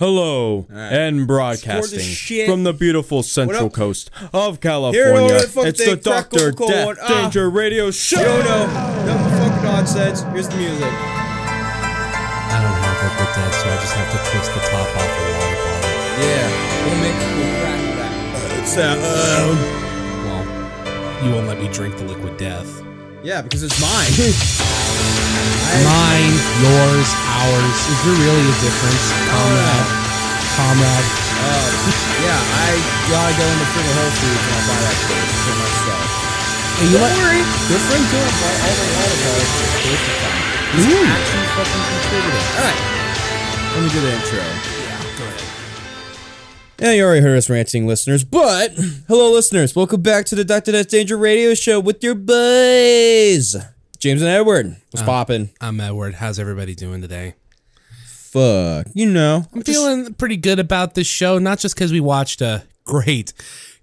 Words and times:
Hello, 0.00 0.64
right. 0.70 0.92
and 0.94 1.26
broadcasting 1.26 1.98
the 1.98 2.46
from 2.46 2.64
the 2.64 2.72
beautiful 2.72 3.22
Central? 3.22 3.68
Coast 3.68 4.10
of 4.32 4.58
California. 4.58 5.34
what 5.34 5.52
the 5.52 5.60
It's 5.68 5.78
they 5.78 5.90
the 5.90 5.96
Doctor 6.00 6.52
Death. 6.52 6.96
Ah. 7.02 7.06
Danger 7.24 7.50
Radio 7.50 7.90
Show. 7.90 8.18
You 8.18 8.24
don't 8.24 8.44
know. 8.46 8.64
No 9.04 9.18
fucking 9.36 9.62
nonsense. 9.62 10.22
Here's 10.32 10.48
the 10.48 10.56
music. 10.56 10.88
I 10.88 12.64
don't 12.64 12.80
have 12.80 12.96
liquid 13.12 13.28
death, 13.36 13.54
so 13.60 13.68
I 13.68 13.76
just 13.76 13.92
have 13.92 14.08
to 14.08 14.18
twist 14.30 14.48
the 14.54 14.60
top 14.72 14.88
off 14.88 15.04
a 15.04 15.22
water 15.36 15.60
bottle. 15.68 16.24
Yeah. 16.24 16.48
We'll 16.86 17.00
make 17.04 17.20
a 17.20 17.28
cool 17.36 17.50
crack 17.60 17.80
of 17.84 17.96
that. 18.00 18.12
It's 18.58 18.74
that, 18.76 18.96
um, 18.96 19.52
Well, 20.24 21.26
you 21.26 21.34
won't 21.34 21.46
let 21.46 21.58
me 21.60 21.68
drink 21.68 21.98
the 21.98 22.04
liquid 22.06 22.38
death. 22.38 22.80
Yeah, 23.20 23.44
because 23.44 23.62
it's 23.62 23.76
mine. 23.76 24.08
Mine, 25.84 26.34
yours, 26.64 27.08
ours. 27.30 27.78
Is 27.86 27.98
there 28.02 28.16
really 28.16 28.42
a 28.42 28.56
difference, 28.58 29.04
comrade? 29.30 29.88
Comrade. 30.56 31.08
uh, 31.46 31.68
yeah, 32.26 32.40
I 32.40 32.74
gotta 33.06 33.32
go 33.38 33.44
into 33.44 33.66
freaking 33.70 33.96
Whole 34.00 34.14
Foods 34.18 34.40
and 34.40 34.50
I'll 34.50 34.66
buy 34.66 34.80
that 34.82 34.96
for 34.98 35.54
myself. 35.62 36.10
Hey, 36.80 36.88
you 36.90 36.98
Don't 36.98 37.14
worry. 37.22 37.44
Your 37.70 37.80
friend 37.86 38.04
Dylan 38.08 38.34
bought 38.40 38.56
all 38.66 38.74
the 38.74 38.88
water 38.98 39.18
bottles 39.20 39.52
for 39.52 39.68
the 39.68 39.78
first 39.84 40.10
time. 40.16 40.42
He's 40.74 40.86
Ooh. 40.90 41.06
actually 41.06 41.48
fucking 41.54 41.84
contributing. 41.86 42.46
Alright. 42.56 42.80
Let 43.70 43.80
me 43.84 43.88
do 43.94 44.00
the 44.00 44.12
intro. 44.16 44.69
Yeah, 46.80 46.92
you 46.92 47.04
already 47.04 47.20
heard 47.20 47.36
us 47.36 47.50
ranting, 47.50 47.86
listeners. 47.86 48.24
But 48.24 48.72
hello, 49.06 49.30
listeners. 49.30 49.76
Welcome 49.76 50.00
back 50.00 50.24
to 50.26 50.34
the 50.34 50.46
Doctor 50.46 50.72
Death 50.72 50.88
Danger 50.88 51.18
Radio 51.18 51.52
Show 51.52 51.78
with 51.78 52.02
your 52.02 52.14
boys, 52.14 53.54
James 53.98 54.22
and 54.22 54.30
Edward. 54.30 54.76
What's 54.90 55.02
uh, 55.02 55.04
popping? 55.04 55.50
I'm 55.60 55.78
Edward. 55.78 56.14
How's 56.14 56.38
everybody 56.38 56.74
doing 56.74 57.02
today? 57.02 57.34
Fuck, 58.06 58.86
you 58.94 59.04
know. 59.04 59.44
I'm 59.52 59.60
feeling 59.60 60.14
pretty 60.14 60.38
good 60.38 60.58
about 60.58 60.94
this 60.94 61.06
show, 61.06 61.38
not 61.38 61.58
just 61.58 61.74
because 61.74 61.92
we 61.92 62.00
watched 62.00 62.40
a 62.40 62.64
great, 62.84 63.34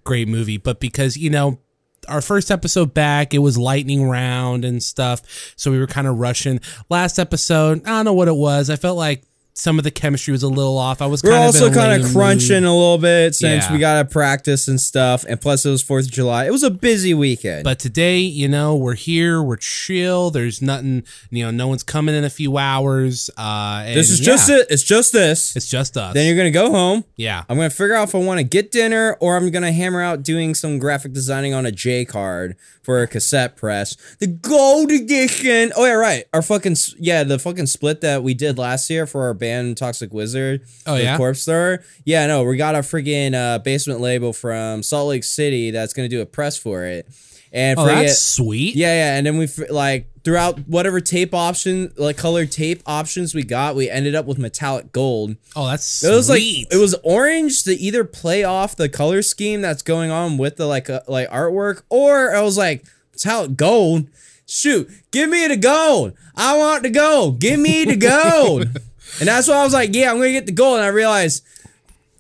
great 0.03 0.27
movie, 0.27 0.58
but 0.58 0.80
because, 0.80 1.16
you 1.16 1.30
know, 1.30 1.59
our 2.08 2.21
first 2.21 2.49
episode 2.49 2.95
back, 2.95 3.31
it 3.31 3.39
was 3.39 3.59
lightning 3.59 4.09
round 4.09 4.66
and 4.66 4.81
stuff. 4.81 5.21
So 5.55 5.69
we 5.69 5.77
were 5.77 5.86
kind 5.86 6.08
of 6.08 6.17
rushing. 6.17 6.61
Last 6.89 7.19
episode, 7.19 7.86
I 7.86 7.89
don't 7.89 8.05
know 8.05 8.14
what 8.14 8.27
it 8.27 8.36
was. 8.36 8.71
I 8.71 8.75
felt 8.75 8.97
like 8.97 9.23
some 9.58 9.80
of 9.80 9.83
the 9.83 9.89
chemistry 9.91 10.31
was 10.31 10.44
a 10.44 10.47
little 10.47 10.77
off. 10.77 11.02
I 11.02 11.08
was 11.08 11.23
We're 11.23 11.31
kind 11.31 11.44
also 11.45 11.66
of 11.66 11.72
in 11.73 11.77
a 11.80 11.81
kind 11.81 12.03
of 12.05 12.11
crunching 12.11 12.61
mood. 12.61 12.69
a 12.69 12.72
little 12.73 12.97
bit 13.00 13.33
since 13.33 13.66
Yeah. 13.66 13.73
we 13.73 13.80
got 13.80 13.97
to 13.97 14.05
practice 14.05 14.67
and 14.67 14.80
stuff. 14.80 15.25
And 15.27 15.41
plus, 15.41 15.66
it 15.66 15.72
was 15.72 15.81
Fourth 15.81 16.05
of 16.05 16.11
July. 16.11 16.45
It 16.45 16.52
was 16.52 16.61
a 16.61 16.69
busy 16.69 17.16
weekend. 17.16 17.64
But 17.64 17.80
today, 17.80 18.19
you 18.19 18.47
know, 18.47 18.75
we're 18.75 18.94
here, 18.94 19.41
we're 19.41 19.55
chill. 19.58 20.30
There's 20.30 20.61
nothing, 20.61 21.03
you 21.31 21.44
know, 21.44 21.49
no 21.49 21.67
one's 21.67 21.81
coming 21.81 22.14
in 22.14 22.23
a 22.23 22.30
few 22.30 22.59
hours. 22.59 23.31
Uh, 23.36 23.81
and 23.83 23.97
this 23.97 24.11
is 24.11 24.19
yeah, 24.19 24.25
just 24.27 24.49
it. 24.52 24.67
It's 24.69 24.83
just 24.83 25.11
this. 25.11 25.55
It's 25.55 25.67
just 25.67 25.97
us. 25.97 26.14
then 26.14 26.27
you're 26.27 26.38
gonna 26.38 26.52
go 26.52 26.69
home. 26.69 27.03
yeah. 27.16 27.44
I'm 27.49 27.58
gonna 27.58 27.71
figure 27.71 27.95
out 27.95 28.09
if 28.09 28.14
I 28.16 28.19
want 28.19 28.38
to 28.39 28.44
get 28.44 28.71
dinner 28.71 29.17
or 29.19 29.38
I'm 29.38 29.49
gonna 29.49 29.71
hammer 29.71 30.02
out 30.03 30.21
doing 30.21 30.53
some 30.53 30.77
graphic 30.77 31.14
designing 31.14 31.55
on 31.55 31.66
a 31.66 31.71
J 31.71 32.05
card 32.05 32.58
for 32.83 33.02
a 33.02 33.08
cassette 33.08 33.55
press. 33.58 33.97
The 34.19 34.27
gold 34.27 34.92
edition. 34.92 35.71
Oh 35.75 35.83
yeah, 35.83 35.94
right. 35.94 36.25
Our 36.31 36.44
fucking 36.44 36.75
yeah, 36.99 37.23
the 37.23 37.39
fucking 37.39 37.66
split 37.66 38.02
that 38.02 38.21
we 38.21 38.36
did 38.36 38.59
last 38.59 38.88
year 38.92 39.08
for 39.08 39.23
our 39.25 39.33
band 39.33 39.46
Toxic 39.75 40.13
Wizard. 40.13 40.61
Oh, 40.85 40.95
yeah? 40.95 41.17
Corpse 41.17 41.45
Thrower. 41.45 41.83
Yeah, 42.05 42.25
no, 42.27 42.43
we 42.43 42.57
got 42.57 42.75
a 42.75 42.79
freaking 42.79 43.33
uh, 43.33 43.59
basement 43.59 43.99
label 44.01 44.33
from 44.33 44.83
Salt 44.83 45.09
Lake 45.09 45.23
City 45.23 45.71
that's 45.71 45.93
gonna 45.93 46.09
do 46.09 46.21
a 46.21 46.25
press 46.25 46.57
for 46.57 46.85
it. 46.85 47.07
And 47.53 47.79
Oh, 47.79 47.85
that's 47.85 48.21
sweet. 48.21 48.75
yeah, 48.75 48.93
yeah, 48.93 49.17
and 49.17 49.25
then 49.25 49.37
we 49.37 49.47
like 49.69 50.09
throughout 50.25 50.59
whatever 50.67 50.99
tape 50.99 51.33
option, 51.33 51.93
like 51.95 52.17
colored 52.17 52.51
tape 52.51 52.83
options 52.85 53.33
we 53.33 53.41
got, 53.43 53.73
we 53.75 53.89
ended 53.89 54.15
up 54.15 54.25
with 54.25 54.37
metallic 54.37 54.91
gold. 54.91 55.37
Oh, 55.55 55.65
that's 55.67 56.03
It 56.03 56.11
was 56.13 56.29
like 56.29 56.41
it 56.41 56.77
was 56.77 56.93
orange 57.03 57.63
to 57.63 57.73
either 57.73 58.03
play 58.03 58.43
off 58.43 58.75
the 58.75 58.89
color 58.89 59.21
scheme 59.21 59.61
that's 59.61 59.81
going 59.81 60.11
on 60.11 60.37
with 60.37 60.57
the 60.57 60.65
like 60.65 60.89
uh, 60.89 60.99
like 61.07 61.29
artwork, 61.29 61.83
or 61.89 62.35
I 62.35 62.41
was 62.41 62.57
like 62.57 62.85
metallic 63.13 63.55
gold. 63.55 64.07
Shoot, 64.45 64.89
give 65.11 65.30
me 65.30 65.47
the 65.47 65.57
gold. 65.57 66.13
I 66.36 66.57
want 66.57 66.83
the 66.83 66.89
gold. 66.89 67.39
Give 67.39 67.59
me 67.59 67.86
the 67.86 67.95
gold. 67.97 68.77
And 69.20 69.28
that's 69.28 69.48
why 69.48 69.55
I 69.55 69.64
was 69.64 69.73
like, 69.73 69.94
yeah, 69.94 70.11
I'm 70.11 70.17
gonna 70.17 70.32
get 70.32 70.45
the 70.45 70.52
gold. 70.52 70.78
And 70.78 70.86
I 70.86 70.89
realized, 70.89 71.44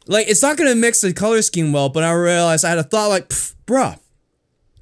like, 0.07 0.27
it's 0.27 0.41
not 0.41 0.57
gonna 0.57 0.75
mix 0.75 1.01
the 1.01 1.13
color 1.13 1.41
scheme 1.41 1.71
well. 1.71 1.89
But 1.89 2.03
I 2.03 2.11
realized 2.11 2.65
I 2.65 2.69
had 2.69 2.77
a 2.77 2.83
thought 2.83 3.07
like, 3.07 3.29
bruh, 3.65 3.99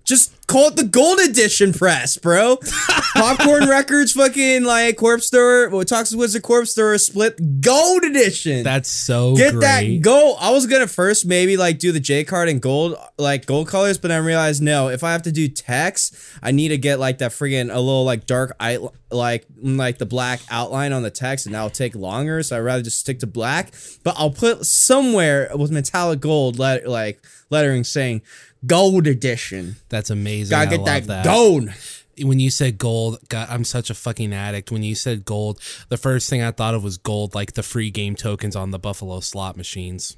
just 0.04 0.35
call 0.48 0.68
it 0.68 0.76
the 0.76 0.84
gold 0.84 1.20
edition 1.20 1.74
press, 1.74 2.18
bro. 2.18 2.58
Popcorn 3.16 3.68
Records, 3.70 4.12
fucking 4.12 4.64
like 4.64 4.98
Corpse 4.98 5.30
Thrower, 5.30 5.70
well, 5.70 5.84
Toxic 5.86 6.18
Wizard 6.18 6.44
Corpse 6.44 6.74
Thrower 6.74 6.98
split 6.98 7.62
gold 7.62 8.04
edition. 8.04 8.64
That's 8.64 8.90
so 8.90 9.36
Get 9.36 9.54
great. 9.54 9.62
that 9.62 10.02
gold. 10.02 10.38
I 10.40 10.52
was 10.52 10.68
gonna 10.68 10.88
first 10.88 11.26
maybe 11.26 11.58
like 11.58 11.80
do 11.80 11.92
the 11.92 12.00
J 12.00 12.24
card 12.24 12.50
in 12.50 12.60
gold, 12.60 12.96
like 13.18 13.46
gold 13.46 13.68
colors, 13.68 13.98
but 13.98 14.12
I 14.12 14.18
realized 14.18 14.62
no. 14.62 14.90
If 14.90 15.04
I 15.04 15.12
have 15.12 15.24
to 15.24 15.32
do 15.32 15.48
text, 15.48 16.16
I 16.44 16.52
need 16.52 16.70
to 16.70 16.78
get 16.78 17.00
like 17.00 17.20
that 17.20 17.32
friggin' 17.32 17.74
a 17.74 17.80
little 17.80 18.04
like 18.04 18.26
dark 18.26 18.56
eye, 18.60 18.78
like 19.12 19.46
mm, 19.48 19.78
like 19.78 19.98
the 19.98 20.06
black 20.06 20.42
outline 20.50 20.92
on 20.94 21.04
the 21.04 21.12
text, 21.12 21.46
and 21.46 21.56
that'll 21.56 21.70
take 21.70 21.96
longer. 21.96 22.44
So 22.44 22.58
I'd 22.58 22.60
rather 22.60 22.84
just 22.84 23.00
stick 23.00 23.20
to 23.20 23.28
black. 23.28 23.72
But 24.04 24.16
I'll 24.18 24.32
put 24.32 24.66
somewhere 24.66 25.50
with 25.56 25.72
metallic 25.72 26.20
gold, 26.20 26.60
let, 26.60 26.88
like 26.88 27.24
lettering 27.50 27.84
saying 27.84 28.22
gold 28.66 29.08
edition. 29.08 29.78
That's 29.90 30.10
amazing. 30.10 30.52
Gotta 30.52 30.68
I 30.68 30.70
get 30.70 30.78
love 30.80 30.86
that, 30.86 31.08
that, 31.08 31.26
gold. 31.26 31.70
When 32.22 32.40
you 32.40 32.50
said 32.50 32.78
gold, 32.78 33.20
God, 33.28 33.48
I'm 33.50 33.66
such 33.66 33.90
a 33.90 33.94
fucking 33.94 34.34
addict. 34.34 34.72
When 34.72 34.84
you 34.84 34.96
said 34.96 35.26
gold, 35.26 35.60
the 35.90 35.98
first 35.98 36.30
thing 36.30 36.42
I 36.42 36.52
thought 36.52 36.74
of 36.74 36.84
was 36.84 36.98
gold, 36.98 37.36
like 37.36 37.54
the 37.54 37.64
free 37.64 37.92
game 37.92 38.16
tokens 38.16 38.56
on 38.56 38.72
the 38.72 38.80
Buffalo 38.80 39.20
slot 39.20 39.58
machines. 39.58 40.16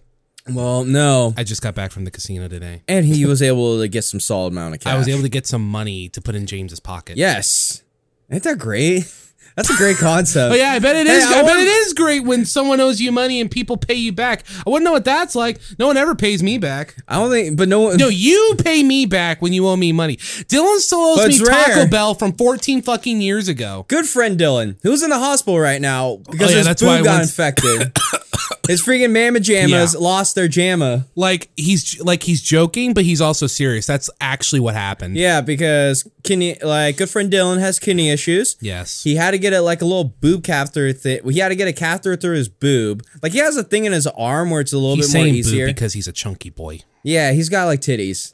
Well, 0.50 0.84
no. 0.84 1.34
I 1.36 1.44
just 1.44 1.62
got 1.62 1.76
back 1.76 1.92
from 1.92 2.06
the 2.06 2.12
casino 2.12 2.48
today. 2.48 2.84
And 2.88 3.06
he 3.06 3.26
was 3.26 3.42
able 3.42 3.80
to 3.80 3.88
get 3.88 4.04
some 4.04 4.20
solid 4.20 4.54
amount 4.54 4.76
of 4.76 4.82
cash. 4.82 4.94
I 4.94 4.98
was 4.98 5.08
able 5.08 5.24
to 5.24 5.30
get 5.30 5.48
some 5.48 5.68
money 5.68 6.10
to 6.10 6.22
put 6.22 6.36
in 6.36 6.46
James's 6.46 6.80
pocket. 6.80 7.18
Yes. 7.18 7.84
Ain't 8.32 8.44
that 8.44 8.58
great? 8.58 9.12
That's 9.58 9.72
a 9.72 9.76
great 9.76 9.98
concept. 9.98 10.54
Oh 10.54 10.56
yeah, 10.56 10.70
I 10.72 10.80
bet 10.80 10.96
it 10.96 11.08
Hey, 11.08 11.14
is. 11.18 11.26
I 11.26 11.40
I, 11.40 11.42
bet 11.42 11.58
it 11.58 11.68
is 11.68 11.94
great 11.94 12.24
when 12.24 12.46
someone 12.46 12.80
owes 12.80 13.02
you 13.02 13.12
money 13.12 13.42
and 13.42 13.50
people 13.50 13.76
pay 13.76 13.96
you 13.96 14.12
back. 14.14 14.44
I 14.66 14.70
wouldn't 14.70 14.86
know 14.86 14.92
what 14.92 15.04
that's 15.04 15.36
like. 15.36 15.60
No 15.80 15.88
one 15.88 15.98
ever 15.98 16.14
pays 16.14 16.44
me 16.44 16.60
back. 16.60 16.96
I 17.08 17.16
don't 17.18 17.32
think, 17.32 17.58
but 17.58 17.68
no 17.68 17.82
one. 17.82 17.98
No, 17.98 18.08
you 18.08 18.56
pay 18.64 18.84
me 18.84 19.08
back 19.08 19.42
when 19.42 19.54
you 19.54 19.68
owe 19.68 19.76
me 19.76 19.92
money. 19.92 20.18
Dylan 20.18 20.78
still 20.78 21.00
owes 21.00 21.28
me 21.28 21.34
it's 21.36 21.50
Taco. 21.50 21.88
Bell 21.88 22.14
from 22.14 22.34
14 22.34 22.84
fucking 22.84 23.20
years 23.20 23.48
ago. 23.48 23.86
Good 23.88 24.06
friend 24.08 24.40
Dylan, 24.40 24.78
who's 24.84 25.02
in 25.02 25.10
the 25.10 25.18
hospital 25.18 25.60
right 25.60 25.82
now 25.82 26.18
because 26.30 26.50
Oh, 26.50 26.52
yeah, 26.52 26.58
his 26.58 26.66
that's 26.68 26.82
why 26.84 27.02
got 27.02 27.10
went- 27.18 27.24
infected. 27.24 27.98
his 28.68 28.84
freaking 28.84 29.12
mamma 29.12 29.40
jammas 29.40 29.94
Yeah. 29.94 30.00
lost 30.00 30.36
their 30.36 30.48
jamma. 30.48 31.06
Like 31.16 31.50
he's 31.58 32.00
like 32.02 32.24
he's 32.24 32.42
joking, 32.42 32.94
but 32.94 33.04
he's 33.06 33.22
also 33.22 33.48
serious. 33.48 33.86
That's 33.86 34.10
actually 34.22 34.60
what 34.60 34.76
happened. 34.76 35.16
Yeah, 35.18 35.42
because 35.42 36.08
kidney, 36.24 36.58
like 36.62 36.98
good 36.98 37.10
friend 37.10 37.32
Dylan 37.32 37.60
has 37.60 37.80
kidney 37.80 38.10
issues. 38.10 38.58
Yes. 38.62 39.04
He 39.04 39.16
had 39.16 39.32
to 39.32 39.38
get 39.38 39.54
it 39.54 39.62
like 39.62 39.82
a 39.82 39.86
little 39.86 40.04
boob 40.06 40.44
catheter 40.44 40.94
thing. 40.94 41.20
He 41.30 41.40
had 41.40 41.50
to 41.50 41.56
get 41.56 41.68
a 41.68 41.74
catheter 41.74 42.16
through 42.16 42.36
his 42.36 42.50
boob. 42.50 43.04
Like 43.24 43.32
he 43.32 43.40
has 43.40 43.56
a 43.58 43.64
thing 43.64 43.86
in 43.86 43.94
his 43.94 44.08
arm 44.08 44.50
where 44.50 44.62
it's 44.62 44.74
a 44.74 44.78
little 44.78 44.96
he's 44.96 45.12
bit 45.12 45.18
more 45.20 45.28
easier. 45.28 45.66
because 45.68 45.94
he's 45.94 46.08
a 46.08 46.14
chunky 46.14 46.50
boy. 46.50 46.80
Yeah, 47.04 47.32
he's 47.32 47.50
got 47.50 47.66
like 47.66 47.82
titties. 47.82 48.34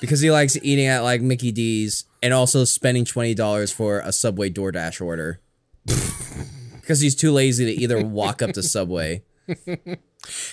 Because 0.00 0.20
he 0.20 0.30
likes 0.30 0.56
eating 0.62 0.86
at 0.86 1.00
like 1.04 1.20
Mickey 1.20 1.52
D's 1.52 2.04
and 2.22 2.34
also 2.34 2.64
spending 2.64 3.04
twenty 3.04 3.32
dollars 3.34 3.70
for 3.70 4.00
a 4.00 4.12
Subway 4.12 4.50
DoorDash 4.50 5.00
order. 5.00 5.40
Because 6.80 7.00
he's 7.00 7.14
too 7.14 7.32
lazy 7.32 7.64
to 7.64 7.72
either 7.72 8.04
walk 8.04 8.42
up 8.42 8.52
to 8.52 8.62
Subway. 8.62 9.22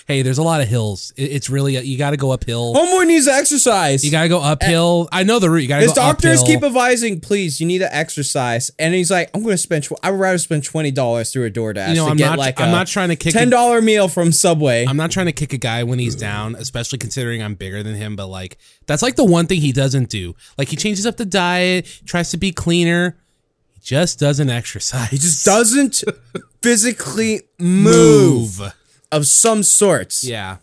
Hey, 0.06 0.20
there's 0.20 0.36
a 0.36 0.42
lot 0.42 0.60
of 0.60 0.68
hills. 0.68 1.14
It's 1.16 1.48
really 1.48 1.78
you 1.78 1.96
got 1.96 2.10
to 2.10 2.18
go 2.18 2.30
uphill. 2.30 2.74
Homeboy 2.74 3.06
needs 3.06 3.24
to 3.24 3.32
exercise. 3.32 4.04
You 4.04 4.10
got 4.10 4.24
to 4.24 4.28
go 4.28 4.38
uphill. 4.38 5.08
I 5.10 5.22
know 5.22 5.38
the 5.38 5.48
route. 5.48 5.62
You 5.62 5.68
got 5.68 5.76
to 5.76 5.82
His 5.84 5.92
go 5.92 6.02
doctors 6.02 6.42
uphill. 6.42 6.54
keep 6.56 6.62
advising, 6.62 7.20
please, 7.20 7.58
you 7.58 7.66
need 7.66 7.78
to 7.78 7.94
exercise. 7.96 8.70
And 8.78 8.92
he's 8.92 9.10
like, 9.10 9.30
I'm 9.32 9.42
going 9.42 9.54
to 9.54 9.56
spend. 9.58 9.84
Tw- 9.84 9.92
I 10.02 10.10
would 10.10 10.20
rather 10.20 10.36
spend 10.36 10.64
twenty 10.64 10.90
dollars 10.90 11.32
through 11.32 11.46
a 11.46 11.50
DoorDash 11.50 11.88
You 11.88 11.94
know, 11.94 12.04
to 12.04 12.10
I'm 12.10 12.16
get 12.18 12.28
not- 12.30 12.38
like 12.38 12.60
I'm 12.60 12.70
not 12.70 12.86
trying 12.86 13.08
to 13.08 13.16
kick 13.16 13.32
ten 13.32 13.48
dollar 13.48 13.80
meal 13.80 14.08
from 14.08 14.30
Subway. 14.30 14.84
I'm 14.86 14.98
not 14.98 15.10
trying 15.10 15.24
to 15.26 15.32
kick 15.32 15.54
a 15.54 15.58
guy 15.58 15.84
when 15.84 15.98
he's 15.98 16.16
down, 16.16 16.54
especially 16.56 16.98
considering 16.98 17.42
I'm 17.42 17.54
bigger 17.54 17.82
than 17.82 17.94
him, 17.94 18.14
but 18.14 18.26
like 18.26 18.58
that's 18.86 19.00
like 19.02 19.16
the 19.16 19.24
one 19.24 19.46
thing 19.46 19.62
he 19.62 19.72
doesn't 19.72 20.10
do. 20.10 20.34
Like 20.58 20.68
he 20.68 20.76
changes 20.76 21.06
up 21.06 21.16
the 21.16 21.24
diet, 21.24 21.86
tries 22.04 22.30
to 22.32 22.36
be 22.36 22.52
cleaner. 22.52 23.16
He 23.72 23.80
just 23.82 24.18
doesn't 24.18 24.50
exercise. 24.50 25.08
he 25.08 25.16
just 25.16 25.46
doesn't 25.46 26.04
physically 26.62 27.40
move, 27.58 28.60
of 29.12 29.26
some 29.28 29.62
sorts. 29.62 30.24
Yeah. 30.24 30.56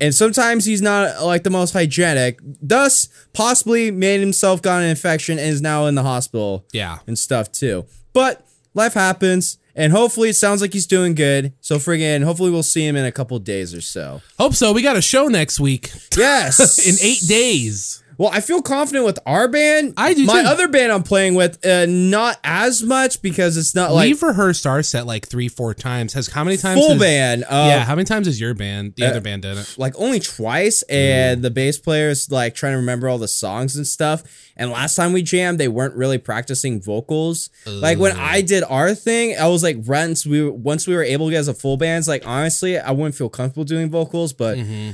and 0.00 0.14
sometimes 0.14 0.64
he's 0.64 0.82
not 0.82 1.22
like 1.24 1.42
the 1.44 1.50
most 1.50 1.72
hygienic. 1.72 2.38
Thus, 2.62 3.08
possibly 3.32 3.90
made 3.90 4.20
himself 4.20 4.60
got 4.62 4.82
an 4.82 4.88
infection 4.88 5.38
and 5.38 5.48
is 5.48 5.60
now 5.62 5.86
in 5.86 5.94
the 5.94 6.02
hospital 6.02 6.64
Yeah. 6.72 6.98
and 7.06 7.18
stuff 7.18 7.50
too. 7.52 7.86
But 8.12 8.44
life 8.74 8.94
happens, 8.94 9.58
and 9.76 9.92
hopefully 9.92 10.28
it 10.30 10.34
sounds 10.36 10.60
like 10.60 10.72
he's 10.72 10.86
doing 10.86 11.14
good. 11.14 11.52
So 11.60 11.78
friggin', 11.78 12.22
hopefully 12.24 12.50
we'll 12.50 12.62
see 12.62 12.86
him 12.86 12.94
in 12.96 13.04
a 13.04 13.12
couple 13.12 13.38
days 13.40 13.74
or 13.74 13.80
so. 13.80 14.20
Hope 14.38 14.54
so. 14.54 14.72
We 14.72 14.82
got 14.82 14.96
a 14.96 15.02
show 15.02 15.26
next 15.28 15.58
week 15.60 15.90
Yes, 16.16 16.78
in 16.88 16.94
eight 17.04 17.22
days. 17.26 18.02
Well, 18.18 18.30
I 18.32 18.40
feel 18.40 18.62
confident 18.62 19.04
with 19.04 19.18
our 19.26 19.48
band. 19.48 19.94
I 19.96 20.14
do 20.14 20.24
My 20.26 20.42
too. 20.42 20.48
other 20.48 20.68
band 20.68 20.92
I'm 20.92 21.02
playing 21.02 21.34
with, 21.34 21.64
uh, 21.66 21.86
not 21.86 22.38
as 22.44 22.82
much 22.82 23.22
because 23.22 23.56
it's 23.56 23.74
not 23.74 23.92
like 23.92 24.06
We've 24.08 24.22
rehearsed 24.22 24.66
our 24.66 24.82
set 24.82 25.06
like 25.06 25.26
three, 25.28 25.48
four 25.48 25.74
times. 25.74 26.12
Has 26.14 26.28
how 26.28 26.44
many 26.44 26.56
times? 26.56 26.80
full 26.80 26.90
has- 26.90 27.00
band. 27.00 27.44
Uh, 27.44 27.66
yeah, 27.70 27.84
how 27.84 27.94
many 27.94 28.04
times 28.06 28.28
is 28.28 28.40
your 28.40 28.54
band? 28.54 28.94
The 28.96 29.06
other 29.06 29.20
band 29.20 29.42
didn't. 29.42 29.76
like 29.78 29.94
only 29.98 30.20
twice 30.20 30.82
Mm. 30.90 30.94
and 30.94 31.42
the 31.42 31.50
bass 31.50 31.78
player's 31.78 32.30
like 32.30 32.54
trying 32.54 32.72
to 32.72 32.78
remember 32.78 33.08
all 33.08 33.18
the 33.18 33.28
songs 33.28 33.76
and 33.76 33.86
stuff 33.86 34.22
and 34.56 34.70
last 34.70 34.94
time 34.94 35.12
we 35.12 35.22
jammed 35.22 35.58
they 35.58 35.68
weren't 35.68 35.94
really 35.94 36.18
practicing 36.18 36.80
vocals 36.80 37.50
like 37.66 37.98
when 37.98 38.12
i 38.16 38.40
did 38.40 38.62
our 38.64 38.94
thing 38.94 39.36
i 39.38 39.46
was 39.48 39.62
like 39.62 39.76
once 39.86 40.24
we 40.26 40.42
were, 40.42 40.52
once 40.52 40.86
we 40.86 40.94
were 40.94 41.02
able 41.02 41.26
to 41.26 41.30
get 41.32 41.38
as 41.38 41.48
a 41.48 41.54
full 41.54 41.76
band 41.76 42.06
like 42.06 42.26
honestly 42.26 42.78
i 42.78 42.90
wouldn't 42.90 43.14
feel 43.14 43.28
comfortable 43.28 43.64
doing 43.64 43.90
vocals 43.90 44.32
but 44.32 44.56
Mm-hmm. 44.58 44.90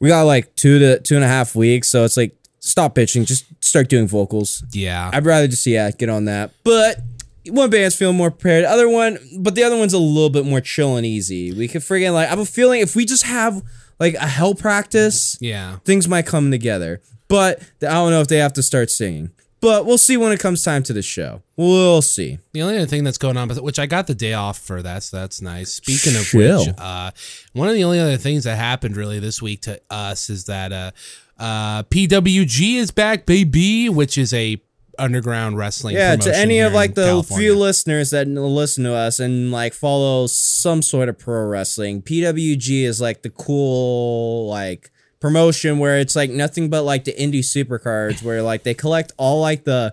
We 0.00 0.08
got 0.08 0.22
like 0.22 0.54
two 0.56 0.78
to 0.78 1.00
two 1.00 1.14
and 1.14 1.24
a 1.24 1.28
half 1.28 1.54
weeks 1.54 1.88
so 1.88 2.04
it's 2.04 2.16
like 2.16 2.36
stop 2.60 2.94
pitching, 2.94 3.24
just 3.24 3.44
start 3.62 3.88
doing 3.88 4.08
vocals 4.08 4.64
Yeah, 4.72 5.10
I'd 5.12 5.26
rather 5.26 5.46
just 5.46 5.66
yeah 5.66 5.90
get 5.90 6.08
on 6.08 6.24
that. 6.24 6.52
But 6.64 7.00
one 7.46 7.70
band's 7.70 7.94
feeling 7.94 8.16
more 8.16 8.30
prepared. 8.30 8.64
Other 8.64 8.88
one, 8.88 9.18
but 9.38 9.54
the 9.54 9.62
other 9.62 9.76
one's 9.76 9.92
a 9.92 9.98
little 9.98 10.30
bit 10.30 10.46
more 10.46 10.60
chill 10.60 10.96
and 10.96 11.04
easy. 11.04 11.52
We 11.52 11.68
could 11.68 11.82
friggin' 11.82 12.12
like 12.12 12.26
I 12.26 12.30
have 12.30 12.38
a 12.38 12.46
feeling 12.46 12.80
if 12.80 12.96
we 12.96 13.04
just 13.04 13.24
have 13.24 13.62
like 14.00 14.14
a 14.14 14.26
hell 14.26 14.54
practice, 14.54 15.36
yeah. 15.40 15.76
things 15.84 16.08
might 16.08 16.26
come 16.26 16.50
together. 16.50 17.00
But 17.28 17.60
I 17.82 17.92
don't 17.92 18.10
know 18.10 18.20
if 18.20 18.28
they 18.28 18.38
have 18.38 18.52
to 18.54 18.62
start 18.62 18.90
singing. 18.90 19.30
But 19.64 19.86
we'll 19.86 19.98
see 19.98 20.16
when 20.16 20.30
it 20.30 20.40
comes 20.40 20.62
time 20.62 20.82
to 20.84 20.92
the 20.92 21.00
show. 21.00 21.42
We'll 21.56 22.02
see. 22.02 22.38
The 22.52 22.62
only 22.62 22.76
other 22.76 22.86
thing 22.86 23.02
that's 23.02 23.16
going 23.16 23.38
on, 23.38 23.48
which 23.48 23.78
I 23.78 23.86
got 23.86 24.06
the 24.06 24.14
day 24.14 24.34
off 24.34 24.58
for 24.58 24.82
that, 24.82 25.02
so 25.02 25.16
that's 25.16 25.40
nice. 25.40 25.72
Speaking 25.72 26.14
of 26.16 26.26
Chill. 26.26 26.66
which, 26.66 26.74
uh, 26.78 27.10
one 27.54 27.68
of 27.68 27.74
the 27.74 27.84
only 27.84 27.98
other 27.98 28.18
things 28.18 28.44
that 28.44 28.56
happened 28.56 28.96
really 28.96 29.20
this 29.20 29.40
week 29.40 29.62
to 29.62 29.80
us 29.88 30.28
is 30.28 30.44
that 30.44 30.72
uh, 30.72 30.90
uh, 31.38 31.82
PWG 31.84 32.74
is 32.74 32.90
back, 32.90 33.24
baby, 33.24 33.88
which 33.88 34.18
is 34.18 34.34
a 34.34 34.60
underground 34.98 35.56
wrestling. 35.56 35.96
Yeah, 35.96 36.16
to 36.16 36.36
any 36.36 36.60
of 36.60 36.72
like 36.72 36.94
the 36.94 37.06
California. 37.06 37.48
few 37.48 37.58
listeners 37.58 38.10
that 38.10 38.28
listen 38.28 38.84
to 38.84 38.92
us 38.92 39.18
and 39.18 39.50
like 39.50 39.72
follow 39.72 40.26
some 40.26 40.82
sort 40.82 41.08
of 41.08 41.18
pro 41.18 41.44
wrestling, 41.46 42.02
PWG 42.02 42.84
is 42.84 43.00
like 43.00 43.22
the 43.22 43.30
cool 43.30 44.46
like 44.48 44.90
promotion 45.24 45.78
where 45.78 45.98
it's 46.00 46.14
like 46.14 46.28
nothing 46.28 46.68
but 46.68 46.82
like 46.82 47.04
the 47.04 47.12
indie 47.14 47.38
supercards 47.38 48.22
where 48.22 48.42
like 48.42 48.62
they 48.62 48.74
collect 48.74 49.10
all 49.16 49.40
like 49.40 49.64
the 49.64 49.90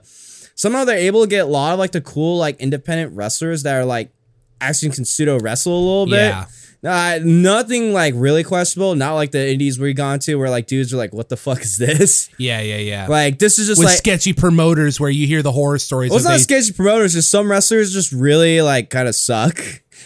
somehow 0.56 0.84
they're 0.84 0.98
able 0.98 1.22
to 1.22 1.28
get 1.28 1.46
a 1.46 1.50
lot 1.50 1.72
of 1.72 1.80
like 1.80 1.94
the 1.94 2.02
cool 2.02 2.38
like 2.38 2.60
independent 2.60 3.16
wrestlers 3.16 3.64
that 3.64 3.76
are 3.76 3.86
like 3.86 4.12
actually 4.60 4.92
can 4.92 5.06
pseudo 5.06 5.40
wrestle 5.40 5.72
a 5.74 5.80
little 5.80 6.06
bit. 6.06 6.34
Yeah. 6.34 6.46
Uh, 6.84 7.20
nothing 7.24 7.94
like 7.94 8.14
really 8.18 8.44
questionable. 8.44 8.94
Not 8.96 9.14
like 9.14 9.32
the 9.32 9.52
indies 9.54 9.80
we've 9.80 9.96
gone 9.96 10.20
to 10.20 10.36
where 10.36 10.50
like 10.50 10.68
dudes 10.68 10.94
are 10.94 10.98
like, 10.98 11.14
"What 11.14 11.30
the 11.30 11.38
fuck 11.38 11.62
is 11.62 11.78
this?" 11.78 12.28
Yeah, 12.38 12.60
yeah, 12.60 12.78
yeah. 12.78 13.08
Like 13.08 13.40
this 13.40 13.58
is 13.58 13.68
just 13.68 13.80
With 13.80 13.88
like 13.88 13.98
sketchy 14.00 14.34
promoters 14.34 15.00
where 15.00 15.10
you 15.10 15.28
hear 15.28 15.44
the 15.44 15.52
horror 15.54 15.78
stories. 15.80 16.10
well, 16.10 16.18
it's 16.18 16.26
not 16.26 16.34
they- 16.34 16.40
sketchy 16.40 16.74
promoters. 16.74 17.14
Just 17.14 17.32
some 17.32 17.50
wrestlers 17.50 17.94
just 17.94 18.12
really 18.12 18.62
like 18.62 18.90
kind 18.90 19.08
of 19.08 19.16
suck. 19.16 19.58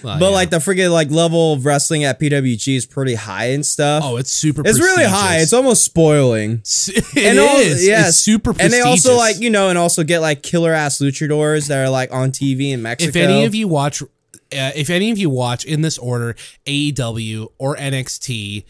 Well, 0.04 0.20
but 0.20 0.26
yeah. 0.30 0.32
like 0.32 0.50
the 0.50 0.58
freaking 0.58 0.92
like 0.92 1.12
level 1.12 1.54
of 1.54 1.66
wrestling 1.66 2.04
at 2.04 2.20
PWG 2.20 2.76
is 2.76 2.86
pretty 2.86 3.16
high 3.16 3.48
and 3.48 3.66
stuff. 3.66 4.04
Oh, 4.06 4.18
it's 4.18 4.32
super. 4.32 4.62
it's 4.66 4.80
really 4.80 5.06
high. 5.06 5.38
It's 5.38 5.54
almost 5.54 5.84
spoiling. 5.84 6.62
It 6.88 7.26
and 7.26 7.40
al- 7.40 7.58
is. 7.58 7.86
yes. 7.86 8.10
It's 8.10 8.18
super 8.18 8.54
And 8.60 8.72
they 8.72 8.82
also 8.82 9.16
like 9.16 9.40
you 9.40 9.50
know, 9.50 9.70
and 9.70 9.78
also 9.78 10.04
get 10.04 10.20
like 10.20 10.44
killer 10.44 10.74
ass 10.74 11.00
luchadors 11.00 11.68
that 11.68 11.78
are 11.78 11.90
like 11.90 12.14
on 12.14 12.32
TV 12.32 12.72
in 12.72 12.82
Mexico. 12.82 13.10
if 13.10 13.16
any 13.16 13.46
of 13.46 13.56
you 13.56 13.68
watch 13.68 14.02
uh, 14.02 14.72
if 14.76 14.90
any 14.90 15.12
of 15.12 15.18
you 15.18 15.30
watch 15.30 15.66
in 15.66 15.82
this 15.82 15.98
order 15.98 16.36
AEW 16.66 17.48
or 17.58 17.76
NXT 17.76 18.64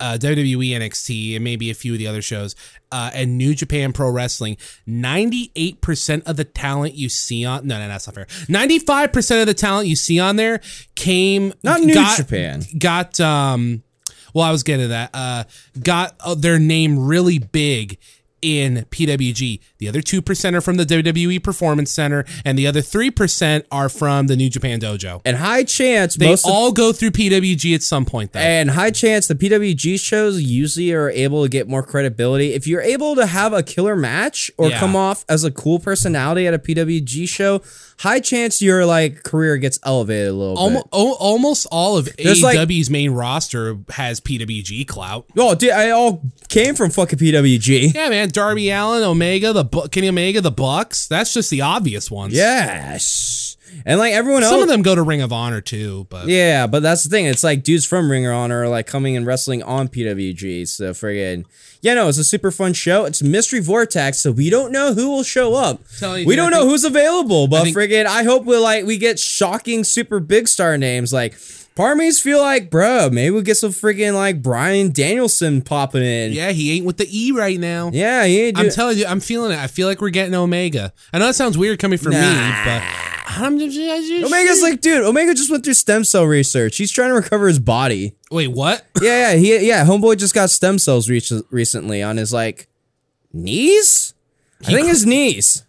uh, 0.00 0.18
WWE 0.20 0.70
NXT 0.70 1.34
and 1.36 1.44
maybe 1.44 1.70
a 1.70 1.74
few 1.74 1.92
of 1.92 1.98
the 1.98 2.06
other 2.06 2.22
shows 2.22 2.54
uh, 2.92 3.10
and 3.14 3.38
New 3.38 3.54
Japan 3.54 3.92
Pro 3.92 4.10
Wrestling 4.10 4.56
98% 4.88 6.22
of 6.26 6.36
the 6.36 6.44
talent 6.44 6.94
you 6.94 7.08
see 7.08 7.44
on 7.44 7.66
no 7.66 7.78
no 7.78 7.88
that's 7.88 8.06
not 8.06 8.14
fair 8.14 8.26
95% 8.26 9.40
of 9.40 9.46
the 9.46 9.54
talent 9.54 9.88
you 9.88 9.96
see 9.96 10.18
on 10.20 10.36
there 10.36 10.60
came 10.94 11.52
Not 11.62 11.80
New 11.80 11.94
got, 11.94 12.16
Japan. 12.16 12.62
got 12.78 13.18
um 13.20 13.82
well 14.34 14.44
I 14.44 14.50
was 14.52 14.62
getting 14.62 14.84
to 14.84 14.88
that 14.88 15.10
uh 15.14 15.44
got 15.82 16.14
uh, 16.20 16.34
their 16.34 16.58
name 16.58 16.98
really 17.06 17.38
big 17.38 17.98
in 18.46 18.84
PWG. 18.90 19.58
The 19.78 19.88
other 19.88 20.00
2% 20.00 20.54
are 20.54 20.60
from 20.60 20.76
the 20.76 20.84
WWE 20.84 21.42
Performance 21.42 21.90
Center, 21.90 22.24
and 22.44 22.56
the 22.58 22.66
other 22.66 22.80
3% 22.80 23.64
are 23.72 23.88
from 23.88 24.28
the 24.28 24.36
New 24.36 24.48
Japan 24.48 24.80
Dojo. 24.80 25.20
and 25.24 25.36
high 25.38 25.64
chance 25.64 26.14
They 26.14 26.34
all 26.44 26.70
go 26.72 26.92
through 26.92 27.10
PWG 27.10 27.74
at 27.74 27.82
some 27.82 28.04
point, 28.04 28.32
though. 28.32 28.40
And 28.40 28.70
high 28.70 28.90
chance 28.90 29.26
the 29.26 29.34
PWG 29.34 29.98
shows 30.00 30.40
usually 30.40 30.92
are 30.92 31.10
able 31.10 31.42
to 31.42 31.48
get 31.48 31.68
more 31.68 31.82
credibility. 31.82 32.52
If 32.54 32.66
you're 32.66 32.82
able 32.82 33.14
to 33.16 33.26
have 33.26 33.52
a 33.52 33.62
killer 33.62 33.96
match 33.96 34.50
or 34.56 34.70
Yeah. 34.70 34.78
come 34.78 34.94
off 34.94 35.24
as 35.28 35.42
a 35.44 35.50
cool 35.50 35.78
personality 35.78 36.46
at 36.46 36.54
a 36.54 36.58
PWG 36.58 37.26
show, 37.26 37.62
high 38.00 38.20
chance 38.20 38.60
your 38.62 38.84
like 38.86 39.22
career 39.22 39.56
gets 39.56 39.78
elevated 39.84 40.28
a 40.28 40.32
little 40.32 40.56
Almost, 40.58 40.84
bit. 40.84 40.90
almost 40.92 41.66
all 41.72 41.96
of 41.96 42.08
There's 42.16 42.42
like- 42.42 42.58
AEW's 42.58 42.90
main 42.90 43.10
roster 43.10 43.76
has 43.90 44.20
PWG 44.20 44.84
clout. 44.86 45.26
Oh, 45.36 45.54
dude, 45.54 45.70
I 45.70 45.90
all 45.90 46.22
came 46.48 46.74
from 46.74 46.90
fucking 46.90 47.18
PWG. 47.18 47.92
Yeah, 47.94 48.08
man. 48.08 48.28
Darby 48.36 48.70
Allin, 48.70 49.02
Omega, 49.02 49.52
the 49.54 49.64
Bu- 49.64 49.88
Kenny 49.88 50.08
Omega, 50.10 50.42
the 50.42 50.50
Bucks. 50.50 51.08
That's 51.08 51.32
just 51.32 51.48
the 51.50 51.62
obvious 51.62 52.10
ones. 52.10 52.34
Yes. 52.34 53.56
And 53.84 53.98
like 53.98 54.12
everyone 54.12 54.42
else. 54.42 54.52
Some 54.52 54.62
of 54.62 54.68
them 54.68 54.82
go 54.82 54.94
to 54.94 55.02
Ring 55.02 55.22
of 55.22 55.32
Honor 55.32 55.60
too, 55.60 56.06
but 56.10 56.28
Yeah, 56.28 56.66
but 56.66 56.82
that's 56.82 57.02
the 57.02 57.08
thing. 57.08 57.24
It's 57.26 57.42
like 57.42 57.62
dudes 57.62 57.84
from 57.86 58.10
Ring 58.10 58.26
of 58.26 58.32
Honor 58.34 58.62
are 58.64 58.68
like 58.68 58.86
coming 58.86 59.16
and 59.16 59.26
wrestling 59.26 59.62
on 59.62 59.88
PWG. 59.88 60.68
So 60.68 60.92
friggin' 60.92 61.44
yeah, 61.82 61.94
no, 61.94 62.08
it's 62.08 62.18
a 62.18 62.24
super 62.24 62.50
fun 62.50 62.72
show. 62.74 63.04
It's 63.04 63.22
Mystery 63.22 63.60
Vortex, 63.60 64.18
so 64.18 64.32
we 64.32 64.50
don't 64.50 64.72
know 64.72 64.92
who 64.94 65.10
will 65.10 65.22
show 65.22 65.54
up. 65.54 65.80
You, 66.00 66.08
we 66.10 66.24
dude, 66.24 66.36
don't 66.36 66.46
I 66.48 66.56
know 66.56 66.60
think- 66.62 66.70
who's 66.70 66.84
available, 66.84 67.48
but 67.48 67.60
I 67.60 67.64
think- 67.64 67.76
friggin', 67.76 68.06
I 68.06 68.22
hope 68.24 68.44
we 68.44 68.56
like 68.56 68.84
we 68.86 68.98
get 68.98 69.18
shocking 69.18 69.82
super 69.84 70.20
big 70.20 70.46
star 70.48 70.76
names. 70.78 71.12
Like 71.12 71.34
part 71.76 71.98
feel 72.14 72.40
like, 72.40 72.70
bro, 72.70 73.10
maybe 73.10 73.36
we 73.36 73.42
get 73.42 73.56
some 73.56 73.70
freaking 73.70 74.14
like 74.14 74.42
Bryan 74.42 74.90
Danielson 74.90 75.62
popping 75.62 76.02
in. 76.02 76.32
yeah, 76.32 76.50
he 76.50 76.76
ain't 76.76 76.86
with 76.86 76.96
the 76.96 77.06
E 77.10 77.30
right 77.30 77.60
now. 77.60 77.90
yeah, 77.92 78.24
he 78.24 78.40
ain't 78.40 78.58
I'm 78.58 78.70
telling 78.70 78.98
you, 78.98 79.06
I'm 79.06 79.20
feeling 79.20 79.52
it. 79.52 79.58
I 79.58 79.68
feel 79.68 79.86
like 79.86 80.00
we're 80.00 80.10
getting 80.10 80.34
Omega. 80.34 80.92
I 81.12 81.18
know 81.18 81.26
that 81.26 81.34
sounds 81.34 81.56
weird 81.56 81.78
coming 81.78 81.98
from 81.98 82.12
me, 82.12 82.18
but 82.64 82.82
I'm 83.28 83.58
just, 83.58 83.76
just 83.76 84.24
Omega's 84.32 84.62
like, 84.62 84.80
dude, 84.80 85.04
Omega 85.04 85.34
just 85.34 85.50
went 85.50 85.64
through 85.64 85.74
stem 85.74 86.04
cell 86.04 86.24
research. 86.24 86.76
He's 86.76 86.90
trying 86.90 87.10
to 87.10 87.14
recover 87.14 87.48
his 87.48 87.58
body. 87.58 88.16
wait, 88.30 88.48
what? 88.48 88.84
Yeah, 89.02 89.32
yeah, 89.32 89.36
he 89.36 89.68
yeah, 89.68 89.84
homeboy 89.84 90.16
just 90.18 90.34
got 90.34 90.50
stem 90.50 90.78
cells 90.78 91.08
re- 91.10 91.22
recently 91.50 92.02
on 92.02 92.16
his 92.16 92.32
like 92.32 92.68
knees. 93.32 94.14
I 94.62 94.72
think 94.72 94.86
his 94.86 95.04
knees. 95.04 95.64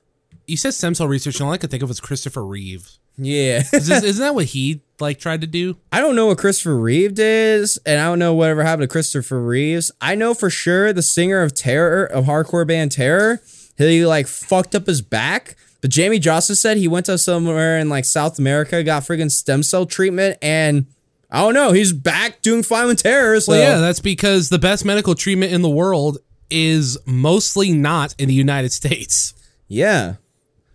You 0.46 0.56
said 0.56 0.74
stem 0.74 0.96
cell 0.96 1.08
research, 1.08 1.40
and 1.40 1.48
all 1.48 1.54
I 1.54 1.58
could 1.58 1.70
think 1.70 1.84
of 1.84 1.90
was 1.90 2.00
Christopher 2.00 2.46
Reeve. 2.46 2.97
Yeah, 3.18 3.64
Is 3.74 3.88
this, 3.88 4.04
isn't 4.04 4.22
that 4.24 4.36
what 4.36 4.46
he 4.46 4.82
like 5.00 5.20
tried 5.20 5.42
to 5.42 5.48
do? 5.48 5.78
I 5.92 6.00
don't 6.00 6.16
know 6.16 6.28
what 6.28 6.38
Christopher 6.38 6.78
Reeve 6.78 7.20
is, 7.20 7.80
and 7.86 8.00
I 8.00 8.06
don't 8.06 8.20
know 8.20 8.34
whatever 8.34 8.64
happened 8.64 8.84
to 8.84 8.92
Christopher 8.92 9.42
Reeves. 9.42 9.92
I 10.02 10.16
know 10.16 10.34
for 10.34 10.50
sure 10.50 10.94
the 10.94 11.02
singer 11.02 11.42
of 11.42 11.54
Terror 11.54 12.06
of 12.06 12.26
hardcore 12.26 12.68
band 12.68 12.92
Terror, 12.92 13.42
he 13.78 14.06
like 14.06 14.28
fucked 14.28 14.76
up 14.76 14.88
his 14.88 15.02
back. 15.02 15.56
But 15.82 15.92
Jamie 15.92 16.20
Johnson 16.20 16.56
said 16.56 16.78
he 16.78 16.88
went 16.88 17.06
to 17.06 17.18
somewhere 17.18 17.78
in 17.78 17.90
like 17.90 18.06
South 18.06 18.40
America, 18.40 18.84
got 18.84 19.04
friggin' 19.04 19.32
stem 19.32 19.62
cell 19.64 19.86
treatment, 19.86 20.38
and 20.42 20.88
I 21.30 21.42
don't 21.42 21.54
know, 21.54 21.72
he's 21.72 21.94
back 21.94 22.42
doing 22.42 22.64
fine 22.64 22.88
with 22.88 23.04
Terror. 23.04 23.40
So 23.40 23.52
Well, 23.52 23.62
yeah, 23.62 23.78
that's 23.80 24.00
because 24.00 24.50
the 24.50 24.60
best 24.60 24.86
medical 24.86 25.14
treatment 25.14 25.54
in 25.54 25.62
the 25.62 25.70
world 25.70 26.18
is 26.50 26.98
mostly 27.06 27.74
not 27.74 28.16
in 28.18 28.28
the 28.28 28.34
United 28.34 28.72
States. 28.72 29.34
yeah. 29.68 30.16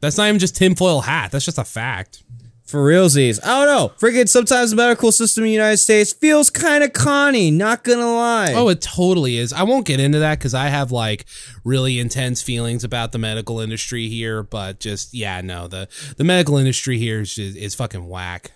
That's 0.01 0.17
not 0.19 0.27
even 0.27 0.41
just 0.41 0.57
tinfoil 0.57 1.01
hat. 1.03 1.31
That's 1.31 1.45
just 1.45 1.59
a 1.59 1.65
fact. 1.65 2.25
For 2.73 2.79
realsies. 2.83 3.39
I 3.45 3.67
don't 3.67 3.67
know. 3.67 3.93
Friggin' 3.99 4.31
sometimes 4.31 4.71
the 4.71 4.77
medical 4.77 5.13
system 5.13 5.45
in 5.45 5.49
the 5.49 5.53
United 5.53 5.77
States 5.77 6.15
feels 6.15 6.49
kind 6.49 6.83
of 6.83 6.95
conny, 6.95 7.51
not 7.51 7.85
gonna 7.85 8.15
lie. 8.15 8.55
Oh, 8.55 8.71
it 8.71 8.81
totally 8.81 9.37
is. 9.37 9.53
I 9.53 9.63
won't 9.65 9.85
get 9.85 10.01
into 10.01 10.21
that 10.21 10.39
because 10.39 10.55
I 10.55 10.69
have 10.69 10.91
like 10.91 11.27
really 11.65 11.99
intense 11.99 12.41
feelings 12.41 12.83
about 12.83 13.13
the 13.13 13.19
medical 13.19 13.61
industry 13.61 14.09
here. 14.09 14.43
But 14.43 14.81
just 14.81 15.13
yeah, 15.13 15.43
no 15.43 15.69
the 15.69 15.87
the 16.17 16.25
medical 16.25 16.57
industry 16.57 16.97
here 16.97 17.21
is 17.21 17.37
is, 17.37 17.57
is 17.57 17.75
fucking 17.75 18.09
whack. 18.09 18.53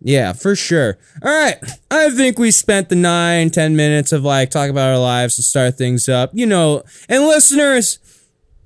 Yeah, 0.00 0.32
for 0.32 0.56
sure. 0.56 0.96
All 1.22 1.30
right. 1.30 1.58
I 1.90 2.08
think 2.08 2.38
we 2.38 2.52
spent 2.52 2.88
the 2.88 2.96
nine, 2.96 3.50
ten 3.50 3.76
minutes 3.76 4.12
of 4.12 4.24
like 4.24 4.50
talking 4.50 4.70
about 4.70 4.88
our 4.88 4.98
lives 4.98 5.36
to 5.36 5.42
start 5.42 5.76
things 5.76 6.08
up. 6.08 6.30
You 6.32 6.46
know, 6.46 6.84
and 7.06 7.24
listeners, 7.24 7.98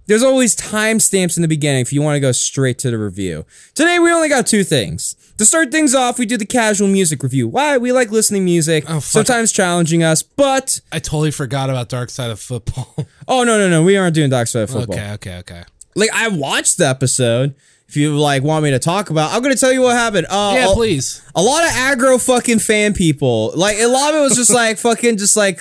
there's 0.06 0.22
always 0.22 0.54
timestamps 0.56 1.36
in 1.36 1.42
the 1.42 1.48
beginning 1.48 1.80
if 1.80 1.92
you 1.92 2.02
want 2.02 2.16
to 2.16 2.20
go 2.20 2.32
straight 2.32 2.78
to 2.80 2.90
the 2.90 2.98
review. 2.98 3.44
Today 3.75 3.98
we 3.98 4.10
only 4.12 4.28
got 4.28 4.46
two 4.46 4.64
things. 4.64 5.14
To 5.38 5.44
start 5.44 5.70
things 5.70 5.94
off, 5.94 6.18
we 6.18 6.25
do 6.25 6.36
the 6.38 6.46
casual 6.46 6.88
music 6.88 7.22
review. 7.22 7.46
Why? 7.48 7.76
We 7.76 7.92
like 7.92 8.10
listening 8.10 8.44
music, 8.44 8.84
Oh, 8.88 8.94
fuck. 8.94 9.02
sometimes 9.02 9.52
challenging 9.52 10.02
us, 10.02 10.22
but 10.22 10.80
I 10.92 10.98
totally 10.98 11.30
forgot 11.30 11.68
about 11.68 11.88
Dark 11.90 12.08
Side 12.10 12.30
of 12.30 12.40
Football. 12.40 12.94
oh 13.28 13.44
no 13.44 13.58
no 13.58 13.68
no, 13.68 13.82
we 13.82 13.96
aren't 13.96 14.14
doing 14.14 14.30
Dark 14.30 14.48
Side 14.48 14.62
of 14.62 14.70
Football. 14.70 14.96
okay, 14.96 15.12
okay, 15.12 15.36
okay. 15.38 15.62
Like 15.94 16.10
I 16.14 16.28
watched 16.28 16.78
the 16.78 16.86
episode. 16.88 17.54
If 17.88 17.96
you 17.96 18.18
like 18.18 18.42
want 18.42 18.64
me 18.64 18.70
to 18.72 18.78
talk 18.80 19.10
about, 19.10 19.32
I'm 19.32 19.42
gonna 19.42 19.54
tell 19.54 19.72
you 19.72 19.82
what 19.82 19.94
happened. 19.94 20.26
Uh, 20.28 20.54
Yeah, 20.56 20.70
a- 20.72 20.75
please. 20.75 21.22
a 21.36 21.42
lot 21.42 21.62
of 21.64 21.70
aggro 21.70 22.20
fucking 22.25 22.58
fan 22.58 22.94
people. 22.94 23.52
Like 23.54 23.76
a 23.78 23.86
lot 23.86 24.12
of 24.14 24.20
it 24.20 24.22
was 24.22 24.36
just 24.36 24.52
like 24.62 24.78
fucking 24.78 25.18
just 25.18 25.36
like 25.36 25.60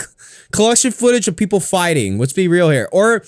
collection 0.51 0.91
footage 0.91 1.27
of 1.27 1.35
people 1.35 1.59
fighting. 1.59 2.17
Let's 2.17 2.33
be 2.33 2.47
real 2.47 2.69
here. 2.69 2.87
Or 2.91 3.23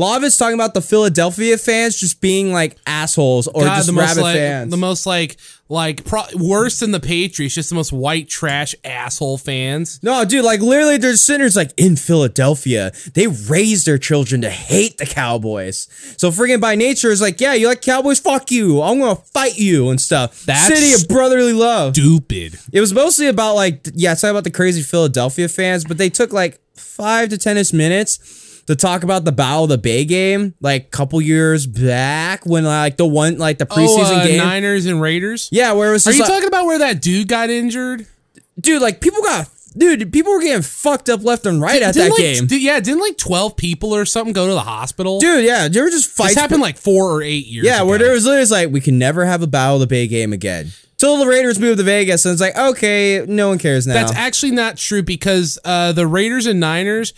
lot 0.00 0.18
of 0.18 0.24
it's 0.24 0.36
talking 0.36 0.54
about 0.54 0.74
the 0.74 0.82
Philadelphia 0.82 1.56
fans 1.56 1.98
just 1.98 2.20
being 2.20 2.52
like 2.52 2.76
assholes 2.86 3.46
or 3.46 3.62
God, 3.62 3.76
just 3.76 3.86
the 3.86 3.92
most 3.92 4.18
like 4.18 4.36
fans. 4.36 4.70
the 4.70 4.76
most 4.76 5.06
like 5.06 5.36
like 5.68 6.04
pro- 6.04 6.22
worse 6.34 6.80
than 6.80 6.92
the 6.92 7.00
Patriots, 7.00 7.54
just 7.54 7.70
the 7.70 7.74
most 7.74 7.92
white 7.92 8.28
trash 8.28 8.74
asshole 8.84 9.38
fans. 9.38 9.98
No, 10.02 10.24
dude, 10.24 10.44
like 10.44 10.60
literally, 10.60 10.96
there's 10.96 11.22
sinners 11.22 11.56
like 11.56 11.72
in 11.76 11.96
Philadelphia. 11.96 12.92
They 13.14 13.26
raised 13.26 13.86
their 13.86 13.98
children 13.98 14.42
to 14.42 14.50
hate 14.50 14.98
the 14.98 15.06
Cowboys. 15.06 15.88
So 16.18 16.30
freaking 16.30 16.60
by 16.60 16.74
nature 16.74 17.10
is 17.10 17.20
like, 17.20 17.40
yeah, 17.40 17.54
you 17.54 17.66
like 17.66 17.82
Cowboys? 17.82 18.20
Fuck 18.20 18.50
you. 18.50 18.82
I'm 18.82 19.00
gonna 19.00 19.16
fight 19.16 19.58
you 19.58 19.88
and 19.88 20.00
stuff. 20.00 20.44
That's 20.44 20.66
City 20.66 20.92
of 20.92 21.08
brotherly 21.08 21.52
love. 21.52 21.94
Stupid. 21.94 22.58
It 22.72 22.80
was 22.80 22.92
mostly 22.92 23.26
about 23.26 23.54
like, 23.54 23.88
yeah, 23.94 24.12
it's 24.12 24.22
not 24.22 24.30
about 24.30 24.44
the 24.44 24.50
crazy 24.50 24.82
Philadelphia 24.82 25.48
fans, 25.48 25.84
but 25.84 25.98
they 25.98 26.10
took 26.10 26.32
like 26.32 26.60
five 26.74 27.30
to 27.30 27.38
ten 27.38 27.56
minutes 27.72 28.45
to 28.66 28.76
talk 28.76 29.02
about 29.04 29.24
the 29.24 29.32
Battle 29.32 29.64
of 29.64 29.70
the 29.70 29.78
Bay 29.78 30.04
game, 30.04 30.54
like 30.60 30.86
a 30.86 30.88
couple 30.88 31.20
years 31.20 31.66
back 31.66 32.44
when 32.44 32.64
like 32.64 32.96
the 32.96 33.06
one 33.06 33.38
like 33.38 33.58
the 33.58 33.66
preseason 33.66 33.98
oh, 33.98 34.16
uh, 34.16 34.26
game. 34.26 34.38
Niners 34.38 34.86
and 34.86 35.00
Raiders. 35.00 35.48
yeah, 35.52 35.72
where 35.72 35.90
it 35.90 35.92
was 35.92 36.06
Are 36.06 36.12
you 36.12 36.20
like, 36.20 36.28
talking 36.28 36.48
about 36.48 36.66
where 36.66 36.78
that 36.78 37.00
dude 37.00 37.28
got 37.28 37.50
injured? 37.50 38.06
dude, 38.60 38.82
like 38.82 39.00
people 39.00 39.22
got. 39.22 39.48
Dude, 39.76 40.10
people 40.10 40.32
were 40.32 40.40
getting 40.40 40.62
fucked 40.62 41.10
up 41.10 41.22
left 41.22 41.44
and 41.44 41.60
right 41.60 41.82
at 41.82 41.92
Didn't, 41.92 42.08
that 42.08 42.14
like, 42.14 42.22
game. 42.22 42.46
di- 42.46 42.64
yeah, 42.64 42.80
didn't 42.80 43.00
like 43.00 43.18
twelve 43.18 43.58
people 43.58 43.94
or 43.94 44.06
something 44.06 44.32
go 44.32 44.46
to 44.46 44.54
the 44.54 44.60
hospital? 44.60 45.20
Dude, 45.20 45.44
yeah, 45.44 45.68
there 45.68 45.82
were 45.82 45.90
just 45.90 46.10
fights. 46.10 46.32
this 46.32 46.40
happened 46.40 46.62
like 46.62 46.78
four 46.78 47.12
or 47.12 47.22
eight 47.22 47.46
years. 47.46 47.66
yeah, 47.66 47.82
where 47.82 47.96
ago. 47.96 48.04
there 48.04 48.14
was 48.14 48.24
literally 48.24 48.64
like, 48.64 48.72
we 48.72 48.80
can 48.80 48.98
never 48.98 49.26
have 49.26 49.42
a 49.42 49.46
Battle 49.46 49.74
of 49.74 49.80
the 49.80 49.86
Bay 49.86 50.06
game 50.06 50.32
again. 50.32 50.72
Till 50.96 51.18
the 51.18 51.26
Raiders 51.26 51.60
moved 51.60 51.76
to 51.76 51.84
Vegas, 51.84 52.24
and 52.24 52.32
it's 52.32 52.40
like, 52.40 52.56
okay, 52.56 53.26
no 53.28 53.48
one 53.48 53.58
cares 53.58 53.86
now. 53.86 53.92
That's 53.92 54.14
actually 54.14 54.52
not 54.52 54.78
true 54.78 55.02
because 55.02 55.58
uh, 55.62 55.92
the 55.92 56.06
Raiders 56.06 56.46
and 56.46 56.58
Niners, 56.58 57.12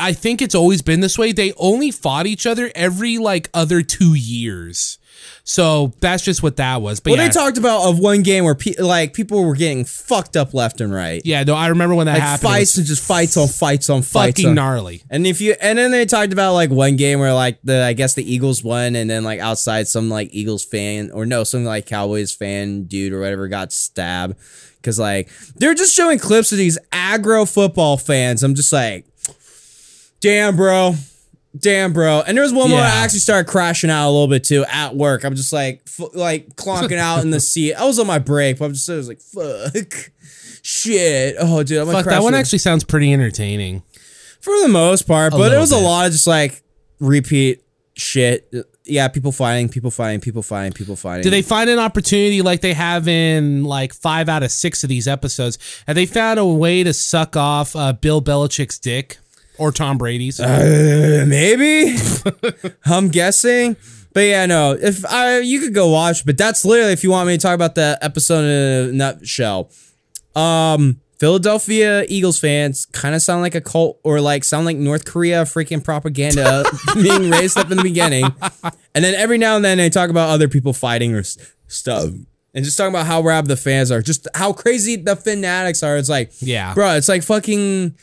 I 0.00 0.12
think 0.12 0.42
it's 0.42 0.54
always 0.54 0.82
been 0.82 1.00
this 1.00 1.18
way. 1.18 1.32
They 1.32 1.52
only 1.56 1.90
fought 1.90 2.26
each 2.26 2.46
other 2.46 2.70
every 2.74 3.18
like 3.18 3.48
other 3.54 3.82
two 3.82 4.14
years. 4.14 4.98
So 5.44 5.92
that's 6.00 6.24
just 6.24 6.42
what 6.42 6.56
that 6.56 6.80
was. 6.80 7.00
But 7.00 7.10
well, 7.10 7.18
yeah, 7.20 7.28
they 7.28 7.32
talked 7.32 7.58
about 7.58 7.88
of 7.88 7.98
one 7.98 8.22
game 8.22 8.44
where 8.44 8.54
pe- 8.54 8.76
like 8.78 9.12
people 9.12 9.44
were 9.44 9.54
getting 9.54 9.84
fucked 9.84 10.36
up 10.36 10.54
left 10.54 10.80
and 10.80 10.92
right. 10.92 11.20
yeah, 11.24 11.42
no, 11.44 11.54
I 11.54 11.68
remember 11.68 11.94
when 11.94 12.06
that 12.06 12.14
like 12.14 12.22
happened. 12.22 12.48
fights 12.48 12.76
and 12.78 12.86
just 12.86 13.06
fights 13.06 13.36
on 13.36 13.48
fights 13.48 13.90
on 13.90 14.02
fights. 14.02 14.38
fucking 14.38 14.50
on- 14.50 14.54
gnarly. 14.54 15.02
And 15.10 15.26
if 15.26 15.40
you 15.40 15.54
and 15.60 15.78
then 15.78 15.90
they 15.90 16.06
talked 16.06 16.32
about 16.32 16.54
like 16.54 16.70
one 16.70 16.96
game 16.96 17.18
where 17.20 17.34
like 17.34 17.58
the 17.62 17.82
I 17.82 17.92
guess 17.92 18.14
the 18.14 18.32
Eagles 18.32 18.64
won 18.64 18.96
and 18.96 19.10
then 19.10 19.24
like 19.24 19.40
outside 19.40 19.88
some 19.88 20.08
like 20.08 20.30
Eagles 20.32 20.64
fan 20.64 21.10
or 21.10 21.26
no 21.26 21.44
some 21.44 21.64
like 21.64 21.86
Cowboys 21.86 22.32
fan 22.34 22.84
dude 22.84 23.12
or 23.12 23.20
whatever 23.20 23.48
got 23.48 23.72
stabbed 23.72 24.36
because 24.76 24.98
like 24.98 25.28
they're 25.56 25.74
just 25.74 25.94
showing 25.94 26.18
clips 26.18 26.52
of 26.52 26.58
these 26.58 26.78
aggro 26.92 27.52
football 27.52 27.96
fans. 27.96 28.42
I'm 28.42 28.54
just 28.54 28.72
like, 28.72 29.06
damn 30.20 30.56
bro, 30.56 30.94
damn 31.58 31.92
bro. 31.92 32.22
And 32.26 32.36
there 32.36 32.42
was 32.44 32.52
one 32.52 32.70
where 32.70 32.82
I 32.82 33.02
actually 33.04 33.18
started 33.20 33.50
crashing 33.50 33.90
out 33.90 34.08
a 34.08 34.12
little 34.12 34.28
bit 34.28 34.44
too 34.44 34.64
at 34.68 34.94
work. 34.94 35.24
I'm 35.24 35.34
just 35.34 35.52
like 35.52 35.82
f- 35.86 36.14
like 36.14 36.54
clonking 36.56 36.98
out 36.98 37.22
in 37.22 37.30
the 37.30 37.40
seat. 37.40 37.74
I 37.74 37.84
was 37.84 37.98
on 37.98 38.06
my 38.06 38.18
break, 38.18 38.58
but 38.58 38.66
I'm 38.66 38.72
just 38.74 38.88
I 38.88 38.96
was 38.96 39.08
like 39.08 39.20
fuck. 39.20 40.10
Shit. 40.62 41.36
Oh, 41.38 41.62
dude. 41.62 41.78
I'm 41.78 41.86
gonna 41.86 41.98
Fuck, 41.98 42.04
crash 42.04 42.16
that 42.16 42.22
one 42.22 42.34
actually 42.34 42.58
sounds 42.58 42.84
pretty 42.84 43.12
entertaining. 43.12 43.82
for 44.40 44.52
the 44.62 44.68
most 44.68 45.06
part, 45.06 45.32
but 45.32 45.52
it 45.52 45.58
was 45.58 45.72
a 45.72 45.78
lot 45.78 46.06
of 46.06 46.12
just 46.12 46.26
like 46.26 46.62
repeat 46.98 47.62
shit. 47.94 48.52
Yeah, 48.84 49.08
people 49.08 49.30
fighting, 49.32 49.68
people 49.68 49.90
fighting, 49.90 50.20
people 50.20 50.42
fighting, 50.42 50.72
people 50.72 50.96
fighting. 50.96 51.22
Do 51.22 51.30
they 51.30 51.42
find 51.42 51.70
an 51.70 51.78
opportunity 51.78 52.42
like 52.42 52.60
they 52.60 52.74
have 52.74 53.06
in 53.08 53.64
like 53.64 53.94
five 53.94 54.28
out 54.28 54.42
of 54.42 54.50
six 54.50 54.82
of 54.82 54.88
these 54.88 55.06
episodes? 55.08 55.58
Have 55.86 55.96
they 55.96 56.06
found 56.06 56.38
a 56.38 56.44
way 56.46 56.82
to 56.82 56.92
suck 56.92 57.36
off 57.36 57.74
uh, 57.76 57.92
Bill 57.92 58.20
Belichick's 58.20 58.78
dick 58.78 59.18
or 59.60 59.70
Tom 59.72 59.98
Brady's? 59.98 60.40
Uh, 60.40 61.24
maybe. 61.28 61.96
I'm 62.86 63.08
guessing. 63.08 63.76
But 64.12 64.20
yeah, 64.22 64.46
no. 64.46 64.72
If 64.72 65.04
I 65.06 65.38
you 65.38 65.60
could 65.60 65.74
go 65.74 65.88
watch, 65.90 66.26
but 66.26 66.36
that's 66.36 66.64
literally 66.64 66.92
if 66.92 67.04
you 67.04 67.10
want 67.10 67.28
me 67.28 67.36
to 67.36 67.40
talk 67.42 67.54
about 67.54 67.76
the 67.76 67.96
episode 68.02 68.44
in 68.44 68.88
a 68.90 68.92
nutshell. 68.92 69.70
Um 70.34 71.00
Philadelphia 71.20 72.04
Eagles 72.08 72.40
fans 72.40 72.86
kind 72.86 73.14
of 73.14 73.20
sound 73.20 73.42
like 73.42 73.54
a 73.54 73.60
cult 73.60 74.00
or 74.04 74.22
like 74.22 74.42
sound 74.42 74.64
like 74.64 74.78
North 74.78 75.04
Korea 75.04 75.42
freaking 75.42 75.84
propaganda 75.84 76.64
being 76.94 77.30
raised 77.30 77.58
up 77.58 77.70
in 77.70 77.76
the 77.76 77.82
beginning. 77.82 78.24
And 78.94 79.04
then 79.04 79.14
every 79.14 79.36
now 79.36 79.54
and 79.56 79.62
then 79.64 79.76
they 79.76 79.90
talk 79.90 80.08
about 80.08 80.30
other 80.30 80.48
people 80.48 80.72
fighting 80.72 81.14
or 81.14 81.22
stuff. 81.68 82.06
And 82.54 82.64
just 82.64 82.78
talking 82.78 82.92
about 82.94 83.06
how 83.06 83.20
rab 83.20 83.46
the 83.48 83.56
fans 83.56 83.90
are, 83.92 84.00
just 84.00 84.26
how 84.34 84.54
crazy 84.54 84.96
the 84.96 85.14
fanatics 85.14 85.82
are. 85.82 85.98
It's 85.98 86.08
like, 86.08 86.32
Yeah. 86.40 86.72
bro, 86.72 86.94
it's 86.96 87.08
like 87.08 87.22
fucking 87.22 87.94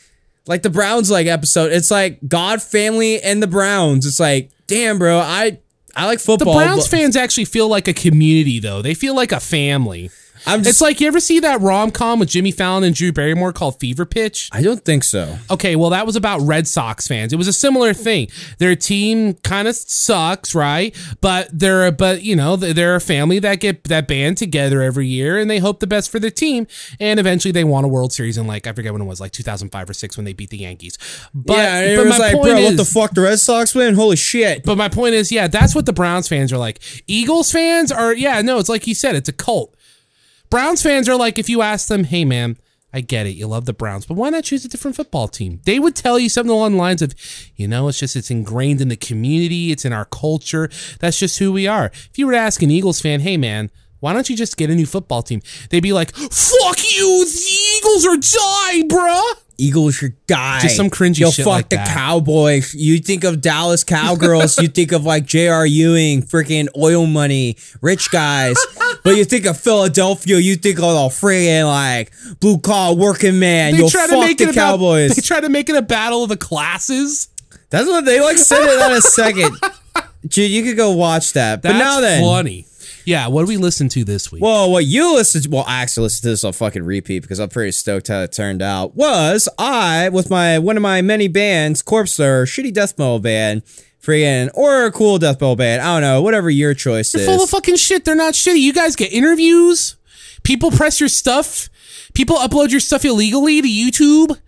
like 0.48 0.62
the 0.62 0.70
Browns 0.70 1.10
like 1.10 1.26
episode. 1.26 1.70
It's 1.72 1.90
like 1.90 2.18
God, 2.26 2.62
family, 2.62 3.20
and 3.20 3.42
the 3.42 3.46
Browns. 3.46 4.06
It's 4.06 4.18
like, 4.18 4.50
damn, 4.66 4.98
bro, 4.98 5.18
I 5.18 5.58
I 5.94 6.06
like 6.06 6.20
football. 6.20 6.58
the. 6.58 6.64
Browns 6.64 6.88
but 6.88 6.96
fans 6.96 7.16
actually 7.16 7.44
feel 7.44 7.68
like 7.68 7.86
a 7.86 7.92
community, 7.94 8.58
though. 8.58 8.82
They 8.82 8.94
feel 8.94 9.14
like 9.14 9.32
a 9.32 9.40
family. 9.40 10.10
I'm 10.46 10.60
just 10.60 10.70
It's 10.70 10.80
like 10.80 11.00
you 11.00 11.06
ever 11.06 11.20
see 11.20 11.40
that 11.40 11.60
rom 11.60 11.90
com 11.90 12.18
with 12.18 12.28
Jimmy 12.28 12.50
Fallon 12.50 12.84
and 12.84 12.94
Drew 12.94 13.12
Barrymore 13.12 13.52
called 13.52 13.78
Fever 13.80 14.06
Pitch? 14.06 14.48
I 14.52 14.62
don't 14.62 14.84
think 14.84 15.04
so. 15.04 15.38
Okay, 15.50 15.76
well, 15.76 15.90
that 15.90 16.06
was 16.06 16.16
about 16.16 16.40
Red 16.40 16.66
Sox 16.66 17.06
fans. 17.06 17.32
It 17.32 17.36
was 17.36 17.48
a 17.48 17.52
similar 17.52 17.92
thing. 17.94 18.28
Their 18.58 18.76
team 18.76 19.34
kind 19.34 19.68
of 19.68 19.76
sucks, 19.76 20.54
right? 20.54 20.94
But 21.20 21.48
they're, 21.52 21.90
but 21.92 22.22
you 22.22 22.36
know, 22.36 22.56
they're 22.56 22.96
a 22.96 23.00
family 23.00 23.38
that 23.40 23.60
get 23.60 23.84
that 23.84 24.08
band 24.08 24.38
together 24.38 24.82
every 24.82 25.06
year, 25.06 25.38
and 25.38 25.50
they 25.50 25.58
hope 25.58 25.80
the 25.80 25.86
best 25.86 26.10
for 26.10 26.18
their 26.18 26.30
team. 26.30 26.66
And 27.00 27.18
eventually, 27.18 27.52
they 27.52 27.64
won 27.64 27.84
a 27.84 27.88
World 27.88 28.12
Series 28.12 28.38
in 28.38 28.46
like 28.46 28.66
I 28.66 28.72
forget 28.72 28.92
when 28.92 29.02
it 29.02 29.06
was, 29.06 29.20
like 29.20 29.32
2005 29.32 29.90
or 29.90 29.94
six 29.94 30.16
when 30.16 30.24
they 30.24 30.32
beat 30.32 30.50
the 30.50 30.58
Yankees. 30.58 30.98
But, 31.34 31.56
yeah, 31.56 31.80
it 31.80 31.96
but 31.96 32.06
was 32.06 32.18
like, 32.18 32.32
bro, 32.32 32.56
is, 32.56 32.64
what 32.64 32.76
the 32.76 32.84
fuck? 32.84 33.14
The 33.14 33.22
Red 33.22 33.40
Sox 33.40 33.74
win? 33.74 33.94
Holy 33.94 34.16
shit! 34.16 34.64
but 34.64 34.76
my 34.76 34.88
point 34.88 35.14
is, 35.14 35.32
yeah, 35.32 35.48
that's 35.48 35.74
what 35.74 35.86
the 35.86 35.92
Browns 35.92 36.28
fans 36.28 36.52
are 36.52 36.58
like. 36.58 36.80
Eagles 37.06 37.50
fans 37.50 37.90
are, 37.90 38.14
yeah, 38.14 38.40
no, 38.42 38.58
it's 38.58 38.68
like 38.68 38.86
you 38.86 38.94
said, 38.94 39.14
it's 39.14 39.28
a 39.28 39.32
cult. 39.32 39.74
Browns 40.50 40.82
fans 40.82 41.08
are 41.08 41.16
like, 41.16 41.38
if 41.38 41.48
you 41.48 41.62
ask 41.62 41.88
them, 41.88 42.04
hey, 42.04 42.24
man, 42.24 42.56
I 42.92 43.02
get 43.02 43.26
it, 43.26 43.36
you 43.36 43.46
love 43.46 43.66
the 43.66 43.74
Browns, 43.74 44.06
but 44.06 44.14
why 44.14 44.30
not 44.30 44.44
choose 44.44 44.64
a 44.64 44.68
different 44.68 44.96
football 44.96 45.28
team? 45.28 45.60
They 45.64 45.78
would 45.78 45.94
tell 45.94 46.18
you 46.18 46.30
something 46.30 46.50
along 46.50 46.72
the 46.72 46.78
lines 46.78 47.02
of, 47.02 47.14
you 47.54 47.68
know, 47.68 47.88
it's 47.88 47.98
just, 47.98 48.16
it's 48.16 48.30
ingrained 48.30 48.80
in 48.80 48.88
the 48.88 48.96
community, 48.96 49.72
it's 49.72 49.84
in 49.84 49.92
our 49.92 50.06
culture, 50.06 50.70
that's 50.98 51.18
just 51.18 51.38
who 51.38 51.52
we 51.52 51.66
are. 51.66 51.86
If 51.86 52.16
you 52.16 52.26
were 52.26 52.32
to 52.32 52.38
ask 52.38 52.62
an 52.62 52.70
Eagles 52.70 53.00
fan, 53.00 53.20
hey, 53.20 53.36
man, 53.36 53.70
why 54.00 54.14
don't 54.14 54.30
you 54.30 54.36
just 54.36 54.56
get 54.56 54.70
a 54.70 54.74
new 54.74 54.86
football 54.86 55.22
team? 55.22 55.42
They'd 55.68 55.82
be 55.82 55.92
like, 55.92 56.14
fuck 56.14 56.78
you, 56.96 57.26
the 57.26 57.76
Eagles 57.76 58.06
are 58.06 58.16
die, 58.16 58.82
bruh. 58.88 59.47
Eagles, 59.58 60.00
your 60.00 60.12
guy. 60.26 60.60
Just 60.60 60.76
some 60.76 60.88
cringy 60.88 61.16
shit. 61.16 61.18
Yo, 61.18 61.30
shit 61.30 61.44
fuck 61.44 61.52
like 61.52 61.68
the 61.68 61.76
that. 61.76 61.88
Cowboys. 61.88 62.74
You 62.74 62.98
think 62.98 63.24
of 63.24 63.40
Dallas 63.40 63.84
Cowgirls. 63.84 64.58
you 64.58 64.68
think 64.68 64.92
of 64.92 65.04
like 65.04 65.26
J.R. 65.26 65.66
Ewing, 65.66 66.22
freaking 66.22 66.68
oil 66.76 67.06
money, 67.06 67.56
rich 67.82 68.10
guys. 68.10 68.56
but 69.04 69.16
you 69.16 69.24
think 69.24 69.44
of 69.46 69.58
Philadelphia. 69.58 70.38
You 70.38 70.54
think 70.56 70.78
of 70.78 70.82
the 70.82 71.08
freaking 71.08 71.66
like 71.66 72.12
blue 72.40 72.58
collar 72.58 72.96
working 72.96 73.38
man. 73.38 73.74
Yo, 73.74 73.88
fuck 73.88 74.08
the 74.10 74.44
it 74.44 74.54
Cowboys. 74.54 75.10
About, 75.10 75.16
they 75.16 75.22
try 75.22 75.40
to 75.40 75.48
make 75.48 75.68
it 75.68 75.76
a 75.76 75.82
battle 75.82 76.22
of 76.22 76.28
the 76.28 76.36
classes. 76.36 77.28
That's 77.70 77.86
what 77.88 78.04
they 78.04 78.20
like 78.20 78.38
said 78.38 78.62
it 78.62 78.80
on 78.80 78.92
a 78.92 79.00
second. 79.00 79.56
Dude, 80.26 80.50
you 80.50 80.62
could 80.62 80.76
go 80.76 80.92
watch 80.92 81.32
that. 81.34 81.62
But 81.62 81.72
now 81.72 82.00
then, 82.00 82.22
funny. 82.22 82.66
Yeah, 83.08 83.28
what 83.28 83.46
do 83.46 83.48
we 83.48 83.56
listen 83.56 83.88
to 83.90 84.04
this 84.04 84.30
week? 84.30 84.42
Well, 84.42 84.70
what 84.70 84.84
you 84.84 85.14
listened 85.14 85.44
to, 85.44 85.50
well, 85.50 85.64
I 85.66 85.80
actually 85.80 86.02
listened 86.02 86.24
to 86.24 86.28
this 86.28 86.44
on 86.44 86.52
fucking 86.52 86.82
repeat 86.84 87.20
because 87.20 87.38
I'm 87.40 87.48
pretty 87.48 87.72
stoked 87.72 88.08
how 88.08 88.20
it 88.20 88.32
turned 88.32 88.60
out. 88.60 88.96
Was 88.96 89.48
I 89.56 90.10
with 90.10 90.28
my 90.28 90.58
one 90.58 90.76
of 90.76 90.82
my 90.82 91.00
many 91.00 91.26
bands, 91.26 91.80
Corpse 91.80 92.20
or 92.20 92.44
shitty 92.44 92.70
death 92.74 92.98
metal 92.98 93.18
band, 93.18 93.62
freaking 94.02 94.50
or 94.52 94.84
a 94.84 94.92
cool 94.92 95.16
death 95.18 95.40
metal 95.40 95.56
band. 95.56 95.80
I 95.80 95.94
don't 95.94 96.02
know, 96.02 96.20
whatever 96.20 96.50
your 96.50 96.74
choice 96.74 97.14
You're 97.14 97.22
is. 97.22 97.26
full 97.26 97.42
of 97.44 97.48
fucking 97.48 97.76
shit. 97.76 98.04
They're 98.04 98.14
not 98.14 98.34
shitty. 98.34 98.60
You 98.60 98.74
guys 98.74 98.94
get 98.94 99.10
interviews. 99.10 99.96
People 100.42 100.70
press 100.70 101.00
your 101.00 101.08
stuff. 101.08 101.70
People 102.12 102.36
upload 102.36 102.72
your 102.72 102.80
stuff 102.80 103.06
illegally 103.06 103.62
to 103.62 103.68
YouTube. 103.68 104.38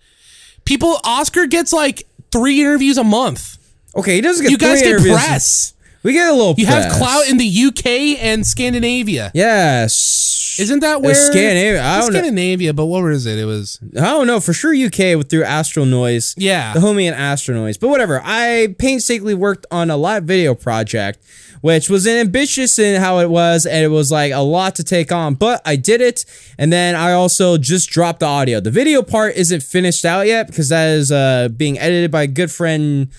People, 0.65 0.99
Oscar 1.03 1.47
gets 1.47 1.73
like 1.73 2.03
three 2.31 2.61
interviews 2.61 2.99
a 2.99 3.03
month. 3.03 3.57
okay, 3.95 4.13
he 4.15 4.21
doesn't 4.21 4.43
get 4.43 4.51
You 4.51 4.57
guys 4.59 4.81
get 4.81 4.89
interviews. 4.91 5.15
press. 5.15 5.73
We 6.03 6.13
get 6.13 6.29
a 6.29 6.33
little. 6.33 6.55
You 6.57 6.65
have 6.65 6.91
clout 6.93 7.27
in 7.29 7.37
the 7.37 7.65
UK 7.67 8.21
and 8.23 8.45
Scandinavia. 8.45 9.31
Yes. 9.33 10.57
Isn't 10.59 10.79
that 10.79 11.01
where 11.01 11.15
Scandinavia? 11.15 11.83
I 11.83 12.01
don't 12.01 12.13
know. 12.13 12.19
Scandinavia, 12.19 12.73
but 12.73 12.85
what 12.87 13.03
was 13.03 13.25
it? 13.25 13.37
It 13.39 13.45
was 13.45 13.79
I 13.95 14.01
don't 14.01 14.27
know 14.27 14.39
for 14.39 14.53
sure. 14.53 14.73
UK 14.73 15.25
through 15.27 15.43
Astral 15.43 15.85
Noise. 15.85 16.35
Yeah. 16.37 16.73
the 16.73 16.79
homie 16.79 17.03
and 17.03 17.15
Astral 17.15 17.57
Noise. 17.57 17.77
But 17.77 17.89
whatever. 17.89 18.21
I 18.23 18.75
painstakingly 18.77 19.33
worked 19.35 19.65
on 19.71 19.89
a 19.89 19.97
live 19.97 20.23
video 20.23 20.55
project, 20.55 21.23
which 21.61 21.89
was 21.89 22.07
ambitious 22.07 22.77
in 22.79 22.99
how 22.99 23.19
it 23.19 23.29
was, 23.29 23.65
and 23.65 23.83
it 23.83 23.89
was 23.89 24.11
like 24.11 24.33
a 24.33 24.39
lot 24.41 24.75
to 24.75 24.83
take 24.83 25.11
on. 25.11 25.35
But 25.35 25.61
I 25.65 25.75
did 25.75 26.01
it, 26.01 26.25
and 26.57 26.73
then 26.73 26.95
I 26.95 27.13
also 27.13 27.57
just 27.57 27.89
dropped 27.89 28.19
the 28.19 28.25
audio. 28.25 28.59
The 28.59 28.71
video 28.71 29.03
part 29.03 29.35
isn't 29.35 29.63
finished 29.63 30.03
out 30.03 30.27
yet 30.27 30.47
because 30.47 30.69
that 30.69 30.89
is 30.89 31.11
uh, 31.11 31.49
being 31.55 31.77
edited 31.79 32.11
by 32.11 32.23
a 32.23 32.27
good 32.27 32.51
friend. 32.51 33.09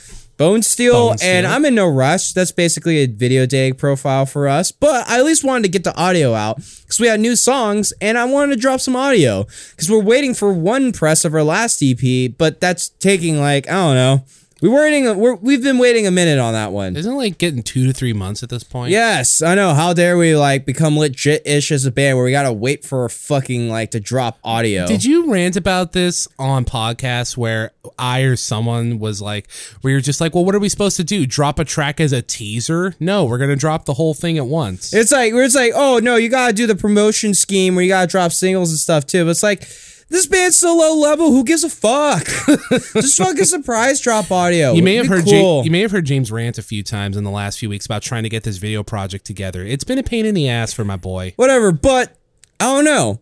Bone 0.42 0.62
Steel, 0.62 1.11
Bone 1.11 1.18
Steel. 1.18 1.30
and 1.30 1.46
I'm 1.46 1.64
in 1.64 1.76
no 1.76 1.87
rush. 1.87 2.32
That's 2.32 2.50
basically 2.50 2.99
a 2.99 3.06
video 3.06 3.46
day 3.46 3.72
profile 3.72 4.26
for 4.26 4.49
us, 4.49 4.72
but 4.72 5.08
I 5.08 5.18
at 5.20 5.25
least 5.25 5.44
wanted 5.44 5.62
to 5.62 5.68
get 5.68 5.84
the 5.84 5.96
audio 5.96 6.34
out 6.34 6.56
because 6.56 6.99
we 6.99 7.06
had 7.06 7.20
new 7.20 7.37
songs, 7.37 7.92
and 8.00 8.18
I 8.18 8.25
wanted 8.25 8.56
to 8.56 8.61
drop 8.61 8.80
some 8.80 8.96
audio 8.96 9.44
because 9.70 9.88
we're 9.88 10.02
waiting 10.02 10.34
for 10.34 10.52
one 10.52 10.90
press 10.90 11.25
of 11.25 11.32
our 11.32 11.44
last 11.44 11.80
EP, 11.80 12.32
but 12.37 12.61
that's 12.61 12.88
taking 12.88 13.38
like 13.38 13.68
I 13.68 13.75
don't 13.75 13.94
know. 13.94 14.25
We're 14.62 14.81
waiting. 14.81 15.19
We're, 15.19 15.35
we've 15.35 15.62
been 15.62 15.78
waiting 15.78 16.07
a 16.07 16.12
minute 16.12 16.38
on 16.38 16.52
that 16.52 16.71
one. 16.71 16.97
Isn't 16.97 17.12
it 17.12 17.16
like 17.16 17.38
getting 17.38 17.64
two 17.64 17.87
to 17.88 17.92
three 17.92 18.12
months 18.12 18.45
at 18.45 18.49
this 18.49 18.62
point? 18.62 18.92
Yes, 18.92 19.42
I 19.42 19.57
know. 19.57 19.75
How 19.75 19.92
dare 19.92 20.16
we 20.16 20.37
like 20.37 20.64
become 20.64 20.97
legit-ish 20.97 21.73
as 21.73 21.85
a 21.85 21.90
band 21.90 22.16
where 22.16 22.25
we 22.25 22.31
gotta 22.31 22.52
wait 22.52 22.85
for 22.85 23.04
a 23.04 23.11
fucking 23.11 23.69
like 23.69 23.90
to 23.90 23.99
drop 24.00 24.38
audio? 24.45 24.87
Did 24.87 25.04
you 25.04 25.33
rant 25.33 25.57
about 25.57 25.92
this 25.92 26.28
on 26.38 26.64
podcasts 26.64 27.37
where 27.37 27.73
I 27.99 28.21
or 28.21 28.37
someone 28.37 29.00
was 29.00 29.21
like, 29.21 29.49
we 29.83 29.90
you're 29.90 30.00
just 30.00 30.21
like, 30.21 30.33
well, 30.33 30.45
what 30.45 30.54
are 30.54 30.61
we 30.61 30.69
supposed 30.69 30.97
to 30.99 31.04
do? 31.04 31.26
Drop 31.26 31.59
a 31.59 31.64
track 31.64 32.00
as 32.00 32.12
a 32.12 32.23
teaser? 32.23 32.95
No, 33.00 33.25
we're 33.25 33.38
gonna 33.38 33.57
drop 33.57 33.85
the 33.85 33.95
whole 33.95 34.14
thing 34.14 34.38
at 34.38 34.47
once. 34.47 34.95
It's 34.95 35.11
like 35.11 35.33
where 35.33 35.42
it's 35.42 35.57
like, 35.57 35.73
oh 35.75 35.99
no, 35.99 36.14
you 36.14 36.28
gotta 36.28 36.52
do 36.52 36.69
the 36.69 36.76
promotion 36.76 37.35
scheme 37.35 37.75
where 37.75 37.83
you 37.83 37.90
gotta 37.90 38.07
drop 38.07 38.31
singles 38.31 38.71
and 38.71 38.78
stuff 38.78 39.07
too. 39.07 39.25
But 39.25 39.31
it's 39.33 39.42
like 39.42 39.64
this 40.12 40.26
band's 40.26 40.57
so 40.57 40.76
low 40.76 40.95
level. 40.95 41.31
Who 41.31 41.42
gives 41.45 41.64
a 41.64 41.69
fuck? 41.71 42.25
Just 42.95 43.19
fucking 43.19 43.45
surprise 43.45 44.00
drop 44.00 44.31
audio. 44.31 44.73
you 44.73 44.83
may 44.83 44.95
have 44.97 45.07
heard 45.09 45.25
be 45.25 45.33
Ja- 45.33 45.62
you 45.62 45.71
may 45.71 45.81
have 45.81 45.90
heard 45.90 46.04
James 46.04 46.31
rant 46.31 46.59
a 46.59 46.62
few 46.62 46.83
times 46.83 47.16
in 47.16 47.25
the 47.25 47.31
last 47.31 47.59
few 47.59 47.69
weeks 47.69 47.87
about 47.87 48.02
trying 48.02 48.23
to 48.23 48.28
get 48.28 48.45
this 48.45 48.59
video 48.59 48.83
project 48.83 49.25
together. 49.25 49.62
It's 49.64 49.85
been 49.85 49.99
a 49.99 50.02
pain 50.02 50.26
in 50.26 50.35
the 50.35 50.49
ass 50.49 50.73
for 50.73 50.85
my 50.85 50.97
boy. 50.97 51.33
Whatever, 51.37 51.73
but 51.73 52.16
I 52.61 52.64
don't 52.66 52.85
know. 52.85 53.21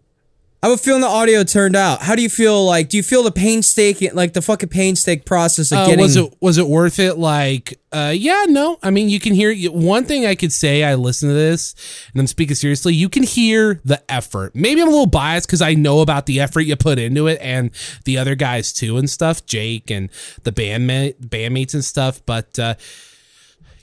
I 0.63 0.69
have 0.69 0.79
a 0.79 0.83
feeling 0.83 1.01
the 1.01 1.07
audio 1.07 1.43
turned 1.43 1.75
out. 1.75 2.03
How 2.03 2.15
do 2.15 2.21
you 2.21 2.29
feel? 2.29 2.67
Like, 2.67 2.91
do 2.91 2.99
you 2.99 3.03
feel 3.03 3.23
the 3.23 3.33
painstaking, 3.33 4.11
like 4.13 4.35
the 4.35 4.43
fucking 4.43 4.69
painstaking 4.69 5.25
process 5.25 5.73
of 5.73 5.79
Uh, 5.79 5.87
getting? 5.87 6.01
was 6.01 6.17
it 6.17 6.35
was 6.39 6.59
it 6.59 6.67
worth 6.67 6.99
it? 6.99 7.17
Like, 7.17 7.81
uh, 7.93 8.13
yeah, 8.15 8.45
no. 8.47 8.79
I 8.83 8.91
mean, 8.91 9.09
you 9.09 9.21
can 9.21 9.33
hear 9.35 9.55
one 9.71 10.05
thing 10.05 10.27
I 10.27 10.35
could 10.35 10.53
say. 10.53 10.85
I 10.85 10.97
listen 10.97 11.31
to 11.31 11.35
this, 11.35 11.75
and 12.13 12.21
I'm 12.21 12.27
speaking 12.27 12.55
seriously. 12.57 12.93
You 12.95 13.09
can 13.09 13.23
hear 13.23 13.81
the 13.87 14.03
effort. 14.13 14.55
Maybe 14.55 14.83
I'm 14.83 14.89
a 14.89 14.91
little 14.91 15.07
biased 15.07 15.47
because 15.47 15.63
I 15.63 15.73
know 15.73 16.01
about 16.01 16.27
the 16.27 16.41
effort 16.41 16.61
you 16.61 16.77
put 16.77 16.99
into 16.99 17.27
it, 17.27 17.39
and 17.41 17.71
the 18.05 18.19
other 18.19 18.35
guys 18.35 18.71
too, 18.71 18.99
and 18.99 19.09
stuff. 19.09 19.47
Jake 19.47 19.91
and 19.91 20.11
the 20.43 20.53
bandmate, 20.53 21.15
bandmates 21.27 21.73
and 21.73 21.83
stuff. 21.83 22.21
But 22.27 22.59
uh, 22.59 22.75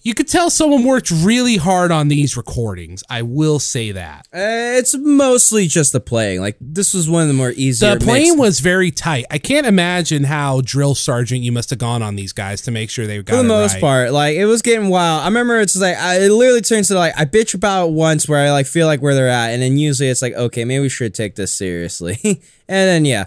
you 0.07 0.13
could 0.13 0.29
tell 0.29 0.49
someone 0.49 0.85
worked 0.85 1.11
really 1.11 1.57
hard 1.57 1.91
on 1.91 2.07
these 2.07 2.37
recordings. 2.37 3.03
I 3.09 3.23
will 3.23 3.59
say 3.59 3.91
that. 3.91 4.25
Uh, 4.33 4.79
it's 4.79 4.95
mostly 4.97 5.67
just 5.67 5.91
the 5.91 5.99
playing. 5.99 6.39
Like 6.39 6.55
this 6.61 6.93
was 6.93 7.09
one 7.09 7.23
of 7.23 7.27
the 7.27 7.33
more 7.33 7.51
easier. 7.51 7.93
The 7.93 8.05
playing 8.05 8.29
mixed- 8.29 8.39
was 8.39 8.59
very 8.61 8.89
tight. 8.89 9.25
I 9.29 9.37
can't 9.37 9.67
imagine 9.67 10.23
how 10.23 10.61
drill 10.61 10.95
sergeant 10.95 11.41
you 11.41 11.51
must 11.51 11.71
have 11.71 11.79
gone 11.79 12.01
on 12.01 12.15
these 12.15 12.31
guys 12.31 12.61
to 12.61 12.71
make 12.71 12.89
sure 12.89 13.05
they 13.05 13.21
got 13.21 13.33
for 13.33 13.41
the 13.41 13.49
most 13.49 13.73
right. 13.73 13.81
part. 13.81 14.11
Like 14.13 14.37
it 14.37 14.45
was 14.45 14.61
getting 14.61 14.87
wild. 14.87 15.23
I 15.23 15.25
remember 15.25 15.59
it's 15.59 15.75
like 15.75 15.97
I, 15.97 16.21
it 16.21 16.31
literally 16.31 16.61
turns 16.61 16.87
to 16.87 16.95
like 16.95 17.11
I 17.19 17.25
bitch 17.25 17.53
about 17.53 17.87
it 17.87 17.91
once 17.91 18.29
where 18.29 18.47
I 18.47 18.51
like 18.51 18.65
feel 18.65 18.87
like 18.87 19.01
where 19.01 19.13
they're 19.13 19.27
at, 19.27 19.49
and 19.49 19.61
then 19.61 19.77
usually 19.77 20.07
it's 20.07 20.21
like 20.21 20.35
okay, 20.35 20.63
maybe 20.63 20.83
we 20.83 20.89
should 20.89 21.13
take 21.15 21.35
this 21.35 21.51
seriously, 21.51 22.17
and 22.23 22.39
then 22.67 23.03
yeah. 23.03 23.25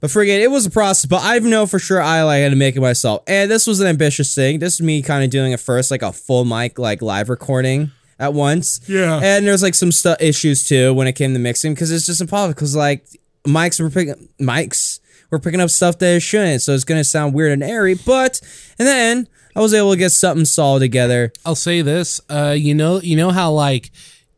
But 0.00 0.10
forget 0.10 0.40
it 0.40 0.50
was 0.50 0.66
a 0.66 0.70
process. 0.70 1.06
But 1.06 1.22
I 1.24 1.38
know 1.40 1.66
for 1.66 1.78
sure 1.78 2.00
I 2.00 2.22
like 2.22 2.42
had 2.42 2.50
to 2.50 2.56
make 2.56 2.76
it 2.76 2.80
myself, 2.80 3.22
and 3.26 3.50
this 3.50 3.66
was 3.66 3.80
an 3.80 3.86
ambitious 3.86 4.34
thing. 4.34 4.58
This 4.58 4.74
is 4.74 4.80
me 4.80 5.02
kind 5.02 5.24
of 5.24 5.30
doing 5.30 5.52
it 5.52 5.60
first, 5.60 5.90
like 5.90 6.02
a 6.02 6.12
full 6.12 6.44
mic, 6.44 6.78
like 6.78 7.02
live 7.02 7.28
recording 7.28 7.90
at 8.18 8.32
once. 8.34 8.80
Yeah. 8.88 9.20
and 9.22 9.46
there's 9.46 9.62
like 9.62 9.74
some 9.74 9.92
stu- 9.92 10.16
issues 10.20 10.66
too 10.66 10.94
when 10.94 11.06
it 11.06 11.12
came 11.12 11.32
to 11.32 11.38
mixing 11.38 11.74
because 11.74 11.90
it's 11.90 12.06
just 12.06 12.20
impossible. 12.20 12.54
Because 12.54 12.76
like 12.76 13.06
mics 13.44 13.80
were 13.80 13.90
picking 13.90 14.28
mics 14.40 15.00
were 15.30 15.38
picking 15.38 15.60
up 15.60 15.70
stuff 15.70 15.98
that 15.98 16.16
it 16.16 16.20
shouldn't, 16.20 16.62
so 16.62 16.74
it's 16.74 16.84
gonna 16.84 17.04
sound 17.04 17.34
weird 17.34 17.52
and 17.52 17.62
airy. 17.62 17.94
But 17.94 18.40
and 18.78 18.86
then 18.86 19.28
I 19.56 19.60
was 19.60 19.74
able 19.74 19.90
to 19.90 19.96
get 19.96 20.10
something 20.10 20.44
solid 20.44 20.80
together. 20.80 21.32
I'll 21.44 21.56
say 21.56 21.82
this. 21.82 22.20
Uh, 22.30 22.54
you 22.56 22.74
know, 22.74 23.00
you 23.00 23.16
know 23.16 23.30
how 23.30 23.50
like, 23.50 23.90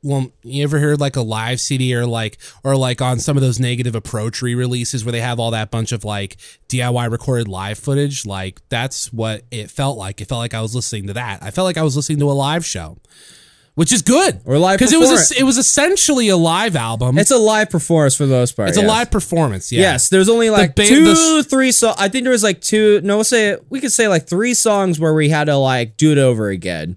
well, 0.02 0.30
you 0.42 0.62
ever 0.62 0.78
heard 0.78 0.98
like 0.98 1.16
a 1.16 1.20
live 1.20 1.60
CD 1.60 1.94
or 1.94 2.06
like, 2.06 2.38
or 2.64 2.74
like 2.76 3.02
on 3.02 3.18
some 3.18 3.36
of 3.36 3.42
those 3.42 3.60
negative 3.60 3.94
approach 3.94 4.40
re-releases 4.40 5.04
where 5.04 5.12
they 5.12 5.20
have 5.20 5.38
all 5.38 5.50
that 5.50 5.70
bunch 5.70 5.92
of 5.92 6.04
like 6.04 6.36
DIY 6.68 7.10
recorded 7.10 7.48
live 7.48 7.78
footage? 7.78 8.24
Like 8.24 8.60
that's 8.70 9.12
what 9.12 9.42
it 9.50 9.70
felt 9.70 9.98
like. 9.98 10.20
It 10.20 10.28
felt 10.28 10.38
like 10.38 10.54
I 10.54 10.62
was 10.62 10.74
listening 10.74 11.08
to 11.08 11.12
that. 11.14 11.42
I 11.42 11.50
felt 11.50 11.66
like 11.66 11.76
I 11.76 11.82
was 11.82 11.96
listening 11.96 12.18
to 12.20 12.30
a 12.30 12.32
live 12.32 12.64
show, 12.64 12.96
which 13.74 13.92
is 13.92 14.00
good. 14.00 14.40
Or 14.46 14.56
live 14.56 14.78
because 14.78 14.94
it 14.94 14.98
was 14.98 15.32
a, 15.32 15.38
it 15.38 15.42
was 15.42 15.58
essentially 15.58 16.28
a 16.28 16.36
live 16.36 16.76
album. 16.76 17.18
It's 17.18 17.30
a 17.30 17.36
live 17.36 17.68
performance 17.68 18.16
for 18.16 18.24
the 18.24 18.34
most 18.34 18.52
part. 18.52 18.70
It's 18.70 18.78
a 18.78 18.82
live 18.82 19.10
performance. 19.10 19.70
Yeah. 19.70 19.80
Yes, 19.82 20.08
there's 20.08 20.30
only 20.30 20.48
like 20.48 20.76
ba- 20.76 20.86
two, 20.86 21.04
the 21.04 21.46
three 21.46 21.72
So 21.72 21.92
I 21.98 22.08
think 22.08 22.24
there 22.24 22.32
was 22.32 22.42
like 22.42 22.62
two. 22.62 23.02
No, 23.02 23.16
we'll 23.16 23.24
say 23.24 23.58
we 23.68 23.80
could 23.80 23.92
say 23.92 24.08
like 24.08 24.26
three 24.26 24.54
songs 24.54 24.98
where 24.98 25.12
we 25.12 25.28
had 25.28 25.44
to 25.44 25.56
like 25.56 25.98
do 25.98 26.10
it 26.10 26.18
over 26.18 26.48
again. 26.48 26.96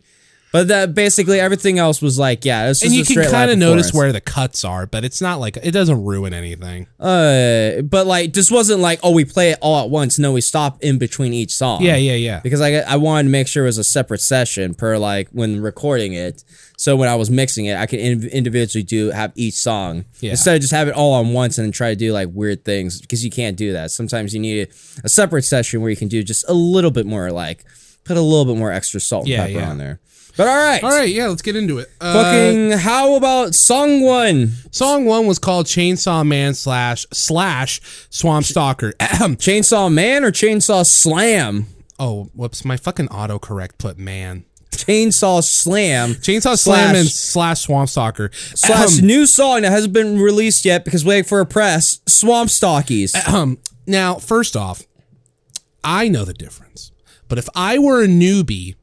But 0.54 0.68
that 0.68 0.94
basically 0.94 1.40
everything 1.40 1.80
else 1.80 2.00
was 2.00 2.18
like 2.20 2.46
yeah, 2.46 2.70
it's 2.70 2.80
just 2.82 2.92
And 2.92 2.96
you 2.96 3.04
can 3.04 3.30
kind 3.32 3.50
of 3.50 3.58
notice 3.58 3.92
where 3.92 4.12
the 4.14 4.22
cuts 4.22 4.64
are, 4.64 4.86
but 4.86 5.04
it's 5.04 5.20
not 5.20 5.40
like 5.40 5.58
it 5.58 5.72
doesn't 5.72 6.06
ruin 6.06 6.32
anything. 6.32 6.86
Uh, 7.00 7.82
but 7.82 8.06
like 8.06 8.34
this 8.34 8.52
wasn't 8.52 8.80
like 8.80 9.00
oh 9.04 9.10
we 9.12 9.26
play 9.26 9.50
it 9.50 9.58
all 9.62 9.84
at 9.84 9.90
once. 9.90 10.20
No, 10.20 10.32
we 10.32 10.42
stop 10.42 10.82
in 10.84 11.00
between 11.00 11.34
each 11.34 11.52
song. 11.56 11.82
Yeah, 11.82 11.96
yeah, 11.96 12.14
yeah. 12.14 12.40
Because 12.42 12.62
I 12.62 12.70
I 12.82 12.98
wanted 12.98 13.24
to 13.24 13.30
make 13.30 13.48
sure 13.48 13.64
it 13.64 13.68
was 13.68 13.80
a 13.80 13.84
separate 13.84 14.22
session 14.22 14.76
per 14.76 14.98
like 15.00 15.28
when 15.32 15.60
recording 15.60 16.14
it. 16.14 16.44
So 16.78 16.96
when 16.96 17.10
I 17.10 17.16
was 17.16 17.30
mixing 17.32 17.66
it, 17.66 17.76
I 17.78 17.88
could 17.88 18.00
in- 18.00 18.28
individually 18.30 18.84
do 18.84 19.10
have 19.10 19.32
each 19.36 19.56
song 19.56 20.06
Yeah. 20.22 20.32
instead 20.32 20.56
of 20.56 20.62
just 20.62 20.74
have 20.74 20.88
it 20.88 20.94
all 20.94 21.14
on 21.14 21.34
once 21.34 21.58
and 21.58 21.66
then 21.66 21.72
try 21.72 21.90
to 21.90 21.96
do 21.96 22.14
like 22.14 22.30
weird 22.32 22.64
things 22.64 23.02
because 23.02 23.24
you 23.26 23.32
can't 23.32 23.58
do 23.58 23.74
that. 23.74 23.90
Sometimes 23.90 24.34
you 24.36 24.40
need 24.40 24.68
a 25.04 25.10
separate 25.10 25.44
session 25.44 25.82
where 25.82 25.90
you 25.90 25.96
can 25.98 26.10
do 26.10 26.22
just 26.24 26.48
a 26.48 26.54
little 26.54 26.92
bit 26.92 27.06
more 27.08 27.32
like 27.32 27.66
put 28.04 28.18
a 28.18 28.22
little 28.22 28.46
bit 28.46 28.58
more 28.58 28.72
extra 28.72 29.00
salt 29.00 29.24
and 29.24 29.30
Yeah, 29.30 29.46
pepper 29.48 29.60
yeah. 29.60 29.70
on 29.70 29.78
there. 29.80 30.00
But 30.36 30.48
all 30.48 30.56
right, 30.58 30.84
All 30.84 30.90
right, 30.90 31.10
yeah, 31.10 31.28
let's 31.28 31.44
get 31.44 31.56
into 31.56 31.78
it. 31.78 31.92
Uh, 32.02 32.24
Fucking 32.24 32.72
how 32.80 33.16
about 33.16 33.54
song 33.54 34.02
one? 34.02 34.54
Song 34.72 35.06
one 35.06 35.28
was 35.28 35.38
called 35.38 35.68
Chainsaw 35.68 36.26
Man 36.26 36.56
slash 36.56 37.06
slash 37.14 37.80
Swamp 38.10 38.46
Stalker. 38.46 38.94
Chainsaw 39.00 39.94
Man 39.94 40.24
or 40.24 40.32
Chainsaw 40.32 40.86
Slam? 40.86 41.68
oh, 42.00 42.30
whoops! 42.34 42.66
My 42.66 42.78
fucking 42.78 43.10
autocorrect 43.10 43.78
put 43.78 44.00
man. 44.00 44.46
Chainsaw 44.72 45.44
Slam. 45.44 46.16
Chainsaw 46.16 46.58
Slash- 46.58 46.58
Slam 46.58 46.96
and 46.96 47.08
slash 47.08 47.62
Swamp 47.62 47.88
Stalker. 47.90 48.32
slash 48.34 49.00
new 49.02 49.28
song 49.28 49.62
that 49.62 49.70
hasn't 49.72 49.94
been 49.94 50.20
released 50.20 50.66
yet 50.66 50.84
because 50.84 51.06
waiting 51.06 51.24
for 51.26 51.40
a 51.42 51.46
press. 51.46 52.00
Swamp 52.08 52.50
Stockies. 52.50 53.14
Ahem. 53.16 53.60
now, 53.86 54.16
first 54.16 54.56
off, 54.58 54.82
I 55.84 56.08
know 56.10 56.26
the 56.26 56.34
difference, 56.34 56.92
but 57.28 57.38
if 57.38 57.48
I 57.56 57.78
were 57.78 58.02
a 58.04 58.08
newbie, 58.08 58.76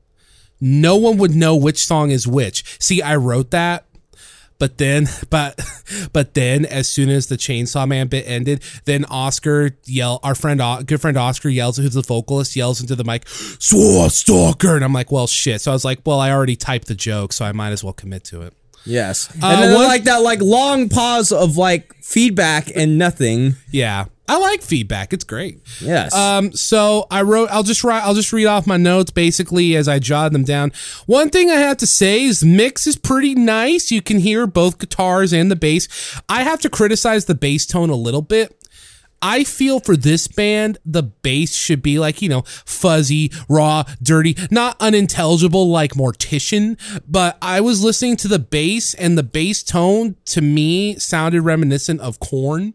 no 0.60 0.96
one 0.96 1.16
would 1.18 1.34
know 1.34 1.56
which 1.56 1.78
song 1.78 2.10
is 2.10 2.26
which. 2.26 2.64
See, 2.80 3.02
I 3.02 3.16
wrote 3.16 3.50
that. 3.52 3.86
But 4.58 4.76
then, 4.76 5.06
but, 5.30 5.58
but 6.12 6.34
then, 6.34 6.66
as 6.66 6.86
soon 6.86 7.08
as 7.08 7.28
the 7.28 7.36
Chainsaw 7.36 7.88
Man 7.88 8.08
bit 8.08 8.24
ended, 8.28 8.62
then 8.84 9.06
Oscar 9.06 9.70
yell, 9.86 10.20
our 10.22 10.34
friend, 10.34 10.60
good 10.86 11.00
friend 11.00 11.16
Oscar 11.16 11.48
yells, 11.48 11.78
who's 11.78 11.94
the 11.94 12.02
vocalist, 12.02 12.54
yells 12.54 12.78
into 12.80 12.94
the 12.94 13.04
mic, 13.04 13.26
"Sword 13.26 14.12
Stalker," 14.12 14.76
and 14.76 14.84
I'm 14.84 14.92
like, 14.92 15.10
well, 15.10 15.26
shit. 15.26 15.62
So 15.62 15.70
I 15.70 15.74
was 15.74 15.84
like, 15.86 16.00
well, 16.04 16.20
I 16.20 16.30
already 16.30 16.56
typed 16.56 16.88
the 16.88 16.94
joke, 16.94 17.32
so 17.32 17.46
I 17.46 17.52
might 17.52 17.70
as 17.70 17.82
well 17.82 17.94
commit 17.94 18.24
to 18.24 18.42
it. 18.42 18.52
Yes. 18.84 19.30
And 19.32 19.44
Uh, 19.44 19.60
then 19.60 19.74
one- 19.76 19.84
like 19.86 20.04
that 20.04 20.22
like 20.22 20.42
long 20.42 20.90
pause 20.90 21.32
of 21.32 21.56
like 21.56 21.94
feedback 22.02 22.70
and 22.74 22.98
nothing. 22.98 23.54
Yeah, 23.70 24.06
I 24.30 24.38
like 24.38 24.62
feedback; 24.62 25.12
it's 25.12 25.24
great. 25.24 25.60
Yes. 25.80 26.14
Um, 26.14 26.52
so 26.52 27.08
I 27.10 27.22
wrote. 27.22 27.50
I'll 27.50 27.64
just 27.64 27.82
write. 27.82 28.04
I'll 28.04 28.14
just 28.14 28.32
read 28.32 28.46
off 28.46 28.64
my 28.64 28.76
notes 28.76 29.10
basically 29.10 29.74
as 29.74 29.88
I 29.88 29.98
jot 29.98 30.30
them 30.30 30.44
down. 30.44 30.70
One 31.06 31.30
thing 31.30 31.50
I 31.50 31.56
have 31.56 31.78
to 31.78 31.86
say 31.86 32.22
is 32.22 32.44
mix 32.44 32.86
is 32.86 32.94
pretty 32.94 33.34
nice. 33.34 33.90
You 33.90 34.00
can 34.00 34.20
hear 34.20 34.46
both 34.46 34.78
guitars 34.78 35.32
and 35.32 35.50
the 35.50 35.56
bass. 35.56 35.88
I 36.28 36.44
have 36.44 36.60
to 36.60 36.70
criticize 36.70 37.24
the 37.24 37.34
bass 37.34 37.66
tone 37.66 37.90
a 37.90 37.96
little 37.96 38.22
bit. 38.22 38.56
I 39.20 39.42
feel 39.42 39.80
for 39.80 39.96
this 39.96 40.28
band, 40.28 40.78
the 40.84 41.02
bass 41.02 41.54
should 41.54 41.82
be 41.82 41.98
like, 41.98 42.22
you 42.22 42.28
know, 42.28 42.42
fuzzy, 42.64 43.32
raw, 43.48 43.82
dirty, 44.00 44.36
not 44.50 44.76
unintelligible 44.80 45.68
like 45.68 45.94
Mortician. 45.94 46.78
But 47.06 47.36
I 47.42 47.60
was 47.60 47.82
listening 47.82 48.16
to 48.18 48.28
the 48.28 48.38
bass, 48.38 48.94
and 48.94 49.18
the 49.18 49.24
bass 49.24 49.64
tone 49.64 50.14
to 50.26 50.40
me 50.40 50.98
sounded 50.98 51.42
reminiscent 51.42 52.00
of 52.00 52.20
Korn. 52.20 52.74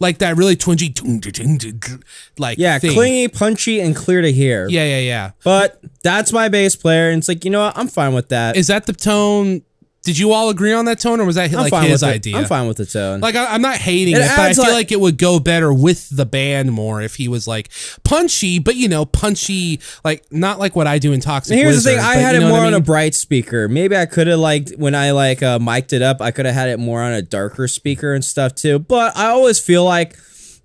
Like 0.00 0.18
that 0.18 0.36
really 0.36 0.56
twingy, 0.56 2.02
like 2.38 2.58
yeah, 2.58 2.78
thing. 2.78 2.94
clingy, 2.94 3.28
punchy, 3.28 3.80
and 3.80 3.94
clear 3.94 4.22
to 4.22 4.32
hear. 4.32 4.66
Yeah, 4.68 4.84
yeah, 4.84 5.00
yeah. 5.00 5.30
But 5.44 5.80
that's 6.02 6.32
my 6.32 6.48
bass 6.48 6.74
player, 6.74 7.10
and 7.10 7.18
it's 7.18 7.28
like, 7.28 7.44
you 7.44 7.50
know 7.50 7.60
what? 7.60 7.76
I'm 7.76 7.86
fine 7.86 8.14
with 8.14 8.30
that. 8.30 8.56
Is 8.56 8.68
that 8.68 8.86
the 8.86 8.94
tone? 8.94 9.62
Did 10.02 10.18
you 10.18 10.32
all 10.32 10.48
agree 10.48 10.72
on 10.72 10.86
that 10.86 10.98
tone, 10.98 11.20
or 11.20 11.26
was 11.26 11.34
that 11.34 11.52
I'm 11.52 11.68
like 11.70 11.86
his 11.86 12.02
idea? 12.02 12.38
I'm 12.38 12.46
fine 12.46 12.66
with 12.66 12.78
the 12.78 12.86
tone. 12.86 13.20
Like 13.20 13.34
I, 13.34 13.52
I'm 13.52 13.60
not 13.60 13.76
hating 13.76 14.14
It 14.16 14.20
it, 14.22 14.30
but 14.34 14.38
I 14.38 14.52
feel 14.54 14.64
like- 14.64 14.72
like, 14.72 14.92
it 14.92 14.98
would 15.00 15.18
go 15.18 15.38
better 15.38 15.74
with 15.74 16.08
the 16.16 16.24
band 16.24 16.72
more 16.72 17.02
if 17.02 17.16
he 17.16 17.28
was 17.28 17.46
like 17.46 17.68
punchy, 18.02 18.58
but 18.58 18.76
you 18.76 18.88
know, 18.88 19.04
punchy, 19.04 19.78
like 20.02 20.24
not 20.32 20.58
like 20.58 20.74
what 20.74 20.86
I 20.86 20.98
do 20.98 21.12
in 21.12 21.20
Toxic. 21.20 21.52
And 21.52 21.60
here's 21.60 21.76
Wizard, 21.76 21.92
the 21.92 21.96
thing, 21.98 22.06
I 22.06 22.14
had 22.16 22.34
it 22.34 22.40
more 22.40 22.60
I 22.60 22.66
on 22.68 22.72
a 22.74 22.80
bright 22.80 23.14
speaker. 23.14 23.68
Maybe 23.68 23.94
I 23.94 24.06
could 24.06 24.26
have 24.26 24.38
like 24.40 24.70
when 24.78 24.94
I 24.94 25.10
like 25.10 25.42
uh 25.42 25.58
mic'd 25.58 25.92
it 25.92 26.00
up, 26.00 26.22
I 26.22 26.30
could 26.30 26.46
have 26.46 26.54
had 26.54 26.70
it 26.70 26.78
more 26.78 27.02
on 27.02 27.12
a 27.12 27.20
darker 27.20 27.68
speaker 27.68 28.14
and 28.14 28.24
stuff 28.24 28.54
too. 28.54 28.78
But 28.78 29.14
I 29.18 29.26
always 29.26 29.58
feel 29.60 29.84
like 29.84 30.16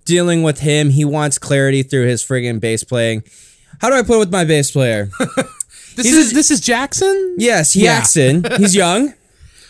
dealing 0.06 0.44
with 0.44 0.60
him, 0.60 0.88
he 0.88 1.04
wants 1.04 1.36
clarity 1.36 1.82
through 1.82 2.06
his 2.06 2.24
friggin' 2.24 2.58
bass 2.58 2.84
playing. 2.84 3.22
How 3.82 3.90
do 3.90 3.96
I 3.96 4.02
play 4.02 4.16
with 4.16 4.32
my 4.32 4.44
bass 4.44 4.70
player? 4.70 5.10
This 5.96 6.04
He's 6.04 6.14
is 6.16 6.32
a- 6.32 6.34
this 6.34 6.50
is 6.50 6.60
Jackson. 6.60 7.36
Yes, 7.38 7.74
Yeah. 7.74 7.96
Jackson. 8.00 8.44
He's 8.58 8.74
young. 8.76 9.14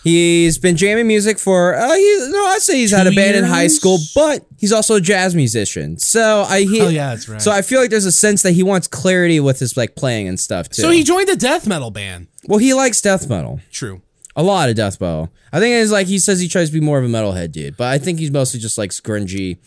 He's 0.06 0.56
been 0.56 0.76
jamming 0.76 1.08
music 1.08 1.36
for. 1.36 1.74
Uh, 1.74 1.92
he, 1.92 2.28
no, 2.30 2.46
I'd 2.46 2.62
say 2.62 2.76
he's 2.76 2.92
had 2.92 3.08
a 3.08 3.10
Two 3.10 3.16
band 3.16 3.36
in 3.36 3.42
high 3.42 3.66
school, 3.66 3.98
but 4.14 4.46
he's 4.56 4.72
also 4.72 4.94
a 4.94 5.00
jazz 5.00 5.34
musician. 5.34 5.98
So 5.98 6.42
I 6.48 6.60
he. 6.60 6.80
Oh, 6.80 6.88
yeah, 6.88 7.10
that's 7.10 7.28
right. 7.28 7.42
So 7.42 7.50
I 7.50 7.60
feel 7.62 7.80
like 7.80 7.90
there's 7.90 8.04
a 8.04 8.12
sense 8.12 8.42
that 8.42 8.52
he 8.52 8.62
wants 8.62 8.86
clarity 8.86 9.40
with 9.40 9.58
his 9.58 9.76
like 9.76 9.96
playing 9.96 10.28
and 10.28 10.38
stuff 10.38 10.68
too. 10.68 10.82
So 10.82 10.90
he 10.90 11.02
joined 11.02 11.28
a 11.28 11.34
death 11.34 11.66
metal 11.66 11.90
band. 11.90 12.28
well, 12.46 12.60
he 12.60 12.72
likes 12.72 13.00
death 13.00 13.28
metal. 13.28 13.58
True. 13.72 14.00
A 14.36 14.44
lot 14.44 14.68
of 14.68 14.76
death 14.76 15.00
metal. 15.00 15.28
I 15.52 15.58
think 15.58 15.74
it's 15.74 15.90
like 15.90 16.06
he 16.06 16.20
says 16.20 16.38
he 16.38 16.46
tries 16.46 16.68
to 16.68 16.72
be 16.72 16.80
more 16.80 17.00
of 17.00 17.04
a 17.04 17.08
metalhead 17.08 17.50
dude, 17.50 17.76
but 17.76 17.88
I 17.88 17.98
think 17.98 18.20
he's 18.20 18.30
mostly 18.30 18.60
just 18.60 18.78
like 18.78 18.90
grungy, 18.90 19.58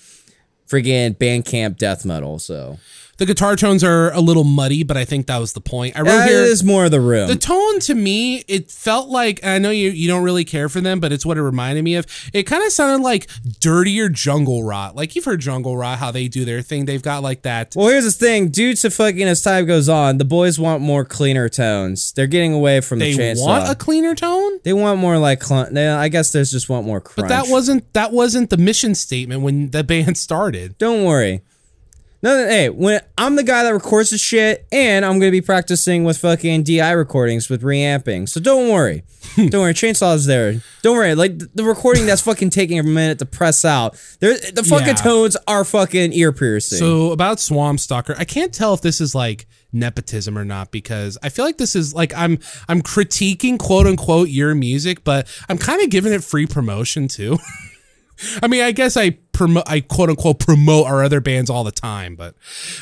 friggin' 0.69 1.17
Bandcamp 1.17 1.75
death 1.75 2.06
metal. 2.06 2.39
So 2.39 2.80
The 3.19 3.25
guitar 3.25 3.58
tones 3.58 3.84
are 3.84 4.13
a 4.13 4.21
little 4.21 4.45
muddy, 4.45 4.84
but 4.84 4.95
I 4.95 5.03
think 5.03 5.27
that 5.27 5.38
was 5.39 5.51
the 5.51 5.60
point. 5.60 5.97
I 5.97 5.99
wrote 5.99 6.08
that 6.08 6.29
here. 6.29 6.41
is 6.41 6.63
more 6.63 6.86
of 6.86 6.91
the 6.91 7.01
room. 7.01 7.27
The 7.27 7.36
tone 7.36 7.79
to 7.82 7.93
me, 7.93 8.45
it 8.47 8.71
felt 8.71 9.10
like 9.10 9.45
I 9.45 9.60
know 9.60 9.71
you 9.71 9.89
you 9.89 10.08
don't 10.08 10.23
really 10.23 10.45
care 10.45 10.69
for 10.69 10.79
them, 10.79 11.01
but 11.01 11.12
it's 11.12 11.25
what 11.25 11.38
it 11.38 11.43
reminded 11.43 11.84
me 11.84 11.95
of. 11.95 12.05
It 12.34 12.43
kind 12.43 12.63
of 12.63 12.71
sounded 12.71 13.03
like 13.03 13.29
dirtier 13.60 14.08
jungle 14.08 14.63
rot. 14.63 14.95
Like 14.95 15.15
you've 15.15 15.25
heard 15.25 15.41
jungle 15.41 15.75
rot, 15.75 15.99
how 15.99 16.12
they 16.12 16.29
do 16.29 16.45
their 16.45 16.62
thing. 16.62 16.86
They've 16.86 17.01
got 17.01 17.21
like 17.21 17.41
that. 17.41 17.75
Well, 17.75 17.89
here's 17.89 18.05
the 18.05 18.12
thing. 18.12 18.49
Due 18.49 18.73
to 18.75 18.89
fucking 18.89 19.23
as 19.27 19.41
time 19.41 19.65
goes 19.65 19.89
on, 19.89 20.17
the 20.17 20.25
boys 20.25 20.58
want 20.58 20.82
more 20.82 21.03
cleaner 21.03 21.49
tones. 21.49 22.13
They're 22.13 22.25
getting 22.25 22.53
away 22.53 22.79
from 22.79 22.99
they 22.99 23.12
the 23.12 23.19
chainsaw. 23.19 23.45
want 23.47 23.69
a 23.69 23.75
cleaner 23.75 24.15
tone, 24.15 24.60
they 24.63 24.71
want 24.71 24.97
more 24.97 25.17
like. 25.17 25.45
They, 25.45 25.89
I 25.89 26.08
guess 26.08 26.32
there's 26.32 26.51
just 26.51 26.69
want 26.69 26.86
more 26.86 27.01
crunch. 27.01 27.27
but 27.27 27.27
that 27.27 27.51
wasn't 27.51 27.91
that 27.93 28.13
wasn't 28.13 28.49
the 28.49 28.58
mission 28.58 28.95
statement 28.95 29.41
when 29.41 29.71
the 29.71 29.84
band 29.84 30.17
started. 30.17 30.77
Don't 30.77 31.03
worry. 31.03 31.41
No, 32.21 32.36
no, 32.36 32.49
hey, 32.49 32.67
when 32.69 32.99
I'm 33.17 33.38
the 33.38 33.43
guy 33.43 33.63
that 33.63 33.73
records 33.73 34.10
the 34.10 34.17
shit, 34.17 34.67
and 34.73 35.05
I'm 35.05 35.19
gonna 35.19 35.32
be 35.32 35.39
practicing 35.41 36.03
with 36.03 36.17
fucking 36.17 36.63
DI 36.63 36.91
recordings 36.91 37.49
with 37.49 37.63
reamping. 37.63 38.27
So 38.27 38.41
don't 38.41 38.69
worry. 38.69 39.03
don't 39.38 39.53
worry. 39.62 39.73
Chainsaw's 39.73 40.25
there. 40.25 40.62
Don't 40.82 40.97
worry. 40.97 41.15
Like 41.15 41.38
the 41.55 41.63
recording 41.63 42.05
that's 42.05 42.21
fucking 42.21 42.49
taking 42.49 42.77
a 42.77 42.84
minute 42.84 43.19
to 43.19 43.25
press 43.25 43.63
out. 43.63 43.95
There, 44.19 44.38
the 44.38 44.63
fucking 44.63 44.88
Yeah. 44.88 44.93
tones 44.95 45.38
are 45.47 45.63
fucking 45.63 46.12
ear 46.12 46.34
piercing. 46.34 46.77
So 46.79 47.12
about 47.13 47.39
Swamp 47.39 47.79
Stalker, 47.79 48.15
I 48.17 48.25
can't 48.25 48.53
tell 48.53 48.73
if 48.73 48.82
this 48.82 48.99
is 48.99 49.15
like 49.15 49.47
nepotism 49.71 50.38
or 50.38 50.43
not 50.43 50.71
because 50.71 51.17
I 51.23 51.29
feel 51.29 51.45
like 51.45 51.58
this 51.58 51.73
is 51.75 51.93
like 51.93 52.13
I'm 52.17 52.39
I'm 52.67 52.82
critiquing 52.82 53.58
quote 53.58 53.88
unquote 53.88 54.27
your 54.27 54.53
music, 54.55 55.05
but 55.05 55.25
I'm 55.47 55.58
kind 55.58 55.82
of 55.82 55.89
giving 55.89 56.12
it 56.12 56.23
free 56.23 56.47
promotion 56.47 57.08
too. 57.08 57.38
I 58.41 58.47
mean, 58.47 58.62
I 58.62 58.71
guess 58.71 58.97
I 58.97 59.12
promote, 59.32 59.63
I 59.67 59.79
quote 59.82 60.10
unquote 60.10 60.39
promote 60.39 60.86
our 60.88 61.03
other 61.03 61.21
bands 61.21 61.49
all 61.49 61.63
the 61.63 61.71
time, 61.71 62.15
but 62.15 62.36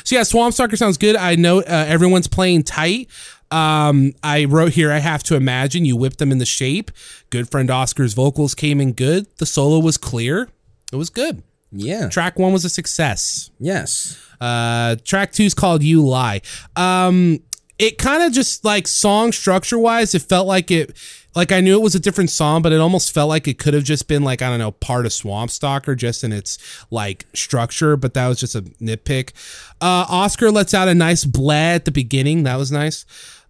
so 0.04 0.16
yeah, 0.16 0.22
Swamp 0.22 0.54
Stalker 0.54 0.76
sounds 0.76 0.96
good. 0.98 1.16
I 1.16 1.34
know 1.36 1.60
uh, 1.60 1.84
everyone's 1.88 2.28
playing 2.28 2.64
tight. 2.64 3.08
Um, 3.50 4.12
I 4.22 4.44
wrote 4.44 4.72
here, 4.72 4.92
I 4.92 4.98
have 4.98 5.22
to 5.24 5.34
imagine 5.34 5.84
you 5.84 5.96
whipped 5.96 6.18
them 6.18 6.30
in 6.32 6.38
the 6.38 6.44
shape. 6.46 6.90
Good 7.30 7.50
friend 7.50 7.70
Oscar's 7.70 8.12
vocals 8.14 8.54
came 8.54 8.80
in 8.80 8.92
good. 8.92 9.26
The 9.38 9.46
solo 9.46 9.78
was 9.78 9.96
clear. 9.96 10.50
It 10.92 10.96
was 10.96 11.10
good. 11.10 11.42
yeah. 11.72 12.08
Track 12.08 12.38
one 12.38 12.52
was 12.52 12.64
a 12.64 12.70
success. 12.70 13.50
yes. 13.58 14.22
Uh, 14.40 14.94
track 15.04 15.32
two 15.32 15.42
is 15.42 15.52
called 15.54 15.82
"You 15.82 16.06
Lie." 16.06 16.42
Um, 16.76 17.40
it 17.78 17.98
kind 17.98 18.22
of 18.22 18.32
just 18.32 18.64
like 18.64 18.86
song 18.86 19.32
structure 19.32 19.78
wise, 19.78 20.14
it 20.14 20.22
felt 20.22 20.46
like 20.46 20.70
it, 20.70 20.96
like 21.34 21.52
I 21.52 21.60
knew 21.60 21.74
it 21.78 21.82
was 21.82 21.94
a 21.94 22.00
different 22.00 22.30
song, 22.30 22.62
but 22.62 22.72
it 22.72 22.80
almost 22.80 23.12
felt 23.12 23.28
like 23.28 23.46
it 23.46 23.58
could 23.58 23.74
have 23.74 23.84
just 23.84 24.08
been 24.08 24.22
like 24.22 24.42
I 24.42 24.48
don't 24.48 24.58
know 24.58 24.72
part 24.72 25.06
of 25.06 25.12
Swamp 25.12 25.50
Stalker, 25.50 25.94
just 25.94 26.24
in 26.24 26.32
its 26.32 26.58
like 26.90 27.26
structure. 27.34 27.96
But 27.96 28.14
that 28.14 28.28
was 28.28 28.40
just 28.40 28.54
a 28.54 28.62
nitpick. 28.62 29.32
Uh, 29.80 30.06
Oscar 30.08 30.50
lets 30.50 30.74
out 30.74 30.88
a 30.88 30.94
nice 30.94 31.24
bleh 31.24 31.74
at 31.74 31.84
the 31.84 31.90
beginning. 31.90 32.42
That 32.44 32.56
was 32.56 32.72
nice. 32.72 33.04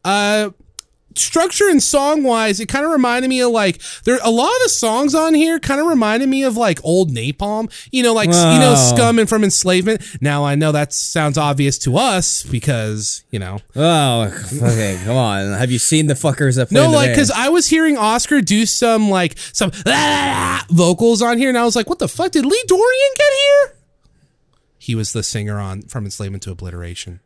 Uh, 0.05 0.51
structure 1.19 1.69
and 1.69 1.83
song 1.83 2.23
wise, 2.23 2.61
it 2.61 2.67
kind 2.69 2.85
of 2.85 2.91
reminded 2.93 3.29
me 3.29 3.41
of 3.41 3.51
like 3.51 3.81
there 4.05 4.19
a 4.23 4.31
lot 4.31 4.55
of 4.55 4.63
the 4.63 4.69
songs 4.69 5.15
on 5.15 5.35
here 5.35 5.59
kind 5.59 5.81
of 5.81 5.87
reminded 5.87 6.29
me 6.29 6.43
of 6.43 6.57
like 6.57 6.83
old 6.85 7.11
Napalm. 7.13 7.73
You 7.91 8.03
know, 8.03 8.15
like 8.15 8.29
you 8.29 8.35
know, 8.35 8.75
Scum 8.75 9.19
and 9.19 9.29
From 9.29 9.45
Enslavement. 9.45 10.03
Now 10.21 10.45
I 10.45 10.55
know 10.55 10.73
that 10.73 10.93
sounds 10.93 11.39
obvious 11.39 11.79
to 11.81 11.97
us 11.97 12.43
because 12.45 13.25
you 13.31 13.39
know. 13.39 13.59
Oh, 13.77 14.23
okay. 14.63 15.01
Come 15.05 15.17
on. 15.17 15.53
Have 15.53 15.71
you 15.71 15.79
seen 15.79 16.07
the 16.07 16.15
fuckers 16.15 16.57
that 16.57 16.69
play 16.69 16.81
No, 16.81 16.91
like 16.91 17.11
because 17.11 17.31
I 17.31 17.49
was 17.49 17.67
hearing 17.69 17.97
Oscar 17.97 18.41
do 18.41 18.67
some 18.67 19.11
like 19.11 19.39
some 19.53 19.71
vocals 20.71 21.23
on 21.23 21.39
here, 21.39 21.49
and 21.49 21.59
I 21.59 21.65
was 21.65 21.77
like, 21.77 21.89
"What 21.89 21.99
the 21.99 22.09
fuck? 22.09 22.33
Did 22.33 22.45
Lee 22.47 22.65
Dorrian 22.69 23.17
get 23.17 23.33
here?" 23.33 23.75
He 24.79 24.95
was 24.95 25.13
the 25.13 25.23
singer 25.23 25.59
on 25.59 25.83
From 25.83 26.05
Enslavement 26.05 26.43
to 26.45 26.51
Obliteration. 26.51 27.21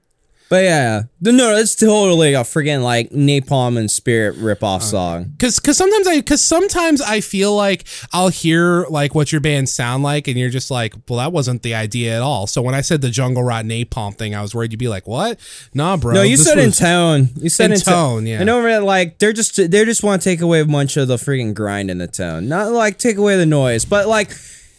But 0.52 0.64
yeah, 0.64 1.04
no, 1.22 1.56
it's 1.56 1.74
totally 1.74 2.34
a 2.34 2.40
friggin' 2.40 2.82
like 2.82 3.08
Napalm 3.08 3.78
and 3.78 3.90
Spirit 3.90 4.36
ripoff 4.36 4.82
song. 4.82 5.32
Cause, 5.38 5.58
cause 5.58 5.78
sometimes 5.78 6.06
I, 6.06 6.20
cause 6.20 6.42
sometimes 6.42 7.00
I 7.00 7.22
feel 7.22 7.56
like 7.56 7.86
I'll 8.12 8.28
hear 8.28 8.84
like 8.90 9.14
what 9.14 9.32
your 9.32 9.40
band 9.40 9.70
sound 9.70 10.02
like, 10.02 10.28
and 10.28 10.36
you're 10.36 10.50
just 10.50 10.70
like, 10.70 10.94
well, 11.08 11.20
that 11.20 11.32
wasn't 11.32 11.62
the 11.62 11.74
idea 11.74 12.16
at 12.16 12.20
all. 12.20 12.46
So 12.46 12.60
when 12.60 12.74
I 12.74 12.82
said 12.82 13.00
the 13.00 13.08
Jungle 13.08 13.42
Rot 13.42 13.64
Napalm 13.64 14.14
thing, 14.14 14.34
I 14.34 14.42
was 14.42 14.54
worried 14.54 14.72
you'd 14.72 14.78
be 14.78 14.88
like, 14.88 15.08
what? 15.08 15.40
Nah, 15.72 15.96
bro. 15.96 16.12
No, 16.12 16.20
you 16.20 16.36
said 16.36 16.58
in 16.58 16.72
tone. 16.72 17.30
You 17.36 17.48
said 17.48 17.70
In 17.70 17.72
in, 17.72 17.80
tone, 17.80 18.26
yeah. 18.26 18.38
And 18.38 18.50
over 18.50 18.78
like 18.80 19.20
they're 19.20 19.32
just 19.32 19.56
they 19.56 19.84
just 19.86 20.02
want 20.02 20.20
to 20.20 20.28
take 20.28 20.42
away 20.42 20.60
a 20.60 20.66
bunch 20.66 20.98
of 20.98 21.08
the 21.08 21.16
friggin' 21.16 21.54
grind 21.54 21.90
in 21.90 21.96
the 21.96 22.08
tone, 22.08 22.50
not 22.50 22.72
like 22.72 22.98
take 22.98 23.16
away 23.16 23.38
the 23.38 23.46
noise, 23.46 23.86
but 23.86 24.06
like 24.06 24.36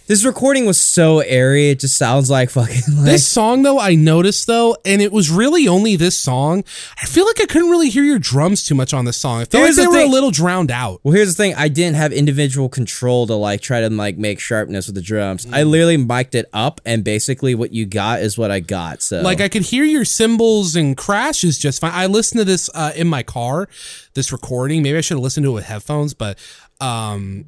this 0.07 0.25
recording 0.25 0.65
was 0.65 0.79
so 0.79 1.19
airy. 1.19 1.69
It 1.69 1.79
just 1.79 1.97
sounds 1.97 2.29
like 2.29 2.49
fucking 2.49 2.81
like 2.95 3.05
This 3.05 3.27
song 3.27 3.63
though, 3.63 3.79
I 3.79 3.95
noticed 3.95 4.47
though, 4.47 4.75
and 4.85 5.01
it 5.01 5.11
was 5.11 5.29
really 5.29 5.67
only 5.67 5.95
this 5.95 6.17
song. 6.17 6.63
I 7.01 7.05
feel 7.05 7.25
like 7.25 7.39
I 7.39 7.45
couldn't 7.45 7.69
really 7.69 7.89
hear 7.89 8.03
your 8.03 8.19
drums 8.19 8.63
too 8.63 8.75
much 8.75 8.93
on 8.93 9.05
this 9.05 9.17
song. 9.17 9.41
I 9.41 9.45
felt 9.45 9.63
like 9.63 9.75
they 9.75 9.83
the 9.83 9.89
were 9.89 9.97
thing. 9.97 10.09
a 10.09 10.11
little 10.11 10.31
drowned 10.31 10.71
out. 10.71 10.99
Well, 11.03 11.13
here's 11.13 11.33
the 11.33 11.41
thing. 11.41 11.55
I 11.55 11.67
didn't 11.69 11.95
have 11.95 12.11
individual 12.11 12.69
control 12.69 13.27
to 13.27 13.35
like 13.35 13.61
try 13.61 13.81
to 13.81 13.89
like 13.89 14.17
make 14.17 14.39
sharpness 14.39 14.87
with 14.87 14.95
the 14.95 15.01
drums. 15.01 15.45
Mm. 15.45 15.53
I 15.53 15.63
literally 15.63 15.97
mic'd 15.97 16.35
it 16.35 16.49
up, 16.53 16.81
and 16.85 17.03
basically 17.03 17.55
what 17.55 17.71
you 17.71 17.85
got 17.85 18.19
is 18.21 18.37
what 18.37 18.51
I 18.51 18.59
got. 18.59 19.01
So 19.01 19.21
Like 19.21 19.39
I 19.41 19.47
could 19.49 19.63
hear 19.63 19.85
your 19.85 20.05
cymbals 20.05 20.75
and 20.75 20.97
crashes 20.97 21.57
just 21.57 21.79
fine. 21.81 21.91
I 21.93 22.07
listened 22.07 22.39
to 22.39 22.45
this 22.45 22.69
uh, 22.73 22.91
in 22.95 23.07
my 23.07 23.23
car, 23.23 23.69
this 24.15 24.31
recording. 24.31 24.83
Maybe 24.83 24.97
I 24.97 25.01
should 25.01 25.15
have 25.15 25.23
listened 25.23 25.45
to 25.45 25.51
it 25.51 25.53
with 25.53 25.65
headphones, 25.65 26.13
but 26.13 26.37
um, 26.81 27.45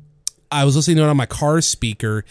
I 0.56 0.64
was 0.64 0.76
listening 0.76 0.98
to 0.98 1.04
it 1.04 1.10
on 1.10 1.18
my 1.18 1.26
car 1.26 1.60
speaker, 1.62 2.24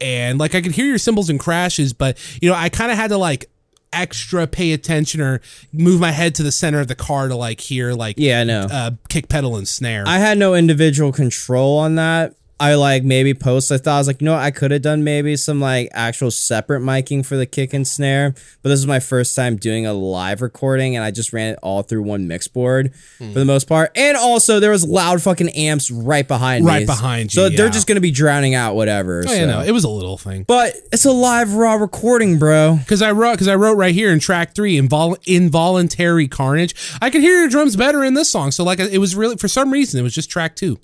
and 0.00 0.38
like 0.38 0.54
I 0.54 0.60
could 0.60 0.72
hear 0.72 0.86
your 0.86 0.98
cymbals 0.98 1.28
and 1.28 1.40
crashes, 1.40 1.92
but 1.92 2.16
you 2.40 2.48
know 2.48 2.56
I 2.56 2.68
kind 2.68 2.92
of 2.92 2.96
had 2.96 3.08
to 3.08 3.18
like 3.18 3.46
extra 3.92 4.46
pay 4.46 4.72
attention 4.72 5.20
or 5.20 5.40
move 5.72 6.00
my 6.00 6.12
head 6.12 6.34
to 6.36 6.42
the 6.42 6.52
center 6.52 6.80
of 6.80 6.88
the 6.88 6.94
car 6.94 7.28
to 7.28 7.36
like 7.36 7.60
hear 7.60 7.92
like 7.92 8.16
yeah, 8.18 8.40
I 8.40 8.44
know. 8.44 8.66
uh, 8.70 8.90
kick 9.08 9.28
pedal 9.28 9.56
and 9.56 9.66
snare. 9.66 10.04
I 10.06 10.18
had 10.18 10.38
no 10.38 10.54
individual 10.54 11.12
control 11.12 11.78
on 11.78 11.96
that. 11.96 12.34
I 12.62 12.76
like 12.76 13.02
maybe 13.02 13.34
post. 13.34 13.72
I 13.72 13.78
thought 13.78 13.96
I 13.96 13.98
was 13.98 14.06
like, 14.06 14.20
you 14.20 14.24
know, 14.26 14.34
what? 14.34 14.42
I 14.42 14.52
could 14.52 14.70
have 14.70 14.82
done 14.82 15.02
maybe 15.02 15.36
some 15.36 15.60
like 15.60 15.88
actual 15.92 16.30
separate 16.30 16.80
miking 16.80 17.26
for 17.26 17.36
the 17.36 17.44
kick 17.44 17.74
and 17.74 17.86
snare, 17.86 18.34
but 18.62 18.68
this 18.68 18.78
is 18.78 18.86
my 18.86 19.00
first 19.00 19.34
time 19.34 19.56
doing 19.56 19.84
a 19.84 19.92
live 19.92 20.40
recording, 20.42 20.94
and 20.94 21.04
I 21.04 21.10
just 21.10 21.32
ran 21.32 21.50
it 21.54 21.58
all 21.62 21.82
through 21.82 22.02
one 22.02 22.28
mix 22.28 22.46
board 22.46 22.92
Hmm. 23.18 23.32
for 23.32 23.40
the 23.40 23.44
most 23.44 23.66
part. 23.68 23.90
And 23.96 24.16
also, 24.16 24.60
there 24.60 24.70
was 24.70 24.84
loud 24.84 25.20
fucking 25.22 25.48
amps 25.50 25.90
right 25.90 26.26
behind 26.26 26.64
me, 26.64 26.70
Right 26.70 26.86
behind 26.86 27.32
so 27.32 27.46
you, 27.46 27.56
they're 27.56 27.68
just 27.68 27.88
gonna 27.88 28.00
be 28.00 28.12
drowning 28.12 28.54
out 28.54 28.76
whatever. 28.76 29.24
Oh, 29.26 29.28
so. 29.28 29.34
you 29.34 29.46
know, 29.46 29.60
it 29.60 29.72
was 29.72 29.82
a 29.82 29.88
little 29.90 30.16
thing. 30.16 30.44
but 30.46 30.74
it's 30.92 31.04
a 31.04 31.10
live 31.12 31.54
raw 31.54 31.74
recording, 31.74 32.38
bro. 32.38 32.76
Because 32.76 33.02
I 33.02 33.10
wrote, 33.10 33.32
because 33.32 33.48
I 33.48 33.56
wrote 33.56 33.74
right 33.74 33.92
here 33.94 34.10
in 34.12 34.20
track 34.20 34.54
three, 34.54 34.80
invol- 34.80 35.18
involuntary 35.26 36.28
carnage. 36.28 36.74
I 37.02 37.10
could 37.10 37.22
hear 37.22 37.40
your 37.40 37.48
drums 37.48 37.74
better 37.74 38.04
in 38.04 38.14
this 38.14 38.30
song. 38.30 38.52
So 38.52 38.62
like, 38.62 38.78
it 38.78 38.98
was 38.98 39.16
really 39.16 39.36
for 39.36 39.48
some 39.48 39.72
reason 39.72 39.98
it 39.98 40.02
was 40.04 40.14
just 40.14 40.30
track 40.30 40.54
two. 40.54 40.78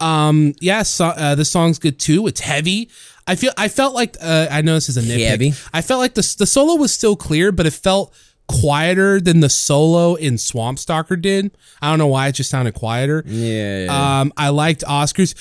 Um, 0.00 0.54
yeah, 0.60 0.82
so, 0.82 1.06
uh, 1.06 1.34
this 1.34 1.50
song's 1.50 1.78
good 1.78 1.98
too. 1.98 2.26
It's 2.26 2.40
heavy. 2.40 2.88
I 3.26 3.34
feel, 3.34 3.52
I 3.56 3.68
felt 3.68 3.94
like, 3.94 4.16
uh, 4.22 4.46
I 4.50 4.62
know 4.62 4.74
this 4.74 4.88
is 4.88 4.96
a 4.96 5.02
nitpick. 5.02 5.26
Heavy? 5.26 5.54
I 5.72 5.82
felt 5.82 6.00
like 6.00 6.14
the 6.14 6.34
the 6.38 6.46
solo 6.46 6.76
was 6.76 6.92
still 6.92 7.16
clear, 7.16 7.52
but 7.52 7.66
it 7.66 7.72
felt 7.72 8.14
quieter 8.48 9.20
than 9.20 9.40
the 9.40 9.48
solo 9.50 10.14
in 10.14 10.38
Swamp 10.38 10.78
Stalker 10.78 11.16
did. 11.16 11.50
I 11.82 11.90
don't 11.90 11.98
know 11.98 12.06
why 12.06 12.28
it 12.28 12.32
just 12.32 12.50
sounded 12.50 12.74
quieter. 12.74 13.22
Yeah. 13.26 13.84
yeah. 13.84 14.20
Um, 14.20 14.32
I 14.36 14.48
liked 14.48 14.82
Oscar's. 14.86 15.34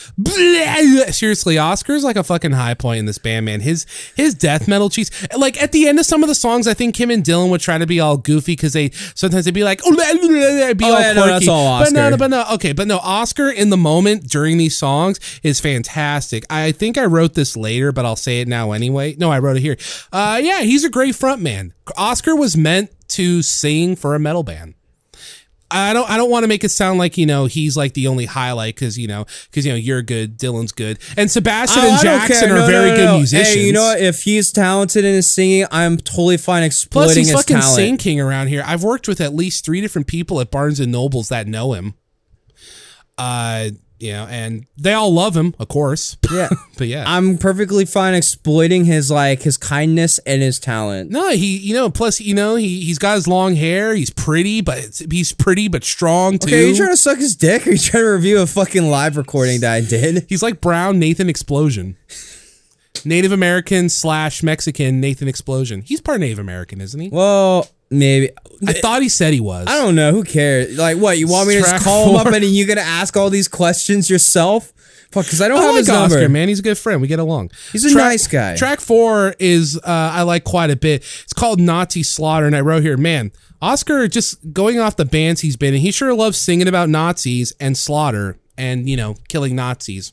Seriously, 1.12 1.58
Oscar's 1.58 2.04
like 2.04 2.16
a 2.16 2.24
fucking 2.24 2.52
high 2.52 2.74
point 2.74 3.00
in 3.00 3.06
this 3.06 3.18
band, 3.18 3.46
man. 3.46 3.62
His 3.62 3.86
his 4.16 4.34
death 4.34 4.68
metal 4.68 4.90
cheese. 4.90 5.10
Like 5.38 5.62
at 5.62 5.72
the 5.72 5.88
end 5.88 6.00
of 6.00 6.06
some 6.06 6.22
of 6.24 6.30
the 6.30 6.36
songs, 6.36 6.68
I 6.68 6.74
think 6.74 6.96
Kim 6.96 7.10
and 7.10 7.24
Dylan 7.24 7.50
would 7.50 7.62
try 7.62 7.78
to 7.78 7.88
be 7.88 8.00
all 8.00 8.18
goofy 8.18 8.54
because 8.54 8.74
they 8.74 8.90
sometimes 9.16 9.46
they'd 9.46 9.54
be 9.54 9.64
like, 9.64 9.82
oh, 9.86 9.92
be 9.92 9.98
Oh, 10.86 10.94
all 10.94 11.00
yeah, 11.00 11.14
quirky. 11.14 11.16
no, 11.16 11.26
that's 11.28 11.48
all 11.48 11.80
But 11.80 11.94
no, 11.94 12.10
no, 12.10 12.18
but 12.18 12.28
no, 12.30 12.46
okay, 12.54 12.74
but 12.74 12.88
no, 12.88 12.98
Oscar 13.00 13.50
in 13.50 13.70
the 13.70 13.78
moment 13.78 14.28
during 14.30 14.58
these 14.58 14.78
songs 14.78 15.20
is 15.44 15.60
fantastic. 15.60 16.44
I 16.50 16.72
think 16.72 16.98
I 16.98 17.06
wrote 17.06 17.34
this 17.34 17.56
later, 17.58 17.92
but 17.92 18.06
I'll 18.06 18.16
say 18.16 18.42
it 18.42 18.48
now 18.48 18.72
anyway. 18.74 19.16
No, 19.18 19.32
I 19.32 19.40
wrote 19.40 19.58
it 19.58 19.62
here. 19.62 19.78
Uh, 20.12 20.40
yeah, 20.44 20.62
he's 20.62 20.84
a 20.84 20.90
great 20.90 21.16
front 21.16 21.42
man. 21.42 21.74
Oscar 21.98 22.36
was 22.36 22.58
meant 22.58 22.90
to 23.10 23.42
sing 23.42 23.96
for 23.96 24.16
a 24.16 24.20
metal 24.20 24.44
band 24.44 24.74
I 25.70 25.92
don't 25.92 26.10
I 26.10 26.16
don't 26.16 26.30
want 26.32 26.44
to 26.46 26.48
make 26.48 26.64
it 26.64 26.70
sound 26.70 26.98
like 26.98 27.18
you 27.18 27.26
know 27.26 27.44
he's 27.46 27.76
like 27.76 27.94
the 27.94 28.08
only 28.08 28.24
highlight 28.26 28.76
because 28.76 28.98
you 28.98 29.06
know 29.08 29.26
because 29.50 29.66
you 29.66 29.74
know 29.74 29.78
you're 29.78 30.02
good, 30.02 30.38
Dylan's 30.40 30.72
good, 30.72 30.98
and 31.18 31.30
Sebastian 31.30 31.84
Oh, 31.84 31.90
and 31.92 32.00
Jackson 32.02 32.48
care. 32.48 32.56
are 32.56 32.60
No, 32.60 32.68
very 32.68 32.90
no, 32.92 32.96
no, 32.96 32.96
good 32.96 33.06
no. 33.06 33.18
musicians. 33.18 33.54
Hey, 33.54 33.66
you 33.66 33.74
know 33.74 33.82
what? 33.82 34.00
If 34.00 34.24
he's 34.24 34.54
talented 34.54 35.04
in 35.04 35.14
his 35.14 35.30
singing, 35.30 35.66
I'm 35.70 35.98
totally 35.98 36.38
fine 36.38 36.64
exploiting 36.64 37.08
Plus, 37.08 37.16
he's 37.18 37.28
his 37.28 37.36
fucking 37.38 37.58
talent. 37.58 37.76
Sing 37.76 37.98
King 37.98 38.22
around 38.22 38.48
here. 38.48 38.64
I've 38.66 38.82
worked 38.86 39.10
with 39.10 39.20
at 39.20 39.34
least 39.36 39.66
three 39.66 39.82
different 39.82 40.08
people 40.08 40.40
at 40.40 40.52
Barnes 40.52 40.80
and 40.80 40.90
Nobles 40.90 41.28
that 41.28 41.48
know 41.48 41.74
him. 41.74 41.96
Uh, 43.18 43.72
you 44.00 44.12
know, 44.12 44.28
and 44.30 44.66
they 44.78 44.94
all 44.94 45.12
love 45.12 45.36
him, 45.36 45.56
of 45.60 45.68
course. 45.68 46.18
Yeah. 46.32 46.50
but 46.78 46.88
yeah, 46.88 47.04
I'm 47.08 47.38
perfectly 47.38 47.86
fine 47.86 48.14
exploiting 48.14 48.86
his 48.86 49.10
like 49.10 49.42
his 49.42 49.58
kindness 49.58 50.20
and 50.20 50.42
his 50.42 50.60
talent. 50.60 51.10
no, 51.12 51.32
he, 51.32 51.58
you 51.58 51.74
know, 51.74 51.90
plus, 51.90 52.20
you 52.20 52.36
know, 52.36 52.56
he 52.56 52.82
he's 52.82 53.00
got 53.00 53.16
his 53.16 53.28
long 53.28 53.56
hair. 53.56 53.96
He's 53.96 54.12
pretty, 54.12 54.62
but 54.62 55.02
he's 55.10 55.34
pretty 55.34 55.68
but 55.68 55.84
strong 55.84 56.38
too. 56.38 56.48
Okay, 56.48 56.66
are 56.66 56.68
you 56.68 56.76
trying 56.76 56.90
to 56.90 56.98
suck 56.98 57.18
his 57.18 57.36
dick 57.36 57.66
or 57.66 57.72
are 57.72 57.74
you 57.74 57.80
trying 57.80 58.04
to 58.04 58.10
review 58.10 58.42
a 58.42 58.48
fucking 58.48 58.90
live 58.90 59.18
recording 59.18 59.62
that 59.62 59.74
I 59.74 59.82
did? 59.82 60.26
He's 60.30 60.44
like 60.44 60.62
Brown 60.62 61.00
Nathan 61.00 61.30
Explosion. 61.30 61.98
Native 63.06 63.32
American 63.32 63.90
slash 63.90 64.44
Mexican 64.44 65.00
Nathan 65.00 65.28
Explosion. 65.28 65.82
He's 65.82 66.02
part 66.02 66.20
Native 66.20 66.40
American, 66.40 66.82
isn't 66.82 67.00
he? 67.00 67.10
Well, 67.10 67.68
maybe. 67.90 68.32
I 68.66 68.74
thought 68.74 69.02
he 69.02 69.10
said 69.10 69.34
he 69.34 69.40
was. 69.40 69.68
I 69.68 69.76
don't 69.76 69.96
know. 69.96 70.12
Who 70.12 70.24
cares? 70.24 70.78
Like, 70.78 70.98
what? 70.98 71.18
You 71.18 71.28
want 71.28 71.48
me 71.50 71.56
to 71.56 71.62
Track 71.62 71.74
just 71.74 71.86
call 71.86 72.10
him 72.10 72.16
up 72.16 72.34
and 72.34 72.44
you're 72.46 72.68
gonna 72.68 72.82
ask 72.82 73.18
all 73.18 73.30
these 73.30 73.48
questions 73.48 74.10
yourself? 74.10 74.74
Fuck, 75.12 75.26
because 75.26 75.42
I 75.42 75.48
don't 75.48 75.60
I 75.60 75.64
have 75.64 75.72
like 75.72 75.80
his 75.80 75.90
Oscar, 75.90 76.20
number. 76.22 76.30
man. 76.30 76.50
He's 76.50 76.60
a 76.60 76.64
good 76.64 76.78
friend. 76.78 77.02
We 77.02 77.08
get 77.08 77.20
along. 77.20 77.52
He's 77.72 77.86
a 77.86 77.96
nice 77.96 78.28
guy. 78.28 78.56
Track 78.58 78.82
four 78.82 79.36
is 79.40 79.78
uh, 79.78 79.82
I 79.86 80.24
like 80.24 80.44
quite 80.44 80.70
a 80.70 80.76
bit. 80.76 81.02
It's 81.24 81.34
called 81.34 81.60
Nazi 81.62 82.04
Slaughter, 82.04 82.46
and 82.46 82.56
I 82.56 82.62
wrote 82.62 82.84
here, 82.84 82.98
man, 82.98 83.32
Oscar 83.62 84.08
just 84.08 84.54
going 84.54 84.80
off 84.80 84.98
the 84.98 85.06
bands 85.06 85.42
he's 85.42 85.56
been 85.56 85.74
in. 85.74 85.80
He 85.82 85.92
sure 85.92 86.14
loves 86.14 86.38
singing 86.38 86.68
about 86.68 86.90
Nazis 86.90 87.54
and 87.60 87.78
slaughter 87.78 88.38
and 88.58 88.90
you 88.90 88.98
know 88.98 89.16
killing 89.30 89.56
Nazis. 89.56 90.12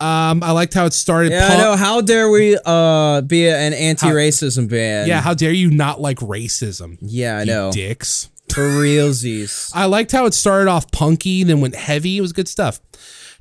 Um, 0.00 0.42
I 0.44 0.52
liked 0.52 0.74
how 0.74 0.86
it 0.86 0.92
started. 0.92 1.32
Yeah, 1.32 1.44
I 1.44 1.48
punk- 1.48 1.60
know. 1.60 1.76
How 1.76 2.00
dare 2.00 2.30
we 2.30 2.56
uh 2.64 3.20
be 3.22 3.48
an 3.48 3.72
anti-racism 3.72 4.68
band? 4.68 5.08
Yeah, 5.08 5.20
how 5.20 5.34
dare 5.34 5.50
you 5.52 5.70
not 5.70 6.00
like 6.00 6.18
racism? 6.18 6.98
yeah, 7.00 7.38
I 7.38 7.40
you 7.40 7.46
know. 7.46 7.72
dicks. 7.72 8.28
For 8.52 8.62
realsies. 8.62 9.70
I 9.74 9.84
liked 9.86 10.12
how 10.12 10.24
it 10.26 10.34
started 10.34 10.70
off 10.70 10.90
punky, 10.90 11.42
then 11.44 11.60
went 11.60 11.74
heavy. 11.74 12.16
It 12.16 12.20
was 12.22 12.32
good 12.32 12.48
stuff. 12.48 12.80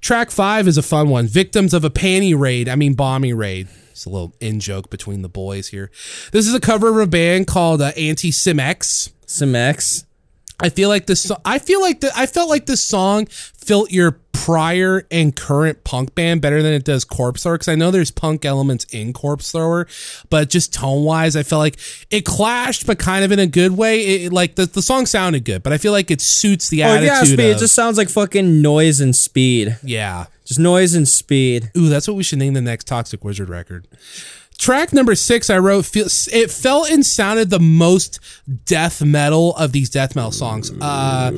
Track 0.01 0.31
five 0.31 0.67
is 0.67 0.77
a 0.77 0.81
fun 0.83 1.09
one. 1.09 1.27
Victims 1.27 1.73
of 1.73 1.83
a 1.83 1.89
panty 1.89 2.37
raid. 2.37 2.67
I 2.67 2.75
mean, 2.75 2.93
bombing 2.93 3.35
raid. 3.37 3.67
It's 3.91 4.05
a 4.05 4.09
little 4.09 4.33
in 4.39 4.59
joke 4.59 4.89
between 4.89 5.21
the 5.23 5.29
boys 5.29 5.69
here. 5.69 5.89
This 6.31 6.45
is 6.47 6.53
a 6.53 6.59
cover 6.59 6.89
of 6.89 6.97
a 6.97 7.07
band 7.07 7.47
called 7.47 7.81
uh, 7.81 7.93
Anti 7.97 8.31
Cimex. 8.31 9.11
Some 9.25 9.55
X. 9.55 10.05
I 10.59 10.69
feel 10.69 10.89
like 10.89 11.05
this. 11.05 11.31
I 11.45 11.59
feel 11.59 11.81
like 11.81 11.99
the, 12.01 12.11
I 12.15 12.25
felt 12.25 12.49
like 12.49 12.65
this 12.65 12.81
song 12.81 13.27
felt 13.27 13.91
your 13.91 14.19
prior 14.33 15.05
and 15.11 15.35
current 15.35 15.83
punk 15.83 16.15
band 16.15 16.41
better 16.41 16.63
than 16.63 16.71
it 16.73 16.85
does 16.85 17.03
Corpse 17.03 17.43
Thrower 17.43 17.55
because 17.55 17.67
I 17.67 17.75
know 17.75 17.91
there's 17.91 18.11
punk 18.11 18.45
elements 18.45 18.85
in 18.91 19.11
Corpse 19.13 19.51
Thrower, 19.51 19.87
but 20.29 20.49
just 20.49 20.73
tone 20.73 21.03
wise, 21.03 21.35
I 21.35 21.43
felt 21.43 21.59
like 21.59 21.77
it 22.09 22.23
clashed, 22.23 22.87
but 22.87 22.97
kind 22.97 23.25
of 23.25 23.31
in 23.31 23.39
a 23.39 23.47
good 23.47 23.77
way. 23.77 23.99
It, 24.23 24.33
like 24.33 24.55
the, 24.55 24.65
the 24.65 24.81
song 24.81 25.05
sounded 25.05 25.43
good, 25.43 25.63
but 25.63 25.73
I 25.73 25.77
feel 25.77 25.91
like 25.91 26.09
it 26.11 26.21
suits 26.21 26.69
the 26.69 26.83
Oh, 26.83 26.87
attitude. 26.87 27.07
yeah, 27.07 27.23
speed. 27.23 27.39
It 27.41 27.57
just 27.57 27.75
sounds 27.75 27.97
like 27.97 28.09
fucking 28.09 28.61
noise 28.61 28.99
and 28.99 29.15
speed. 29.15 29.77
yeah. 29.83 30.25
Just 30.45 30.61
noise 30.61 30.95
and 30.95 31.05
speed. 31.05 31.71
Ooh, 31.75 31.89
that's 31.89 32.07
what 32.07 32.15
we 32.15 32.23
should 32.23 32.39
name 32.39 32.53
the 32.53 32.61
next 32.61 32.85
Toxic 32.87 33.21
Wizard 33.25 33.49
record. 33.49 33.85
Track 34.57 34.91
number 34.91 35.13
six, 35.15 35.49
I 35.49 35.59
wrote, 35.59 35.89
it 35.95 36.49
felt 36.51 36.89
and 36.89 37.05
sounded 37.05 37.49
the 37.49 37.59
most 37.59 38.19
death 38.65 39.03
metal 39.03 39.55
of 39.55 39.71
these 39.71 39.89
death 39.89 40.15
metal 40.15 40.31
songs. 40.31 40.71
Uh, 40.81 41.31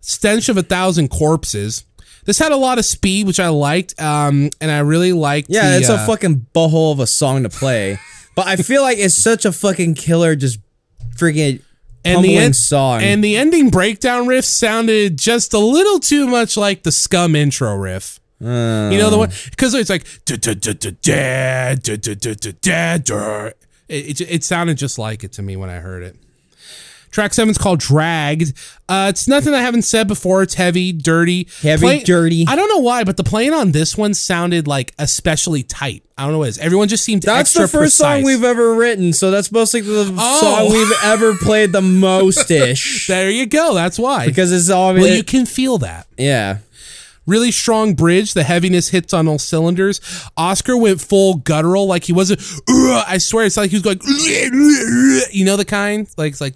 Stench 0.00 0.48
of 0.48 0.56
a 0.56 0.62
Thousand 0.62 1.08
Corpses. 1.08 1.84
This 2.24 2.38
had 2.38 2.52
a 2.52 2.56
lot 2.56 2.78
of 2.78 2.84
speed, 2.84 3.26
which 3.26 3.38
I 3.38 3.48
liked, 3.48 4.00
um, 4.00 4.50
and 4.60 4.70
I 4.70 4.80
really 4.80 5.12
liked. 5.12 5.50
Yeah, 5.50 5.72
the, 5.72 5.76
it's 5.78 5.90
uh, 5.90 5.98
a 6.02 6.06
fucking 6.06 6.46
butthole 6.54 6.92
of 6.92 7.00
a 7.00 7.06
song 7.06 7.42
to 7.42 7.48
play. 7.48 7.98
but 8.34 8.46
I 8.46 8.56
feel 8.56 8.82
like 8.82 8.98
it's 8.98 9.14
such 9.14 9.44
a 9.44 9.52
fucking 9.52 9.94
killer, 9.94 10.34
just 10.34 10.58
freaking 11.16 11.60
and 12.04 12.24
the 12.24 12.36
en- 12.36 12.52
song. 12.54 13.02
And 13.02 13.22
the 13.22 13.36
ending 13.36 13.70
breakdown 13.70 14.26
riff 14.26 14.44
sounded 14.44 15.18
just 15.18 15.52
a 15.54 15.58
little 15.58 16.00
too 16.00 16.26
much 16.26 16.56
like 16.56 16.82
the 16.82 16.92
Scum 16.92 17.36
intro 17.36 17.74
riff. 17.76 18.20
Uh. 18.42 18.90
you 18.92 18.98
know 18.98 19.10
the 19.10 19.18
one 19.18 19.30
because 19.50 19.74
it's 19.74 19.90
like 19.90 20.04
"Da, 20.24 20.36
da, 20.36 20.54
da, 20.54 20.72
da, 20.72 20.90
da, 21.02 21.74
da, 21.76 21.96
da, 21.96 22.14
da, 22.14 22.34
da, 22.34 22.52
da, 22.60 22.98
da." 22.98 23.46
it, 23.88 24.20
it 24.20 24.30
it 24.30 24.44
sounded 24.44 24.76
just 24.78 24.98
like 24.98 25.22
it 25.24 25.32
to 25.34 25.42
me 25.42 25.56
when 25.56 25.70
I 25.70 25.76
heard 25.76 26.02
it. 26.02 26.16
Track 27.10 27.32
seven's 27.32 27.58
called 27.58 27.78
Dragged. 27.78 28.52
Uh, 28.88 29.06
it's 29.08 29.28
nothing 29.28 29.54
I 29.54 29.60
haven't 29.60 29.82
said 29.82 30.08
before. 30.08 30.42
It's 30.42 30.54
heavy, 30.54 30.90
dirty, 30.92 31.46
Heavy, 31.62 32.00
dirty. 32.02 32.44
I 32.48 32.56
don't 32.56 32.68
know 32.68 32.80
why, 32.80 33.04
but 33.04 33.16
the 33.16 33.22
playing 33.22 33.52
on 33.54 33.70
this 33.70 33.96
one 33.96 34.14
sounded 34.14 34.66
like 34.66 34.92
especially 34.98 35.62
tight. 35.62 36.02
I 36.18 36.24
don't 36.24 36.32
know 36.32 36.38
what 36.38 36.46
it 36.48 36.50
is. 36.50 36.58
Everyone 36.58 36.88
just 36.88 37.04
seemed 37.04 37.22
That's 37.22 37.52
the 37.52 37.68
first 37.68 37.96
song 37.96 38.24
we've 38.24 38.42
ever 38.42 38.74
written, 38.74 39.12
so 39.12 39.30
that's 39.30 39.52
mostly 39.52 39.80
the 39.82 40.12
Oh. 40.18 40.40
song 40.40 40.72
we've 40.72 40.92
ever 41.04 41.36
played 41.36 41.70
the 41.70 41.82
most 41.82 42.50
ish. 42.50 43.06
There 43.06 43.30
you 43.30 43.46
go. 43.46 43.74
That's 43.74 43.96
why. 43.96 44.26
because 44.26 44.50
it's 44.50 44.68
all 44.68 44.92
well, 44.92 45.06
you 45.06 45.22
can 45.22 45.46
feel 45.46 45.78
that. 45.78 46.08
yeah. 46.18 46.58
Really 47.26 47.50
strong 47.50 47.94
bridge. 47.94 48.34
The 48.34 48.42
heaviness 48.44 48.88
hits 48.90 49.14
on 49.14 49.26
all 49.28 49.38
cylinders. 49.38 50.00
Oscar 50.36 50.76
went 50.76 51.00
full 51.00 51.34
guttural, 51.36 51.86
like 51.86 52.04
he 52.04 52.12
wasn't. 52.12 52.40
I 52.68 53.18
swear, 53.18 53.46
it's 53.46 53.56
like 53.56 53.70
he 53.70 53.76
was 53.76 53.82
going. 53.82 53.98
You 55.32 55.44
know 55.44 55.56
the 55.56 55.64
kind, 55.64 56.06
like 56.16 56.32
it's 56.32 56.40
like 56.40 56.54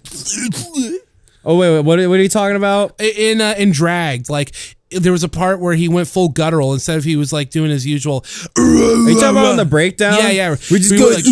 Oh 1.45 1.57
wait, 1.57 1.73
wait, 1.73 1.85
what, 1.85 1.99
are- 1.99 2.09
what 2.09 2.19
are 2.19 2.23
you 2.23 2.29
talking 2.29 2.55
about? 2.57 2.99
in 3.01 3.41
uh, 3.41 3.55
in 3.57 3.71
dragged. 3.71 4.29
Like 4.29 4.51
there 4.91 5.11
was 5.11 5.23
a 5.23 5.29
part 5.29 5.59
where 5.59 5.73
he 5.75 5.87
went 5.87 6.07
full 6.07 6.29
guttural 6.29 6.73
instead 6.73 6.97
of 6.97 7.03
he 7.03 7.15
was 7.15 7.31
like 7.31 7.49
doing 7.49 7.69
his 7.71 7.85
usual. 7.85 8.25
Are 8.57 8.61
you 8.63 9.13
talking 9.15 9.29
about 9.29 9.45
on 9.45 9.57
the 9.57 9.65
breakdown? 9.65 10.17
Yeah, 10.19 10.29
yeah. 10.31 10.49
We 10.71 10.79
just 10.79 10.91
We 10.91 10.97
go. 10.97 11.07
like- 11.09 11.23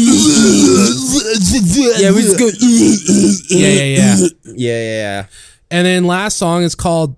yeah, 1.99 2.11
we 2.11 2.21
just 2.21 2.39
go. 2.39 2.49
Yeah, 3.55 3.67
yeah, 3.69 3.83
yeah. 3.83 4.15
Yeah, 4.45 4.53
yeah, 4.55 4.81
yeah. 4.81 5.25
And 5.69 5.85
then 5.85 6.05
last 6.05 6.37
song 6.37 6.63
is 6.63 6.75
called. 6.75 7.15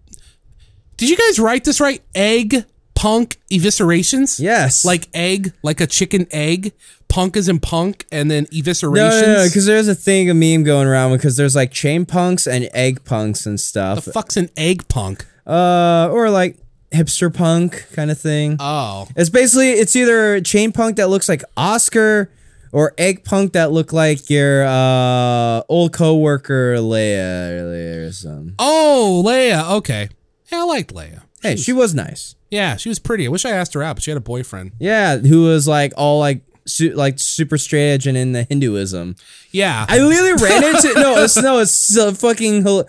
Did 0.99 1.09
you 1.09 1.17
guys 1.17 1.39
write 1.39 1.63
this 1.63 1.79
right? 1.79 2.01
Egg 2.13 2.65
punk 2.95 3.37
eviscerations. 3.51 4.39
Yes. 4.39 4.83
like 4.83 5.07
egg, 5.13 5.53
like 5.63 5.79
a 5.81 5.87
chicken 5.87 6.27
egg. 6.31 6.73
Punk 7.07 7.35
is 7.35 7.49
in 7.49 7.59
punk, 7.59 8.05
and 8.11 8.29
then 8.29 8.45
eviscerations. 8.47 9.21
No, 9.21 9.21
no, 9.21 9.33
no, 9.37 9.45
because 9.45 9.65
there's 9.65 9.87
a 9.87 9.95
thing, 9.95 10.29
a 10.29 10.33
meme 10.35 10.63
going 10.63 10.87
around 10.87 11.13
because 11.13 11.37
there's 11.37 11.55
like 11.55 11.71
chain 11.71 12.05
punks 12.05 12.45
and 12.45 12.69
egg 12.73 13.03
punks 13.03 13.45
and 13.47 13.59
stuff. 13.59 14.05
the 14.05 14.11
fuck's 14.11 14.37
an 14.37 14.49
egg 14.55 14.87
punk? 14.89 15.25
uh, 15.47 16.09
or 16.11 16.29
like 16.29 16.57
hipster 16.91 17.33
punk 17.33 17.87
kind 17.93 18.11
of 18.11 18.19
thing. 18.19 18.57
Oh, 18.59 19.07
It's 19.15 19.29
basically 19.29 19.71
it's 19.71 19.95
either 19.95 20.39
chain 20.41 20.71
punk 20.71 20.97
that 20.97 21.09
looks 21.09 21.27
like 21.29 21.43
Oscar 21.57 22.29
or 22.71 22.93
egg 22.99 23.23
punk 23.23 23.53
that 23.53 23.71
look 23.71 23.91
like 23.93 24.29
your 24.29 24.63
uh 24.65 25.61
old 25.69 25.93
coworker 25.93 26.75
Leia 26.77 28.03
or, 28.03 28.07
or 28.07 28.11
something. 28.11 28.53
oh, 28.59 29.23
Leia. 29.25 29.71
Okay, 29.77 30.09
yeah, 30.51 30.61
I 30.61 30.63
liked 30.63 30.93
Leia. 30.93 31.23
Hey, 31.41 31.55
she 31.55 31.71
was 31.71 31.95
nice. 31.95 32.35
Yeah, 32.49 32.75
she 32.75 32.89
was 32.89 32.99
pretty. 32.99 33.25
I 33.25 33.29
wish 33.29 33.45
I 33.45 33.51
asked 33.51 33.73
her 33.73 33.83
out, 33.83 33.95
but 33.95 34.03
she 34.03 34.11
had 34.11 34.17
a 34.17 34.21
boyfriend. 34.21 34.73
Yeah, 34.79 35.17
who 35.17 35.43
was 35.43 35.67
like 35.67 35.93
all 35.95 36.19
like 36.19 36.41
su- 36.65 36.93
like 36.93 37.19
super 37.19 37.57
straight 37.57 37.91
edge 37.91 38.07
and 38.07 38.17
in 38.17 38.31
the 38.31 38.43
Hinduism. 38.43 39.15
Yeah, 39.51 39.85
I 39.87 39.99
literally 39.99 40.43
ran 40.43 40.63
into 40.63 40.93
no, 40.99 41.23
it's 41.23 41.37
no, 41.37 41.59
it's 41.59 41.71
so 41.71 42.13
fucking 42.13 42.63
no, 42.63 42.85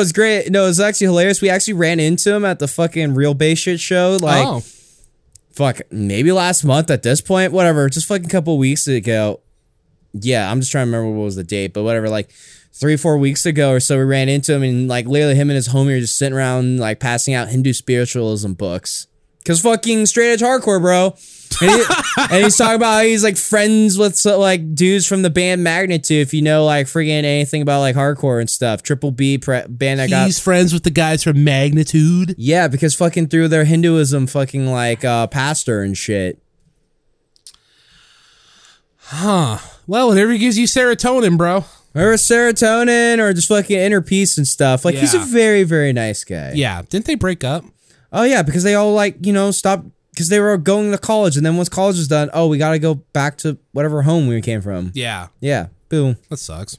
it's 0.00 0.12
great. 0.12 0.50
No, 0.50 0.66
it's 0.66 0.80
actually 0.80 1.08
hilarious. 1.08 1.40
We 1.40 1.50
actually 1.50 1.74
ran 1.74 2.00
into 2.00 2.34
him 2.34 2.44
at 2.44 2.58
the 2.58 2.68
fucking 2.68 3.14
real 3.14 3.34
base 3.34 3.58
shit 3.58 3.80
show. 3.80 4.18
Like 4.20 4.46
oh, 4.46 4.62
fuck, 5.52 5.80
maybe 5.90 6.32
last 6.32 6.64
month 6.64 6.90
at 6.90 7.02
this 7.02 7.20
point, 7.20 7.52
whatever, 7.52 7.88
just 7.88 8.06
fucking 8.06 8.28
couple 8.28 8.58
weeks 8.58 8.86
ago. 8.86 9.40
Yeah, 10.12 10.50
I'm 10.50 10.60
just 10.60 10.72
trying 10.72 10.86
to 10.86 10.90
remember 10.90 11.16
what 11.16 11.24
was 11.24 11.36
the 11.36 11.44
date, 11.44 11.72
but 11.72 11.84
whatever, 11.84 12.08
like 12.08 12.30
three, 12.72 12.96
four 12.96 13.18
weeks 13.18 13.44
ago 13.46 13.70
or 13.72 13.80
so, 13.80 13.98
we 13.98 14.04
ran 14.04 14.28
into 14.28 14.52
him 14.54 14.62
and 14.62 14.88
like 14.88 15.06
literally 15.06 15.34
him 15.34 15.50
and 15.50 15.56
his 15.56 15.68
homie 15.68 15.94
were 15.94 16.00
just 16.00 16.16
sitting 16.18 16.36
around 16.36 16.78
like 16.80 17.00
passing 17.00 17.34
out 17.34 17.48
Hindu 17.48 17.72
spiritualism 17.72 18.52
books. 18.52 19.06
Cause 19.44 19.60
fucking 19.60 20.06
straight 20.06 20.32
edge 20.34 20.40
hardcore, 20.40 20.80
bro. 20.80 21.16
And, 21.60 21.70
he- 21.70 21.84
and 22.30 22.44
he's 22.44 22.56
talking 22.56 22.76
about 22.76 22.92
how 22.98 23.02
he's 23.02 23.24
like 23.24 23.36
friends 23.36 23.98
with 23.98 24.16
so, 24.16 24.38
like 24.38 24.74
dudes 24.76 25.04
from 25.06 25.22
the 25.22 25.30
band 25.30 25.64
Magnitude. 25.64 26.22
If 26.22 26.32
you 26.32 26.42
know 26.42 26.64
like 26.64 26.86
freaking 26.86 27.08
anything 27.24 27.60
about 27.60 27.80
like 27.80 27.96
hardcore 27.96 28.40
and 28.40 28.48
stuff, 28.48 28.82
Triple 28.84 29.10
B 29.10 29.38
pre- 29.38 29.66
band 29.68 29.98
that 29.98 30.10
got 30.10 30.26
he's 30.26 30.38
friends 30.38 30.72
with 30.72 30.84
the 30.84 30.90
guys 30.90 31.24
from 31.24 31.42
Magnitude. 31.44 32.36
yeah, 32.38 32.68
because 32.68 32.94
fucking 32.94 33.28
through 33.28 33.48
their 33.48 33.64
Hinduism, 33.64 34.28
fucking 34.28 34.66
like 34.68 35.04
uh, 35.04 35.26
pastor 35.26 35.82
and 35.82 35.96
shit. 35.98 36.40
Huh. 38.96 39.58
Well, 39.86 40.08
whatever 40.08 40.36
gives 40.38 40.56
you 40.58 40.66
serotonin, 40.66 41.36
bro. 41.36 41.64
Or 41.94 42.14
serotonin, 42.14 43.18
or 43.18 43.32
just 43.34 43.48
fucking 43.48 43.78
inner 43.78 44.00
peace 44.00 44.38
and 44.38 44.48
stuff. 44.48 44.84
Like 44.84 44.94
he's 44.94 45.14
a 45.14 45.18
Yeah. 45.18 45.26
very, 45.26 45.62
very 45.62 45.92
nice 45.92 46.24
guy. 46.24 46.52
Yeah, 46.54 46.82
didn't 46.88 47.04
they 47.04 47.14
break 47.16 47.44
up? 47.44 47.64
Oh 48.12 48.22
yeah, 48.24 48.42
because 48.42 48.62
they 48.62 48.74
all 48.74 48.94
like 48.94 49.16
you 49.26 49.32
know 49.32 49.50
stopped 49.50 49.86
because 50.12 50.28
they 50.28 50.40
were 50.40 50.56
going 50.56 50.90
to 50.92 50.98
college, 50.98 51.36
and 51.36 51.44
then 51.44 51.56
once 51.56 51.68
college 51.68 51.96
was 51.96 52.08
done, 52.08 52.30
oh 52.32 52.46
we 52.48 52.56
got 52.58 52.70
to 52.72 52.78
go 52.78 52.94
back 52.94 53.36
to 53.38 53.58
whatever 53.72 54.02
home 54.02 54.26
we 54.26 54.40
came 54.40 54.60
from. 54.62 54.90
Yeah, 54.94 55.28
Yeah, 55.40 55.66
boom. 55.88 56.16
that 56.30 56.38
sucks. 56.38 56.78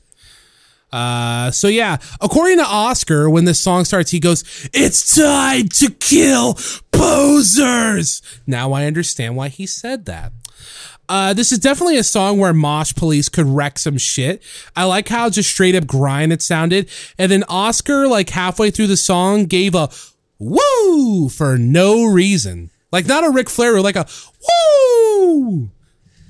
Uh, 0.91 1.49
so 1.49 1.67
yeah, 1.67 1.97
according 2.21 2.57
to 2.57 2.63
Oscar, 2.65 3.27
when 3.29 3.45
this 3.45 3.59
song 3.59 3.83
starts, 3.85 4.11
he 4.11 4.19
goes, 4.19 4.43
"It's 4.73 5.15
time 5.15 5.67
to 5.69 5.89
kill 5.89 6.55
posers." 6.91 8.21
Now 8.45 8.73
I 8.73 8.85
understand 8.85 9.35
why 9.35 9.49
he 9.49 9.65
said 9.65 10.05
that. 10.05 10.31
Uh, 11.09 11.33
this 11.33 11.51
is 11.51 11.59
definitely 11.59 11.97
a 11.97 12.03
song 12.03 12.39
where 12.39 12.53
Mosh 12.53 12.93
Police 12.93 13.29
could 13.29 13.45
wreck 13.45 13.77
some 13.77 13.97
shit. 13.97 14.41
I 14.75 14.85
like 14.85 15.09
how 15.09 15.29
just 15.29 15.49
straight 15.49 15.75
up 15.75 15.85
grind 15.85 16.31
it 16.31 16.41
sounded. 16.41 16.89
And 17.17 17.31
then 17.31 17.43
Oscar, 17.49 18.07
like 18.07 18.29
halfway 18.29 18.71
through 18.71 18.87
the 18.87 18.97
song, 18.97 19.45
gave 19.45 19.75
a 19.75 19.89
woo 20.39 21.29
for 21.29 21.57
no 21.57 22.05
reason. 22.05 22.71
Like 22.91 23.05
not 23.07 23.25
a 23.25 23.31
Ric 23.31 23.49
Flair, 23.49 23.81
like 23.81 23.95
a 23.95 24.07
woo 24.47 25.69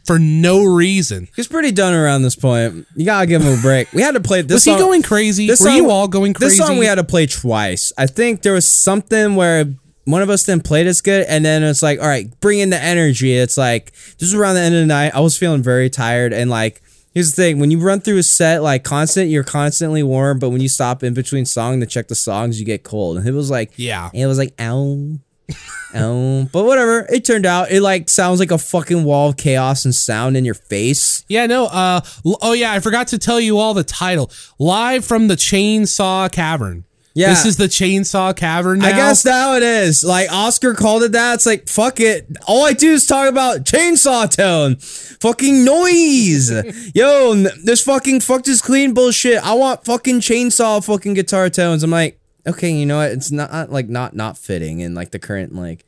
for 0.06 0.20
no 0.20 0.64
reason. 0.66 1.28
He's 1.36 1.48
pretty 1.48 1.72
done 1.72 1.94
around 1.94 2.24
this 2.24 2.36
point. 2.36 2.86
You 2.96 3.06
gotta 3.06 3.28
give 3.28 3.42
him 3.42 3.58
a 3.58 3.62
break. 3.62 3.92
We 3.94 4.02
had 4.02 4.14
to 4.16 4.20
play 4.22 4.42
this. 4.42 4.56
Was 4.56 4.64
song, 4.64 4.76
he 4.76 4.80
going 4.82 5.02
crazy? 5.02 5.48
This 5.48 5.60
Were 5.62 5.68
song- 5.68 5.76
you 5.78 5.90
all 5.90 6.08
going 6.08 6.34
crazy? 6.34 6.58
This 6.58 6.66
song 6.66 6.78
we 6.78 6.86
had 6.86 6.96
to 6.96 7.04
play 7.04 7.26
twice. 7.26 7.92
I 7.98 8.08
think 8.08 8.42
there 8.42 8.54
was 8.54 8.68
something 8.68 9.36
where 9.36 9.66
one 10.06 10.22
of 10.22 10.30
us 10.30 10.44
didn't 10.44 10.63
play 10.66 10.86
as 10.86 11.02
good, 11.02 11.26
and 11.28 11.44
then 11.46 11.63
it's 11.63 11.82
like, 11.82 12.00
all 12.00 12.08
right, 12.08 12.28
bring 12.42 12.60
in 12.60 12.70
the 12.70 12.82
energy. 12.82 13.34
It's 13.34 13.58
like 13.58 13.92
this 14.20 14.24
is 14.24 14.34
around 14.34 14.56
the 14.56 14.62
end 14.62 14.76
of 14.76 14.82
the 14.82 14.88
night. 14.88 15.13
I 15.16 15.20
was 15.22 15.38
feeling 15.38 15.63
very 15.63 15.89
tired, 15.89 16.34
and 16.34 16.50
like 16.50 16.82
here's 17.13 17.32
the 17.34 17.42
thing: 17.42 17.60
when 17.60 17.72
you 17.72 17.80
run 17.80 18.02
through 18.02 18.18
a 18.18 18.24
set 18.24 18.62
like 18.63 18.84
constant, 18.84 19.30
you're 19.30 19.44
constantly 19.44 20.04
warm, 20.04 20.39
but 20.39 20.50
when 20.50 20.62
you 20.62 20.70
stop 20.70 21.04
in 21.04 21.13
between 21.13 21.46
song 21.46 21.80
to 21.80 21.86
check 21.86 22.08
the 22.10 22.16
songs, 22.16 22.60
you 22.60 22.66
get 22.66 22.84
cold. 22.84 23.18
And 23.18 23.28
it 23.28 23.32
was 23.34 23.50
like, 23.50 23.72
Yeah. 23.78 24.10
it 24.13 24.26
was 24.26 24.38
like, 24.38 24.54
ow. 24.60 25.18
ow. 25.96 26.48
But 26.52 26.63
whatever. 26.66 27.06
It 27.10 27.24
turned 27.26 27.46
out 27.46 27.72
it 27.72 27.82
like 27.82 28.10
sounds 28.10 28.39
like 28.39 28.52
a 28.52 28.58
fucking 28.58 29.04
wall 29.04 29.30
of 29.30 29.38
chaos 29.38 29.86
and 29.86 29.94
sound 29.94 30.36
in 30.38 30.46
your 30.46 30.54
face. 30.56 31.24
Yeah, 31.28 31.46
no. 31.46 31.66
Uh, 31.68 32.02
oh 32.42 32.54
yeah, 32.54 32.72
I 32.74 32.80
forgot 32.80 33.08
to 33.10 33.18
tell 33.20 33.39
you 33.39 33.58
all 33.58 33.74
the 33.74 33.84
title. 33.84 34.32
Live 34.60 35.06
from 35.06 35.28
the 35.28 35.36
Chainsaw 35.36 36.32
Cavern. 36.32 36.86
Yeah. 37.15 37.30
this 37.30 37.45
is 37.45 37.58
the 37.58 37.65
Chainsaw 37.65 38.36
Cavern. 38.36 38.80
Now. 38.80 38.88
I 38.88 38.91
guess 38.91 39.23
now 39.23 39.56
it 39.56 39.62
is. 39.63 40.04
Like 40.04 40.32
Oscar 40.32 40.73
called 40.73 41.04
it 41.04 41.12
that. 41.12 41.36
It's 41.36 41.45
like 41.45 41.67
fuck 41.69 41.99
it. 41.99 42.28
All 42.47 42.65
I 42.65 42.73
do 42.73 42.91
is 42.93 43.06
talk 43.06 43.30
about 43.30 43.65
chainsaw 43.65 44.30
tone, 44.36 44.78
fucking 44.78 45.63
noise. 45.63 46.52
Yo, 46.95 47.36
this 47.63 47.84
fucking 47.84 48.21
fuck 48.21 48.43
this 48.43 48.62
clean 48.62 48.93
bullshit. 48.93 49.45
I 49.45 49.54
want 49.54 49.86
fucking 49.86 50.21
chainsaw 50.21 50.84
fucking 50.84 51.13
guitar 51.13 51.49
tones. 51.49 51.84
I'm 51.84 51.91
like, 51.91 52.19
okay, 52.47 52.71
you 52.71 52.86
know 52.86 52.97
what? 52.97 53.12
It's 53.12 53.32
not 53.32 53.71
like 53.71 53.89
not 53.89 54.15
not 54.15 54.38
fitting 54.38 54.80
in 54.80 54.95
like 54.95 55.12
the 55.12 55.19
current 55.19 55.54
like. 55.54 55.86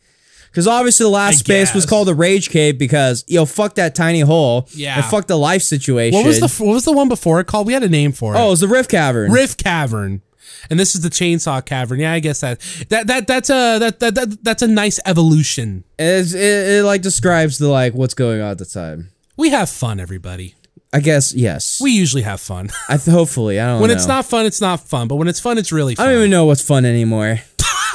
Because 0.51 0.67
obviously 0.69 1.03
the 1.03 1.09
last 1.09 1.33
I 1.33 1.37
space 1.37 1.73
was 1.73 1.85
called 1.85 2.07
the 2.07 2.15
Rage 2.15 2.49
Cave 2.49 2.77
because 2.79 3.25
yo 3.27 3.43
fuck 3.45 3.75
that 3.75 3.93
tiny 3.93 4.21
hole 4.21 4.69
Yeah. 4.73 4.95
and 4.95 5.03
fuck 5.03 5.27
the 5.27 5.37
life 5.37 5.61
situation. 5.61 6.15
What 6.17 6.25
was 6.25 6.39
the 6.39 6.63
What 6.63 6.71
was 6.73 6.85
the 6.85 6.93
one 6.93 7.09
before 7.09 7.41
it 7.41 7.47
called? 7.47 7.67
We 7.67 7.73
had 7.73 7.83
a 7.83 7.89
name 7.89 8.13
for 8.13 8.33
it. 8.33 8.37
oh 8.37 8.47
it 8.47 8.49
was 8.51 8.59
the 8.61 8.69
Rift 8.69 8.89
Cavern. 8.89 9.33
Rift 9.33 9.61
Cavern. 9.61 10.21
And 10.69 10.79
this 10.79 10.95
is 10.95 11.01
the 11.01 11.09
Chainsaw 11.09 11.65
Cavern. 11.65 11.99
Yeah, 11.99 12.13
I 12.13 12.19
guess 12.19 12.41
that 12.41 12.59
that 12.89 13.07
that 13.07 13.27
that's 13.27 13.49
a 13.49 13.79
that 13.79 13.99
that, 13.99 14.15
that 14.15 14.43
that's 14.43 14.61
a 14.61 14.67
nice 14.67 14.99
evolution. 15.05 15.83
It, 15.97 16.33
it 16.33 16.83
like 16.83 17.01
describes 17.01 17.57
the 17.57 17.67
like 17.67 17.93
what's 17.93 18.13
going 18.13 18.41
on 18.41 18.51
at 18.51 18.57
the 18.57 18.65
time. 18.65 19.11
We 19.37 19.49
have 19.49 19.69
fun, 19.69 19.99
everybody. 19.99 20.55
I 20.93 21.01
guess 21.01 21.33
yes. 21.33 21.79
We 21.81 21.91
usually 21.91 22.23
have 22.23 22.39
fun. 22.39 22.69
I 22.89 22.97
th- 22.97 23.13
hopefully 23.13 23.59
I 23.59 23.65
don't 23.65 23.75
know. 23.75 23.81
when 23.81 23.89
know. 23.89 23.95
it's 23.95 24.07
not 24.07 24.25
fun, 24.25 24.45
it's 24.45 24.61
not 24.61 24.79
fun. 24.79 25.07
But 25.07 25.15
when 25.15 25.27
it's 25.27 25.39
fun, 25.39 25.57
it's 25.57 25.71
really 25.71 25.95
fun. 25.95 26.05
I 26.05 26.09
don't 26.09 26.19
even 26.19 26.31
know 26.31 26.45
what's 26.45 26.61
fun 26.61 26.85
anymore. 26.85 27.39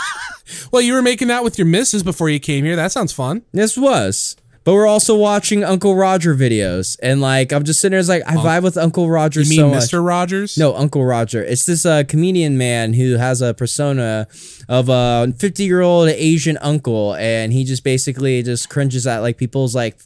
well, 0.73 0.83
you 0.83 0.93
were 0.93 1.03
making 1.03 1.31
out 1.31 1.43
with 1.43 1.59
your 1.59 1.67
missus 1.67 2.03
before 2.03 2.29
you 2.29 2.39
came 2.39 2.65
here. 2.65 2.77
That 2.77 2.93
sounds 2.93 3.13
fun. 3.13 3.43
This 3.53 3.77
was. 3.79 4.37
But 4.71 4.75
we're 4.75 4.87
also 4.87 5.17
watching 5.17 5.65
Uncle 5.65 5.97
Roger 5.97 6.33
videos. 6.33 6.97
And 7.03 7.21
like 7.21 7.53
I'm 7.53 7.65
just 7.65 7.81
sitting 7.81 7.91
there 7.91 7.99
it's 7.99 8.09
like 8.09 8.23
I 8.25 8.37
vibe 8.37 8.63
with 8.63 8.77
Uncle 8.77 9.11
Roger 9.11 9.41
You 9.41 9.49
mean 9.49 9.59
so 9.59 9.69
much. 9.69 9.83
Mr. 9.83 10.07
Rogers? 10.07 10.57
No, 10.57 10.77
Uncle 10.77 11.05
Roger. 11.05 11.43
It's 11.43 11.65
this 11.65 11.85
uh, 11.85 12.05
comedian 12.07 12.57
man 12.57 12.93
who 12.93 13.17
has 13.17 13.43
a 13.43 13.53
persona 13.53 14.29
of 14.69 14.89
a 14.89 15.35
50 15.37 15.65
year 15.65 15.81
old 15.81 16.09
Asian 16.09 16.57
uncle, 16.59 17.17
and 17.17 17.53
he 17.53 17.65
just 17.65 17.83
basically 17.83 18.45
just 18.45 18.69
cringes 18.69 19.09
at 19.09 19.23
like 19.23 19.39
people's 19.39 19.75
like 19.75 19.99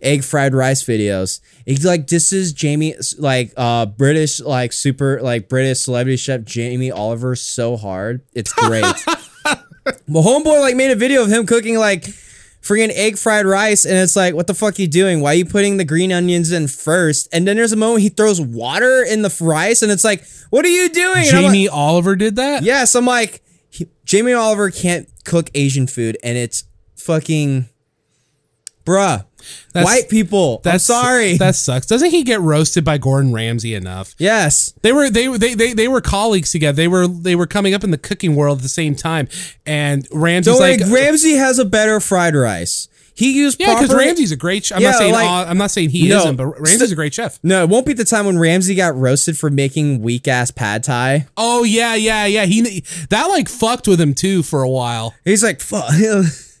egg 0.00 0.22
fried 0.22 0.54
rice 0.54 0.84
videos. 0.84 1.40
He's 1.66 1.84
like, 1.84 2.06
this 2.06 2.32
is 2.32 2.52
Jamie, 2.52 2.94
like 3.18 3.52
uh 3.56 3.86
British, 3.86 4.40
like 4.40 4.72
super, 4.72 5.20
like 5.22 5.48
British 5.48 5.80
celebrity 5.80 6.18
chef 6.18 6.44
Jamie 6.44 6.92
Oliver 6.92 7.34
so 7.34 7.76
hard. 7.76 8.20
It's 8.32 8.52
great. 8.52 8.84
well, 10.06 10.22
homeboy 10.22 10.60
like 10.60 10.76
made 10.76 10.92
a 10.92 10.94
video 10.94 11.24
of 11.24 11.32
him 11.32 11.46
cooking 11.46 11.76
like 11.76 12.06
freaking 12.64 12.90
egg 12.94 13.18
fried 13.18 13.44
rice 13.44 13.84
and 13.84 13.94
it's 13.98 14.16
like 14.16 14.34
what 14.34 14.46
the 14.46 14.54
fuck 14.54 14.78
are 14.78 14.82
you 14.82 14.88
doing? 14.88 15.20
Why 15.20 15.32
are 15.32 15.34
you 15.34 15.44
putting 15.44 15.76
the 15.76 15.84
green 15.84 16.10
onions 16.12 16.50
in 16.50 16.66
first? 16.66 17.28
And 17.30 17.46
then 17.46 17.56
there's 17.58 17.72
a 17.72 17.76
moment 17.76 18.00
he 18.00 18.08
throws 18.08 18.40
water 18.40 19.02
in 19.02 19.20
the 19.22 19.36
rice 19.40 19.82
and 19.82 19.92
it's 19.92 20.04
like 20.04 20.24
what 20.50 20.64
are 20.64 20.68
you 20.70 20.88
doing? 20.88 21.08
I'm 21.18 21.22
like- 21.24 21.30
Jamie 21.52 21.68
Oliver 21.68 22.16
did 22.16 22.36
that? 22.36 22.62
yes 22.62 22.94
i'm 22.94 23.04
like 23.06 23.42
he- 23.70 23.88
jamie 24.04 24.32
oliver 24.32 24.70
can't 24.70 25.08
cook 25.24 25.50
asian 25.54 25.86
food 25.86 26.16
and 26.22 26.38
it's 26.38 26.64
fucking 26.96 27.68
bruh 28.86 29.24
That's- 29.72 29.84
white 29.84 30.08
people 30.08 30.60
i'm 30.64 30.78
sorry 30.78 31.36
That 31.44 31.54
sucks. 31.56 31.86
Doesn't 31.86 32.10
he 32.10 32.22
get 32.22 32.40
roasted 32.40 32.84
by 32.84 32.98
Gordon 32.98 33.32
Ramsay 33.32 33.74
enough? 33.74 34.14
yes 34.18 34.72
They 34.82 34.92
were 34.92 35.10
they 35.10 35.26
they 35.36 35.54
they 35.54 35.72
they 35.72 35.88
were 35.88 36.00
colleagues 36.00 36.50
together. 36.52 36.76
They 36.76 36.88
were 36.88 37.06
they 37.08 37.34
were 37.36 37.46
coming 37.46 37.74
up 37.74 37.84
in 37.84 37.90
the 37.90 37.98
cooking 37.98 38.36
world 38.36 38.58
at 38.58 38.62
the 38.62 38.68
same 38.68 38.94
time. 38.94 39.28
And 39.66 40.06
Ramsay's 40.12 40.54
don't 40.54 40.60
worry 40.60 40.76
like 40.78 40.86
uh, 40.86 40.92
ramsay 40.94 41.32
has 41.32 41.58
a 41.58 41.64
better 41.64 42.00
fried 42.00 42.34
rice 42.34 42.88
he 43.16 43.32
used 43.38 43.60
Yeah, 43.60 43.74
because 43.78 43.94
Ramsay's 43.94 44.32
a 44.32 44.36
great. 44.36 44.72
I'm 44.72 44.82
Yeah, 44.82 44.90
not 44.90 44.98
saying 44.98 45.12
like- 45.12 45.28
all- 45.28 45.44
I'm 45.46 45.56
not 45.56 45.70
saying 45.70 45.90
he 45.90 46.08
No. 46.08 46.18
isn't, 46.18 46.34
but 46.34 46.46
Ramsay's 46.60 46.90
a 46.90 46.96
great 46.96 47.14
chef. 47.14 47.38
no, 47.44 47.62
it 47.62 47.68
won't 47.68 47.86
be 47.86 47.92
the 47.92 48.04
time 48.04 48.26
when 48.26 48.40
Ramsay 48.40 48.74
got 48.74 48.96
roasted 48.96 49.38
for 49.38 49.50
making 49.50 50.00
weak 50.02 50.26
ass 50.26 50.50
pad 50.50 50.82
thai. 50.82 51.26
Oh 51.36 51.62
yeah, 51.62 51.94
yeah, 51.94 52.26
yeah. 52.26 52.44
He 52.44 52.82
that 53.10 53.26
like 53.26 53.48
fucked 53.48 53.86
with 53.86 54.00
him 54.00 54.14
too 54.14 54.42
for 54.42 54.62
a 54.64 54.68
while. 54.68 55.14
He's 55.24 55.44
like, 55.44 55.60
fuck. 55.60 55.92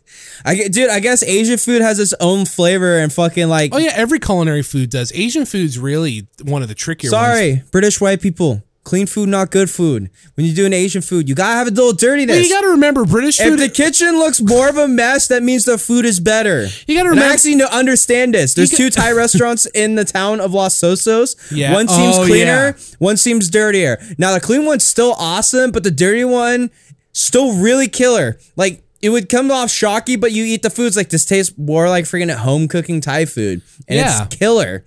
I 0.44 0.54
get, 0.54 0.72
dude. 0.72 0.90
I 0.90 1.00
guess 1.00 1.22
Asian 1.22 1.58
food 1.58 1.82
has 1.82 1.98
its 1.98 2.14
own 2.20 2.46
flavor 2.46 2.98
and 2.98 3.12
fucking 3.12 3.48
like. 3.48 3.74
Oh 3.74 3.78
yeah, 3.78 3.92
every 3.94 4.18
culinary 4.20 4.62
food 4.62 4.90
does. 4.90 5.12
Asian 5.12 5.44
food's 5.46 5.78
really 5.78 6.26
one 6.42 6.62
of 6.62 6.68
the 6.68 6.74
trickier 6.74 7.10
ones. 7.10 7.26
sorry, 7.26 7.62
British 7.72 8.00
white 8.00 8.20
people. 8.20 8.62
Clean 8.84 9.06
food, 9.06 9.30
not 9.30 9.50
good 9.50 9.70
food. 9.70 10.10
When 10.34 10.44
you're 10.44 10.54
doing 10.54 10.74
Asian 10.74 11.00
food, 11.00 11.26
you 11.26 11.34
gotta 11.34 11.54
have 11.54 11.66
a 11.68 11.70
little 11.70 11.94
dirtiness. 11.94 12.34
Well, 12.36 12.42
you 12.44 12.50
got 12.50 12.60
to 12.60 12.68
remember 12.68 13.06
British 13.06 13.40
if 13.40 13.48
food. 13.48 13.58
the 13.58 13.70
kitchen 13.70 14.18
looks 14.18 14.42
more 14.42 14.68
of 14.68 14.76
a 14.76 14.86
mess, 14.86 15.28
that 15.28 15.42
means 15.42 15.64
the 15.64 15.78
food 15.78 16.04
is 16.04 16.20
better. 16.20 16.66
You 16.86 16.94
gotta 16.94 16.98
And 16.98 16.98
I 16.98 17.10
remember- 17.12 17.32
actually 17.32 17.54
no, 17.54 17.66
understand 17.68 18.34
this. 18.34 18.52
There's 18.52 18.68
two 18.68 18.90
Thai 18.90 19.12
restaurants 19.22 19.64
in 19.74 19.94
the 19.94 20.04
town 20.04 20.38
of 20.42 20.52
Los 20.52 20.78
Osos. 20.82 21.34
Yeah. 21.50 21.72
One 21.72 21.88
seems 21.88 22.16
Oh, 22.18 22.26
cleaner, 22.26 22.76
yeah. 22.78 22.94
one 22.98 23.16
seems 23.16 23.48
dirtier. 23.48 23.98
Now 24.18 24.34
the 24.34 24.40
clean 24.40 24.66
one's 24.66 24.84
still 24.84 25.14
awesome, 25.18 25.70
but 25.72 25.82
the 25.82 25.90
dirty 25.90 26.24
one 26.26 26.70
still 27.12 27.56
really 27.56 27.88
killer. 27.88 28.38
Like 28.54 28.83
it 29.04 29.10
would 29.10 29.28
come 29.28 29.50
off 29.50 29.70
shocky, 29.70 30.16
but 30.16 30.32
you 30.32 30.44
eat 30.44 30.62
the 30.62 30.70
foods 30.70 30.96
like 30.96 31.10
this 31.10 31.24
tastes 31.24 31.56
more 31.58 31.88
like 31.88 32.04
freaking 32.06 32.30
at 32.32 32.38
home 32.38 32.68
cooking 32.68 33.00
Thai 33.00 33.26
food, 33.26 33.60
and 33.86 33.98
Yeah. 33.98 34.24
it's 34.24 34.36
killer. 34.36 34.84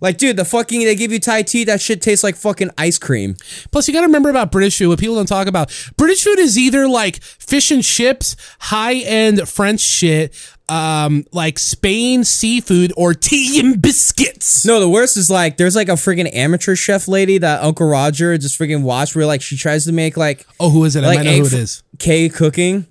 Like, 0.00 0.18
dude, 0.18 0.36
the 0.36 0.44
fucking 0.44 0.80
they 0.84 0.94
give 0.94 1.10
you 1.12 1.18
Thai 1.18 1.42
tea. 1.42 1.64
That 1.64 1.80
shit 1.80 2.00
tastes 2.00 2.22
like 2.22 2.36
fucking 2.36 2.70
ice 2.78 2.96
cream. 2.96 3.34
Plus, 3.72 3.88
you 3.88 3.92
got 3.92 4.00
to 4.02 4.06
remember 4.06 4.30
about 4.30 4.52
British 4.52 4.78
food. 4.78 4.88
What 4.88 5.00
people 5.00 5.16
don't 5.16 5.26
talk 5.26 5.46
about. 5.48 5.70
British 5.96 6.22
food 6.22 6.38
is 6.38 6.56
either 6.56 6.88
like 6.88 7.20
fish 7.22 7.70
and 7.72 7.82
chips, 7.82 8.36
high 8.60 8.94
end 8.94 9.48
French 9.48 9.80
shit, 9.80 10.32
um, 10.68 11.24
like 11.32 11.58
Spain 11.58 12.22
seafood, 12.22 12.92
or 12.96 13.14
tea 13.14 13.58
and 13.58 13.82
biscuits. 13.82 14.64
No, 14.64 14.78
the 14.78 14.88
worst 14.88 15.16
is 15.16 15.28
like 15.28 15.56
there's 15.56 15.74
like 15.76 15.88
a 15.88 15.92
freaking 15.98 16.32
amateur 16.32 16.76
chef 16.76 17.08
lady 17.08 17.38
that 17.38 17.60
Uncle 17.62 17.88
Roger 17.88 18.38
just 18.38 18.58
freaking 18.58 18.82
watched 18.82 19.16
where 19.16 19.26
like 19.26 19.42
she 19.42 19.56
tries 19.56 19.84
to 19.86 19.92
make 19.92 20.16
like 20.16 20.46
Oh, 20.60 20.70
who 20.70 20.84
is 20.84 20.94
it? 20.94 21.02
I 21.02 21.08
like 21.08 21.18
might 21.18 21.24
know 21.24 21.38
who 21.38 21.46
it 21.46 21.52
is. 21.52 21.82
K 21.98 22.28
cooking. 22.28 22.86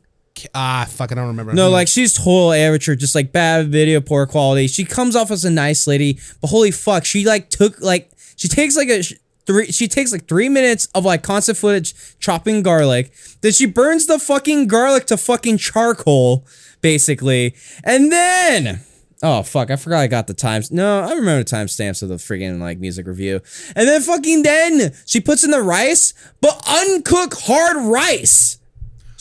Ah, 0.53 0.87
fuck, 0.89 1.11
I 1.11 1.15
don't 1.15 1.27
remember. 1.27 1.53
No, 1.53 1.69
like 1.69 1.87
she's 1.87 2.13
total 2.13 2.51
amateur, 2.53 2.95
just 2.95 3.15
like 3.15 3.31
bad 3.31 3.69
video, 3.69 4.01
poor 4.01 4.25
quality. 4.25 4.67
She 4.67 4.85
comes 4.85 5.15
off 5.15 5.31
as 5.31 5.45
a 5.45 5.49
nice 5.49 5.87
lady, 5.87 6.19
but 6.41 6.49
holy 6.49 6.71
fuck, 6.71 7.05
she 7.05 7.25
like 7.25 7.49
took 7.49 7.79
like 7.81 8.11
she 8.35 8.47
takes 8.47 8.75
like 8.75 8.89
a 8.89 9.03
sh- 9.03 9.13
three. 9.45 9.71
She 9.71 9.87
takes 9.87 10.11
like 10.11 10.27
three 10.27 10.49
minutes 10.49 10.87
of 10.95 11.05
like 11.05 11.23
constant 11.23 11.57
footage 11.57 11.93
chopping 12.19 12.61
garlic. 12.63 13.11
Then 13.41 13.51
she 13.51 13.65
burns 13.65 14.05
the 14.05 14.19
fucking 14.19 14.67
garlic 14.67 15.05
to 15.07 15.17
fucking 15.17 15.57
charcoal, 15.57 16.45
basically, 16.81 17.55
and 17.83 18.11
then. 18.11 18.81
Oh 19.21 19.43
fuck! 19.43 19.69
I 19.69 19.75
forgot 19.75 19.99
I 19.99 20.07
got 20.07 20.27
the 20.27 20.33
times. 20.33 20.71
No, 20.71 21.01
I 21.01 21.09
remember 21.09 21.43
the 21.43 21.55
timestamps 21.55 22.01
of 22.01 22.07
the 22.07 22.15
freaking 22.15 22.61
like 22.61 22.79
music 22.79 23.05
review. 23.05 23.41
And 23.75 23.85
then 23.85 24.01
fucking 24.01 24.43
then 24.43 24.93
she 25.05 25.19
puts 25.19 25.43
in 25.43 25.51
the 25.51 25.61
rice, 25.61 26.13
but 26.39 26.63
uncooked 26.65 27.41
hard 27.41 27.77
rice. 27.85 28.58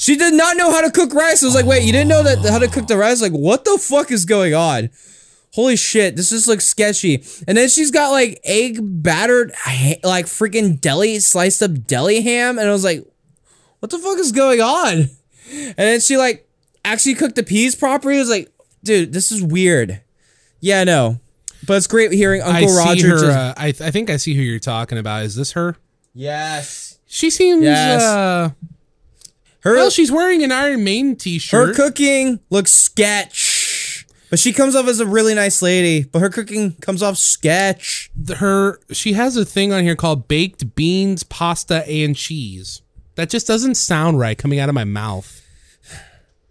She 0.00 0.14
did 0.14 0.32
not 0.32 0.56
know 0.56 0.70
how 0.70 0.80
to 0.80 0.92
cook 0.92 1.12
rice. 1.12 1.42
I 1.42 1.46
was 1.46 1.56
like, 1.56 1.66
wait, 1.66 1.82
you 1.82 1.90
didn't 1.90 2.06
know 2.06 2.22
that 2.22 2.38
how 2.48 2.60
to 2.60 2.68
cook 2.68 2.86
the 2.86 2.96
rice? 2.96 3.20
Like, 3.20 3.32
what 3.32 3.64
the 3.64 3.78
fuck 3.78 4.12
is 4.12 4.24
going 4.24 4.54
on? 4.54 4.90
Holy 5.54 5.74
shit, 5.76 6.14
this 6.14 6.30
just 6.30 6.46
looks 6.46 6.66
sketchy. 6.66 7.24
And 7.48 7.58
then 7.58 7.68
she's 7.68 7.90
got 7.90 8.10
like 8.10 8.38
egg 8.44 8.78
battered, 8.80 9.50
like 10.04 10.26
freaking 10.26 10.80
deli, 10.80 11.18
sliced 11.18 11.62
up 11.64 11.84
deli 11.86 12.20
ham. 12.22 12.60
And 12.60 12.68
I 12.68 12.72
was 12.72 12.84
like, 12.84 13.04
what 13.80 13.90
the 13.90 13.98
fuck 13.98 14.18
is 14.18 14.30
going 14.30 14.60
on? 14.60 15.10
And 15.50 15.74
then 15.76 15.98
she 15.98 16.16
like 16.16 16.48
actually 16.84 17.16
cooked 17.16 17.34
the 17.34 17.42
peas 17.42 17.74
properly. 17.74 18.16
I 18.16 18.20
was 18.20 18.30
like, 18.30 18.52
dude, 18.84 19.12
this 19.12 19.32
is 19.32 19.42
weird. 19.42 20.00
Yeah, 20.60 20.84
no. 20.84 21.18
But 21.66 21.78
it's 21.78 21.88
great 21.88 22.12
hearing 22.12 22.40
I 22.40 22.60
Uncle 22.60 22.68
see 22.68 22.78
Roger 22.78 23.08
her. 23.08 23.20
just. 23.20 23.36
uh, 23.36 23.54
I, 23.56 23.66
I 23.68 23.90
think 23.90 24.10
I 24.10 24.16
see 24.16 24.34
who 24.36 24.42
you're 24.42 24.60
talking 24.60 24.96
about. 24.96 25.24
Is 25.24 25.34
this 25.34 25.52
her? 25.52 25.76
Yes. 26.14 26.98
She 27.06 27.30
seems. 27.30 27.64
Yes. 27.64 28.00
uh 28.02 28.50
Her 29.68 29.74
Well, 29.74 29.90
she's 29.90 30.10
wearing 30.10 30.42
an 30.42 30.50
Iron 30.50 30.82
Maiden 30.82 31.14
T-shirt. 31.14 31.68
Her 31.68 31.74
cooking 31.74 32.40
looks 32.48 32.72
sketch. 32.72 34.06
But 34.30 34.38
she 34.38 34.52
comes 34.52 34.74
off 34.74 34.86
as 34.88 34.98
a 34.98 35.06
really 35.06 35.34
nice 35.34 35.60
lady, 35.60 36.04
but 36.04 36.20
her 36.20 36.30
cooking 36.30 36.72
comes 36.80 37.02
off 37.02 37.18
sketch. 37.18 38.10
her 38.36 38.78
she 38.92 39.12
has 39.12 39.36
a 39.36 39.44
thing 39.44 39.72
on 39.72 39.82
here 39.82 39.96
called 39.96 40.26
baked 40.26 40.74
beans, 40.74 41.22
pasta, 41.22 41.86
and 41.88 42.16
cheese. 42.16 42.80
That 43.16 43.28
just 43.28 43.46
doesn't 43.46 43.74
sound 43.74 44.18
right 44.18 44.38
coming 44.38 44.58
out 44.58 44.68
of 44.70 44.74
my 44.74 44.84
mouth. 44.84 45.42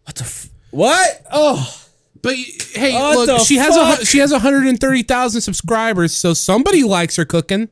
What 0.06 0.16
the 0.16 0.24
f- 0.24 0.50
What? 0.72 1.26
Oh. 1.32 1.84
But 2.22 2.36
hey, 2.74 2.94
What 2.94 3.28
look, 3.28 3.48
she 3.48 3.56
has 3.56 3.76
a 3.76 4.06
she 4.06 4.20
has 4.20 4.32
130,000 4.32 5.42
subscribers, 5.42 6.14
so 6.14 6.34
somebody 6.34 6.84
likes 6.84 7.16
her 7.16 7.26
cooking. 7.26 7.70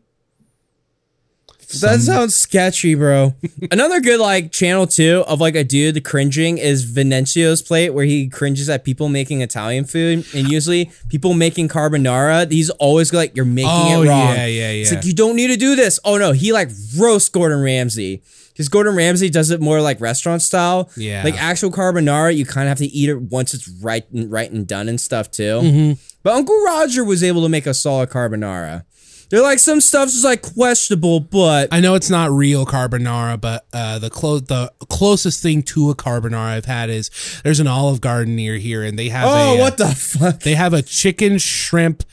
That 1.82 2.00
sounds 2.02 2.36
sketchy, 2.36 2.96
bro. 2.96 3.36
Another 3.72 4.00
good 4.00 4.20
like 4.20 4.52
channel 4.52 4.88
too 4.88 5.24
of 5.28 5.40
like 5.42 5.56
a 5.56 5.64
dude 5.64 6.04
cringing 6.04 6.58
is 6.58 6.84
Vincenzo's 6.84 7.62
plate 7.62 7.90
where 7.92 8.06
he 8.06 8.28
cringes 8.30 8.70
at 8.70 8.84
people 8.84 9.10
making 9.10 9.42
Italian 9.42 9.86
food 9.86 10.26
and 10.34 10.50
usually 10.50 10.92
people 11.10 11.34
making 11.34 11.68
carbonara. 11.70 12.50
He's 12.52 12.70
always 12.72 13.14
like, 13.14 13.36
"You're 13.36 13.46
making 13.46 13.70
Oh, 13.72 14.04
it 14.04 14.08
wrong." 14.10 14.36
yeah, 14.36 14.46
yeah, 14.46 14.72
yeah. 14.72 14.82
It's 14.82 14.94
like 14.94 15.06
you 15.06 15.14
don't 15.14 15.36
need 15.36 15.48
to 15.48 15.58
do 15.58 15.76
this. 15.76 16.00
Oh 16.04 16.18
no, 16.18 16.32
he 16.32 16.52
like 16.54 16.70
roast 16.98 17.32
Gordon 17.34 17.62
Ramsay 17.62 18.22
because 18.54 18.70
Gordon 18.70 18.96
Ramsay 18.96 19.30
does 19.30 19.52
it 19.52 19.60
more 19.60 19.82
like 19.82 20.00
restaurant 20.00 20.42
style. 20.42 20.90
Yeah. 20.96 21.24
like 21.24 21.36
actual 21.42 21.72
carbonara, 21.72 22.36
you 22.36 22.46
kind 22.46 22.68
of 22.68 22.70
have 22.70 22.78
to 22.78 22.86
eat 22.88 23.10
it 23.10 23.22
once 23.22 23.54
it's 23.54 23.68
right 23.82 24.10
and 24.12 24.32
right 24.32 24.50
and 24.50 24.66
done 24.66 24.88
and 24.88 25.00
stuff 25.02 25.30
too. 25.32 25.44
Mm-hmm. 25.62 25.92
But 26.24 26.34
Uncle 26.36 26.64
Roger 26.64 27.04
was 27.04 27.22
able 27.24 27.42
to 27.44 27.50
make 27.50 27.66
a 27.68 27.74
solid 27.74 28.10
carbonara. 28.10 28.86
They're 29.30 29.42
like 29.42 29.60
some 29.60 29.82
stuff's 29.82 30.14
just 30.14 30.26
like 30.26 30.42
questionable, 30.42 31.20
but 31.20 31.70
I 31.72 31.80
know 31.80 31.96
it's 31.96 32.10
not 32.10 32.32
real 32.32 32.66
carbonara, 32.66 33.40
but 33.40 33.66
uh, 33.74 34.00
the 34.00 34.10
clo- 34.10 34.40
the 34.40 34.72
closest 34.90 35.42
thing 35.42 35.64
to 35.64 35.90
a 35.90 35.96
carbonara 35.96 36.56
I've 36.56 36.66
had 36.66 36.90
is 36.90 37.10
there's 37.44 37.60
an 37.60 37.68
Olive 37.68 38.02
Garden 38.02 38.36
near 38.36 38.58
here, 38.58 38.84
and 38.84 38.98
they 38.98 39.10
have 39.10 39.28
oh, 39.28 39.32
a, 39.32 39.56
uh, 39.56 39.60
what 39.60 39.78
the 39.78 39.88
fuck? 39.88 40.42
they 40.42 40.56
have 40.56 40.74
a 40.74 40.82
chicken 40.82 41.38
shrimp 41.38 42.04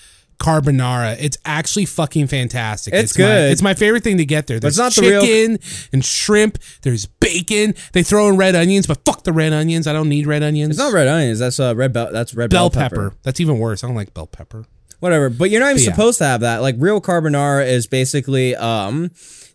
carbonara. 0.42 1.16
It's 1.20 1.38
actually 1.44 1.84
fucking 1.84 2.26
fantastic. 2.26 2.92
It's 2.92 3.16
my- 3.16 3.24
good. 3.24 3.52
it's 3.52 3.62
my 3.62 3.74
favorite 3.74 4.02
thing 4.02 4.18
to 4.18 4.24
get 4.24 4.48
there. 4.48 4.58
There's 4.58 4.78
it's 4.78 4.78
not 4.78 4.92
the 4.94 5.08
real- 5.08 5.20
chicken 5.20 5.58
and 5.92 6.04
shrimp. 6.04 6.58
There's 6.82 7.06
bacon. 7.06 7.74
They 7.92 8.02
throw 8.02 8.28
in 8.28 8.36
red 8.36 8.56
onions, 8.56 8.86
but 8.86 9.04
fuck 9.04 9.22
the 9.22 9.32
red 9.32 9.52
onions. 9.52 9.86
I 9.86 9.92
don't 9.92 10.08
need 10.08 10.26
red 10.26 10.42
onions. 10.42 10.70
It's 10.70 10.78
not 10.78 10.92
red 10.92 11.08
onions. 11.08 11.38
That's 11.38 11.60
uh, 11.60 11.74
red 11.76 11.92
bell. 11.92 12.10
That's 12.12 12.34
red 12.34 12.50
bell 12.50 12.70
bell, 12.70 12.82
pepper. 12.82 13.14
That's 13.22 13.40
even 13.40 13.58
worse. 13.58 13.84
I 13.84 13.86
don't 13.86 13.96
like 13.96 14.12
bell 14.14 14.26
pepper. 14.26 14.66
Whatever. 15.02 15.30
But 15.30 15.50
you're 15.50 15.58
not 15.58 15.70
even 15.70 15.78
But 15.78 15.82
yeah. 15.82 15.90
supposed 15.90 16.18
to 16.18 16.24
have 16.24 16.42
that. 16.42 16.62
Like 16.62 16.76
real 16.78 17.00
carbonara 17.00 17.66
is 17.66 17.88
basically 17.88 18.54
um 18.54 19.10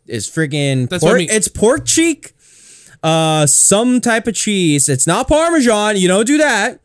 is 0.06 0.30
freaking 0.30 0.89
That's 0.89 1.02
what 1.02 1.16
I 1.16 1.20
mean. 1.20 1.30
It's 1.32 1.48
pork 1.48 1.86
cheek, 1.86 2.34
uh, 3.02 3.45
some 3.45 4.02
type 4.02 4.28
of 4.28 4.36
cheese. 4.36 4.89
It's 4.89 5.08
not 5.08 5.30
Parmesan. 5.30 5.95
You 5.95 6.10
don't 6.10 6.28
do 6.28 6.38
that. 6.39 6.82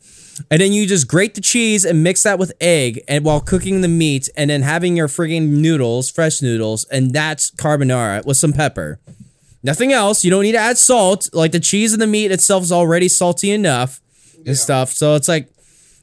And 0.48 0.60
then 0.60 0.72
you 0.72 0.86
just 0.86 1.08
grate 1.08 1.34
the 1.34 1.40
cheese 1.40 1.84
and 1.84 2.04
mix 2.04 2.22
that 2.22 2.38
with 2.38 2.52
egg, 2.60 3.02
and 3.08 3.24
while 3.24 3.40
cooking 3.40 3.80
the 3.80 3.88
meat, 3.88 4.28
and 4.36 4.48
then 4.48 4.62
having 4.62 4.96
your 4.96 5.08
friggin' 5.08 5.48
noodles, 5.48 6.08
fresh 6.08 6.40
noodles, 6.40 6.84
and 6.84 7.12
that's 7.12 7.50
carbonara 7.50 8.24
with 8.24 8.36
some 8.36 8.52
pepper. 8.52 9.00
Nothing 9.64 9.92
else. 9.92 10.24
You 10.24 10.30
don't 10.30 10.42
need 10.44 10.52
to 10.52 10.58
add 10.58 10.78
salt. 10.78 11.28
Like 11.32 11.50
the 11.50 11.60
cheese 11.60 11.92
and 11.92 12.00
the 12.00 12.06
meat 12.06 12.30
itself 12.30 12.62
is 12.62 12.70
already 12.72 13.08
salty 13.08 13.50
enough 13.50 14.00
and 14.46 14.56
stuff. 14.56 14.90
So 14.90 15.16
it's 15.16 15.28
like, 15.28 15.48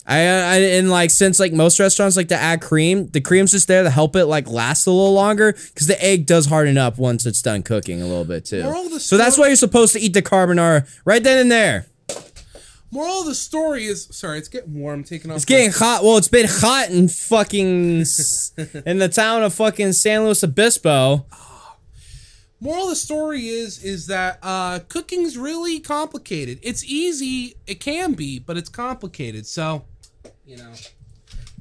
I, 0.09 0.17
I 0.17 0.55
and 0.57 0.89
like 0.89 1.11
since 1.11 1.39
like 1.39 1.53
most 1.53 1.79
restaurants 1.79 2.17
like 2.17 2.29
to 2.29 2.35
add 2.35 2.61
cream, 2.61 3.07
the 3.07 3.21
cream's 3.21 3.51
just 3.51 3.67
there 3.67 3.83
to 3.83 3.91
help 3.91 4.15
it 4.15 4.25
like 4.25 4.47
last 4.49 4.87
a 4.87 4.91
little 4.91 5.13
longer 5.13 5.53
because 5.53 5.85
the 5.85 6.03
egg 6.03 6.25
does 6.25 6.47
harden 6.47 6.79
up 6.79 6.97
once 6.97 7.27
it's 7.27 7.43
done 7.43 7.61
cooking 7.61 8.01
a 8.01 8.05
little 8.05 8.25
bit 8.25 8.43
too. 8.43 8.63
Moral 8.63 8.87
of 8.87 8.91
the 8.91 8.99
So 8.99 9.17
that's 9.17 9.37
why 9.37 9.47
you're 9.47 9.55
supposed 9.55 9.93
to 9.93 9.99
eat 9.99 10.13
the 10.13 10.23
carbonara 10.23 10.89
right 11.05 11.23
then 11.23 11.37
and 11.37 11.51
there. 11.51 11.85
Moral 12.91 13.19
of 13.19 13.27
the 13.27 13.35
story 13.35 13.85
is 13.85 14.07
sorry, 14.11 14.39
it's 14.39 14.47
getting 14.47 14.79
warm. 14.79 15.03
taking 15.03 15.29
off. 15.29 15.37
It's 15.37 15.45
getting 15.45 15.71
hot. 15.71 16.03
Well, 16.03 16.17
it's 16.17 16.27
been 16.27 16.47
hot 16.49 16.89
in 16.89 17.07
fucking 17.07 18.05
in 18.85 18.97
the 18.97 19.11
town 19.13 19.43
of 19.43 19.53
fucking 19.53 19.93
San 19.93 20.23
Luis 20.23 20.43
Obispo. 20.43 21.27
Moral 22.59 22.85
of 22.85 22.89
the 22.89 22.95
story 22.95 23.47
is 23.47 23.83
is 23.83 24.07
that 24.07 24.39
uh, 24.41 24.79
cooking's 24.89 25.37
really 25.37 25.79
complicated. 25.79 26.59
It's 26.63 26.83
easy, 26.83 27.57
it 27.67 27.79
can 27.79 28.13
be, 28.13 28.39
but 28.39 28.57
it's 28.57 28.69
complicated. 28.69 29.45
So, 29.45 29.85
you 30.49 30.57
know, 30.57 30.73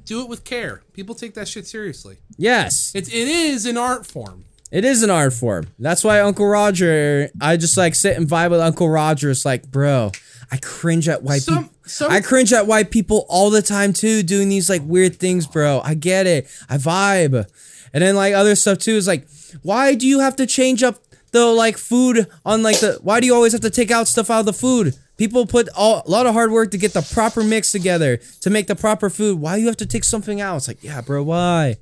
do 0.05 0.21
it 0.21 0.27
with 0.27 0.43
care. 0.43 0.81
People 0.93 1.13
take 1.13 1.35
that 1.35 1.47
shit 1.47 1.67
seriously. 1.67 2.17
Yes, 2.37 2.91
It's 2.95 3.07
it 3.09 3.27
is 3.27 3.65
an 3.67 3.77
art 3.77 4.07
form. 4.07 4.45
it 4.71 4.83
is 4.83 5.03
an 5.03 5.11
art 5.11 5.33
form. 5.33 5.67
That's 5.77 6.03
why 6.03 6.19
Uncle 6.21 6.47
Roger. 6.47 7.29
I 7.39 7.55
just 7.57 7.77
like 7.77 7.93
sit 7.93 8.17
and 8.17 8.27
vibe 8.27 8.49
with 8.51 8.59
Uncle 8.61 8.89
Roger. 8.89 9.29
It's 9.29 9.45
like, 9.45 9.69
bro, 9.69 10.11
I 10.51 10.57
cringe 10.57 11.07
at 11.07 11.21
white 11.21 11.45
people. 11.45 11.69
I 12.09 12.21
cringe 12.21 12.51
at 12.53 12.65
white 12.65 12.89
people 12.89 13.25
all 13.29 13.49
the 13.51 13.61
time 13.61 13.93
too, 13.93 14.23
doing 14.23 14.49
these 14.49 14.69
like 14.69 14.81
weird 14.83 15.17
things, 15.17 15.45
bro. 15.45 15.81
I 15.83 15.93
get 15.93 16.25
it. 16.25 16.47
I 16.67 16.77
vibe. 16.77 17.45
And 17.93 18.01
then 18.03 18.15
like 18.15 18.33
other 18.33 18.55
stuff 18.55 18.79
too 18.79 18.93
is 18.93 19.07
like, 19.07 19.27
why 19.61 19.93
do 19.95 20.07
you 20.07 20.19
have 20.19 20.35
to 20.37 20.45
change 20.47 20.81
up 20.81 20.97
the 21.31 21.45
like 21.45 21.77
food 21.77 22.25
on 22.45 22.63
like 22.63 22.79
the? 22.79 22.99
Why 23.03 23.19
do 23.19 23.27
you 23.27 23.35
always 23.35 23.51
have 23.51 23.61
to 23.61 23.69
take 23.69 23.91
out 23.91 24.07
stuff 24.07 24.29
out 24.31 24.41
of 24.41 24.45
the 24.47 24.53
food? 24.53 24.95
People 25.19 25.45
put 25.45 25.67
all, 25.75 26.01
a 26.05 26.09
lot 26.09 26.27
of 26.27 26.33
hard 26.33 26.49
work 26.49 26.71
to 26.71 26.77
get 26.77 26.93
the 26.93 27.01
proper 27.13 27.43
mix 27.43 27.73
together 27.73 28.21
to 28.39 28.49
make 28.49 28.67
the 28.67 28.75
proper 28.75 29.09
food. 29.09 29.37
Why 29.37 29.55
do 29.55 29.61
you 29.61 29.67
have 29.67 29.75
to 29.77 29.85
take 29.85 30.05
something 30.05 30.39
out? 30.39 30.55
It's 30.55 30.69
like, 30.69 30.81
yeah, 30.81 31.01
bro, 31.01 31.21
why? 31.23 31.75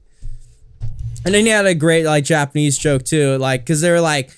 And 1.23 1.35
then 1.35 1.45
he 1.45 1.51
had 1.51 1.67
a 1.67 1.75
great 1.75 2.03
like 2.03 2.23
Japanese 2.23 2.79
joke 2.79 3.05
too, 3.05 3.37
like 3.37 3.61
because 3.61 3.79
they 3.81 3.91
were 3.91 4.01
like, 4.01 4.31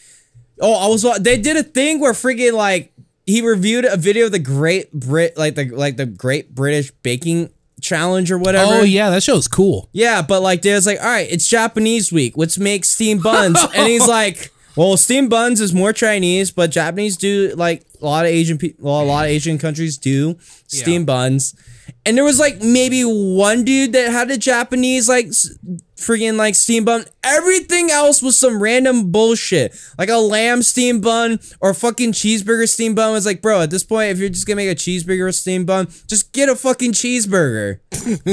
oh, 0.59 0.73
I 0.73 0.87
was 0.89 1.05
wa- 1.05 1.17
they 1.17 1.37
did 1.37 1.55
a 1.55 1.63
thing 1.63 2.01
where 2.01 2.11
freaking 2.11 2.51
like 2.51 2.91
he 3.25 3.41
reviewed 3.41 3.85
a 3.85 3.95
video 3.95 4.25
of 4.25 4.33
the 4.33 4.39
Great 4.39 4.91
Brit 4.91 5.37
like 5.37 5.55
the 5.55 5.69
like 5.69 5.95
the 5.95 6.05
Great 6.05 6.53
British 6.53 6.91
Baking 6.91 7.53
Challenge 7.79 8.29
or 8.31 8.37
whatever. 8.37 8.73
Oh 8.73 8.83
yeah, 8.83 9.11
that 9.11 9.23
show's 9.23 9.47
cool. 9.47 9.87
Yeah, 9.93 10.21
but 10.21 10.41
like 10.41 10.61
there's 10.61 10.85
like, 10.85 10.99
all 10.99 11.05
right, 11.05 11.27
it's 11.31 11.47
Japanese 11.47 12.11
week. 12.11 12.33
Let's 12.35 12.57
make 12.57 12.83
steamed 12.83 13.23
buns. 13.23 13.57
and 13.75 13.87
he's 13.87 14.07
like, 14.07 14.51
well, 14.76 14.97
steamed 14.97 15.30
buns 15.30 15.61
is 15.61 15.74
more 15.74 15.93
Chinese, 15.93 16.51
but 16.51 16.72
Japanese 16.72 17.17
do 17.17 17.53
like 17.55 17.86
a 18.01 18.05
lot 18.05 18.26
of 18.26 18.32
Asian 18.32 18.57
people. 18.57 18.86
Well, 18.86 19.01
a 19.01 19.03
lot 19.03 19.26
of 19.26 19.32
Asian 19.32 19.57
countries 19.57 19.97
do 19.97 20.38
steamed 20.67 21.05
buns. 21.05 21.55
And 22.05 22.15
there 22.15 22.24
was 22.24 22.39
like 22.39 22.61
maybe 22.61 23.01
one 23.03 23.63
dude 23.63 23.93
that 23.93 24.11
had 24.11 24.32
a 24.32 24.38
Japanese 24.38 25.09
like 25.09 25.28
friggin' 25.99 26.37
like 26.37 26.55
steam 26.55 26.85
bun. 26.85 27.05
Everything 27.23 27.91
else 27.91 28.21
was 28.21 28.37
some 28.37 28.61
random 28.61 29.11
bullshit, 29.11 29.75
like 29.97 30.09
a 30.09 30.17
lamb 30.17 30.61
steam 30.63 31.01
bun 31.01 31.39
or 31.61 31.73
fucking 31.73 32.13
cheeseburger 32.13 32.67
steam 32.67 32.95
bun. 32.95 33.11
Was 33.11 33.25
like, 33.25 33.41
bro, 33.41 33.61
at 33.61 33.69
this 33.69 33.83
point, 33.83 34.11
if 34.11 34.17
you're 34.19 34.29
just 34.29 34.47
gonna 34.47 34.55
make 34.57 34.71
a 34.71 34.75
cheeseburger 34.75 35.27
or 35.27 35.31
steam 35.31 35.65
bun, 35.65 35.87
just 36.07 36.31
get 36.33 36.49
a 36.49 36.55
fucking 36.55 36.93
cheeseburger. 36.93 37.79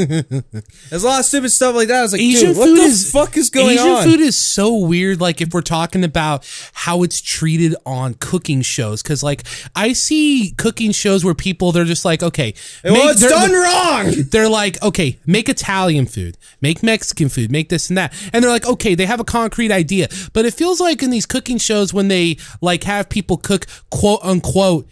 There's 0.91 1.03
a 1.03 1.07
lot 1.07 1.21
of 1.21 1.27
stupid 1.27 1.51
stuff 1.51 1.75
like 1.75 1.89
that. 1.89 1.99
I 1.99 2.03
was 2.03 2.13
like, 2.13 2.21
Asian 2.21 2.49
dude, 2.49 2.57
what 2.57 2.67
food 2.69 2.79
the 2.79 2.83
is 2.83 3.11
fuck 3.11 3.37
is 3.37 3.51
going 3.51 3.71
Asian 3.79 3.89
on? 3.89 4.05
food 4.05 4.21
is 4.21 4.37
so 4.37 4.75
weird. 4.77 5.21
Like 5.21 5.41
if 5.41 5.53
we're 5.53 5.63
talking 5.63 6.05
about 6.05 6.47
how 6.73 7.03
it's 7.03 7.21
treated 7.21 7.75
on 7.85 8.15
cooking 8.15 8.63
shows, 8.63 9.03
because 9.03 9.23
like 9.23 9.43
I 9.75 9.93
see 9.93 10.55
cooking 10.57 10.93
shows 10.93 11.25
where 11.25 11.35
people 11.35 11.73
they're 11.73 11.85
just 11.85 12.05
like, 12.05 12.23
okay, 12.23 12.55
well, 12.85 12.95
make- 12.95 13.13
it's 13.17 13.21
done 13.29 13.53
wrong. 13.53 14.13
they're 14.31 14.49
like, 14.49 14.81
okay, 14.83 15.19
make 15.27 15.49
Italian 15.49 16.07
food, 16.07 16.37
make 16.61 16.83
Mexican 16.83 17.29
food, 17.29 17.51
make 17.57 17.69
this 17.69 17.89
and 17.89 17.97
that. 17.99 18.13
And 18.33 18.43
they're 18.43 18.51
like, 18.51 18.67
okay, 18.67 18.95
they 18.95 19.07
have 19.07 19.21
a 19.21 19.25
concrete 19.25 19.73
idea. 19.73 20.09
But 20.33 20.45
it 20.45 20.55
feels 20.55 20.81
like 20.81 21.03
in 21.03 21.11
these 21.11 21.27
cooking 21.27 21.59
shows 21.59 21.93
when 21.95 22.09
they 22.09 22.37
like 22.61 22.85
have 22.85 23.09
people 23.09 23.37
cook 23.37 23.67
quote 23.91 24.21
unquote 24.23 24.87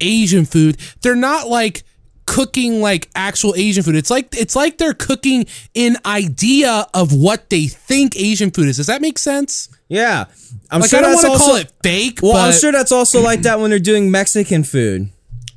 Asian 0.00 0.44
food, 0.44 0.76
they're 1.02 1.16
not 1.16 1.48
like 1.48 1.82
cooking 2.26 2.80
like 2.80 3.08
actual 3.14 3.54
Asian 3.56 3.82
food. 3.84 3.94
It's 3.96 4.10
like 4.10 4.28
it's 4.36 4.56
like 4.56 4.78
they're 4.78 4.94
cooking 4.94 5.46
an 5.74 5.96
idea 6.04 6.86
of 6.92 7.12
what 7.12 7.50
they 7.50 7.66
think 7.66 8.16
Asian 8.16 8.50
food 8.50 8.68
is. 8.68 8.76
Does 8.78 8.86
that 8.88 9.00
make 9.00 9.18
sense? 9.18 9.68
Yeah, 9.88 10.24
I'm 10.70 10.80
Like 10.80 10.90
sure 10.90 10.98
I 10.98 11.02
don't 11.02 11.12
that's 11.12 11.24
want 11.24 11.38
to 11.38 11.44
also. 11.44 11.44
call 11.52 11.56
it 11.56 11.72
fake, 11.82 12.18
well, 12.22 12.36
I'm 12.36 12.52
sure 12.52 12.72
that's 12.72 12.90
also 12.92 13.22
like 13.22 13.42
that 13.42 13.60
when 13.60 13.70
they're 13.70 13.78
doing 13.78 14.10
Mexican 14.10 14.64
food. 14.64 15.08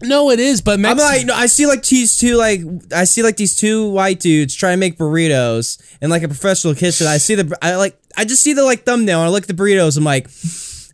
No, 0.02 0.30
it 0.32 0.40
is. 0.40 0.62
But 0.62 0.84
I'm 0.84 0.98
like, 0.98 1.26
no, 1.26 1.34
I 1.34 1.48
see 1.48 1.66
like 1.66 1.84
these 1.84 2.18
two 2.18 2.36
like 2.36 2.62
I 2.94 3.04
see 3.04 3.24
like 3.24 3.38
these 3.38 3.56
two 3.56 3.90
white 3.90 4.20
dudes 4.20 4.56
trying 4.56 4.74
to 4.74 4.80
make 4.80 4.98
burritos 4.98 5.82
and 6.02 6.10
like 6.10 6.24
a 6.24 6.28
professional 6.28 6.76
kitchen. 6.76 7.08
I 7.08 7.18
see 7.18 7.36
the 7.36 7.58
I 7.62 7.76
like 7.76 8.00
I 8.16 8.26
just 8.26 8.44
see 8.44 8.54
the 8.54 8.64
like 8.64 8.84
thumbnail 8.84 9.20
and 9.20 9.28
I 9.28 9.32
look 9.32 9.44
at 9.44 9.48
the 9.48 9.54
burritos. 9.62 9.98
I'm 9.98 10.04
like, 10.04 10.30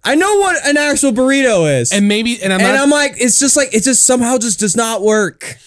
I 0.04 0.16
know 0.16 0.36
what 0.38 0.66
an 0.66 0.78
actual 0.78 1.12
burrito 1.12 1.82
is, 1.82 1.92
and, 1.92 2.00
and 2.00 2.08
maybe 2.08 2.42
and 2.42 2.54
I'm 2.54 2.62
not 2.62 2.76
I'm 2.76 2.90
like, 2.90 3.14
it's 3.18 3.40
just 3.40 3.56
like 3.56 3.74
it 3.74 3.84
just 3.84 4.04
somehow 4.06 4.38
just 4.38 4.60
does 4.60 4.76
not 4.76 5.02
work. 5.02 5.58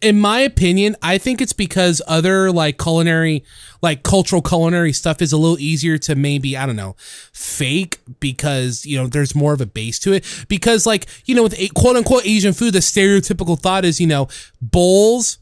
In 0.00 0.18
my 0.18 0.40
opinion, 0.40 0.96
I 1.02 1.18
think 1.18 1.40
it's 1.40 1.52
because 1.52 2.00
other 2.06 2.50
like 2.50 2.78
culinary, 2.78 3.44
like 3.82 4.02
cultural 4.02 4.40
culinary 4.40 4.92
stuff 4.92 5.20
is 5.20 5.32
a 5.32 5.36
little 5.36 5.58
easier 5.58 5.98
to 5.98 6.14
maybe, 6.14 6.56
I 6.56 6.66
don't 6.66 6.76
know, 6.76 6.96
fake 7.32 7.98
because, 8.18 8.86
you 8.86 8.96
know, 8.96 9.06
there's 9.06 9.34
more 9.34 9.52
of 9.52 9.60
a 9.60 9.66
base 9.66 9.98
to 10.00 10.12
it. 10.12 10.46
Because, 10.48 10.86
like, 10.86 11.06
you 11.26 11.34
know, 11.34 11.42
with 11.42 11.58
a, 11.58 11.68
quote 11.68 11.96
unquote 11.96 12.26
Asian 12.26 12.52
food, 12.52 12.72
the 12.72 12.78
stereotypical 12.78 13.58
thought 13.58 13.84
is, 13.84 14.00
you 14.00 14.06
know, 14.06 14.28
bowls, 14.60 15.38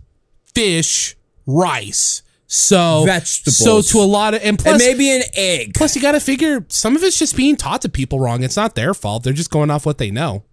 fish, 0.55 1.17
rice. 1.47 2.23
So 2.51 3.05
Vegetables. 3.05 3.59
So 3.59 3.83
to 3.83 4.03
a 4.03 4.07
lot 4.07 4.33
of 4.33 4.41
and 4.41 4.49
and 4.49 4.59
plus 4.59 4.79
maybe 4.79 5.11
an 5.11 5.23
egg. 5.35 5.75
plus 5.75 5.95
you 5.95 6.01
got 6.01 6.13
to 6.13 6.21
figure 6.21 6.65
some 6.69 6.97
of 6.97 7.03
it's 7.03 7.19
just 7.19 7.37
being 7.37 7.57
taught 7.57 7.83
to 7.83 7.91
people 7.91 8.21
wrong. 8.21 8.43
It's 8.43 8.57
not 8.57 8.75
their 8.75 8.95
fault. 8.95 9.23
They're 9.23 9.35
just 9.35 9.51
going 9.51 9.71
off 9.71 9.85
what 9.85 9.99
they 9.99 10.11
know. 10.11 10.45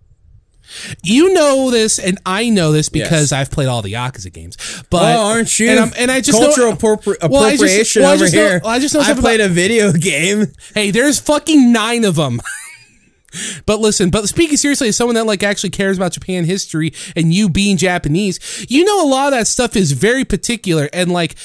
You 1.03 1.33
know 1.33 1.71
this, 1.71 1.99
and 1.99 2.17
I 2.25 2.49
know 2.49 2.71
this 2.71 2.89
because 2.89 3.31
Yes. 3.31 3.31
I've 3.31 3.51
played 3.51 3.67
all 3.67 3.81
the 3.81 3.93
Yakuza 3.93 4.31
games. 4.31 4.57
But 4.89 5.15
Oh, 5.15 5.21
aren't 5.27 5.57
you? 5.59 5.69
And, 5.69 5.93
and 5.97 6.11
I 6.11 6.21
just 6.21 6.39
cultural 6.39 6.71
know, 6.71 6.75
appropri- 6.77 7.29
Well, 7.29 7.43
I 7.43 7.51
just- 7.51 7.63
appropriation 7.63 8.01
well, 8.01 8.11
I 8.11 8.13
over 8.15 8.23
just 8.25 8.35
know- 8.35 8.47
here. 8.47 8.61
I 8.65 8.79
just 8.79 8.93
know 8.93 9.01
I 9.01 9.13
played 9.13 9.39
about- 9.39 9.51
a 9.51 9.53
video 9.53 9.91
game. 9.93 10.47
Hey, 10.73 10.91
there's 10.91 11.19
fucking 11.19 11.71
nine 11.71 12.03
of 12.03 12.15
them. 12.15 12.41
but 13.65 13.79
listen, 13.79 14.09
but 14.09 14.27
speaking 14.29 14.57
seriously, 14.57 14.87
as 14.89 14.95
someone 14.95 15.15
that 15.15 15.25
like 15.25 15.43
actually 15.43 15.69
cares 15.69 15.97
about 15.97 16.13
Japan 16.13 16.45
history 16.45 16.93
and 17.15 17.33
you 17.33 17.49
being 17.49 17.77
Japanese, 17.77 18.65
you 18.69 18.83
know 18.85 19.05
a 19.05 19.09
lot 19.09 19.27
of 19.33 19.39
that 19.39 19.47
stuff 19.47 19.75
is 19.75 19.91
very 19.91 20.23
particular 20.23 20.89
and 20.93 21.11
like 21.11 21.35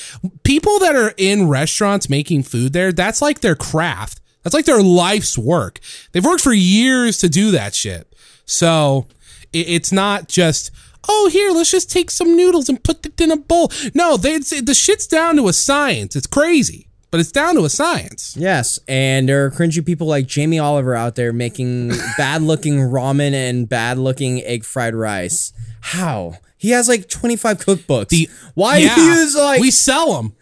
people 0.44 0.78
that 0.80 0.94
are 0.94 1.14
in 1.16 1.48
restaurants 1.48 2.08
making 2.08 2.44
food 2.44 2.72
there, 2.72 2.92
that's 2.92 3.20
like 3.20 3.40
their 3.40 3.56
craft. 3.56 4.20
That's 4.42 4.54
like 4.54 4.64
their 4.64 4.82
life's 4.82 5.36
work. 5.36 5.80
They've 6.12 6.24
worked 6.24 6.42
for 6.42 6.52
years 6.54 7.18
to 7.18 7.28
do 7.28 7.50
that 7.50 7.74
shit. 7.74 8.09
So 8.50 9.06
it, 9.52 9.68
it's 9.68 9.92
not 9.92 10.28
just 10.28 10.70
oh 11.08 11.28
here 11.32 11.50
let's 11.52 11.70
just 11.70 11.90
take 11.90 12.10
some 12.10 12.36
noodles 12.36 12.68
and 12.68 12.82
put 12.82 13.06
it 13.06 13.20
in 13.20 13.30
a 13.30 13.36
bowl. 13.36 13.70
No, 13.94 14.16
they 14.16 14.38
the 14.38 14.74
shit's 14.74 15.06
down 15.06 15.36
to 15.36 15.48
a 15.48 15.52
science. 15.52 16.16
It's 16.16 16.26
crazy, 16.26 16.88
but 17.10 17.20
it's 17.20 17.30
down 17.32 17.54
to 17.54 17.64
a 17.64 17.70
science. 17.70 18.36
Yes, 18.36 18.78
and 18.88 19.28
there 19.28 19.44
are 19.44 19.50
cringy 19.50 19.84
people 19.84 20.06
like 20.06 20.26
Jamie 20.26 20.58
Oliver 20.58 20.94
out 20.94 21.14
there 21.14 21.32
making 21.32 21.88
bad 22.18 22.42
looking 22.42 22.78
ramen 22.78 23.32
and 23.32 23.68
bad 23.68 23.98
looking 23.98 24.42
egg 24.42 24.64
fried 24.64 24.94
rice. 24.94 25.52
How? 25.80 26.34
He 26.58 26.70
has 26.70 26.88
like 26.88 27.08
25 27.08 27.58
cookbooks. 27.58 28.08
The- 28.08 28.28
Why 28.54 28.78
Yeah, 28.78 28.96
use 28.96 29.34
like 29.36 29.60
we 29.60 29.70
sell 29.70 30.14
them. 30.20 30.34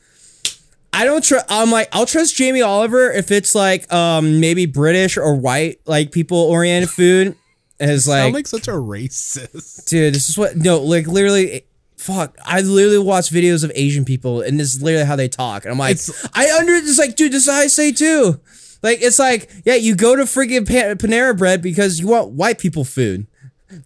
I 0.92 1.04
don't 1.04 1.22
trust 1.22 1.44
I'm 1.48 1.70
like 1.70 1.88
I'll 1.92 2.06
trust 2.06 2.34
Jamie 2.34 2.62
Oliver 2.62 3.12
if 3.12 3.30
it's 3.30 3.54
like 3.54 3.92
um 3.92 4.40
maybe 4.40 4.64
British 4.66 5.16
or 5.16 5.36
white 5.36 5.78
like 5.86 6.10
people 6.10 6.38
oriented 6.38 6.90
food 6.90 7.36
as 7.80 8.04
Sound 8.06 8.26
like 8.26 8.34
like 8.34 8.46
such 8.46 8.68
a 8.68 8.72
racist. 8.72 9.88
dude 9.88 10.14
this 10.14 10.28
is 10.28 10.36
what 10.36 10.56
no 10.56 10.80
like 10.80 11.06
literally 11.06 11.62
fuck 11.96 12.36
I 12.44 12.60
literally 12.60 12.98
watch 12.98 13.30
videos 13.30 13.64
of 13.64 13.72
Asian 13.74 14.04
people 14.04 14.40
and 14.40 14.58
this 14.58 14.74
is 14.74 14.82
literally 14.82 15.06
how 15.06 15.16
they 15.16 15.28
talk 15.28 15.64
and 15.64 15.72
I'm 15.72 15.78
like 15.78 15.92
It's- 15.92 16.28
I 16.34 16.50
under 16.58 16.74
it's 16.74 16.98
like 16.98 17.14
dude 17.16 17.32
this 17.32 17.46
is 17.46 17.52
how 17.52 17.58
I 17.58 17.66
say 17.68 17.92
too 17.92 18.40
like 18.82 19.00
it's 19.02 19.18
like 19.18 19.50
yeah 19.64 19.74
you 19.76 19.94
go 19.94 20.16
to 20.16 20.22
freaking 20.24 20.66
Pa- 20.66 20.94
Panera 21.06 21.36
Bread 21.38 21.62
because 21.62 22.00
you 22.00 22.08
want 22.08 22.30
white 22.32 22.58
people 22.58 22.84
food 22.84 23.26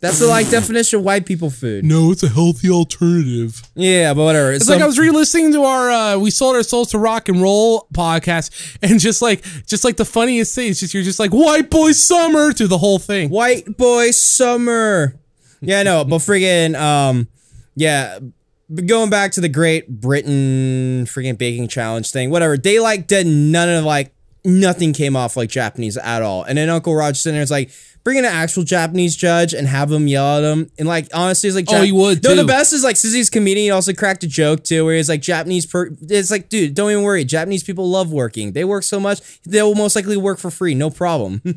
that's 0.01 0.21
the 0.21 0.27
like 0.27 0.49
definition 0.49 1.01
of 1.01 1.05
white 1.05 1.27
people 1.27 1.51
food 1.51 1.85
No, 1.85 2.13
it's 2.13 2.23
a 2.23 2.29
healthy 2.29 2.71
alternative. 2.71 3.63
yeah 3.75 4.15
but 4.15 4.23
whatever 4.23 4.53
It's 4.53 4.69
like 4.69 4.81
I 4.81 4.87
was 4.87 4.99
re-listening 4.99 5.53
to 5.53 5.63
our 5.65 5.91
uh, 5.91 6.19
"We 6.19 6.31
Sold 6.31 6.55
Our 6.57 6.63
Souls 6.63 6.91
to 6.93 6.99
Rock 6.99 7.29
and 7.29 7.43
Roll" 7.43 7.89
podcast, 7.93 8.79
and 8.83 9.01
just 9.01 9.23
like, 9.23 9.43
just 9.67 9.85
like 9.85 9.97
the 9.97 10.05
funniest 10.05 10.55
thing, 10.55 10.71
it's 10.71 10.81
just 10.81 10.95
you're 10.95 11.03
just 11.03 11.19
like 11.19 11.33
"White 11.33 11.69
Boy 11.71 11.93
Summer" 11.93 12.53
through 12.53 12.69
the 12.69 12.79
whole 12.79 12.99
thing. 13.01 13.29
White 13.31 13.77
boy 13.77 14.13
summer. 14.13 15.19
Yeah, 15.61 15.83
no, 15.83 16.05
but 16.05 16.19
friggin' 16.19 16.75
um, 16.79 17.27
yeah, 17.75 18.19
but 18.69 18.87
going 18.87 19.11
back 19.11 19.33
to 19.33 19.41
the 19.41 19.49
Great 19.49 19.89
Britain 20.01 21.07
friggin' 21.07 21.39
baking 21.39 21.69
challenge 21.69 22.11
thing, 22.13 22.31
whatever. 22.31 22.57
They 22.57 22.79
like 22.79 23.07
did 23.09 23.27
none 23.27 23.69
of 23.69 23.85
like 23.85 24.15
nothing 24.45 24.93
came 24.93 25.17
off 25.17 25.37
like 25.37 25.51
Japanese 25.51 25.97
at 25.97 26.23
all. 26.23 26.45
And 26.45 26.57
then 26.59 26.69
Uncle 26.69 26.95
Roger's 26.95 27.21
sitting 27.21 27.35
there 27.35 27.43
is 27.43 27.51
like. 27.51 27.71
Bring 28.05 28.19
in 28.19 28.25
an 28.25 28.33
actual 28.33 28.65
Japanese 28.65 29.15
judge 29.15 29.55
and 29.55 29.69
have 29.69 29.91
him 29.91 30.09
yell 30.09 30.39
at 30.39 30.43
him. 30.45 30.71
And 30.79 30.89
like 30.89 31.09
honestly, 31.15 31.49
it's 31.49 31.55
like 31.57 31.67
Oh, 31.69 31.83
he 31.83 31.93
would, 31.93 32.23
No, 32.25 32.35
the 32.35 32.45
best 32.45 32.73
is 32.73 32.83
like 32.83 32.97
Sissy's 32.97 33.31
comedian 33.31 33.73
also 33.73 33.93
cracked 33.93 34.25
a 34.25 34.27
joke 34.27 34.65
too, 34.65 34.85
where 34.85 34.97
he's 34.97 35.09
like 35.09 35.23
Japanese. 35.23 35.67
Per- 35.67 35.91
it's 36.03 36.31
like, 36.31 36.49
dude, 36.49 36.75
don't 36.75 36.91
even 36.91 37.05
worry. 37.05 37.25
Japanese 37.25 37.63
people 37.63 37.89
love 37.89 38.11
working. 38.13 38.53
They 38.53 38.65
work 38.65 38.83
so 38.83 38.99
much, 38.99 39.41
they 39.45 39.63
will 39.63 39.77
most 39.77 39.95
likely 39.95 40.17
work 40.17 40.39
for 40.39 40.51
free, 40.51 40.75
no 40.75 40.91
problem. 40.91 41.43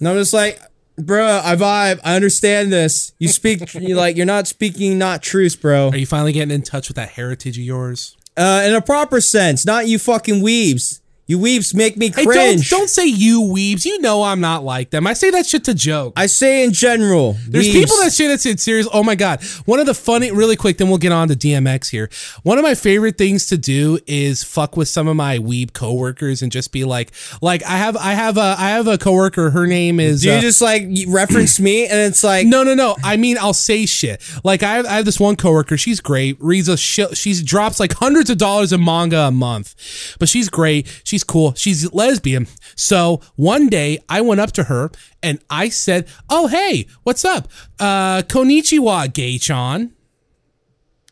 And 0.00 0.08
I'm 0.08 0.16
just 0.16 0.32
like, 0.32 0.60
bro, 0.98 1.40
I 1.42 1.54
vibe. 1.56 2.00
I 2.04 2.16
understand 2.16 2.72
this. 2.72 3.12
You 3.18 3.28
speak 3.28 3.74
you 3.74 3.94
like 3.94 4.16
you're 4.16 4.26
not 4.26 4.46
speaking 4.48 4.98
not 4.98 5.22
truth, 5.22 5.60
bro. 5.60 5.90
Are 5.90 5.96
you 5.96 6.06
finally 6.06 6.32
getting 6.32 6.52
in 6.54 6.62
touch 6.62 6.88
with 6.88 6.96
that 6.96 7.10
heritage 7.10 7.56
of 7.58 7.64
yours? 7.64 8.16
Uh, 8.36 8.64
in 8.66 8.74
a 8.74 8.82
proper 8.82 9.20
sense, 9.20 9.64
not 9.64 9.86
you 9.86 9.98
fucking 10.00 10.42
weebs. 10.42 11.00
You 11.26 11.38
weebs 11.38 11.74
make 11.74 11.96
me 11.96 12.10
Hey, 12.10 12.24
cringe. 12.24 12.68
don't 12.68 12.80
don't 12.80 12.88
say 12.88 13.06
you 13.06 13.40
weebs. 13.40 13.84
You 13.84 14.00
know 14.00 14.22
I'm 14.24 14.40
not 14.40 14.62
like 14.62 14.90
them. 14.90 15.06
I 15.06 15.14
say 15.14 15.30
that 15.30 15.46
shit 15.46 15.64
to 15.64 15.74
joke. 15.74 16.12
I 16.16 16.26
say 16.26 16.64
in 16.64 16.72
general. 16.72 17.36
There's 17.48 17.66
weebs. 17.68 17.72
people 17.72 17.96
that 18.02 18.12
say 18.12 18.26
that 18.28 18.40
shit 18.42 18.60
serious. 18.60 18.86
Oh 18.92 19.02
my 19.02 19.14
god! 19.14 19.42
One 19.64 19.80
of 19.80 19.86
the 19.86 19.94
funny, 19.94 20.30
really 20.30 20.56
quick, 20.56 20.76
then 20.78 20.88
we'll 20.88 20.98
get 20.98 21.12
on 21.12 21.28
to 21.28 21.34
DMX 21.34 21.90
here. 21.90 22.10
One 22.42 22.58
of 22.58 22.62
my 22.62 22.74
favorite 22.74 23.16
things 23.16 23.46
to 23.46 23.56
do 23.56 23.98
is 24.06 24.44
fuck 24.44 24.76
with 24.76 24.88
some 24.88 25.08
of 25.08 25.16
my 25.16 25.38
weeb 25.38 25.72
coworkers 25.72 26.42
and 26.42 26.52
just 26.52 26.72
be 26.72 26.84
like, 26.84 27.10
like 27.40 27.62
I 27.64 27.76
have, 27.78 27.96
I 27.96 28.12
have 28.12 28.36
a, 28.36 28.54
I 28.58 28.70
have 28.70 28.86
a 28.86 28.98
coworker. 28.98 29.50
Her 29.50 29.66
name 29.66 30.00
is. 30.00 30.22
Do 30.22 30.28
you 30.28 30.34
uh, 30.34 30.40
just 30.40 30.60
like 30.60 30.86
reference 31.08 31.58
me 31.58 31.86
and 31.86 32.00
it's 32.00 32.22
like 32.22 32.46
no, 32.46 32.62
no, 32.62 32.74
no. 32.74 32.96
I 33.02 33.16
mean, 33.16 33.38
I'll 33.38 33.54
say 33.54 33.86
shit. 33.86 34.22
Like 34.44 34.62
I 34.62 34.74
have, 34.74 34.86
I 34.86 34.92
have 34.96 35.04
this 35.06 35.18
one 35.18 35.36
coworker. 35.36 35.78
She's 35.78 36.00
great. 36.00 36.36
Reads 36.40 36.68
a 36.68 36.76
shit. 36.76 37.16
She 37.16 37.42
drops 37.42 37.80
like 37.80 37.94
hundreds 37.94 38.28
of 38.28 38.36
dollars 38.36 38.72
in 38.72 38.84
manga 38.84 39.20
a 39.20 39.30
month, 39.30 40.16
but 40.18 40.28
she's 40.28 40.50
great. 40.50 41.02
She's 41.14 41.22
cool. 41.22 41.54
She's 41.54 41.92
lesbian. 41.92 42.48
So 42.74 43.20
one 43.36 43.68
day 43.68 44.00
I 44.08 44.20
went 44.20 44.40
up 44.40 44.50
to 44.54 44.64
her 44.64 44.90
and 45.22 45.38
I 45.48 45.68
said, 45.68 46.08
"Oh 46.28 46.48
hey, 46.48 46.88
what's 47.04 47.24
up? 47.24 47.46
Uh, 47.78 48.22
konnichiwa, 48.22 49.12
gay-chan." 49.12 49.92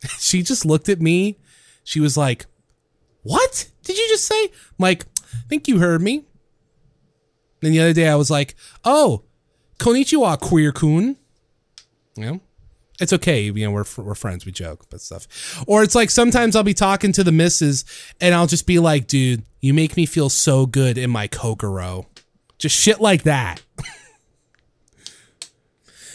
She 0.18 0.42
just 0.42 0.66
looked 0.66 0.88
at 0.88 1.00
me. 1.00 1.38
She 1.84 2.00
was 2.00 2.16
like, 2.16 2.46
"What 3.22 3.70
did 3.84 3.96
you 3.96 4.08
just 4.08 4.26
say?" 4.26 4.42
I'm 4.46 4.80
like, 4.80 5.04
"I 5.32 5.46
think 5.48 5.68
you 5.68 5.78
heard 5.78 6.02
me." 6.02 6.24
Then 7.60 7.70
the 7.70 7.78
other 7.78 7.92
day 7.92 8.08
I 8.08 8.16
was 8.16 8.28
like, 8.28 8.56
"Oh, 8.84 9.22
konnichiwa, 9.78 10.40
queer 10.40 10.72
kun." 10.72 11.16
You 12.16 12.24
know, 12.24 12.40
it's 13.02 13.12
okay. 13.12 13.42
You 13.42 13.52
know, 13.52 13.70
we're 13.70 13.84
we're 13.98 14.14
friends. 14.14 14.46
We 14.46 14.52
joke, 14.52 14.86
but 14.90 15.00
stuff. 15.00 15.62
Or 15.66 15.82
it's 15.82 15.94
like 15.94 16.10
sometimes 16.10 16.56
I'll 16.56 16.62
be 16.62 16.74
talking 16.74 17.12
to 17.12 17.24
the 17.24 17.32
missus, 17.32 17.84
and 18.20 18.34
I'll 18.34 18.46
just 18.46 18.66
be 18.66 18.78
like, 18.78 19.06
"Dude, 19.06 19.44
you 19.60 19.74
make 19.74 19.96
me 19.96 20.06
feel 20.06 20.28
so 20.28 20.66
good 20.66 20.96
in 20.96 21.10
my 21.10 21.26
Kokoro." 21.26 22.06
Just 22.58 22.76
shit 22.76 23.00
like 23.00 23.24
that. 23.24 23.60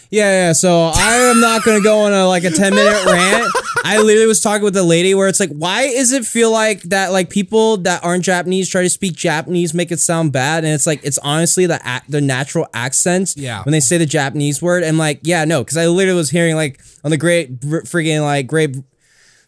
Yeah, 0.09 0.47
yeah. 0.47 0.53
So 0.53 0.91
I 0.93 1.15
am 1.31 1.39
not 1.41 1.63
gonna 1.63 1.81
go 1.81 1.99
on 1.99 2.13
a 2.13 2.27
like 2.27 2.43
a 2.43 2.51
ten 2.51 2.73
minute 2.73 3.05
rant. 3.05 3.45
I 3.83 3.99
literally 4.01 4.27
was 4.27 4.41
talking 4.41 4.63
with 4.63 4.75
a 4.75 4.83
lady 4.83 5.13
where 5.13 5.27
it's 5.27 5.39
like, 5.39 5.51
why 5.51 5.87
does 5.87 6.11
it 6.11 6.25
feel 6.25 6.51
like 6.51 6.81
that? 6.83 7.11
Like 7.11 7.29
people 7.29 7.77
that 7.77 8.03
aren't 8.03 8.23
Japanese 8.23 8.69
try 8.69 8.81
to 8.83 8.89
speak 8.89 9.15
Japanese 9.15 9.73
make 9.73 9.91
it 9.91 9.99
sound 9.99 10.31
bad, 10.31 10.63
and 10.63 10.73
it's 10.73 10.87
like 10.87 10.99
it's 11.03 11.17
honestly 11.19 11.65
the 11.65 11.79
ac- 11.85 12.05
the 12.09 12.21
natural 12.21 12.67
accents. 12.73 13.35
Yeah. 13.37 13.63
When 13.63 13.71
they 13.71 13.79
say 13.79 13.97
the 13.97 14.05
Japanese 14.05 14.61
word, 14.61 14.83
and 14.83 14.97
like, 14.97 15.19
yeah, 15.23 15.45
no, 15.45 15.63
because 15.63 15.77
I 15.77 15.87
literally 15.87 16.17
was 16.17 16.29
hearing 16.29 16.55
like 16.55 16.81
on 17.03 17.11
the 17.11 17.17
great 17.17 17.59
Br- 17.59 17.81
friggin' 17.81 18.21
like 18.21 18.47
great. 18.47 18.75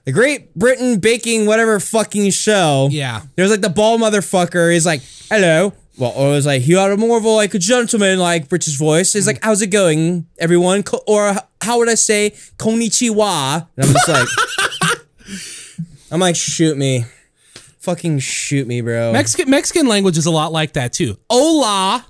The 0.05 0.13
Great 0.13 0.55
Britain 0.55 0.99
Baking 0.99 1.45
whatever 1.45 1.79
fucking 1.79 2.31
show. 2.31 2.87
Yeah. 2.89 3.21
There's 3.35 3.51
like 3.51 3.61
the 3.61 3.69
ball 3.69 3.99
motherfucker. 3.99 4.73
He's 4.73 4.85
like, 4.85 5.01
hello. 5.29 5.73
Well, 5.99 6.13
or 6.15 6.29
it 6.29 6.31
was 6.31 6.45
like, 6.45 6.65
you 6.65 6.79
are 6.79 6.95
more 6.95 7.17
of 7.17 7.25
a, 7.25 7.29
like 7.29 7.53
a 7.53 7.59
gentleman, 7.59 8.19
like 8.19 8.47
British 8.47 8.77
voice. 8.77 9.11
He's 9.13 9.27
like, 9.27 9.41
mm. 9.41 9.43
how's 9.45 9.61
it 9.61 9.67
going, 9.67 10.25
everyone? 10.39 10.81
Ko- 10.83 11.03
Or 11.05 11.35
how 11.61 11.77
would 11.79 11.89
I 11.89 11.95
say, 11.95 12.31
konnichiwa? 12.57 13.67
And 13.75 13.85
I'm 13.85 13.93
just 13.93 14.07
like, 14.07 14.27
I'm 16.11 16.19
like, 16.21 16.37
shoot 16.37 16.77
me. 16.77 17.05
Fucking 17.79 18.19
shoot 18.19 18.65
me, 18.67 18.81
bro. 18.81 19.11
Mexican 19.13 19.49
Mexican 19.49 19.87
language 19.87 20.17
is 20.17 20.25
a 20.25 20.31
lot 20.31 20.51
like 20.51 20.73
that 20.73 20.93
too. 20.93 21.17
Hola. 21.29 22.05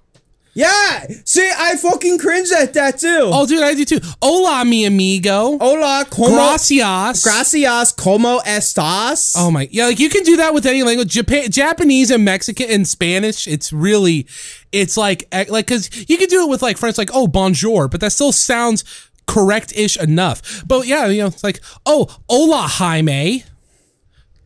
Yeah. 0.53 1.05
See, 1.25 1.49
I 1.55 1.75
fucking 1.75 2.17
cringe 2.17 2.49
at 2.51 2.73
that 2.73 2.99
too. 2.99 3.29
Oh, 3.31 3.45
dude, 3.45 3.63
I 3.63 3.73
do 3.75 3.85
too. 3.85 3.99
Hola, 4.21 4.65
mi 4.65 4.85
amigo. 4.85 5.57
Hola, 5.59 6.05
como. 6.09 6.35
Gracias. 6.35 7.23
Gracias, 7.23 7.95
como 7.95 8.39
estas? 8.39 9.33
Oh 9.37 9.51
my, 9.51 9.67
yeah, 9.71 9.87
like 9.87 9.99
you 9.99 10.09
can 10.09 10.23
do 10.23 10.37
that 10.37 10.53
with 10.53 10.65
any 10.65 10.83
language. 10.83 11.09
Japan, 11.09 11.49
Japanese 11.51 12.11
and 12.11 12.25
Mexican 12.25 12.69
and 12.69 12.87
Spanish. 12.87 13.47
It's 13.47 13.71
really, 13.71 14.27
it's 14.71 14.97
like 14.97 15.27
eh, 15.31 15.45
like 15.49 15.67
because 15.67 16.09
you 16.09 16.17
can 16.17 16.27
do 16.27 16.43
it 16.43 16.49
with 16.49 16.61
like 16.61 16.77
French, 16.77 16.97
like 16.97 17.11
oh 17.13 17.27
bonjour, 17.27 17.87
but 17.87 18.01
that 18.01 18.11
still 18.11 18.31
sounds 18.31 18.83
correct-ish 19.27 19.97
enough. 19.97 20.63
But 20.67 20.87
yeah, 20.87 21.07
you 21.07 21.21
know, 21.21 21.27
it's 21.27 21.43
like 21.43 21.61
oh 21.85 22.07
hola 22.29 22.67
Jaime, 22.67 23.43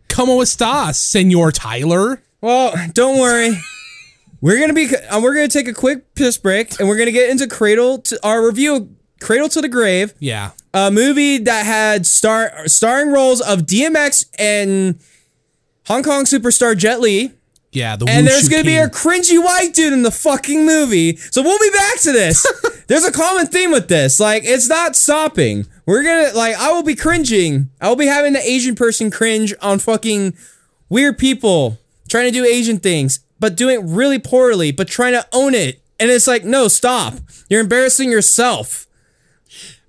como 0.09 0.41
estás, 0.41 0.95
Senor 0.95 1.51
Tyler? 1.51 2.21
Well, 2.41 2.73
don't 2.93 3.19
worry. 3.19 3.57
We're 4.43 4.59
gonna 4.59 4.73
be 4.73 4.93
uh, 4.93 5.21
we're 5.21 5.33
gonna 5.33 5.47
take 5.47 5.69
a 5.69 5.73
quick 5.73 6.15
piss 6.15 6.37
break 6.37 6.77
and 6.77 6.89
we're 6.89 6.97
gonna 6.97 7.11
get 7.13 7.29
into 7.29 7.47
Cradle 7.47 7.99
to 7.99 8.19
our 8.27 8.45
review 8.45 8.75
of 8.75 8.89
Cradle 9.21 9.47
to 9.47 9.61
the 9.61 9.69
Grave, 9.69 10.13
Yeah, 10.19 10.51
a 10.73 10.91
movie 10.91 11.37
that 11.37 11.65
had 11.65 12.05
star 12.05 12.67
starring 12.67 13.13
roles 13.13 13.39
of 13.39 13.59
DMX 13.59 14.25
and 14.37 14.99
Hong 15.87 16.03
Kong 16.03 16.25
superstar 16.25 16.77
Jet 16.77 16.99
Li. 16.99 17.31
yeah. 17.71 17.95
The 17.95 18.05
And 18.09 18.27
there's 18.27 18.49
gonna 18.49 18.65
be 18.65 18.75
a 18.75 18.89
cringy 18.89 19.41
white 19.41 19.73
dude 19.73 19.93
in 19.93 20.03
the 20.03 20.11
fucking 20.11 20.65
movie. 20.65 21.15
So 21.15 21.41
we'll 21.41 21.57
be 21.59 21.71
back 21.71 21.99
to 22.01 22.11
this. 22.11 22.45
there's 22.87 23.05
a 23.05 23.13
common 23.13 23.47
theme 23.47 23.71
with 23.71 23.87
this. 23.87 24.19
Like, 24.19 24.43
it's 24.45 24.67
not 24.67 24.97
stopping. 24.97 25.67
We're 25.85 26.03
gonna 26.03 26.35
like, 26.37 26.57
I 26.57 26.73
will 26.73 26.83
be 26.83 26.95
cringing. 26.95 27.69
I 27.79 27.87
will 27.87 27.95
be 27.95 28.07
having 28.07 28.33
the 28.33 28.45
Asian 28.45 28.75
person 28.75 29.09
cringe 29.09 29.53
on 29.61 29.79
fucking 29.79 30.33
weird 30.89 31.17
people 31.17 31.77
trying 32.09 32.25
to 32.25 32.31
do 32.31 32.43
Asian 32.45 32.77
things, 32.79 33.21
but 33.43 33.57
doing 33.57 33.93
really 33.93 34.19
poorly, 34.19 34.71
but 34.71 34.87
trying 34.87 35.11
to 35.11 35.27
own 35.33 35.53
it. 35.53 35.81
And 35.99 36.09
it's 36.09 36.27
like, 36.27 36.45
no, 36.45 36.69
stop. 36.69 37.15
You're 37.49 37.59
embarrassing 37.59 38.09
yourself. 38.09 38.87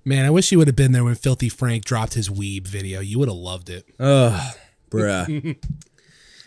Man, 0.03 0.25
I 0.25 0.29
wish 0.29 0.51
you 0.51 0.57
would 0.57 0.67
have 0.67 0.75
been 0.75 0.91
there 0.91 1.05
when 1.05 1.15
Filthy 1.15 1.47
Frank 1.47 1.85
dropped 1.85 2.15
his 2.15 2.27
weeb 2.27 2.67
video. 2.67 2.99
You 2.99 3.17
would 3.19 3.29
have 3.29 3.37
loved 3.37 3.69
it. 3.69 3.85
Ugh, 3.97 4.55
Bruh. 4.91 5.55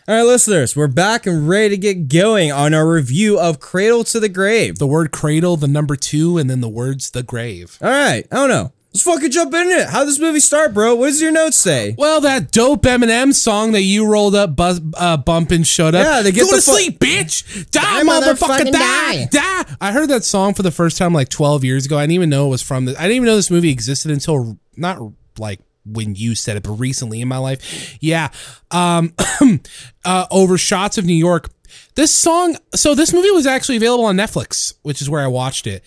All 0.07 0.15
right, 0.15 0.21
listeners, 0.21 0.75
we're 0.75 0.87
back 0.87 1.25
and 1.25 1.49
ready 1.49 1.69
to 1.69 1.77
get 1.77 2.09
going 2.09 2.51
on 2.51 2.75
our 2.75 2.87
review 2.87 3.39
of 3.39 3.59
Cradle 3.59 4.03
to 4.03 4.19
the 4.19 4.29
Grave. 4.29 4.77
The 4.77 4.85
word 4.85 5.11
cradle, 5.11 5.57
the 5.57 5.67
number 5.67 5.95
two, 5.95 6.37
and 6.37 6.47
then 6.47 6.61
the 6.61 6.69
words 6.69 7.09
the 7.09 7.23
grave. 7.23 7.79
All 7.81 7.89
right, 7.89 8.27
I 8.31 8.35
don't 8.35 8.49
know. 8.49 8.71
Let's 8.91 9.03
fucking 9.03 9.29
jump 9.29 9.53
in 9.53 9.67
it. 9.67 9.87
How 9.87 10.03
this 10.03 10.17
movie 10.19 10.39
start, 10.39 10.73
bro? 10.73 10.95
What 10.95 11.07
does 11.07 11.21
your 11.21 11.31
notes 11.31 11.57
say? 11.57 11.93
Well, 11.95 12.21
that 12.21 12.51
dope 12.51 12.81
Eminem 12.83 13.35
song 13.35 13.73
that 13.73 13.83
you 13.83 14.07
rolled 14.07 14.33
up, 14.33 14.55
buzz, 14.55 14.81
uh, 14.95 15.15
bump 15.17 15.51
and 15.51 15.65
showed 15.65 15.93
up. 15.93 16.03
Yeah, 16.03 16.21
they 16.23 16.31
get 16.31 16.41
go 16.41 16.47
the 16.47 16.55
to 16.55 16.61
fu- 16.63 16.71
sleep, 16.71 16.99
bitch. 16.99 17.69
Die, 17.69 17.81
Die, 17.81 18.03
motherfucker, 18.03 18.57
motherfucking 18.61 18.71
die, 18.71 19.25
die. 19.25 19.75
I 19.79 19.91
heard 19.91 20.09
that 20.09 20.23
song 20.23 20.55
for 20.55 20.63
the 20.63 20.71
first 20.71 20.97
time 20.97 21.13
like 21.13 21.29
12 21.29 21.63
years 21.63 21.85
ago. 21.85 21.99
I 21.99 22.01
didn't 22.03 22.13
even 22.13 22.29
know 22.31 22.47
it 22.47 22.49
was 22.49 22.63
from 22.63 22.85
this. 22.85 22.97
I 22.97 23.03
didn't 23.03 23.17
even 23.17 23.25
know 23.27 23.35
this 23.35 23.51
movie 23.51 23.69
existed 23.69 24.09
until 24.11 24.57
not 24.75 24.99
like 25.37 25.59
when 25.85 26.15
you 26.15 26.33
said 26.33 26.57
it, 26.57 26.63
but 26.63 26.71
recently 26.71 27.21
in 27.21 27.27
my 27.27 27.37
life. 27.37 27.95
Yeah. 28.01 28.29
Um, 28.71 29.13
uh, 30.03 30.25
over 30.31 30.57
shots 30.57 30.97
of 30.97 31.05
New 31.05 31.13
York. 31.13 31.49
This 31.93 32.11
song. 32.11 32.55
So 32.73 32.95
this 32.95 33.13
movie 33.13 33.29
was 33.31 33.45
actually 33.45 33.77
available 33.77 34.05
on 34.05 34.17
Netflix, 34.17 34.73
which 34.81 34.99
is 34.99 35.09
where 35.11 35.21
I 35.21 35.27
watched 35.27 35.67
it. 35.67 35.83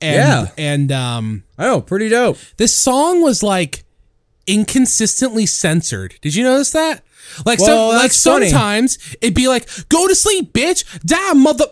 And, 0.00 0.14
Yeah. 0.14 0.46
And 0.58 0.92
um, 0.92 1.44
Oh, 1.58 1.80
pretty 1.80 2.08
dope. 2.08 2.38
this 2.58 2.74
song 2.74 3.22
was 3.22 3.42
like 3.42 3.84
inconsistently 4.46 5.46
censored. 5.46 6.14
Did 6.20 6.34
you 6.34 6.44
notice 6.44 6.70
that? 6.72 7.02
Like 7.44 7.58
Well, 7.58 7.90
some, 7.92 7.98
like 7.98 8.12
funny. 8.12 8.48
sometimes 8.50 8.98
it'd 9.20 9.34
be 9.34 9.48
like, 9.48 9.68
"Go 9.88 10.06
to 10.06 10.14
sleep, 10.14 10.52
bitch, 10.52 10.84
die, 11.04 11.32
mother, 11.32 11.66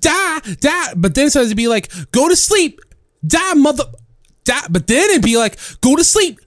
die, 0.00 0.40
die," 0.60 0.92
but 0.96 1.14
then 1.14 1.30
sometimes 1.30 1.48
it'd 1.50 1.56
be 1.56 1.68
like, 1.68 1.90
"Go 2.10 2.28
to 2.28 2.34
sleep, 2.34 2.80
die, 3.24 3.54
mother, 3.54 3.84
die," 4.44 4.66
but 4.68 4.86
then 4.88 5.08
it'd 5.10 5.22
be 5.22 5.36
like, 5.36 5.56
"Go 5.80 5.94
to 5.94 6.02
sleep." 6.04 6.40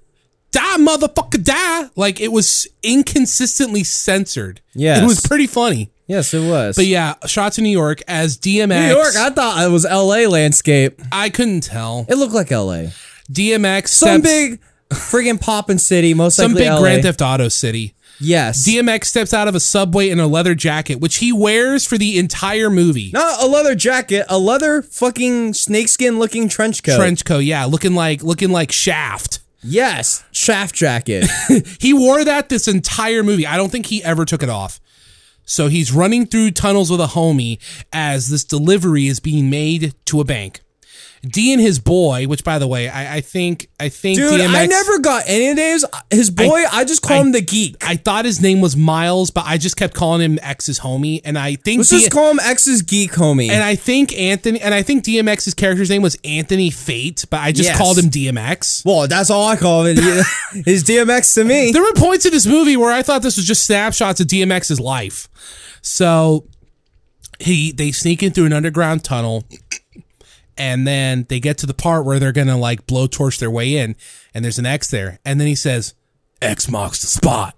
Die, 0.52 0.78
motherfucker, 0.80 1.42
die! 1.42 1.90
Like 1.96 2.20
it 2.20 2.30
was 2.34 2.68
inconsistently 2.84 3.86
censored. 3.86 4.60
Yeah, 4.74 5.02
it 5.02 5.08
was 5.08 5.22
pretty 5.22 5.48
funny. 5.48 5.92
Yes, 6.12 6.34
it 6.34 6.46
was. 6.48 6.76
But 6.76 6.88
yeah, 6.88 7.14
shots 7.26 7.58
in 7.58 7.64
New 7.64 7.70
York 7.70 8.02
as 8.08 8.38
DMX. 8.38 8.90
New 8.90 8.96
York, 8.96 9.16
I 9.16 9.30
thought 9.30 9.64
it 9.66 9.72
was 9.72 9.86
LA 9.86 10.28
landscape. 10.30 11.02
I 11.12 11.30
couldn't 11.30 11.62
tell. 11.62 12.06
It 12.10 12.16
looked 12.16 12.34
like 12.34 12.52
LA. 12.52 12.88
DMX 13.32 13.88
Some 13.88 14.22
steps- 14.22 14.24
big 14.24 14.60
friggin' 14.90 15.40
poppin' 15.40 15.78
city, 15.80 16.14
most 16.14 16.36
some 16.36 16.54
big 16.54 16.68
LA. 16.70 16.80
Grand 16.82 17.04
Theft 17.04 17.22
Auto 17.22 17.48
city. 17.48 17.94
yes. 18.20 18.68
DMX 18.68 19.06
steps 19.06 19.34
out 19.34 19.48
of 19.48 19.56
a 19.56 19.60
subway 19.62 20.10
in 20.10 20.20
a 20.20 20.28
leather 20.28 20.54
jacket, 20.54 20.96
which 21.00 21.18
he 21.20 21.32
wears 21.32 21.86
for 21.86 21.98
the 21.98 22.20
entire 22.20 22.70
movie. 22.70 23.10
Not 23.14 23.42
a 23.42 23.48
leather 23.48 23.74
jacket, 23.74 24.26
a 24.28 24.38
leather 24.38 24.82
fucking 24.82 25.54
snakeskin 25.54 26.20
looking 26.20 26.50
trench 26.50 26.84
coat. 26.84 26.98
Trench 26.98 27.24
coat, 27.24 27.40
yeah, 27.46 27.64
looking 27.64 27.96
like 27.96 28.22
looking 28.22 28.52
like 28.52 28.74
Shaft. 28.74 29.40
Yes, 29.64 30.26
shaft 30.32 30.74
jacket. 30.76 31.30
He 31.80 31.94
wore 31.94 32.26
that 32.26 32.50
this 32.50 32.68
entire 32.68 33.22
movie. 33.24 33.46
I 33.48 33.56
don't 33.58 33.72
think 33.72 33.86
he 33.86 34.04
ever 34.04 34.26
took 34.26 34.42
it 34.44 34.50
off. 34.50 34.81
So 35.52 35.68
he's 35.68 35.92
running 35.92 36.28
through 36.28 36.52
tunnels 36.52 36.90
with 36.90 37.02
a 37.02 37.08
homie 37.08 37.60
as 37.92 38.30
this 38.30 38.46
delivery 38.46 39.08
is 39.08 39.20
being 39.20 39.50
made 39.50 39.94
to 40.06 40.22
a 40.22 40.24
bank. 40.24 40.62
D 41.24 41.54
and 41.54 41.62
his 41.62 41.78
boy, 41.78 42.26
which 42.26 42.44
by 42.44 42.58
the 42.58 42.66
way, 42.68 42.90
I, 42.90 43.18
I 43.18 43.22
think 43.22 43.70
I 43.80 43.90
think 43.90 44.18
Dude, 44.18 44.42
DMX 44.42 44.56
I 44.56 44.66
never 44.66 44.98
got 45.00 45.24
any 45.28 45.50
of 45.50 45.56
names. 45.56 45.86
His 46.10 46.32
boy, 46.32 46.64
I, 46.72 46.84
just 46.84 47.04
call 47.04 47.18
I- 47.18 47.22
him 47.22 47.32
the 47.32 47.42
geek. 47.42 47.76
I 47.86 47.96
thought 47.96 48.26
his 48.26 48.42
name 48.42 48.60
was 48.60 48.76
Miles, 48.76 49.30
but 49.30 49.46
I 49.46 49.60
just 49.60 49.78
kept 49.78 49.94
calling 49.94 50.22
him 50.22 50.40
X's 50.42 50.80
homie, 50.80 51.22
and 51.24 51.38
I 51.38 51.56
think 51.58 51.78
Let's 51.80 51.90
D- 51.92 52.00
just 52.00 52.12
call 52.12 52.32
him 52.32 52.40
X's 52.40 52.82
geek 52.82 53.12
homie. 53.12 53.50
and 53.52 53.62
I 53.62 53.76
think 53.76 54.18
Anthony 54.18 54.60
and 54.62 54.74
I 54.74 54.82
think 54.82 55.04
DMX's 55.04 55.54
character's 55.54 55.92
name 55.92 56.02
was 56.02 56.18
Anthony 56.24 56.72
Fait, 56.72 57.24
but 57.30 57.40
I 57.40 57.52
just 57.52 57.70
Yes. 57.70 57.78
called 57.78 58.00
him 58.00 58.10
DMX. 58.10 58.84
well, 58.84 59.08
that's 59.08 59.30
all 59.30 59.46
I 59.48 59.58
call 59.58 59.86
him. 59.86 59.98
His 60.66 60.84
DMX 60.84 61.36
to 61.36 61.44
me. 61.44 61.72
There 61.72 61.84
were 61.84 61.94
points 61.94 62.26
in 62.26 62.32
this 62.32 62.48
movie 62.48 62.78
where 62.78 62.92
I 62.92 63.04
thought 63.04 63.22
this 63.22 63.38
was 63.38 63.46
just 63.46 63.64
snapshots 63.68 64.20
of 64.20 64.26
DMX's 64.28 64.80
life. 64.80 65.30
So 65.84 66.46
he 67.40 67.72
they 67.72 67.92
sneak 67.92 68.22
in 68.24 68.32
through 68.32 68.46
an 68.46 68.54
underground 68.54 69.04
tunnel 69.04 69.44
and 70.62 70.86
then 70.88 71.26
they 71.28 71.40
get 71.40 71.58
to 71.58 71.66
the 71.66 71.74
part 71.74 72.06
where 72.06 72.20
they're 72.20 72.32
gonna 72.32 72.58
like 72.58 72.86
blowtorch 72.86 73.40
their 73.40 73.50
way 73.50 73.78
in, 73.78 73.96
and 74.36 74.46
there's 74.46 74.60
an 74.60 74.66
X 74.68 74.90
there, 74.92 75.20
and 75.26 75.40
then 75.40 75.48
he 75.48 75.56
says, 75.56 75.96
X 76.42 76.70
marks 76.70 77.02
the 77.02 77.08
spot. 77.08 77.56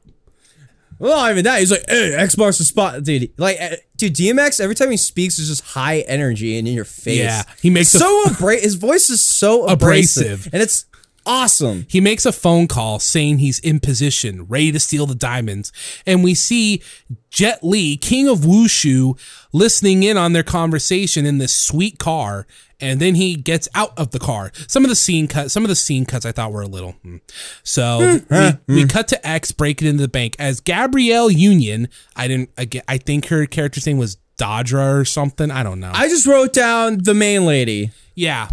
Well, 1.00 1.18
not 1.18 1.32
even 1.32 1.44
that. 1.44 1.60
He's 1.60 1.72
like, 1.72 1.84
hey, 1.90 2.14
X 2.14 2.38
marks 2.38 2.60
the 2.60 2.64
spot, 2.64 3.04
dude. 3.04 3.34
Like, 3.38 3.58
uh, 3.60 3.76
dude, 3.98 4.16
DMX. 4.16 4.62
Every 4.62 4.76
time 4.76 4.90
he 4.90 4.96
speaks, 4.96 5.38
is 5.38 5.50
just 5.50 5.64
high 5.66 6.00
energy 6.02 6.58
and 6.58 6.66
in 6.68 6.74
your 6.74 6.86
face. 6.86 7.20
Yeah, 7.20 7.44
he 7.62 7.70
makes 7.70 7.90
so 7.90 8.24
abra- 8.30 8.60
His 8.62 8.76
voice 8.76 9.10
is 9.10 9.22
so 9.22 9.66
abrasive, 9.66 10.24
Abrasive. 10.48 10.54
and 10.54 10.62
it's 10.62 10.86
awesome. 11.26 11.86
He 11.90 12.02
makes 12.02 12.26
a 12.26 12.32
phone 12.32 12.68
call 12.68 13.00
saying 13.00 13.40
he's 13.40 13.60
in 13.60 13.80
position, 13.80 14.46
ready 14.46 14.72
to 14.72 14.80
steal 14.80 15.06
the 15.06 15.16
diamonds. 15.16 15.72
And 16.06 16.24
we 16.24 16.34
see 16.34 16.82
Jet 17.30 17.64
Li, 17.64 17.98
king 17.98 18.28
of 18.28 18.40
Wushu, 18.40 19.20
listening 19.52 20.04
in 20.04 20.18
on 20.18 20.34
their 20.34 20.44
conversation 20.44 21.26
in 21.26 21.38
this 21.38 21.56
sweet 21.56 22.00
car. 22.00 22.46
And 22.80 23.00
then 23.00 23.16
he 23.16 23.36
gets 23.36 23.70
out 23.76 23.98
of 23.98 24.12
the 24.12 24.20
car. 24.20 24.52
Some 24.68 24.84
of 24.84 24.90
the 24.90 24.96
scene 24.96 25.28
cuts, 25.28 25.54
some 25.54 25.64
of 25.64 25.70
the 25.70 25.76
scene 25.76 26.06
cuts 26.06 26.26
I 26.26 26.34
thought 26.34 26.52
were 26.52 26.64
a 26.64 26.68
little. 26.68 26.92
hmm. 27.04 27.18
So 27.64 28.20
we, 28.30 28.52
we 28.68 28.86
cut 28.86 29.08
to 29.10 29.28
X 29.28 29.54
breaking 29.54 29.88
into 29.88 30.02
the 30.02 30.10
bank 30.10 30.36
as 30.38 30.60
Gabrielle 30.60 31.32
Union. 31.32 31.88
I 32.16 32.28
didn't, 32.28 32.50
I, 32.58 32.68
I 32.88 32.98
think 32.98 33.28
her 33.28 33.46
character's 33.46 33.88
name 33.88 33.98
was 33.98 34.18
Dodra 34.38 35.00
or 35.00 35.06
something. 35.06 35.52
I 35.52 35.64
don't 35.64 35.80
know. 35.80 35.92
I 35.94 36.08
just 36.10 36.26
wrote 36.28 36.54
down 36.54 37.00
the 37.04 37.14
main 37.14 37.46
lady. 37.46 37.92
Yeah. 38.16 38.50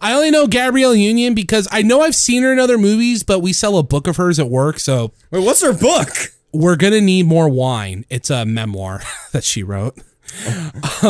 I 0.00 0.12
only 0.14 0.30
know 0.30 0.46
Gabrielle 0.46 0.94
Union 0.94 1.34
because 1.34 1.68
I 1.70 1.82
know 1.82 2.00
I've 2.02 2.14
seen 2.14 2.42
her 2.44 2.52
in 2.52 2.58
other 2.58 2.78
movies, 2.78 3.22
but 3.22 3.40
we 3.40 3.52
sell 3.52 3.76
a 3.78 3.82
book 3.82 4.06
of 4.06 4.16
hers 4.16 4.38
at 4.38 4.48
work, 4.48 4.78
so 4.78 5.12
Wait, 5.30 5.44
what's 5.44 5.62
her 5.62 5.72
book? 5.72 6.08
we're 6.52 6.76
gonna 6.76 7.00
need 7.00 7.26
more 7.26 7.48
wine. 7.48 8.04
It's 8.08 8.30
a 8.30 8.44
memoir 8.46 9.02
that 9.32 9.44
she 9.44 9.62
wrote. 9.62 9.98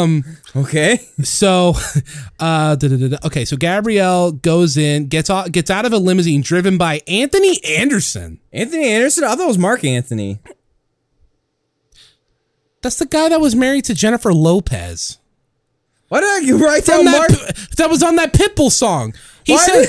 Okay. 0.54 0.98
So, 1.22 1.74
uh, 2.40 2.76
da, 2.76 2.88
da, 2.88 3.08
da. 3.08 3.16
okay, 3.24 3.44
so 3.44 3.56
Gabrielle 3.56 4.32
goes 4.32 4.76
in, 4.76 5.06
gets 5.06 5.30
out, 5.30 5.52
gets 5.52 5.70
out 5.70 5.84
of 5.86 5.92
a 5.92 5.98
limousine 5.98 6.42
driven 6.42 6.76
by 6.76 7.00
Anthony 7.06 7.62
Anderson. 7.64 8.40
Anthony 8.52 8.88
Anderson. 8.88 9.24
I 9.24 9.28
thought 9.28 9.40
it 9.44 9.46
was 9.46 9.58
Marc 9.58 9.84
Anthony. 9.84 10.40
That's 12.82 12.96
the 12.96 13.06
guy 13.06 13.28
that 13.28 13.40
was 13.40 13.54
married 13.56 13.84
to 13.86 13.94
Jennifer 13.94 14.32
Lopez. 14.32 15.18
Why 16.08 16.20
did 16.20 16.50
I 16.50 16.52
write 16.62 16.84
down 16.84 17.04
that, 17.06 17.30
Mark? 17.30 17.56
that 17.78 17.88
was 17.88 18.02
on 18.02 18.16
that 18.16 18.34
Pitbull 18.34 18.70
song. 18.70 19.14
He 19.44 19.54
Why 19.54 19.64
said, 19.64 19.86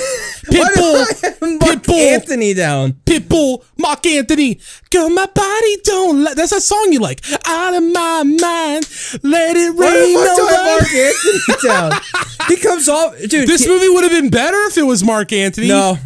did, 0.50 0.58
why 0.58 0.68
did 0.74 0.78
I 0.78 0.98
have 0.98 1.38
Pitbull, 1.38 1.60
Mark 1.60 1.82
Pitbull, 1.82 2.12
Anthony 2.12 2.54
down? 2.54 2.92
Pitbull, 3.04 3.62
Marc 3.76 4.06
Anthony, 4.06 4.58
girl, 4.90 5.10
my 5.10 5.26
body 5.26 5.76
don't. 5.84 6.24
Li-. 6.24 6.32
That's 6.34 6.50
that 6.50 6.62
song 6.62 6.88
you 6.92 6.98
like. 7.00 7.20
Out 7.46 7.74
of 7.74 7.82
my 7.82 8.22
mind, 8.22 8.88
let 9.22 9.54
it 9.56 9.74
Why 9.76 9.86
rain. 9.92 10.14
the 10.14 10.26
fuck 10.26 10.36
do 10.36 10.46
I 10.48 10.64
Marc 10.64 10.94
Anthony 10.94 11.68
down? 11.68 12.00
He 12.48 12.56
comes 12.56 12.88
off, 12.90 13.16
dude. 13.28 13.48
This 13.48 13.64
he- 13.64 13.68
movie 13.68 13.88
would 13.90 14.02
have 14.04 14.12
been 14.12 14.28
better 14.30 14.56
if 14.66 14.76
it 14.78 14.82
was 14.82 15.02
Marc 15.04 15.32
Anthony. 15.32 15.68
no, 15.68 15.98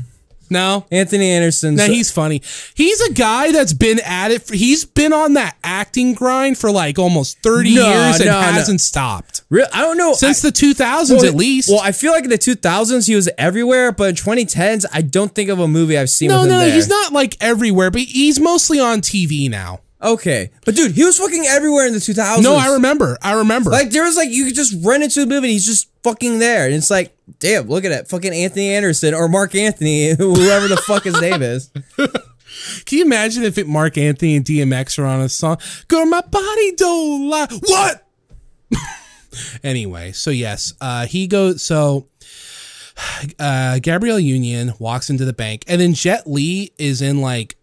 no. 0.50 0.86
Anthony 0.90 1.30
Anderson. 1.30 1.74
No, 1.76 1.86
he's 1.86 2.10
funny. 2.10 2.42
He's 2.74 3.00
a 3.02 3.12
guy 3.12 3.52
that's 3.52 3.72
been 3.72 4.00
at 4.04 4.30
it. 4.30 4.42
For, 4.42 4.54
he's 4.54 4.84
been 4.84 5.12
on 5.12 5.34
that 5.34 5.56
acting 5.62 6.14
grind 6.14 6.58
for 6.58 6.70
like 6.70 6.98
almost 6.98 7.38
thirty 7.42 7.74
No, 7.74 7.88
years 7.88 8.16
and 8.20 8.26
no, 8.26 8.40
no. 8.40 8.40
hasn't 8.40 8.80
stopped 8.80 9.42
Real, 9.50 9.66
I 9.72 9.82
don't 9.82 9.96
know. 9.96 10.12
since 10.12 10.44
I, 10.44 10.48
the 10.48 10.52
two 10.52 10.74
thousands 10.74 11.22
well, 11.22 11.30
at 11.30 11.36
least. 11.36 11.68
Well, 11.70 11.80
I 11.80 11.92
feel 11.92 12.12
like 12.12 12.24
in 12.24 12.30
the 12.30 12.38
2000s 12.38 13.06
he 13.06 13.14
was 13.14 13.28
everywhere, 13.38 13.92
but 13.92 14.10
in 14.10 14.14
2010s 14.14 14.84
I 14.92 15.02
don't 15.02 15.34
think 15.34 15.50
of 15.50 15.58
a 15.58 15.68
movie 15.68 15.96
I've 15.98 16.10
seen 16.10 16.28
no, 16.28 16.44
no, 16.44 16.58
there. 16.58 16.72
he's 16.72 16.88
not 16.88 17.12
like 17.12 17.36
everywhere, 17.40 17.90
but 17.90 18.02
he's 18.02 18.38
mostly 18.40 18.78
on 18.80 19.00
TV 19.00 19.48
now. 19.50 19.80
Okay, 20.00 20.50
but 20.64 20.76
dude, 20.76 20.92
he 20.92 21.04
was 21.04 21.18
fucking 21.18 21.44
everywhere 21.46 21.86
in 21.86 21.92
the 21.92 21.98
2000s. 21.98 22.42
No, 22.42 22.54
I 22.54 22.74
remember. 22.74 23.18
I 23.20 23.32
remember. 23.34 23.70
Like 23.70 23.90
there 23.90 24.04
was 24.04 24.16
like 24.16 24.30
you 24.30 24.44
could 24.44 24.54
just 24.54 24.76
run 24.84 25.02
into 25.02 25.20
the 25.20 25.26
movie 25.26 25.48
and 25.48 25.52
he's 25.52 25.66
just 25.66 25.90
fucking 26.04 26.38
there, 26.38 26.66
and 26.66 26.74
it's 26.74 26.90
like, 26.90 27.16
damn, 27.40 27.68
look 27.68 27.84
at 27.84 27.88
that, 27.88 28.08
fucking 28.08 28.32
Anthony 28.32 28.70
Anderson 28.70 29.12
or 29.12 29.28
Marc 29.28 29.56
Anthony, 29.56 30.10
whoever 30.18 30.68
the 30.68 30.76
fuck 30.76 31.04
his 31.04 31.20
name 31.20 31.42
is. 31.42 31.70
Can 32.86 32.98
you 32.98 33.04
imagine 33.04 33.42
if 33.42 33.58
it 33.58 33.66
Marc 33.66 33.98
Anthony 33.98 34.36
and 34.36 34.44
DMX 34.44 34.98
are 34.98 35.04
on 35.04 35.20
a 35.20 35.28
song? 35.28 35.58
Girl, 35.88 36.06
my 36.06 36.20
body 36.20 36.72
don't 36.76 37.28
lie. 37.28 37.46
What? 37.50 38.08
anyway, 39.64 40.12
so 40.12 40.30
yes, 40.30 40.72
uh, 40.80 41.06
he 41.06 41.26
goes. 41.26 41.62
So 41.62 42.08
uh, 43.38 43.78
Gabrielle 43.80 44.18
Union 44.18 44.72
walks 44.78 45.10
into 45.10 45.24
the 45.24 45.32
bank, 45.32 45.64
and 45.66 45.80
then 45.80 45.94
Jet 45.94 46.26
Li 46.26 46.72
is 46.78 47.02
in 47.02 47.20
like 47.20 47.56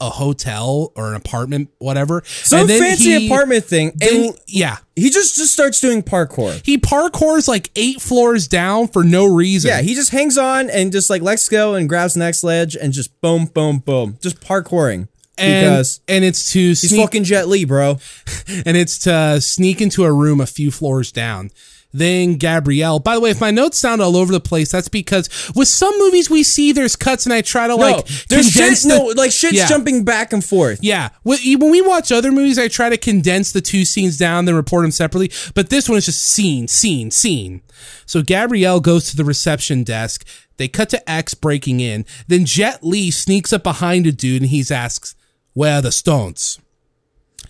a 0.00 0.08
hotel 0.10 0.92
or 0.96 1.08
an 1.10 1.14
apartment, 1.14 1.68
whatever. 1.78 2.22
Some 2.26 2.60
And 2.60 2.68
then 2.70 2.80
fancy 2.82 3.18
he- 3.18 3.26
apartment 3.26 3.64
thing. 3.64 3.92
then- 3.96 4.24
And 4.26 4.38
yeah. 4.46 4.78
he 4.96 5.10
just 5.10 5.36
just 5.36 5.52
starts 5.52 5.80
doing 5.80 6.02
parkour. 6.02 6.60
He 6.64 6.78
parkours 6.78 7.46
like 7.48 7.70
eight 7.76 8.00
floors 8.00 8.48
down 8.48 8.88
for 8.88 9.04
no 9.04 9.26
reason. 9.26 9.68
Yeah, 9.68 9.82
he 9.82 9.94
just 9.94 10.10
hangs 10.10 10.38
on 10.38 10.70
and 10.70 10.90
just 10.92 11.10
like 11.10 11.22
lets 11.22 11.48
go 11.48 11.74
and 11.74 11.88
grabs 11.88 12.14
the 12.14 12.20
next 12.20 12.42
ledge 12.42 12.76
and 12.76 12.92
just 12.92 13.18
boom, 13.20 13.46
boom, 13.46 13.78
boom, 13.78 14.16
just 14.22 14.40
parkouring 14.40 15.08
and, 15.38 15.64
because 15.66 16.00
and 16.08 16.24
it's 16.24 16.52
to 16.52 16.58
he's 16.60 16.96
fucking 16.96 17.24
Jet 17.24 17.48
Li, 17.48 17.64
bro. 17.64 17.98
and 18.66 18.76
it's 18.76 18.98
to 19.00 19.40
sneak 19.40 19.80
into 19.80 20.04
a 20.04 20.12
room 20.12 20.40
a 20.40 20.46
few 20.46 20.70
floors 20.70 21.12
down. 21.12 21.50
Then 21.92 22.34
Gabrielle. 22.36 23.00
By 23.00 23.14
the 23.14 23.20
way, 23.20 23.30
if 23.30 23.40
my 23.40 23.50
notes 23.50 23.78
sound 23.78 24.00
all 24.00 24.16
over 24.16 24.32
the 24.32 24.40
place, 24.40 24.70
that's 24.70 24.88
because 24.88 25.28
with 25.56 25.66
some 25.68 25.92
movies 25.98 26.30
we 26.30 26.42
see 26.44 26.70
there's 26.72 26.94
cuts, 26.94 27.26
and 27.26 27.32
I 27.32 27.40
try 27.42 27.66
to 27.66 27.74
like 27.74 28.06
there's 28.28 28.52
condense 28.52 28.82
shit. 28.82 28.90
the- 28.90 28.98
no, 28.98 29.04
like 29.16 29.32
shit's 29.32 29.54
Yeah. 29.56 29.66
jumping 29.66 30.04
back 30.04 30.32
and 30.32 30.44
forth. 30.44 30.78
Yeah, 30.82 31.08
when 31.24 31.38
when 31.58 31.70
we 31.70 31.80
watch 31.80 32.12
other 32.12 32.30
movies, 32.30 32.58
I 32.58 32.68
try 32.68 32.88
to 32.90 32.96
condense 32.96 33.50
the 33.52 33.60
two 33.60 33.84
scenes 33.84 34.16
down, 34.16 34.44
then 34.44 34.54
report 34.54 34.84
them 34.84 34.92
separately. 34.92 35.32
But 35.54 35.70
this 35.70 35.88
one 35.88 35.98
is 35.98 36.06
just 36.06 36.22
scene, 36.22 36.68
scene, 36.68 37.10
scene. 37.10 37.60
So 38.06 38.22
Gabrielle 38.22 38.80
goes 38.80 39.04
to 39.10 39.16
the 39.16 39.24
reception 39.24 39.82
desk. 39.82 40.24
They 40.58 40.68
cut 40.68 40.90
to 40.90 41.10
X 41.10 41.34
breaking 41.34 41.80
in. 41.80 42.04
Then 42.28 42.44
Jet 42.44 42.84
Li 42.84 43.10
sneaks 43.10 43.52
up 43.52 43.62
behind 43.64 44.06
a 44.06 44.12
dude 44.12 44.42
and 44.42 44.50
he 44.50 44.64
asks, 44.70 45.14
"Where 45.54 45.76
are 45.78 45.82
the 45.82 45.90
stones?" 45.92 46.58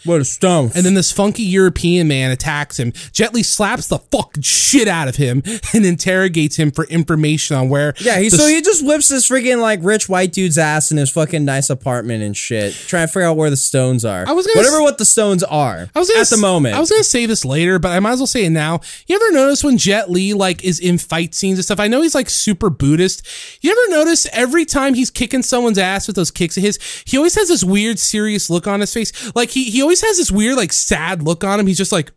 What 0.05 0.20
a 0.20 0.24
stone. 0.24 0.70
And 0.74 0.84
then 0.86 0.94
this 0.94 1.12
funky 1.12 1.42
European 1.42 2.09
man 2.09 2.30
attacks 2.30 2.78
him. 2.78 2.92
Jet 3.12 3.34
Li 3.34 3.42
slaps 3.42 3.88
the 3.88 3.98
fucking 3.98 4.42
shit 4.42 4.88
out 4.88 5.09
of 5.09 5.16
him 5.16 5.42
and 5.74 5.84
interrogates 5.84 6.57
him 6.57 6.70
for 6.70 6.84
information 6.86 7.57
on 7.57 7.68
where. 7.68 7.94
yeah, 7.98 8.18
he 8.18 8.28
the 8.28 8.36
so 8.38 8.46
he 8.46 8.61
just 8.62 8.84
whips 8.84 9.09
this 9.09 9.28
freaking 9.28 9.61
like 9.61 9.80
rich 9.82 10.09
white 10.09 10.32
dude's 10.32 10.59
ass 10.59 10.90
in 10.90 10.96
his 10.96 11.11
fucking 11.11 11.44
nice 11.44 11.70
apartment 11.70 12.22
and 12.22 12.36
shit, 12.36 12.72
trying 12.74 13.07
to 13.07 13.12
figure 13.12 13.22
out 13.28 13.36
where 13.36 13.51
the 13.51 13.57
stones 13.57 14.05
are. 14.05 14.24
I 14.26 14.32
was 14.32 14.46
gonna 14.46 14.59
whatever 14.59 14.76
s- 14.76 14.82
what 14.82 14.98
the 14.98 15.05
stones 15.05 15.42
are 15.44 15.88
I 15.94 15.98
was 15.98 16.09
gonna 16.09 16.20
at 16.20 16.28
the 16.28 16.36
moment. 16.36 16.74
I 16.76 16.80
was 16.80 16.90
gonna 16.90 17.05
say 17.05 17.26
this 17.26 17.44
later, 17.44 17.78
but 17.78 17.90
I 17.92 18.01
might 18.01 18.12
as 18.12 18.18
well 18.20 18.26
say 18.26 18.44
it 18.44 18.51
now. 18.51 18.80
You 19.07 19.16
ever 19.16 19.32
notice 19.32 19.62
when 19.64 19.76
Jet 19.78 20.11
Li 20.11 20.32
like 20.34 20.64
is 20.64 20.78
in 20.80 20.98
fight 20.98 21.34
scenes 21.34 21.59
and 21.59 21.64
stuff? 21.64 21.80
I 21.80 21.88
know 21.88 22.03
he's 22.03 22.14
like 22.14 22.30
super 22.30 22.70
Buddhist. 22.70 23.26
You 23.61 23.70
ever 23.72 23.90
notice 23.96 24.26
every 24.32 24.64
time 24.64 24.94
he's 24.94 25.11
kicking 25.11 25.42
someone's 25.42 25.78
ass 25.78 26.07
with 26.07 26.16
those 26.16 26.30
kicks 26.30 26.57
of 26.57 26.62
his, 26.62 26.78
he 27.07 27.16
always 27.16 27.34
has 27.34 27.48
this 27.48 27.64
weird 27.64 27.98
serious 27.98 28.48
look 28.51 28.66
on 28.66 28.80
his 28.80 28.92
face. 28.94 29.34
Like 29.34 29.51
he 29.51 29.64
he 29.70 29.82
always 29.91 30.01
has 30.03 30.18
this 30.18 30.30
weird 30.30 30.57
like 30.57 30.72
sad 30.72 31.22
look 31.22 31.43
on 31.43 31.59
him. 31.59 31.66
He's 31.66 31.78
just 31.78 31.93
like. 31.93 32.12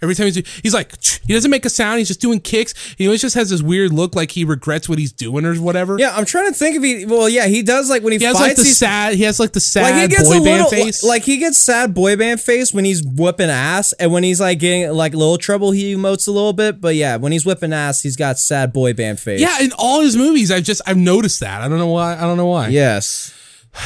Every 0.00 0.14
time 0.14 0.26
he's 0.26 0.60
he's 0.62 0.74
like 0.74 0.94
he 1.26 1.32
doesn't 1.34 1.50
make 1.50 1.64
a 1.64 1.70
sound. 1.70 1.98
He's 1.98 2.06
just 2.06 2.20
doing 2.20 2.38
kicks. 2.38 2.72
He 2.96 3.08
always 3.08 3.20
just 3.20 3.34
has 3.34 3.50
this 3.50 3.62
weird 3.62 3.92
look, 3.92 4.14
like 4.14 4.30
he 4.30 4.44
regrets 4.44 4.88
what 4.88 4.96
he's 4.96 5.10
doing 5.10 5.44
or 5.44 5.56
whatever. 5.56 5.98
yeah, 5.98 6.14
I'm 6.14 6.24
trying 6.24 6.46
to 6.46 6.54
think 6.54 6.76
if 6.76 6.84
he. 6.84 7.04
Well, 7.04 7.28
yeah, 7.28 7.48
he 7.48 7.62
does 7.62 7.90
like 7.90 8.04
when 8.04 8.12
he, 8.12 8.20
he 8.20 8.24
has 8.24 8.36
fights. 8.38 8.46
like 8.46 8.56
the 8.58 8.72
sad. 8.72 9.14
He 9.14 9.24
has 9.24 9.40
like 9.40 9.52
the 9.52 9.58
sad 9.60 9.90
like 9.90 10.02
he 10.02 10.16
gets 10.16 10.28
boy 10.28 10.40
a 10.40 10.44
band 10.44 10.68
face. 10.68 11.02
like 11.02 11.24
he 11.24 11.38
gets 11.38 11.58
sad 11.58 11.94
boy 11.94 12.14
band 12.14 12.40
face 12.40 12.72
when 12.72 12.84
he's 12.84 13.02
whipping 13.04 13.50
ass, 13.50 13.92
and 13.94 14.12
when 14.12 14.22
he's 14.22 14.40
like 14.40 14.60
getting 14.60 14.88
like 14.92 15.14
little 15.14 15.36
trouble, 15.36 15.72
he 15.72 15.96
emotes 15.96 16.28
a 16.28 16.30
little 16.30 16.52
bit. 16.52 16.80
But 16.80 16.94
yeah, 16.94 17.16
when 17.16 17.32
he's 17.32 17.44
whipping 17.44 17.72
ass, 17.72 18.00
he's 18.00 18.14
got 18.14 18.38
sad 18.38 18.72
boy 18.72 18.92
band 18.94 19.18
face. 19.18 19.40
yeah, 19.40 19.60
in 19.60 19.72
all 19.76 20.02
his 20.02 20.16
movies, 20.16 20.52
I've 20.52 20.62
just 20.62 20.80
I've 20.86 20.96
noticed 20.96 21.40
that. 21.40 21.60
I 21.60 21.66
don't 21.66 21.78
know 21.78 21.88
why. 21.88 22.16
I 22.16 22.20
don't 22.20 22.36
know 22.36 22.46
why. 22.46 22.68
Yes. 22.68 23.34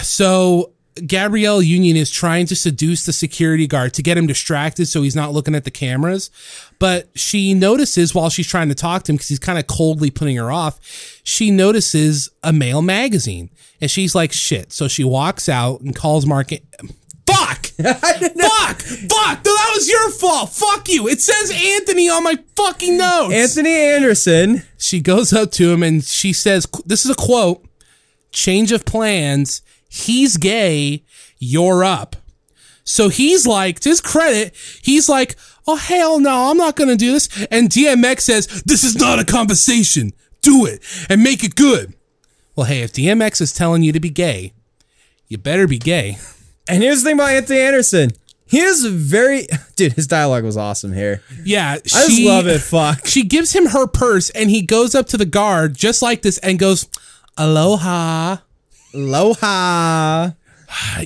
So 0.03 0.75
Gabrielle 1.07 1.63
Union 1.63 1.97
is 1.97 2.11
trying 2.11 2.47
to 2.47 2.57
seduce 2.57 3.07
the 3.07 3.13
security 3.13 3.67
guard 3.67 3.95
to 3.95 4.03
get 4.03 4.19
him 4.19 4.27
distracted 4.27 4.87
so 4.87 5.03
he's 5.03 5.17
not 5.17 5.33
looking 5.33 5.55
at 5.55 5.65
the 5.65 5.71
cameras. 5.71 6.31
But 6.79 7.09
she 7.15 7.55
notices 7.55 8.15
while 8.15 8.29
she's 8.31 8.47
trying 8.47 8.69
to 8.69 8.75
talk 8.75 9.05
to 9.05 9.13
him 9.13 9.17
because 9.17 9.29
he's 9.29 9.39
kind 9.39 9.59
of 9.59 9.67
coldly 9.67 10.11
putting 10.11 10.37
her 10.37 10.53
off, 10.53 10.79
she 11.25 11.51
notices 11.51 12.31
a 12.43 12.53
male 12.53 12.83
magazine. 12.83 13.51
And 13.81 13.91
she's 13.91 14.15
like, 14.15 14.33
shit. 14.33 14.73
So 14.73 14.87
she 14.87 15.05
walks 15.05 15.49
out 15.49 15.81
and 15.81 15.97
calls 15.97 16.27
Mark. 16.27 16.51
Fuck! 17.27 17.67
Fuck! 17.83 18.83
Fuck! 18.83 19.45
No, 19.45 19.55
that 19.57 19.73
was 19.75 19.89
your 19.89 20.11
fault. 20.11 20.51
Fuck 20.51 20.89
you. 20.89 21.09
It 21.09 21.21
says 21.21 21.51
Anthony 21.51 22.09
on 22.11 22.23
my 22.25 22.37
fucking 22.57 22.99
notes. 22.99 23.33
Anthony 23.33 23.75
Anderson. 23.75 24.63
She 24.77 25.01
goes 25.01 25.33
up 25.33 25.53
to 25.53 25.73
him 25.73 25.83
and 25.83 26.05
she 26.05 26.33
says, 26.33 26.67
This 26.85 27.05
is 27.05 27.11
a 27.11 27.15
quote 27.15 27.65
change 28.33 28.73
of 28.73 28.85
plans. 28.85 29.63
He's 29.95 30.39
gay. 30.39 31.05
You're 31.39 31.85
up. 31.85 32.17
So 32.83 33.11
he's 33.11 33.47
like, 33.47 33.79
to 33.81 33.91
his 33.91 34.01
credit, 34.01 34.57
he's 34.83 35.07
like, 35.07 35.37
Oh, 35.67 35.77
hell 35.77 36.19
no, 36.19 36.51
I'm 36.51 36.57
not 36.57 36.77
going 36.77 36.89
to 36.89 36.97
do 36.97 37.13
this. 37.13 37.29
And 37.51 37.69
DMX 37.69 38.21
says, 38.23 38.47
This 38.63 38.85
is 38.85 38.97
not 38.97 39.19
a 39.19 39.25
conversation. 39.25 40.13
Do 40.41 40.65
it 40.65 40.83
and 41.11 41.23
make 41.23 41.45
it 41.45 41.55
good. 41.55 41.93
Well, 42.57 42.67
hey, 42.67 42.81
if 42.81 42.95
DMX 42.95 43.43
is 43.43 43.53
telling 43.53 43.83
you 43.83 43.93
to 43.93 44.01
be 44.01 44.09
gay, 44.09 44.55
you 45.29 45.37
better 45.37 45.69
be 45.69 45.79
gay. 45.79 46.17
And 46.67 46.83
here's 46.83 47.03
the 47.03 47.11
thing 47.11 47.17
about 47.19 47.31
Anthony 47.31 47.61
Anderson. 47.61 48.13
He 48.47 48.61
is 48.61 48.87
very 48.87 49.47
dude. 49.77 49.93
His 49.93 50.07
dialogue 50.07 50.45
was 50.45 50.57
awesome 50.57 50.95
here. 50.95 51.23
Yeah, 51.45 51.73
I 51.73 51.79
just 51.81 52.21
love 52.23 52.47
it. 52.47 52.61
Fuck. 52.61 53.07
She 53.07 53.25
gives 53.25 53.53
him 53.53 53.67
her 53.67 53.87
purse 53.87 54.31
and 54.31 54.49
he 54.49 54.63
goes 54.63 54.95
up 54.95 55.07
to 55.09 55.19
the 55.19 55.27
guard 55.27 55.77
just 55.77 56.01
like 56.01 56.23
this 56.23 56.39
and 56.39 56.59
goes, 56.59 56.89
Aloha. 57.37 58.39
Aloha. 58.95 60.31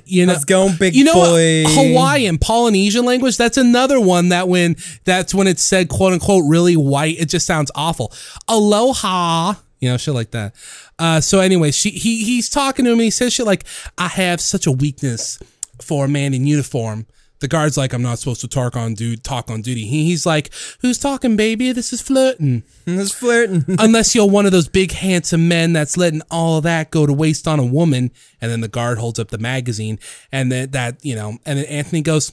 you 0.05 0.26
know, 0.26 0.32
Let's 0.32 0.45
go, 0.45 0.70
big 0.78 0.95
you 0.95 1.05
know, 1.05 1.14
boy. 1.14 1.64
Hawaiian, 1.66 2.39
Polynesian 2.39 3.05
language. 3.05 3.37
That's 3.37 3.57
another 3.57 4.01
one 4.01 4.28
that 4.28 4.49
when 4.49 4.76
that's 5.05 5.34
when 5.34 5.47
it's 5.47 5.62
said 5.62 5.89
quote 5.89 6.12
unquote 6.12 6.45
really 6.47 6.76
white, 6.76 7.18
it 7.18 7.28
just 7.28 7.47
sounds 7.47 7.70
awful. 7.74 8.12
Aloha, 8.49 9.55
you 9.80 9.91
know, 9.91 9.97
shit 9.97 10.14
like 10.14 10.30
that. 10.30 10.55
Uh, 10.99 11.20
so 11.20 11.41
anyway, 11.41 11.70
she 11.72 11.91
he 11.91 12.24
he's 12.24 12.49
talking 12.49 12.84
to 12.84 12.93
him. 12.93 12.99
and 12.99 13.05
He 13.05 13.11
says 13.11 13.32
shit 13.32 13.47
like, 13.47 13.64
"I 13.99 14.09
have 14.09 14.41
such 14.41 14.66
a 14.66 14.72
weakness 14.72 15.39
for 15.80 16.05
a 16.05 16.09
man 16.09 16.32
in 16.32 16.47
uniform." 16.47 17.07
The 17.41 17.49
guard's 17.49 17.76
like, 17.76 17.93
"I'm 17.93 18.03
not 18.03 18.18
supposed 18.18 18.41
to 18.41 18.49
talk 18.49 18.76
on 18.76 18.95
dude 18.95 19.22
talk 19.22 19.51
on 19.51 19.61
duty." 19.62 19.84
He, 19.87 20.05
he's 20.07 20.24
like, 20.24 20.51
"Who's 20.80 20.99
talking, 20.99 21.37
baby? 21.37 21.72
This 21.72 21.93
is 21.93 22.01
flirting." 22.01 22.62
He's 22.87 23.12
flirting. 23.12 23.64
unless 23.78 24.14
you're 24.14 24.28
one 24.28 24.47
of 24.47 24.53
those 24.53 24.68
big 24.68 24.93
handsome 24.93 25.47
men 25.49 25.72
that's 25.72 25.97
letting 25.97 26.22
all 26.30 26.61
that 26.62 26.91
go 26.91 27.05
to 27.05 27.12
waste 27.12 27.47
on 27.49 27.59
a 27.59 27.64
woman 27.66 28.11
and 28.41 28.51
then 28.51 28.61
the 28.62 28.68
guard 28.68 28.99
holds 28.99 29.18
up 29.18 29.28
the 29.28 29.39
magazine 29.39 29.99
and 30.32 30.51
then 30.53 30.70
that 30.70 31.05
you 31.05 31.14
know 31.14 31.37
and 31.45 31.59
then 31.59 31.64
anthony 31.66 32.01
goes 32.01 32.32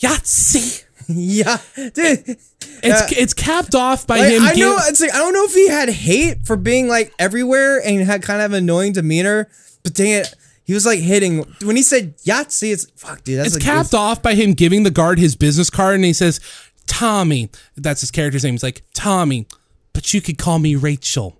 yahtzee 0.00 0.84
yeah, 1.08 1.58
dude. 1.76 1.92
it's 2.26 3.02
uh, 3.02 3.06
it's 3.10 3.34
capped 3.34 3.74
off 3.74 4.06
by 4.06 4.18
Like, 4.18 4.32
him 4.32 4.42
I 4.42 4.52
know 4.54 4.76
give- 4.76 4.84
it's 4.88 5.00
like 5.00 5.12
I 5.12 5.18
don't 5.18 5.34
know 5.34 5.44
if 5.44 5.52
he 5.54 5.68
had 5.68 5.88
hate 5.88 6.46
for 6.46 6.56
being 6.56 6.86
like 6.88 7.12
everywhere 7.18 7.80
and 7.84 8.00
had 8.02 8.22
kind 8.22 8.40
of 8.40 8.52
annoying 8.52 8.92
demeanor, 8.92 9.48
but 9.82 9.94
dang 9.94 10.10
it, 10.12 10.34
he 10.64 10.74
was 10.74 10.86
like 10.86 11.00
hitting 11.00 11.44
when 11.62 11.76
he 11.76 11.82
said 11.82 12.16
Yahtzee. 12.18 12.72
It's 12.72 12.86
fuck, 12.96 13.24
dude. 13.24 13.38
That's 13.38 13.56
it's 13.56 13.64
like, 13.64 13.64
capped 13.64 13.94
off 13.94 14.22
by 14.22 14.34
him 14.34 14.52
giving 14.52 14.82
the 14.82 14.90
guard 14.90 15.18
his 15.18 15.36
business 15.36 15.70
card 15.70 15.96
and 15.96 16.04
he 16.04 16.12
says 16.12 16.40
tommy 16.86 17.48
that's 17.76 18.00
his 18.00 18.10
character's 18.10 18.44
name 18.44 18.54
he's 18.54 18.62
like 18.62 18.82
tommy 18.94 19.46
but 19.92 20.12
you 20.12 20.20
could 20.20 20.38
call 20.38 20.58
me 20.58 20.74
rachel 20.74 21.38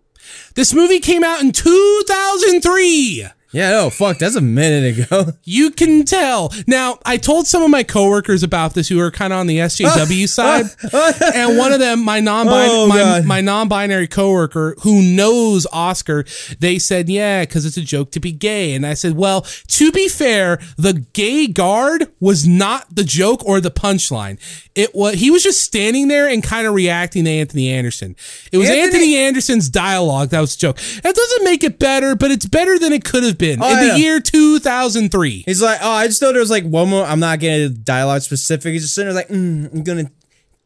this 0.55 0.73
movie 0.73 1.01
came 1.01 1.25
out 1.25 1.41
in 1.41 1.51
2003 1.53 3.27
Yeah, 3.53 3.71
no, 3.71 3.91
fuck. 3.91 4.19
That's 4.19 4.35
a 4.37 4.41
minute 4.41 4.99
ago. 5.07 5.33
You 5.45 5.71
can 5.71 6.05
tell. 6.05 6.53
Now, 6.67 6.99
I 7.05 7.17
told 7.17 7.47
some 7.47 7.63
of 7.63 7.71
my 7.71 7.83
coworkers 7.83 8.43
about 8.43 8.75
this 8.75 8.89
who 8.89 8.99
are 9.01 9.11
kind 9.11 9.33
of 9.33 9.39
on 9.41 9.47
the 9.49 9.59
SJW 9.59 10.29
side, 10.29 10.67
and 11.35 11.59
one 11.59 11.73
of 11.73 11.81
them, 11.81 12.03
my 12.05 12.21
non 12.21 12.47
Oh, 12.49 12.87
my, 12.87 13.21
my 13.23 13.41
non-binary 13.41 14.07
coworker 14.09 14.77
who 14.83 15.03
knows 15.03 15.67
Oscar, 15.73 16.25
they 16.61 16.79
said, 16.79 17.09
"Yeah, 17.09 17.43
because 17.45 17.67
it's 17.67 17.77
a 17.77 17.83
joke 17.83 18.13
to 18.13 18.21
be 18.21 18.33
gay." 18.33 18.73
And 18.75 18.87
I 18.87 18.95
said, 18.95 19.17
"Well, 19.17 19.43
to 19.69 19.93
be 19.93 20.09
fair, 20.09 20.59
the 20.79 21.05
gay 21.13 21.47
guard 21.49 22.07
was 22.21 22.47
not 22.47 22.95
the 22.95 23.05
joke 23.05 23.45
or 23.45 23.61
the 23.61 23.71
punchline. 23.71 24.39
It 24.75 24.95
was 24.95 25.15
he 25.17 25.31
was 25.31 25.43
just 25.43 25.61
standing 25.61 26.09
there 26.09 26.29
and 26.29 26.43
kind 26.43 26.67
of 26.67 26.73
reacting 26.75 27.25
to 27.25 27.31
Anthony 27.31 27.69
Anderson. 27.69 28.17
It 28.53 28.59
was 28.59 28.69
Anthony- 28.71 28.83
Anthony 28.85 29.17
Anderson's 29.17 29.69
dialogue 29.69 30.31
that 30.31 30.41
was 30.41 30.55
a 30.55 30.59
joke. 30.59 30.79
That 31.03 31.15
doesn't 31.15 31.45
make 31.45 31.63
it 31.65 31.79
better, 31.79 32.15
but 32.17 32.31
it's 32.31 32.47
better 32.47 32.79
than 32.79 32.93
it 32.93 33.05
could 33.05 33.23
have 33.25 33.37
been 33.39 33.42
Oh, 33.43 33.73
in 33.73 33.89
the 33.89 33.99
year 33.99 34.21
2003. 34.21 35.43
He's 35.47 35.63
like, 35.63 35.79
oh, 35.83 35.91
I 35.91 36.07
just 36.07 36.21
thought 36.21 36.33
there 36.33 36.41
was 36.41 36.51
like 36.51 36.65
one 36.65 36.89
more. 36.91 37.05
I'm 37.05 37.21
not 37.21 37.41
getting 37.41 37.83
dialogue 37.83 38.23
specific. 38.23 38.73
He's 38.73 38.83
just 38.83 38.95
sitting 38.95 39.13
there 39.13 39.23
like, 39.23 39.29
mm, 39.29 39.73
I'm 39.73 39.83
gonna 39.83 40.11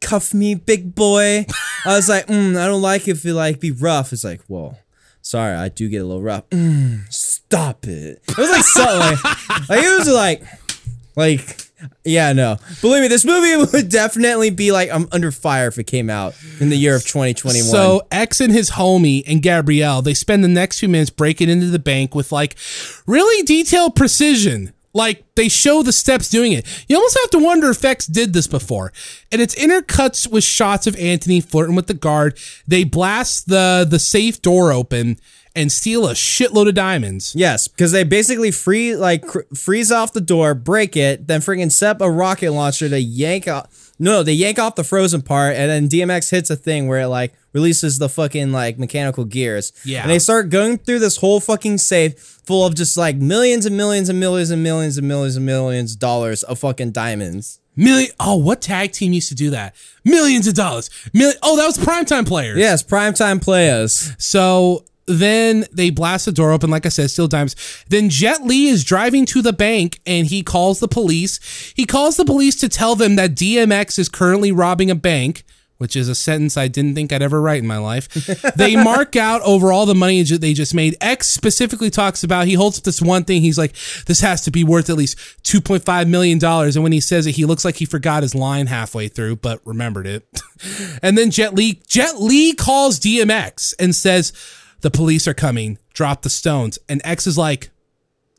cuff 0.01 0.33
me, 0.33 0.55
big 0.55 0.95
boy. 0.95 1.45
I 1.85 1.95
was 1.95 2.09
like, 2.09 2.27
mm, 2.27 2.57
I 2.57 2.67
don't 2.67 2.81
like 2.81 3.07
if 3.07 3.25
you 3.25 3.33
like 3.33 3.59
be 3.59 3.71
rough. 3.71 4.13
It's 4.13 4.23
like, 4.23 4.41
well, 4.47 4.77
sorry, 5.21 5.55
I 5.55 5.69
do 5.69 5.89
get 5.89 6.01
a 6.01 6.05
little 6.05 6.23
rough. 6.23 6.49
Mm, 6.49 7.11
stop 7.11 7.85
it. 7.87 8.21
It 8.27 8.37
was 8.37 8.49
like 8.49 8.63
something 8.63 8.99
like, 8.99 9.69
like 9.69 9.83
it 9.83 9.97
was 9.97 10.09
like, 10.09 10.43
like. 11.15 11.66
Yeah, 12.03 12.33
no. 12.33 12.57
Believe 12.81 13.03
me, 13.03 13.07
this 13.07 13.25
movie 13.25 13.71
would 13.71 13.89
definitely 13.89 14.49
be 14.49 14.71
like 14.71 14.89
I'm 14.91 15.07
under 15.11 15.31
fire 15.31 15.67
if 15.67 15.77
it 15.77 15.85
came 15.85 16.09
out 16.09 16.35
in 16.59 16.69
the 16.69 16.75
year 16.77 16.95
of 16.95 17.03
2021. 17.03 17.63
So 17.63 18.01
X 18.11 18.41
and 18.41 18.51
his 18.51 18.71
homie 18.71 19.23
and 19.27 19.41
Gabrielle, 19.41 20.01
they 20.01 20.13
spend 20.13 20.43
the 20.43 20.47
next 20.49 20.79
few 20.79 20.89
minutes 20.89 21.09
breaking 21.09 21.49
into 21.49 21.67
the 21.67 21.79
bank 21.79 22.15
with 22.15 22.31
like 22.31 22.55
really 23.05 23.43
detailed 23.43 23.95
precision. 23.95 24.73
Like 24.93 25.23
they 25.35 25.47
show 25.47 25.83
the 25.83 25.91
steps 25.91 26.27
doing 26.27 26.53
it. 26.53 26.65
You 26.87 26.95
almost 26.95 27.19
have 27.21 27.29
to 27.31 27.39
wonder 27.39 27.69
if 27.69 27.85
X 27.85 28.07
did 28.07 28.33
this 28.33 28.47
before. 28.47 28.91
And 29.31 29.41
it's 29.41 29.53
intercuts 29.53 30.29
with 30.29 30.43
shots 30.43 30.87
of 30.87 30.95
Anthony 30.95 31.39
flirting 31.39 31.75
with 31.75 31.85
the 31.85 31.93
guard. 31.93 32.39
They 32.67 32.83
blast 32.83 33.47
the 33.47 33.85
the 33.87 33.99
safe 33.99 34.41
door 34.41 34.71
open 34.71 35.19
and 35.57 35.71
steal 35.71 36.07
a 36.07 36.13
shitload 36.13 36.69
of 36.69 36.75
diamonds. 36.75 37.33
Yes, 37.35 37.67
because 37.67 37.91
they 37.91 38.03
basically 38.03 38.51
free 38.51 38.95
like 38.95 39.25
cr- 39.25 39.41
freeze 39.55 39.91
off 39.91 40.13
the 40.13 40.21
door, 40.21 40.53
break 40.53 40.95
it, 40.95 41.27
then 41.27 41.41
freaking 41.41 41.71
set 41.71 41.97
up 41.97 42.01
a 42.01 42.09
rocket 42.09 42.51
launcher 42.51 42.87
to 42.87 42.99
yank 42.99 43.47
off. 43.47 43.93
No, 43.99 44.21
they 44.21 44.33
yank 44.33 44.59
off 44.59 44.75
the 44.75 44.83
frozen 44.83 45.23
part, 45.23 45.55
and 45.55 45.71
then 45.71 45.89
DMX 45.89 46.29
hits 46.29 46.51
a 46.51 46.55
thing 46.55 46.87
where 46.87 47.01
it 47.01 47.07
like 47.07 47.33
releases 47.53 47.97
the 47.97 48.07
fucking 48.07 48.51
like 48.51 48.77
mechanical 48.77 49.25
gears. 49.25 49.73
Yeah. 49.83 50.03
and 50.03 50.11
they 50.11 50.19
start 50.19 50.49
going 50.51 50.77
through 50.77 50.99
this 50.99 51.17
whole 51.17 51.39
fucking 51.39 51.79
safe 51.79 52.19
full 52.45 52.63
of 52.65 52.75
just 52.75 52.95
like 52.95 53.15
millions 53.15 53.65
and 53.65 53.75
millions 53.75 54.07
and 54.09 54.19
millions 54.19 54.51
and 54.51 54.61
millions 54.61 54.97
and 54.97 55.07
millions 55.07 55.35
and 55.35 55.45
millions 55.45 55.93
of 55.93 55.99
dollars 55.99 56.43
of 56.43 56.59
fucking 56.59 56.91
diamonds. 56.91 57.59
Million. 57.75 58.11
Oh, 58.19 58.35
what 58.37 58.61
tag 58.61 58.91
team 58.91 59.13
used 59.13 59.29
to 59.29 59.35
do 59.35 59.49
that? 59.51 59.75
Millions 60.03 60.47
of 60.47 60.53
dollars. 60.53 60.89
Million. 61.13 61.37
Oh, 61.43 61.57
that 61.57 61.65
was 61.65 61.77
primetime 61.77 62.27
players. 62.27 62.57
Yes, 62.57 62.81
primetime 62.83 63.41
players. 63.41 64.13
So 64.17 64.83
then 65.07 65.65
they 65.71 65.89
blast 65.89 66.25
the 66.25 66.31
door 66.31 66.51
open, 66.51 66.69
like 66.69 66.85
I 66.85 66.89
said, 66.89 67.09
steal 67.09 67.27
dimes. 67.27 67.55
Then 67.89 68.09
Jet 68.09 68.43
Li 68.43 68.67
is 68.67 68.83
driving 68.83 69.25
to 69.27 69.41
the 69.41 69.53
bank 69.53 69.99
and 70.05 70.27
he 70.27 70.43
calls 70.43 70.79
the 70.79 70.87
police. 70.87 71.73
He 71.75 71.85
calls 71.85 72.17
the 72.17 72.25
police 72.25 72.55
to 72.57 72.69
tell 72.69 72.95
them 72.95 73.15
that 73.15 73.35
DMX 73.35 73.97
is 73.97 74.09
currently 74.09 74.51
robbing 74.51 74.91
a 74.91 74.95
bank, 74.95 75.43
which 75.77 75.95
is 75.95 76.09
a 76.09 76.15
sentence 76.15 76.57
I 76.57 76.67
didn't 76.67 76.95
think 76.95 77.13
I'd 77.13 77.21
ever 77.21 77.39
write 77.41 77.61
in 77.61 77.67
my 77.67 77.77
life. 77.77 78.09
they 78.55 78.75
mark 78.75 79.15
out 79.15 79.41
over 79.43 79.71
all 79.71 79.85
the 79.85 79.95
money 79.95 80.23
ju- 80.23 80.37
they 80.37 80.53
just 80.53 80.73
made. 80.73 80.97
X 80.99 81.27
specifically 81.27 81.89
talks 81.89 82.21
about, 82.23 82.47
he 82.47 82.55
holds 82.55 82.77
up 82.77 82.83
this 82.83 83.01
one 83.01 83.23
thing. 83.23 83.41
He's 83.41 83.57
like, 83.57 83.73
this 84.07 84.19
has 84.19 84.41
to 84.41 84.51
be 84.51 84.65
worth 84.65 84.89
at 84.89 84.97
least 84.97 85.17
$2.5 85.43 86.09
million. 86.09 86.43
And 86.43 86.83
when 86.83 86.91
he 86.91 86.99
says 86.99 87.27
it, 87.27 87.35
he 87.35 87.45
looks 87.45 87.63
like 87.63 87.77
he 87.77 87.85
forgot 87.85 88.23
his 88.23 88.35
line 88.35 88.67
halfway 88.67 89.07
through, 89.07 89.37
but 89.37 89.61
remembered 89.63 90.07
it. 90.07 90.27
and 91.01 91.17
then 91.17 91.31
Jet 91.31 91.53
Li, 91.53 91.81
Jet 91.87 92.19
Li 92.19 92.53
calls 92.53 92.99
DMX 92.99 93.73
and 93.79 93.95
says, 93.95 94.33
the 94.81 94.91
police 94.91 95.27
are 95.27 95.33
coming. 95.33 95.77
Drop 95.93 96.21
the 96.21 96.29
stones. 96.29 96.77
And 96.89 97.01
X 97.03 97.27
is 97.27 97.37
like, 97.37 97.69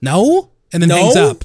no, 0.00 0.50
and 0.72 0.82
then 0.82 0.88
No? 0.88 0.96
hangs 0.96 1.16
up. 1.16 1.44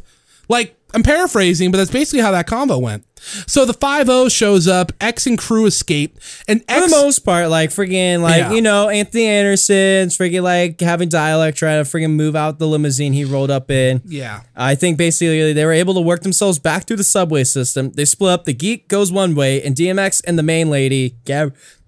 Like 0.50 0.76
I'm 0.94 1.02
paraphrasing, 1.04 1.72
but 1.72 1.78
that's 1.80 1.90
basically 1.90 2.20
how 2.22 2.32
that 2.32 2.48
convo 2.48 2.80
went. 2.80 3.04
So 3.48 3.64
the 3.66 3.74
5 3.74 4.32
shows 4.32 4.68
up, 4.68 4.92
X 5.00 5.26
and 5.26 5.38
crew 5.38 5.66
escape, 5.66 6.20
and 6.48 6.60
For 6.66 6.72
X 6.74 6.92
the 6.92 7.02
most 7.02 7.20
part, 7.20 7.50
like 7.50 7.70
freaking 7.72 8.20
like 8.22 8.38
Yeah. 8.40 8.52
you 8.52 8.62
know 8.62 8.90
Anthony 8.90 9.26
Anderson's 9.26 10.16
freaking 10.18 10.44
like 10.44 10.80
having 10.82 11.08
dialect 11.10 11.58
trying 11.58 11.84
to 11.84 11.90
freaking 11.90 12.12
move 12.12 12.36
out 12.36 12.60
the 12.60 12.68
limousine 12.68 13.14
he 13.14 13.24
rolled 13.24 13.50
up 13.50 13.72
in. 13.72 14.02
Yeah. 14.06 14.42
I 14.56 14.76
think 14.76 14.98
basically 14.98 15.54
they 15.54 15.66
were 15.66 15.72
able 15.72 15.94
to 15.96 16.02
work 16.02 16.22
themselves 16.22 16.60
back 16.60 16.86
through 16.86 16.98
the 16.98 17.04
subway 17.06 17.46
system. 17.46 17.92
They 17.94 18.06
split 18.06 18.32
up. 18.34 18.44
The 18.46 18.54
geek 18.54 18.90
goes 18.90 19.10
one 19.12 19.34
way, 19.36 19.64
and 19.64 19.74
DMX 19.76 20.22
and 20.28 20.38
the 20.38 20.44
main 20.44 20.70
lady, 20.70 21.16
Gab, 21.26 21.56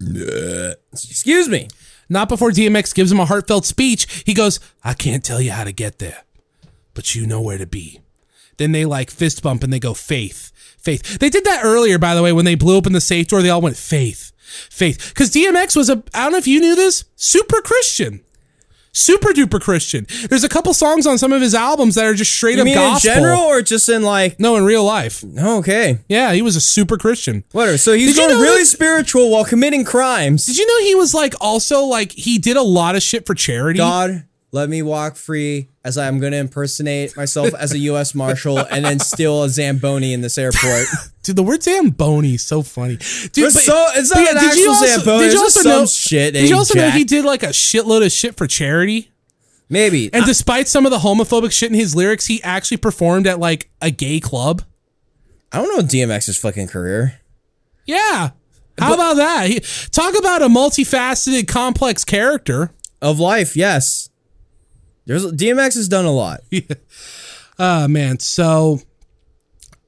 excuse 0.92 1.48
me, 1.48 1.68
Not 2.08 2.28
before 2.28 2.50
DMX 2.50 2.94
gives 2.94 3.10
him 3.10 3.20
a 3.20 3.26
heartfelt 3.26 3.64
speech. 3.64 4.22
He 4.24 4.34
goes, 4.34 4.60
I 4.84 4.94
can't 4.94 5.24
tell 5.24 5.40
you 5.40 5.52
how 5.52 5.64
to 5.64 5.72
get 5.72 5.98
there, 5.98 6.24
but 6.94 7.14
you 7.14 7.26
know 7.26 7.40
where 7.40 7.58
to 7.58 7.66
be. 7.66 8.00
Then 8.58 8.72
they 8.72 8.84
like 8.84 9.10
fist 9.10 9.42
bump 9.42 9.62
and 9.62 9.72
they 9.72 9.78
go, 9.78 9.94
Faith, 9.94 10.52
Faith. 10.78 11.18
They 11.18 11.28
did 11.28 11.44
that 11.44 11.64
earlier, 11.64 11.98
by 11.98 12.14
the 12.14 12.22
way, 12.22 12.32
when 12.32 12.44
they 12.44 12.54
blew 12.54 12.76
open 12.76 12.92
the 12.92 13.00
safe 13.00 13.26
door. 13.28 13.42
They 13.42 13.50
all 13.50 13.60
went, 13.60 13.76
Faith, 13.76 14.32
Faith. 14.70 15.10
Because 15.10 15.30
DMX 15.30 15.76
was 15.76 15.90
a, 15.90 16.02
I 16.14 16.22
don't 16.22 16.32
know 16.32 16.38
if 16.38 16.46
you 16.46 16.60
knew 16.60 16.74
this, 16.74 17.04
super 17.16 17.60
Christian. 17.60 18.22
Super 18.96 19.28
duper 19.32 19.60
Christian. 19.60 20.06
There's 20.30 20.42
a 20.42 20.48
couple 20.48 20.72
songs 20.72 21.06
on 21.06 21.18
some 21.18 21.30
of 21.32 21.42
his 21.42 21.54
albums 21.54 21.96
that 21.96 22.06
are 22.06 22.14
just 22.14 22.32
straight 22.32 22.56
you 22.56 22.62
up 22.62 22.68
gospel. 22.74 23.10
in 23.10 23.16
general 23.16 23.40
or 23.42 23.60
just 23.60 23.88
in 23.90 24.02
like? 24.02 24.40
No, 24.40 24.56
in 24.56 24.64
real 24.64 24.84
life. 24.84 25.22
Okay, 25.38 25.98
Yeah, 26.08 26.32
he 26.32 26.40
was 26.40 26.56
a 26.56 26.60
super 26.62 26.96
Christian. 26.96 27.44
whatever. 27.52 27.76
So 27.76 27.92
he's 27.92 28.14
Did 28.14 28.16
you 28.16 28.22
going 28.28 28.34
know 28.36 28.42
really 28.42 28.60
that- 28.60 28.66
spiritual 28.66 29.30
while 29.30 29.44
committing 29.44 29.84
crimes. 29.84 30.46
Did 30.46 30.56
you 30.56 30.66
know 30.66 30.86
he 30.86 30.94
was 30.94 31.12
like 31.12 31.34
also 31.42 31.82
like 31.84 32.12
he 32.12 32.38
did 32.38 32.56
a 32.56 32.62
lot 32.62 32.96
of 32.96 33.02
shit 33.02 33.26
for 33.26 33.34
charity? 33.34 33.76
God, 33.78 34.24
let 34.52 34.68
me 34.68 34.80
walk 34.82 35.16
free 35.16 35.68
as 35.84 35.98
I'm 35.98 36.18
going 36.18 36.32
to 36.32 36.38
impersonate 36.38 37.16
myself 37.16 37.52
as 37.54 37.72
a 37.72 37.78
U.S. 37.78 38.14
Marshal 38.14 38.58
and 38.58 38.84
then 38.84 38.98
steal 38.98 39.42
a 39.42 39.48
Zamboni 39.48 40.12
in 40.12 40.20
this 40.20 40.38
airport. 40.38 40.86
Dude, 41.22 41.36
the 41.36 41.42
word 41.42 41.62
Zamboni 41.62 42.34
is 42.34 42.42
so 42.42 42.62
funny. 42.62 42.96
Dude, 42.96 43.46
It's 43.46 43.64
so- 43.64 43.86
it's 43.94 44.14
not 44.14 44.26
an 44.28 44.34
did 44.34 44.56
you 44.56 44.70
actual 44.70 44.86
Zamboni, 44.88 45.24
Did 45.24 45.32
you 45.34 45.44
it's 45.44 45.56
also 45.56 45.68
know, 45.68 45.86
shit 45.86 46.34
Did 46.34 46.48
you 46.48 46.56
also 46.56 46.74
know 46.78 46.90
he 46.90 47.04
did 47.04 47.24
like 47.24 47.42
a 47.42 47.48
shitload 47.48 48.04
of 48.06 48.12
shit 48.12 48.36
for 48.36 48.46
charity? 48.46 49.10
Maybe. 49.68 50.12
And 50.12 50.24
despite 50.24 50.68
some 50.68 50.86
of 50.86 50.92
the 50.92 50.98
homophobic 50.98 51.50
shit 51.52 51.70
in 51.70 51.74
his 51.78 51.96
lyrics, 51.96 52.26
he 52.26 52.40
actually 52.44 52.76
performed 52.76 53.26
at 53.26 53.40
like 53.40 53.68
a 53.82 53.90
gay 53.90 54.20
club. 54.20 54.62
I 55.50 55.60
don't 55.60 55.76
know 55.76 55.82
DMX's 55.82 56.38
fucking 56.38 56.68
career. 56.68 57.20
Yeah. 57.84 58.30
How 58.78 58.94
about 58.94 59.16
that? 59.16 59.48
He, 59.48 59.60
talk 59.90 60.16
about 60.16 60.42
a 60.42 60.48
multifaceted, 60.48 61.48
complex 61.48 62.04
character. 62.04 62.70
Of 63.02 63.18
life, 63.18 63.56
yes. 63.56 64.08
There's 65.06 65.24
DMX 65.32 65.74
has 65.74 65.88
done 65.88 66.04
a 66.04 66.12
lot. 66.12 66.40
Oh 67.58 67.88
man, 67.88 68.18
so 68.18 68.80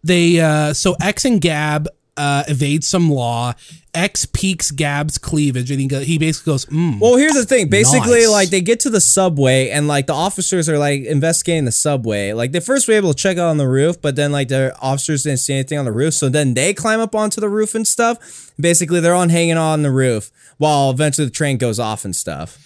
they 0.03 0.41
uh 0.41 0.73
so 0.73 0.97
X 1.03 1.27
and 1.27 1.39
Gab 1.39 1.87
uh 2.17 2.45
evade 2.49 2.83
some 2.83 3.11
law. 3.11 3.53
X 3.95 4.25
peaks 4.27 4.71
Gab's 4.71 5.19
cleavage 5.19 5.71
and 5.71 5.79
he 5.81 5.87
go, 5.87 6.01
he 6.01 6.19
basically 6.19 6.53
goes, 6.53 6.65
mm, 6.67 6.99
Well, 7.01 7.17
here's 7.17 7.35
the 7.35 7.45
thing. 7.45 7.69
Basically, 7.69 8.21
Nice. 8.21 8.31
like 8.31 8.49
they 8.51 8.61
get 8.63 8.81
to 8.81 8.91
the 8.91 9.01
subway 9.03 9.69
and 9.71 9.87
like 9.87 10.07
the 10.07 10.15
officers 10.15 10.67
are 10.69 10.79
like 10.79 11.03
investigating 11.03 11.65
the 11.67 11.73
subway. 11.73 12.33
Like 12.33 12.53
they 12.53 12.61
first 12.61 12.87
were 12.89 12.95
able 12.95 13.13
to 13.13 13.21
check 13.23 13.37
out 13.39 13.49
on 13.49 13.59
the 13.59 13.69
roof, 13.69 14.01
but 14.01 14.17
then 14.17 14.33
like 14.33 14.49
the 14.49 14.75
officers 14.81 15.25
didn't 15.25 15.41
see 15.41 15.53
anything 15.53 15.79
on 15.79 15.85
the 15.85 15.93
roof. 15.93 16.15
So 16.15 16.29
then 16.31 16.55
they 16.55 16.73
climb 16.73 17.01
up 17.01 17.15
onto 17.15 17.39
the 17.41 17.49
roof 17.51 17.75
and 17.75 17.87
stuff. 17.87 18.51
Basically, 18.59 19.01
they're 19.01 19.15
on 19.15 19.29
hanging 19.29 19.59
on 19.59 19.83
the 19.83 19.91
roof 19.91 20.31
while 20.57 20.91
eventually 20.91 21.27
the 21.27 21.31
train 21.33 21.59
goes 21.59 21.79
off 21.79 22.05
and 22.07 22.17
stuff. 22.17 22.65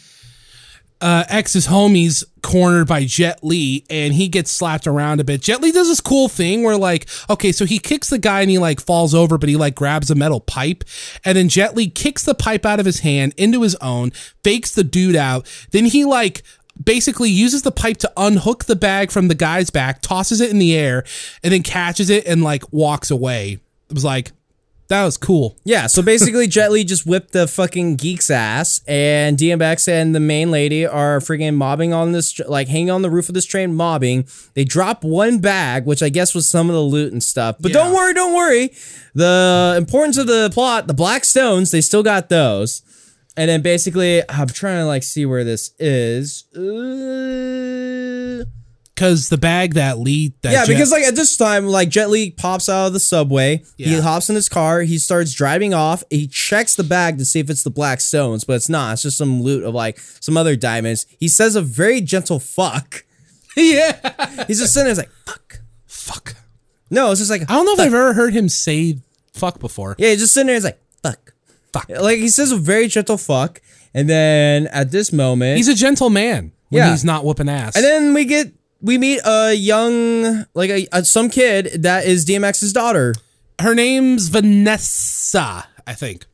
Uh, 1.02 1.24
X's 1.28 1.66
homies 1.66 2.22
cornered 2.42 2.86
by 2.86 3.04
Jet 3.04 3.42
Li 3.42 3.84
and 3.90 4.14
he 4.14 4.28
gets 4.28 4.52
slapped 4.52 4.86
around 4.86 5.20
a 5.20 5.24
bit. 5.24 5.42
Jet 5.42 5.60
Li 5.60 5.72
does 5.72 5.88
this 5.88 6.00
cool 6.00 6.28
thing 6.28 6.62
where 6.62 6.76
like, 6.76 7.08
okay, 7.28 7.50
so 7.50 7.66
he 7.66 7.80
kicks 7.80 8.08
the 8.08 8.18
guy 8.18 8.40
and 8.40 8.50
he 8.50 8.58
like 8.58 8.80
falls 8.80 9.12
over, 9.12 9.36
but 9.36 9.48
he 9.48 9.56
like 9.56 9.74
grabs 9.74 10.10
a 10.10 10.14
metal 10.14 10.40
pipe 10.40 10.84
and 11.24 11.36
then 11.36 11.48
Jet 11.48 11.74
Li 11.74 11.88
kicks 11.88 12.24
the 12.24 12.34
pipe 12.34 12.64
out 12.64 12.78
of 12.78 12.86
his 12.86 13.00
hand 13.00 13.34
into 13.36 13.62
his 13.62 13.74
own, 13.76 14.12
fakes 14.44 14.74
the 14.74 14.84
dude 14.84 15.16
out. 15.16 15.46
Then 15.72 15.86
he 15.86 16.04
like 16.04 16.44
basically 16.82 17.30
uses 17.30 17.62
the 17.62 17.72
pipe 17.72 17.96
to 17.98 18.12
unhook 18.16 18.64
the 18.64 18.76
bag 18.76 19.10
from 19.10 19.26
the 19.26 19.34
guy's 19.34 19.70
back, 19.70 20.02
tosses 20.02 20.40
it 20.40 20.50
in 20.50 20.60
the 20.60 20.74
air 20.76 21.04
and 21.42 21.52
then 21.52 21.64
catches 21.64 22.10
it 22.10 22.26
and 22.26 22.44
like 22.44 22.72
walks 22.72 23.10
away. 23.10 23.58
It 23.88 23.94
was 23.94 24.04
like, 24.04 24.30
that 24.92 25.04
was 25.04 25.16
cool. 25.16 25.56
Yeah, 25.64 25.86
so 25.86 26.02
basically, 26.02 26.46
Jet 26.46 26.70
Li 26.70 26.84
just 26.84 27.06
whipped 27.06 27.32
the 27.32 27.48
fucking 27.48 27.96
geek's 27.96 28.30
ass, 28.30 28.82
and 28.86 29.38
DMX 29.38 29.88
and 29.88 30.14
the 30.14 30.20
main 30.20 30.50
lady 30.50 30.86
are 30.86 31.18
freaking 31.18 31.54
mobbing 31.54 31.94
on 31.94 32.12
this, 32.12 32.38
like 32.40 32.68
hanging 32.68 32.90
on 32.90 33.00
the 33.00 33.08
roof 33.08 33.28
of 33.30 33.34
this 33.34 33.46
train, 33.46 33.74
mobbing. 33.74 34.26
They 34.52 34.64
drop 34.64 35.02
one 35.02 35.38
bag, 35.38 35.86
which 35.86 36.02
I 36.02 36.10
guess 36.10 36.34
was 36.34 36.46
some 36.46 36.68
of 36.68 36.74
the 36.74 36.82
loot 36.82 37.10
and 37.10 37.22
stuff. 37.22 37.56
But 37.58 37.72
don't 37.72 37.94
worry, 37.94 38.12
don't 38.12 38.34
worry. 38.34 38.70
The 39.14 39.76
importance 39.78 40.18
of 40.18 40.26
the 40.26 40.50
plot, 40.52 40.88
the 40.88 40.94
Black 40.94 41.24
Stones, 41.24 41.70
they 41.70 41.80
still 41.80 42.02
got 42.02 42.28
those. 42.28 42.82
And 43.34 43.48
then 43.48 43.62
basically, 43.62 44.22
I'm 44.28 44.48
trying 44.48 44.80
to 44.80 44.86
like 44.86 45.04
see 45.04 45.24
where 45.24 45.42
this 45.42 45.72
is. 45.78 46.44
Uh, 46.54 48.44
Cause 49.02 49.28
the 49.28 49.36
bag 49.38 49.74
that 49.74 49.98
Lee, 49.98 50.32
that 50.42 50.52
yeah, 50.52 50.64
Jet- 50.64 50.72
because 50.72 50.92
like 50.92 51.02
at 51.02 51.16
this 51.16 51.36
time, 51.36 51.66
like 51.66 51.88
Jet 51.88 52.08
Li 52.08 52.30
pops 52.30 52.68
out 52.68 52.86
of 52.86 52.92
the 52.92 53.00
subway. 53.00 53.64
He 53.76 53.98
hops 53.98 54.28
in 54.28 54.36
his 54.36 54.48
car. 54.48 54.82
He 54.82 54.96
starts 54.98 55.32
driving 55.34 55.74
off. 55.74 56.04
He 56.08 56.28
checks 56.28 56.76
the 56.76 56.84
bag 56.84 57.18
to 57.18 57.24
see 57.24 57.40
if 57.40 57.50
it's 57.50 57.64
the 57.64 57.70
black 57.70 58.00
stones, 58.00 58.44
but 58.44 58.52
it's 58.54 58.68
not. 58.68 58.92
It's 58.92 59.02
just 59.02 59.18
some 59.18 59.42
loot 59.42 59.64
of 59.64 59.74
like 59.74 59.98
some 59.98 60.36
other 60.36 60.54
diamonds. 60.54 61.06
He 61.18 61.26
says 61.26 61.56
a 61.56 61.62
very 61.62 62.00
gentle 62.00 62.38
fuck. 62.38 63.04
yeah, 63.56 64.44
He's 64.46 64.60
just 64.60 64.72
sitting 64.72 64.84
there 64.84 64.90
he's 64.92 64.98
like 64.98 65.10
fuck. 65.26 65.60
fuck. 65.86 66.34
No, 66.88 67.10
it's 67.10 67.20
just 67.20 67.30
like 67.30 67.42
I 67.42 67.54
don't 67.54 67.66
know 67.66 67.72
if 67.72 67.80
I've 67.80 67.86
ever 67.94 68.12
heard 68.12 68.32
him 68.34 68.48
say 68.48 68.98
fuck 69.32 69.58
before. 69.58 69.96
yeah. 69.98 70.10
He's 70.10 70.20
just 70.20 70.32
sitting 70.34 70.46
there. 70.46 70.54
He's 70.56 70.64
like 70.64 70.80
fuck. 71.02 71.32
Fuck. 71.72 71.88
Like 71.88 72.18
he 72.18 72.28
says 72.28 72.52
a 72.52 72.56
very 72.56 72.86
gentle 72.86 73.16
fuck, 73.18 73.60
and 73.94 74.08
then 74.08 74.68
at 74.68 74.90
this 74.92 75.12
moment, 75.12 75.56
He's 75.56 75.68
a 75.68 75.74
gentle 75.74 76.08
man 76.10 76.52
when 76.68 76.82
Yeah. 76.84 76.90
he's 76.92 77.04
not 77.04 77.24
whooping 77.24 77.48
ass. 77.48 77.74
and 77.74 77.84
then 77.84 78.14
we 78.14 78.24
get 78.26 78.52
we 78.82 78.98
meet 78.98 79.20
a 79.24 79.54
young 79.54 80.44
like 80.54 80.70
a, 80.70 80.86
a 80.92 81.04
some 81.04 81.30
kid 81.30 81.82
that 81.82 82.04
is 82.04 82.26
DMX's 82.26 82.72
daughter. 82.72 83.14
her 83.60 83.74
name's 83.74 84.28
Vanessa, 84.28 85.66
I 85.86 85.94
think. 85.94 86.26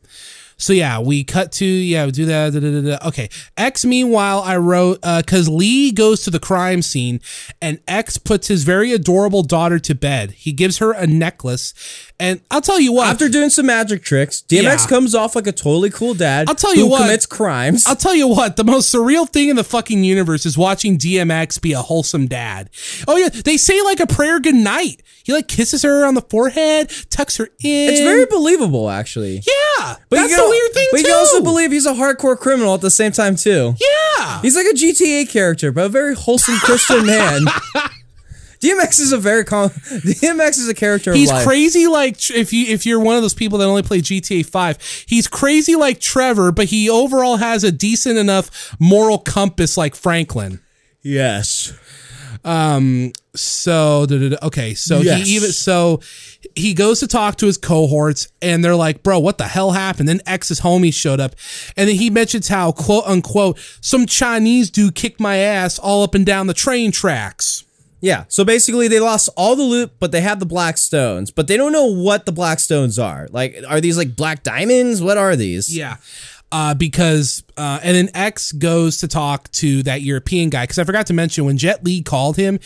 So 0.61 0.73
yeah, 0.73 0.99
we 0.99 1.23
cut 1.23 1.53
to 1.53 1.65
yeah, 1.65 2.05
we 2.07 2.11
do 2.11 2.25
that. 2.27 2.53
da, 2.53 2.59
da, 2.59 2.81
da. 2.81 3.09
Okay, 3.09 3.29
X. 3.57 3.85
Meanwhile, 3.85 4.41
I 4.41 4.57
wrote 4.57 4.99
uh, 5.05 5.21
because 5.21 5.49
Lee 5.49 5.93
goes 5.93 6.23
to 6.25 6.31
the 6.31 6.41
crime 6.41 6.83
scene, 6.83 7.21
and 7.63 7.79
X 7.87 8.19
puts 8.19 8.49
his 8.49 8.65
very 8.65 8.93
adorable 8.93 9.45
daughter 9.45 9.79
to 9.79 9.95
bed. 9.95 10.33
He 10.33 10.53
gives 10.53 10.79
her 10.79 10.91
a 10.93 11.07
necklace, 11.07 11.75
and 12.21 12.41
I'll 12.51 12.61
tell 12.61 12.81
you 12.81 12.93
what. 12.93 13.07
After 13.09 13.29
doing 13.29 13.51
some 13.51 13.67
magic 13.67 14.03
tricks, 14.03 14.43
DMX 14.49 14.63
Yeah. 14.63 14.87
comes 14.89 15.15
off 15.15 15.37
like 15.37 15.47
a 15.47 15.53
totally 15.53 15.91
cool 15.91 16.15
dad. 16.15 16.49
I'll 16.49 16.55
tell 16.55 16.75
you 16.75 16.83
who 16.85 16.91
what. 16.91 17.03
commits 17.03 17.27
crimes. 17.27 17.87
I'll 17.87 17.97
tell 17.97 18.15
you 18.15 18.27
what, 18.29 18.57
the 18.57 18.65
most 18.65 18.93
surreal 18.95 19.29
thing 19.29 19.49
in 19.49 19.57
the 19.57 19.65
fucking 19.65 20.03
universe 20.05 20.45
is 20.47 20.59
watching 20.59 20.99
DMX 20.99 21.61
be 21.61 21.73
a 21.73 21.83
wholesome 21.83 22.27
dad. 22.27 22.71
Oh 23.07 23.17
yeah, 23.17 23.29
they 23.29 23.57
say 23.57 23.81
like 23.83 24.01
a 24.01 24.07
prayer 24.07 24.41
goodnight. 24.41 25.03
He 25.25 25.33
like 25.35 25.47
kisses 25.47 25.83
her 25.83 26.07
on 26.07 26.15
the 26.15 26.23
forehead, 26.23 26.91
tucks 27.11 27.37
her 27.37 27.45
in. 27.63 27.91
it's 27.93 28.01
very 28.01 28.25
believable, 28.27 28.89
actually. 28.89 29.43
Yeah. 29.47 29.97
But 30.09 30.17
that's 30.17 30.31
you 30.31 30.37
the 30.39 30.49
weird 30.49 30.73
thing 30.73 30.87
But 30.91 30.97
too. 30.97 31.03
you 31.03 31.07
can 31.09 31.17
also 31.19 31.43
believe 31.43 31.71
he's 31.71 31.85
a 31.87 31.93
hardcore 31.93 32.39
criminal 32.39 32.73
at 32.75 32.81
the 32.81 32.91
same 32.91 33.13
time 33.13 33.37
too. 33.37 33.75
yeah. 33.79 34.41
He's 34.41 34.57
like 34.57 34.67
a 34.67 34.75
GTA 34.75 35.29
character, 35.29 35.71
but 35.71 35.85
a 35.85 35.89
very 35.91 36.15
wholesome 36.15 36.57
Christian 36.59 37.05
man. 37.07 37.43
DMX 38.61 39.01
is 39.01 39.13
a 39.13 39.19
very 39.19 39.45
com- 39.45 39.71
DMX 39.71 40.59
is 40.59 40.69
a 40.69 40.75
character. 40.75 41.13
He's 41.15 41.31
crazy 41.45 41.87
like 41.87 42.31
if 42.31 42.53
you 42.53 42.67
if 42.67 42.85
you're 42.87 43.01
one 43.01 43.17
of 43.17 43.23
those 43.23 43.35
people 43.35 43.59
that 43.59 43.67
only 43.67 43.83
play 43.83 44.01
GTA 44.01 44.45
5, 44.45 45.05
he's 45.07 45.29
crazy 45.29 45.77
like 45.77 46.01
Trevor, 46.01 46.53
but 46.53 46.67
he 46.67 46.91
overall 46.91 47.37
has 47.37 47.65
a 47.65 47.71
decent 47.73 48.19
enough 48.19 48.75
moral 48.81 49.19
compass 49.19 49.77
like 49.77 49.95
Franklin. 49.95 50.61
Yes. 51.03 51.73
Um 52.45 53.13
so 53.35 54.07
okay, 54.43 54.75
so 54.75 54.99
Yes. 55.01 55.27
he 55.27 55.35
even 55.37 55.53
so 55.53 56.01
he 56.55 56.75
goes 56.75 57.01
to 57.01 57.07
talk 57.07 57.37
to 57.37 57.47
his 57.47 57.57
cohorts 57.57 58.29
and 58.43 58.65
they're 58.65 58.75
like, 58.77 59.03
"Bro, 59.03 59.21
what 59.21 59.39
the 59.39 59.45
hell 59.45 59.73
happened?" 59.73 60.09
Then 60.09 60.21
X's 60.27 60.61
homies 60.61 60.95
showed 60.95 61.21
up 61.21 61.35
and 61.77 61.89
then 61.89 61.97
he 61.97 62.11
mentions 62.11 62.49
how 62.49 62.73
quote 62.73 63.05
unquote 63.07 63.59
some 63.81 64.07
Chinese 64.07 64.71
dude 64.71 64.95
kicked 64.95 65.21
my 65.21 65.37
ass 65.37 65.79
all 65.79 66.03
up 66.03 66.15
and 66.15 66.25
down 66.27 66.47
the 66.49 66.55
train 66.55 66.91
tracks. 66.91 67.65
Yeah. 68.01 68.25
So 68.29 68.45
basically, 68.45 68.89
they 68.89 69.01
lost 69.01 69.29
all 69.37 69.57
the 69.57 69.63
loot, 69.63 69.93
but 69.99 70.13
they 70.13 70.21
have 70.21 70.41
the 70.41 70.47
black 70.47 70.79
stones. 70.79 71.31
But 71.31 71.49
they 71.49 71.57
don't 71.57 71.73
know 71.73 71.87
what 71.87 72.27
the 72.27 72.33
black 72.33 72.61
stones 72.61 72.99
are. 72.99 73.29
Like, 73.31 73.57
are 73.69 73.81
these 73.81 73.99
like 73.99 74.17
black 74.17 74.43
diamonds? 74.43 75.03
What 75.03 75.19
are 75.19 75.37
these? 75.37 75.75
Yeah. 75.77 75.97
Uh, 76.51 76.75
because 76.75 77.43
uh, 77.57 77.79
and 77.83 77.95
then 77.95 78.09
X 78.15 78.53
goes 78.53 78.99
to 78.99 79.09
talk 79.09 79.51
to 79.53 79.83
that 79.83 80.01
European 80.01 80.49
guy 80.49 80.63
because 80.63 80.79
I 80.79 80.85
forgot 80.85 81.07
to 81.09 81.13
mention 81.13 81.45
when 81.45 81.59
Jet 81.59 81.85
Li 81.85 82.03
called 82.03 82.37
him, 82.37 82.59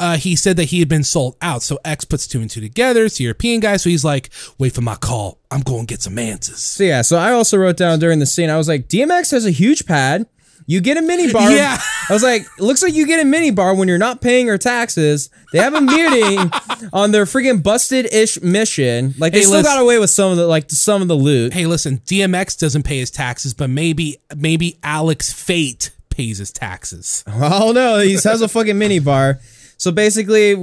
uh, 0.00 0.16
he 0.16 0.34
said 0.34 0.56
that 0.56 0.64
he 0.64 0.80
had 0.80 0.88
been 0.88 1.04
sold 1.04 1.36
out. 1.40 1.62
So 1.62 1.78
X 1.84 2.04
puts 2.04 2.26
two 2.26 2.40
and 2.40 2.50
two 2.50 2.60
together. 2.60 3.04
It's 3.04 3.18
the 3.18 3.24
European 3.24 3.60
guy. 3.60 3.76
So 3.76 3.88
he's 3.90 4.04
like, 4.04 4.30
"Wait 4.58 4.72
for 4.72 4.80
my 4.80 4.96
call. 4.96 5.38
I'm 5.50 5.60
going 5.60 5.86
to 5.86 5.86
get 5.86 6.02
some 6.02 6.18
answers." 6.18 6.60
So 6.60 6.82
yeah. 6.82 7.02
So 7.02 7.18
I 7.18 7.30
also 7.32 7.56
wrote 7.56 7.76
down 7.76 8.00
during 8.00 8.18
the 8.18 8.26
scene. 8.26 8.50
I 8.50 8.56
was 8.56 8.66
like, 8.66 8.88
DMX 8.88 9.30
has 9.30 9.46
a 9.46 9.50
huge 9.50 9.86
pad. 9.86 10.26
You 10.70 10.80
get 10.80 10.96
a 10.96 11.02
mini 11.02 11.32
bar. 11.32 11.50
Yeah. 11.50 11.76
I 12.08 12.12
was 12.12 12.22
like, 12.22 12.46
looks 12.60 12.80
like 12.80 12.94
you 12.94 13.04
get 13.06 13.18
a 13.20 13.24
mini 13.24 13.50
bar 13.50 13.74
when 13.74 13.88
you're 13.88 13.98
not 13.98 14.20
paying 14.20 14.46
your 14.46 14.56
taxes. 14.58 15.28
They 15.52 15.58
have 15.58 15.74
a 15.74 15.80
meeting 15.80 16.38
on 16.92 17.10
their 17.10 17.24
freaking 17.24 17.60
busted 17.62 18.06
ish 18.12 18.40
mission. 18.40 19.14
Like 19.18 19.32
they 19.32 19.40
Hey, 19.40 19.44
still 19.46 19.58
listen- 19.58 19.72
got 19.74 19.82
away 19.82 19.98
with 19.98 20.10
some 20.10 20.30
of 20.30 20.36
the 20.36 20.46
like 20.46 20.70
some 20.70 21.02
of 21.02 21.08
the 21.08 21.16
loot. 21.16 21.52
Hey, 21.54 21.66
listen, 21.66 21.98
DMX 22.06 22.56
doesn't 22.58 22.84
pay 22.84 22.98
his 23.00 23.10
taxes, 23.10 23.52
but 23.52 23.68
maybe 23.68 24.18
maybe 24.36 24.78
Alex 24.84 25.32
Fate 25.32 25.90
pays 26.08 26.38
his 26.38 26.52
taxes. 26.52 27.24
Oh 27.32 27.72
no, 27.72 27.98
he 27.98 28.12
has 28.12 28.40
a 28.40 28.46
fucking 28.48 28.78
mini 28.78 29.00
bar. 29.00 29.40
So 29.76 29.90
basically, 29.90 30.54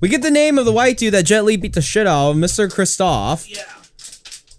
we 0.00 0.08
get 0.08 0.22
the 0.22 0.30
name 0.30 0.58
of 0.58 0.64
the 0.64 0.72
white 0.72 0.98
dude 0.98 1.14
that 1.14 1.24
Jet 1.24 1.44
Li 1.44 1.56
beat 1.56 1.72
the 1.72 1.82
shit 1.82 2.06
out 2.06 2.30
of, 2.30 2.36
Mr. 2.36 2.72
Christoph. 2.72 3.48
Yeah. 3.50 3.62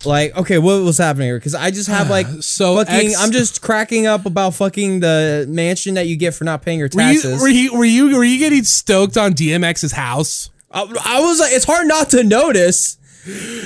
Like, 0.05 0.35
okay, 0.37 0.57
what 0.59 0.83
was 0.83 0.97
happening 0.99 1.27
here? 1.27 1.37
Because 1.39 1.55
I 1.55 1.71
just 1.71 1.89
have 1.89 2.09
like 2.09 2.27
So 2.41 2.75
fucking. 2.77 3.09
X- 3.09 3.19
I'm 3.19 3.31
just 3.31 3.61
cracking 3.61 4.05
up 4.05 4.25
about 4.25 4.53
fucking 4.53 4.99
the 4.99 5.45
mansion 5.49 5.95
that 5.95 6.07
you 6.07 6.15
get 6.15 6.33
for 6.35 6.43
not 6.43 6.61
paying 6.61 6.79
your 6.79 6.89
Were 6.93 7.01
you, 7.01 7.13
taxes. 7.13 7.41
were 7.41 7.47
you 7.47 7.73
were 7.75 7.85
you 7.85 8.15
were 8.15 8.23
you 8.23 8.37
getting 8.37 8.63
stoked 8.63 9.17
on 9.17 9.33
DMX's 9.33 9.93
house? 9.93 10.49
I, 10.71 10.81
I 10.81 11.19
was 11.21 11.39
like, 11.39 11.51
it's 11.53 11.65
hard 11.65 11.87
not 11.87 12.09
to 12.11 12.23
notice. 12.23 12.97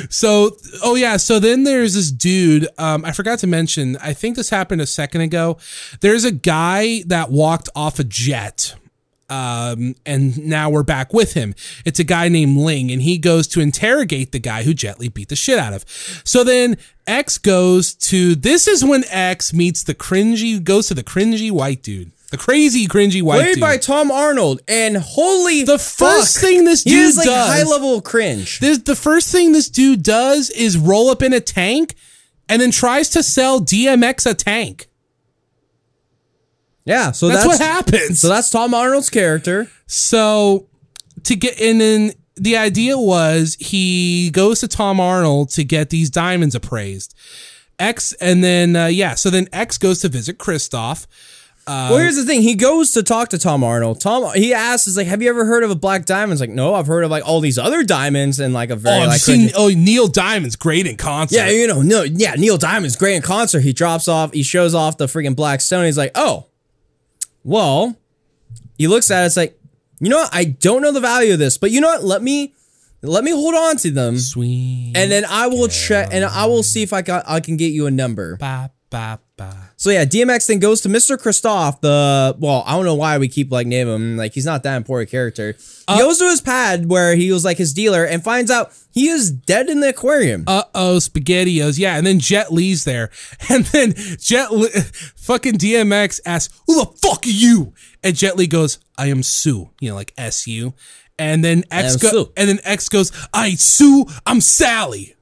So, 0.09 0.57
oh 0.83 0.95
yeah. 0.95 1.17
So 1.17 1.37
then 1.39 1.63
there's 1.65 1.93
this 1.93 2.11
dude. 2.11 2.67
Um, 2.77 3.05
I 3.05 3.11
forgot 3.11 3.39
to 3.39 3.47
mention. 3.47 3.97
I 3.97 4.13
think 4.13 4.35
this 4.35 4.49
happened 4.49 4.81
a 4.81 4.87
second 4.87 5.21
ago. 5.21 5.57
There's 5.99 6.23
a 6.25 6.31
guy 6.31 7.03
that 7.07 7.29
walked 7.29 7.69
off 7.75 7.99
a 7.99 8.03
jet. 8.03 8.73
Um, 9.31 9.95
and 10.05 10.37
now 10.45 10.69
we're 10.69 10.83
back 10.83 11.13
with 11.13 11.33
him. 11.33 11.55
It's 11.85 11.99
a 11.99 12.03
guy 12.03 12.27
named 12.27 12.57
Ling, 12.57 12.91
and 12.91 13.01
he 13.01 13.17
goes 13.17 13.47
to 13.49 13.61
interrogate 13.61 14.33
the 14.33 14.39
guy 14.39 14.63
who 14.63 14.73
Jet 14.73 14.99
Li 14.99 15.07
beat 15.07 15.29
the 15.29 15.37
shit 15.37 15.57
out 15.57 15.71
of. 15.73 15.85
So 16.25 16.43
then 16.43 16.77
X 17.07 17.37
goes 17.37 17.93
to. 17.95 18.35
This 18.35 18.67
is 18.67 18.83
when 18.83 19.05
X 19.09 19.53
meets 19.53 19.83
the 19.83 19.95
cringy. 19.95 20.61
Goes 20.61 20.87
to 20.89 20.93
the 20.93 21.03
cringy 21.03 21.49
white 21.49 21.81
dude, 21.81 22.11
the 22.29 22.37
crazy 22.37 22.87
cringy 22.87 23.21
white 23.21 23.39
Played 23.41 23.53
dude. 23.55 23.61
by 23.61 23.77
Tom 23.77 24.11
Arnold, 24.11 24.59
and 24.67 24.97
holy 24.97 25.63
The 25.63 25.79
fuck, 25.79 26.09
first 26.17 26.39
thing 26.41 26.65
this 26.65 26.83
dude 26.83 26.93
he 26.93 26.99
is 27.01 27.15
like 27.17 27.25
does- 27.27 27.47
high 27.47 27.63
level 27.63 28.01
cringe. 28.01 28.59
This, 28.59 28.79
the 28.79 28.97
first 28.97 29.31
thing 29.31 29.53
this 29.53 29.69
dude 29.69 30.03
does 30.03 30.49
is 30.49 30.77
roll 30.77 31.09
up 31.09 31.21
in 31.21 31.31
a 31.31 31.39
tank 31.39 31.95
and 32.49 32.61
then 32.61 32.71
tries 32.71 33.09
to 33.11 33.23
sell 33.23 33.61
DMX 33.61 34.29
a 34.29 34.33
tank. 34.33 34.87
Yeah, 36.85 37.11
so 37.11 37.27
That's, 37.27 37.45
that's, 37.45 37.59
what 37.59 37.67
happens. 37.67 38.19
So 38.19 38.27
that's 38.29 38.49
Tom 38.49 38.73
Arnold's 38.73 39.09
character. 39.09 39.69
So 39.87 40.67
to 41.23 41.35
get 41.35 41.59
and 41.61 41.79
then 41.79 42.11
the 42.35 42.57
idea 42.57 42.97
was 42.97 43.55
he 43.59 44.31
goes 44.31 44.61
to 44.61 44.67
Tom 44.67 44.99
Arnold 44.99 45.49
to 45.51 45.63
get 45.63 45.89
these 45.91 46.09
diamonds 46.09 46.55
appraised. 46.55 47.13
X 47.77 48.13
and 48.13 48.43
then 48.43 48.75
uh, 48.75 48.87
yeah, 48.87 49.15
so 49.15 49.29
then 49.29 49.47
X 49.53 49.77
goes 49.77 49.99
to 50.01 50.09
visit 50.09 50.37
Christoph. 50.37 51.07
well, 51.67 51.97
here's 51.97 52.15
the 52.15 52.25
thing. 52.25 52.41
He 52.41 52.55
goes 52.55 52.91
to 52.93 53.03
talk 53.03 53.29
to 53.29 53.37
Tom 53.37 53.63
Arnold. 53.63 54.01
Tom, 54.01 54.33
he 54.33 54.53
asks, 54.53 54.87
"Is 54.87 54.97
like, 54.97 55.07
have 55.07 55.21
you 55.21 55.29
ever 55.29 55.45
heard 55.45 55.63
of 55.63 55.69
a 55.71 55.75
black 55.75 56.05
diamond?" 56.05 56.33
It's 56.33 56.41
like, 56.41 56.49
no, 56.49 56.73
I've 56.73 56.87
heard 56.87 57.03
of 57.03 57.11
like 57.11 57.25
all 57.27 57.39
these 57.39 57.57
other 57.57 57.83
diamonds 57.83 58.39
and 58.39 58.53
like 58.53 58.69
a 58.71 58.73
Oh, 58.73 58.77
very 58.77 59.01
I've 59.01 59.07
like. 59.09 59.21
seen 59.21 59.51
oh 59.55 59.69
Neil 59.69 60.07
Diamond's 60.07 60.55
great 60.55 60.85
in 60.87 60.97
concert. 60.97 61.35
yeah, 61.37 61.49
you 61.49 61.67
know, 61.67 61.81
no, 61.81 62.03
yeah, 62.03 62.33
Neil 62.35 62.57
Diamond's 62.57 62.95
great 62.95 63.15
in 63.15 63.21
concert. 63.21 63.59
He 63.61 63.73
drops 63.73 64.07
off, 64.07 64.33
he 64.33 64.43
shows 64.43 64.73
off 64.75 64.97
the 64.97 65.05
freaking 65.05 65.35
black 65.35 65.61
stone. 65.61 65.85
He's 65.85 65.97
like, 65.97 66.11
oh, 66.15 66.47
well, 67.43 67.97
he 68.77 68.87
looks 68.87 69.09
at 69.11 69.23
it. 69.23 69.25
It's 69.27 69.37
like, 69.37 69.59
you 69.99 70.09
know 70.09 70.17
what? 70.17 70.29
I 70.33 70.45
don't 70.45 70.81
know 70.81 70.91
the 70.91 70.99
value 70.99 71.33
of 71.33 71.39
this, 71.39 71.57
but 71.57 71.71
you 71.71 71.81
know 71.81 71.87
what? 71.89 72.03
Let 72.03 72.21
me, 72.23 72.53
let 73.01 73.23
me 73.23 73.31
hold 73.31 73.55
on 73.55 73.77
to 73.77 73.91
them, 73.91 74.17
Sweet. 74.17 74.93
and 74.95 75.11
then 75.11 75.25
I 75.25 75.47
will 75.47 75.67
check, 75.67 76.09
and 76.11 76.23
I 76.25 76.45
will 76.45 76.63
see 76.63 76.81
if 76.83 76.93
I 76.93 77.01
got, 77.01 77.23
I 77.27 77.39
can 77.39 77.57
get 77.57 77.71
you 77.71 77.85
a 77.87 77.91
number. 77.91 78.37
Ba, 78.37 78.71
ba. 78.89 79.19
So 79.77 79.89
yeah, 79.89 80.05
DMX 80.05 80.47
then 80.47 80.59
goes 80.59 80.81
to 80.81 80.89
Mr. 80.89 81.19
Christoph, 81.19 81.81
the 81.81 82.35
well, 82.37 82.63
I 82.67 82.73
don't 82.73 82.85
know 82.85 82.93
why 82.95 83.17
we 83.17 83.27
keep 83.27 83.51
like 83.51 83.65
naming 83.65 83.95
him, 83.95 84.17
like 84.17 84.33
he's 84.33 84.45
not 84.45 84.61
that 84.63 84.77
important 84.77 85.09
character. 85.09 85.55
He 85.89 85.97
goes 85.97 86.19
to 86.19 86.25
his 86.29 86.39
pad 86.39 86.87
where 86.87 87.15
he 87.15 87.31
was 87.31 87.43
like 87.43 87.57
his 87.57 87.73
dealer 87.73 88.05
and 88.05 88.23
finds 88.23 88.51
out 88.51 88.71
he 88.91 89.07
is 89.07 89.31
dead 89.31 89.69
in 89.69 89.79
the 89.79 89.89
aquarium. 89.89 90.43
uh 90.47 90.63
oh, 90.75 90.97
spaghettios. 90.97 91.79
Yeah, 91.79 91.97
and 91.97 92.05
then 92.05 92.19
Jet 92.19 92.51
Li's 92.53 92.83
there. 92.83 93.09
And 93.49 93.65
then 93.65 93.93
Jet 94.19 94.51
Li, 94.53 94.69
fucking 95.15 95.55
DMX 95.55 96.19
asks, 96.25 96.53
Who 96.67 96.75
the 96.75 96.85
fuck 96.85 97.25
are 97.25 97.29
you? 97.29 97.73
And 98.03 98.15
Jet 98.15 98.37
Li 98.37 98.47
goes, 98.47 98.77
I 98.97 99.07
am 99.07 99.23
Sue, 99.23 99.71
you 99.79 99.89
know, 99.89 99.95
like 99.95 100.13
S 100.17 100.45
U. 100.47 100.73
And 101.17 101.43
then 101.43 101.63
X 101.71 101.95
go, 101.97 102.31
and 102.37 102.49
then 102.49 102.59
X 102.63 102.87
goes, 102.89 103.11
I 103.33 103.55
Sue, 103.55 104.05
I'm 104.25 104.41
Sally. 104.41 105.15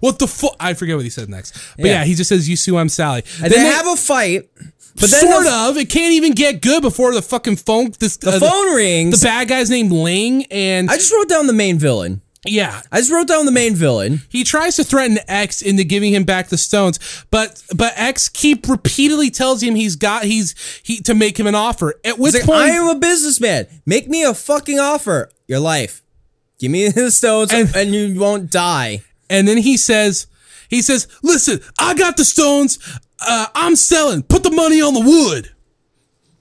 What 0.00 0.18
the 0.18 0.26
fuck? 0.26 0.54
I 0.60 0.74
forget 0.74 0.96
what 0.96 1.04
he 1.04 1.10
said 1.10 1.28
next. 1.28 1.52
But 1.76 1.86
yeah, 1.86 1.92
Yeah. 2.00 2.04
he 2.04 2.14
just 2.14 2.28
says, 2.28 2.48
You 2.48 2.56
Sue, 2.56 2.76
I'm 2.76 2.88
Sally. 2.88 3.22
and 3.42 3.52
they, 3.52 3.58
have 3.58 3.86
a 3.86 3.96
fight, 3.96 4.48
but 4.94 5.10
then 5.10 5.20
sort 5.30 5.44
the, 5.44 5.52
of. 5.70 5.76
It 5.76 5.90
can't 5.90 6.12
even 6.14 6.32
get 6.32 6.60
good 6.62 6.82
before 6.82 7.12
the 7.14 7.22
fucking 7.22 7.56
phone. 7.56 7.92
This, 7.98 8.16
the 8.16 8.30
uh, 8.32 8.40
phone 8.40 8.74
rings. 8.74 9.20
The 9.20 9.24
bad 9.26 9.48
guy's 9.48 9.70
named 9.70 9.92
Ling, 9.92 10.44
and 10.50 10.90
I 10.90 10.96
just 10.96 11.12
wrote 11.12 11.28
down 11.28 11.46
the 11.46 11.52
main 11.52 11.78
villain. 11.78 12.22
yeah, 12.46 12.80
I 12.92 12.98
just 12.98 13.10
wrote 13.10 13.26
down 13.26 13.44
the 13.44 13.52
main 13.52 13.74
villain. 13.74 14.20
he 14.28 14.44
tries 14.44 14.76
to 14.76 14.84
threaten 14.84 15.18
X 15.26 15.60
into 15.62 15.82
giving 15.84 16.12
him 16.14 16.24
back 16.24 16.48
the 16.48 16.56
stones, 16.58 16.98
but 17.30 17.60
but 17.74 17.92
X 17.96 18.28
keep 18.28 18.68
repeatedly 18.68 19.30
tells 19.30 19.62
him 19.62 19.74
he's 19.74 19.96
got 19.96 20.24
he's 20.24 20.54
he 20.84 21.00
to 21.02 21.14
make 21.14 21.38
him 21.40 21.46
an 21.46 21.54
offer. 21.56 21.94
At 22.04 22.18
which 22.18 22.34
like, 22.34 22.44
point, 22.44 22.60
I 22.60 22.68
am 22.68 22.88
a 22.88 22.98
businessman. 23.00 23.66
Make 23.84 24.08
me 24.08 24.22
a 24.22 24.32
fucking 24.34 24.78
offer. 24.78 25.28
Your 25.48 25.58
life. 25.60 26.02
Give 26.58 26.70
me 26.70 26.88
the 26.90 27.10
stones 27.10 27.52
And- 27.52 27.74
and, 27.76 27.92
you 27.94 28.18
won't 28.18 28.50
die. 28.50 29.02
And 29.30 29.46
then 29.48 29.58
he 29.58 29.76
says 29.76 30.26
he 30.68 30.82
says, 30.82 31.06
"Listen, 31.22 31.60
I 31.78 31.94
got 31.94 32.16
the 32.16 32.24
stones. 32.24 32.78
Uh, 33.20 33.46
I'm 33.54 33.76
selling. 33.76 34.22
Put 34.22 34.42
the 34.42 34.50
money 34.50 34.80
on 34.82 34.94
the 34.94 35.00
wood." 35.00 35.50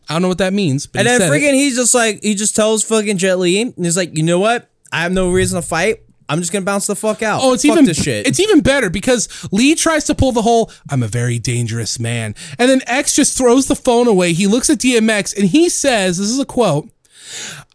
I 0.08 0.14
don't 0.14 0.22
know 0.22 0.28
what 0.28 0.38
that 0.38 0.54
means, 0.54 0.86
but 0.86 1.00
And 1.00 1.08
he 1.08 1.12
then 1.14 1.22
said 1.22 1.34
it. 1.34 1.42
freaking, 1.42 1.54
he's 1.56 1.76
just 1.76 1.96
like, 1.96 2.22
he 2.22 2.36
just 2.36 2.56
tells 2.56 2.84
fucking 2.84 3.18
Jet 3.18 3.40
Li, 3.40 3.60
and 3.62 3.74
he's 3.76 3.98
like, 3.98 4.16
you 4.16 4.22
know 4.22 4.38
what? 4.38 4.70
I 4.92 5.02
have 5.02 5.12
no 5.12 5.32
reason 5.32 5.60
to 5.60 5.68
fight. 5.68 6.04
I'm 6.30 6.40
just 6.42 6.52
gonna 6.52 6.66
bounce 6.66 6.86
the 6.88 6.96
fuck 6.96 7.24
out. 7.24 7.40
Oh, 7.44 7.54
it's 7.54 7.64
fuck 7.64 7.74
even 7.74 7.86
this 7.86 8.02
shit. 8.04 8.28
it's 8.28 8.40
even 8.40 8.62
better 8.62 8.90
because 8.92 9.30
Lee 9.52 9.74
tries 9.76 10.06
to 10.06 10.16
pull 10.16 10.32
the 10.32 10.42
whole 10.42 10.72
"I'm 10.90 11.04
a 11.04 11.08
very 11.08 11.38
dangerous 11.40 12.00
man," 12.00 12.34
and 12.58 12.68
then 12.70 12.82
X 12.88 13.16
just 13.16 13.38
throws 13.38 13.68
the 13.68 13.76
phone 13.76 14.08
away. 14.08 14.34
He 14.34 14.48
looks 14.48 14.70
at 14.72 14.80
DMX 14.80 15.36
and 15.38 15.48
he 15.50 15.70
says, 15.70 16.18
"This 16.18 16.30
is 16.30 16.40
a 16.40 16.46
quote." 16.46 16.90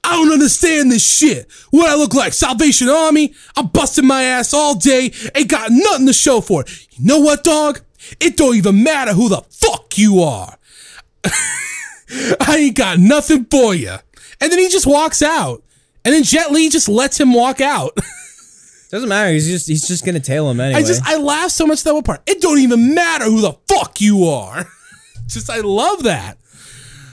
I 0.02 0.12
don't 0.12 0.32
understand 0.32 0.90
this 0.90 1.08
shit. 1.08 1.50
What 1.70 1.90
I 1.90 1.94
look 1.94 2.14
like? 2.14 2.32
Salvation 2.32 2.88
Army? 2.88 3.34
I'm 3.56 3.66
busting 3.68 4.06
my 4.06 4.22
ass 4.22 4.54
all 4.54 4.74
day. 4.74 5.12
Ain't 5.34 5.48
got 5.48 5.70
nothing 5.70 6.06
to 6.06 6.12
show 6.12 6.40
for 6.40 6.62
it. 6.62 6.70
You 6.92 7.06
know 7.06 7.20
what, 7.20 7.44
dog? 7.44 7.80
It 8.18 8.36
don't 8.36 8.56
even 8.56 8.82
matter 8.82 9.12
who 9.12 9.28
the 9.28 9.42
fuck 9.50 9.98
you 9.98 10.20
are. 10.22 10.56
I 11.24 12.56
ain't 12.58 12.76
got 12.76 12.98
nothing 12.98 13.44
for 13.44 13.74
you. 13.74 13.96
And 14.40 14.50
then 14.50 14.58
he 14.58 14.68
just 14.68 14.86
walks 14.86 15.22
out. 15.22 15.62
And 16.04 16.14
then 16.14 16.22
Jet 16.22 16.50
Li 16.50 16.70
just 16.70 16.88
lets 16.88 17.20
him 17.20 17.34
walk 17.34 17.60
out. 17.60 17.96
doesn't 18.90 19.08
matter. 19.08 19.32
He's 19.32 19.46
just 19.46 19.68
he's 19.68 19.86
just 19.86 20.04
gonna 20.04 20.20
tail 20.20 20.50
him 20.50 20.60
anyway. 20.60 20.80
I 20.80 20.82
just 20.84 21.02
I 21.04 21.16
laugh 21.16 21.50
so 21.50 21.66
much 21.66 21.80
at 21.80 21.84
that 21.84 21.94
one 21.94 22.02
part. 22.02 22.22
It 22.26 22.40
don't 22.40 22.58
even 22.58 22.94
matter 22.94 23.26
who 23.26 23.40
the 23.40 23.52
fuck 23.68 24.00
you 24.00 24.24
are. 24.24 24.66
just 25.28 25.48
I 25.48 25.60
love 25.60 26.02
that. 26.04 26.38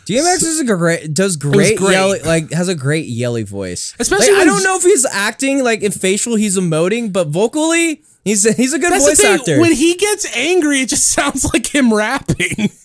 DMX 0.08 0.44
is 0.44 0.60
a 0.60 0.64
great 0.64 1.14
does 1.14 1.36
great, 1.36 1.78
great. 1.78 1.92
yelly 1.92 2.20
like 2.22 2.52
has 2.52 2.68
a 2.68 2.76
great 2.76 3.06
yelly 3.08 3.44
voice. 3.44 3.94
Especially 4.00 4.34
Like, 4.34 4.44
I 4.44 4.46
don't 4.46 4.64
know 4.64 4.78
if 4.78 4.84
he's 4.84 5.06
acting 5.06 5.64
like 5.64 5.82
in 5.82 5.92
facial 5.92 6.36
he's 6.36 6.58
emoting, 6.58 7.12
but 7.12 7.28
vocally 7.28 8.02
He's 8.28 8.46
a, 8.46 8.52
he's 8.52 8.74
a 8.74 8.80
good 8.80 8.90
voice 8.90 9.24
actor. 9.24 9.58
When 9.62 9.72
he 9.72 9.96
gets 9.96 10.36
angry, 10.36 10.82
it 10.82 10.90
just 10.90 11.08
sounds 11.14 11.46
like 11.54 11.74
him 11.74 11.94
rapping. 11.94 12.70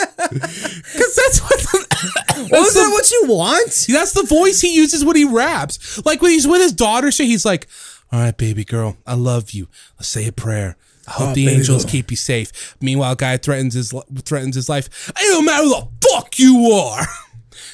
Because 0.00 1.14
that's 1.14 1.40
what. 1.42 1.60
The, 1.60 2.48
Well, 2.50 2.64
is 2.64 2.72
that 2.72 2.88
what 2.90 3.10
you 3.10 3.24
want? 3.26 3.86
that's 3.86 4.12
the 4.12 4.22
voice 4.22 4.62
he 4.62 4.74
uses 4.74 5.04
when 5.04 5.14
he 5.14 5.24
raps. 5.26 6.02
Like 6.06 6.22
when 6.22 6.30
he's 6.30 6.48
with 6.48 6.62
his 6.62 6.72
daughter, 6.72 7.12
shit, 7.12 7.26
he's 7.26 7.44
like, 7.44 7.68
"All 8.10 8.18
right, 8.18 8.34
baby 8.34 8.64
girl, 8.64 8.96
I 9.06 9.12
love 9.12 9.50
you. 9.50 9.68
Let's 9.98 10.08
say 10.08 10.26
a 10.26 10.32
prayer. 10.32 10.78
I 11.10 11.12
hope 11.12 11.34
the 11.34 11.48
angels 11.48 11.84
girl." 11.84 11.92
keep 11.92 12.10
you 12.10 12.16
safe." 12.16 12.76
Meanwhile, 12.80 13.16
guy 13.16 13.36
threatens 13.36 13.74
his 13.74 13.92
threatens 14.24 14.54
his 14.54 14.68
life. 14.68 15.12
I 15.14 15.22
don't 15.22 15.44
matter 15.44 15.64
who 15.64 15.70
the 15.70 15.88
fuck 16.08 16.38
you 16.38 16.70
are. 16.72 17.06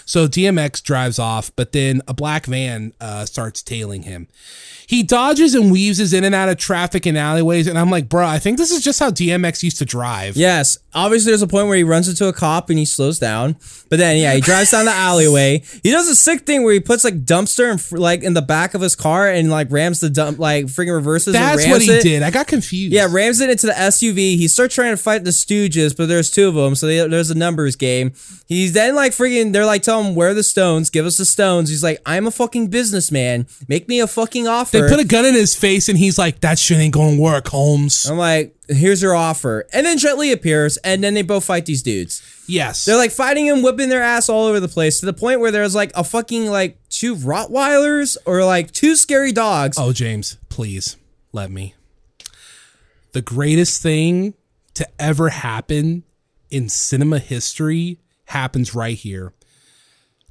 So 0.05 0.29
DMX 0.29 0.83
drives 0.85 1.19
off, 1.19 1.51
but 1.57 1.73
then 1.73 2.01
a 2.07 2.15
black 2.15 2.47
van 2.47 2.93
uh, 3.01 3.27
starts 3.27 3.61
tailing 3.61 4.05
him. 4.05 4.29
He 4.89 5.03
dodges 5.03 5.55
and 5.55 5.71
weaves 5.71 5.99
his 5.99 6.13
in 6.13 6.23
and 6.25 6.35
out 6.35 6.49
of 6.49 6.59
traffic 6.59 7.07
and 7.07 7.19
alleyways, 7.19 7.67
and 7.67 7.79
I'm 7.79 7.91
like, 7.91 8.09
bro, 8.09 8.27
I 8.27 8.39
think 8.39 8.57
this 8.59 8.71
is 8.71 8.83
just 8.85 9.01
how 9.01 9.11
DMX 9.11 9.63
used 9.63 9.79
to 9.79 9.85
drive. 9.85 10.37
Yes. 10.37 10.79
Obviously, 10.95 11.31
there's 11.31 11.43
a 11.43 11.47
point 11.47 11.69
where 11.69 11.77
he 11.77 11.83
runs 11.85 12.09
into 12.09 12.27
a 12.27 12.33
cop 12.33 12.71
and 12.71 12.79
he 12.79 12.85
slows 12.87 13.19
down. 13.19 13.57
But 13.91 13.99
then, 13.99 14.17
yeah, 14.17 14.33
he 14.35 14.41
drives 14.41 14.71
down 14.71 14.87
the 14.87 14.91
alleyway. 14.95 15.63
He 15.83 15.91
does 15.91 16.09
a 16.09 16.15
sick 16.17 16.47
thing 16.47 16.63
where 16.65 16.73
he 16.73 16.81
puts 16.81 17.05
like 17.05 17.25
dumpster 17.27 17.71
in, 17.71 17.77
fr- 17.79 17.99
like 17.99 18.23
in 18.23 18.33
the 18.35 18.41
back 18.43 18.73
of 18.75 18.81
his 18.81 18.97
car 18.97 19.29
and 19.29 19.51
like 19.51 19.71
rams 19.71 20.01
the 20.01 20.09
dump, 20.09 20.39
like 20.39 20.67
freaking 20.67 20.95
reverses. 20.95 21.35
and 21.35 21.45
That's 21.45 21.67
what 21.69 21.83
he 21.83 21.91
it. 21.91 22.03
did. 22.03 22.23
I 22.23 22.31
got 22.31 22.47
confused. 22.47 22.95
Yeah, 22.95 23.09
rams 23.11 23.41
it 23.41 23.51
into 23.51 23.67
the 23.67 23.75
SUV. 23.75 24.17
He 24.37 24.49
starts 24.49 24.75
trying 24.75 24.93
to 24.93 25.03
fight 25.03 25.25
the 25.25 25.31
Stooges, 25.31 25.95
but 25.97 26.09
there's 26.09 26.31
two 26.31 26.49
of 26.49 26.55
them, 26.55 26.75
so 26.75 26.87
they, 26.87 27.07
there's 27.09 27.31
a 27.31 27.35
numbers 27.37 27.77
game. 27.77 28.13
He's 28.47 28.73
then 28.73 28.95
like 28.95 29.13
freaking. 29.13 29.53
They're 29.53 29.67
like, 29.67 29.83
tell 29.83 30.03
him 30.03 30.15
where 30.15 30.33
the 30.33 30.43
stones. 30.43 30.89
Give 30.91 31.05
us 31.05 31.19
the 31.19 31.27
stones. 31.27 31.69
He's 31.69 31.83
like, 31.83 32.01
I'm 32.07 32.27
a 32.27 32.31
fucking 32.31 32.69
businessman. 32.69 33.47
Make 33.69 33.87
me 33.89 34.01
a 34.01 34.07
fucking 34.07 34.47
offer. 34.49 34.76
They 34.83 34.89
put 34.89 35.01
a 35.01 35.07
gun 35.07 35.25
in 35.25 35.35
his 35.35 35.55
face, 35.55 35.89
and 35.89 35.99
he's 35.99 36.19
like, 36.19 36.41
"That 36.41 36.59
shit 36.59 36.79
ain't 36.79 36.95
gonna 36.95 37.21
work, 37.21 37.49
Holmes." 37.49 38.07
I'm 38.07 38.19
like, 38.19 38.57
here's 38.69 39.03
your 39.03 39.15
offer. 39.15 39.67
And 39.73 39.87
then 39.87 39.99
Jet 39.99 40.19
Li 40.19 40.33
appears, 40.33 40.77
and 40.79 41.03
then 41.03 41.15
they 41.15 41.23
both 41.23 41.45
fight 41.45 41.67
these 41.67 41.83
dudes. 41.83 42.23
Yes. 42.47 42.85
They're 42.85 42.97
like 42.97 43.11
fighting 43.11 43.47
him, 43.47 43.63
whipping 43.63 43.89
their 43.89 44.03
ass 44.03 44.29
all 44.29 44.47
over 44.47 44.61
the 44.61 44.69
place 44.69 45.01
to 45.01 45.07
the 45.07 45.13
point 45.13 45.41
where 45.41 45.51
there's 45.51 45.75
like 45.75 45.93
a 45.95 46.05
fucking 46.05 46.47
like 46.47 46.79
two 46.89 47.15
Rottweilers 47.17 48.17
or 48.25 48.45
like 48.45 48.71
two 48.73 48.97
scary 48.97 49.33
dogs. 49.33 49.77
oh, 49.79 49.93
James, 49.93 50.39
please 50.49 50.97
let 51.33 51.51
me. 51.51 51.75
The 53.13 53.23
greatest 53.23 53.83
thing 53.83 54.35
to 54.75 54.87
ever 54.99 55.31
happen 55.31 56.05
in 56.51 56.69
cinema 56.69 57.19
history 57.19 57.99
happens 58.27 58.75
right 58.75 58.97
here. 58.97 59.33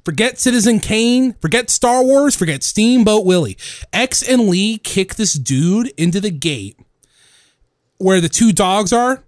Forget 0.06 0.38
Citizen 0.38 0.78
Kane, 0.78 1.32
forget 1.40 1.68
Star 1.68 2.00
Wars, 2.00 2.36
forget 2.36 2.62
Steamboat 2.62 3.26
Willie. 3.26 3.58
X 3.92 4.22
and 4.22 4.42
Lee 4.42 4.78
kick 4.78 5.16
this 5.16 5.32
dude 5.32 5.88
into 5.96 6.20
the 6.20 6.30
gate 6.30 6.78
where 7.98 8.20
the 8.20 8.28
two 8.28 8.52
dogs 8.52 8.92
are. 8.92 9.24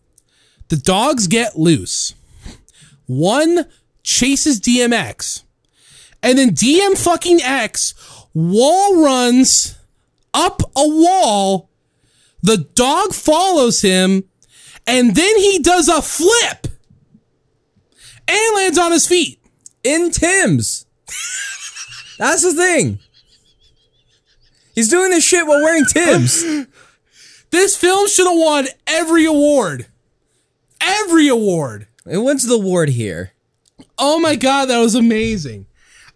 The 0.69 0.77
dogs 0.77 1.27
get 1.27 1.59
loose. 1.59 2.15
One 3.07 3.67
chases 4.05 4.61
DMX. 4.61 5.43
And 6.23 6.39
then 6.39 6.51
DM 6.51 6.97
fucking 6.97 7.43
X 7.43 7.93
wall 8.33 9.03
runs 9.03 9.77
up 10.33 10.63
a 10.77 10.89
wall. 10.89 11.71
The 12.43 12.57
dog 12.57 13.15
follows 13.15 13.83
him. 13.83 14.23
And 14.87 15.17
then 15.17 15.39
he 15.39 15.59
does 15.59 15.89
a 15.89 16.01
flip 16.01 16.69
and 18.29 18.55
lands 18.55 18.79
on 18.79 18.93
his 18.93 19.09
feet. 19.09 19.39
In 19.85 20.11
Timbs. 20.11 20.87
That's 22.19 22.43
the 22.43 22.53
thing. 22.53 22.99
He's 24.75 24.89
doing 24.89 25.11
this 25.11 25.25
shit 25.25 25.47
while 25.47 25.63
wearing 25.63 25.85
Timbs. 25.87 26.67
This 27.51 27.77
film 27.77 28.09
should 28.09 28.27
have 28.29 28.39
won 28.39 28.67
every 28.87 29.25
award. 29.25 29.87
Every 30.81 31.29
award. 31.29 31.87
It 32.07 32.19
wins 32.19 32.47
the 32.47 32.55
award 32.55 32.91
here. 32.91 33.33
Oh 33.99 34.19
my 34.21 34.37
god, 34.37 34.67
that 34.67 34.79
was 34.79 34.95
amazing. 34.95 35.67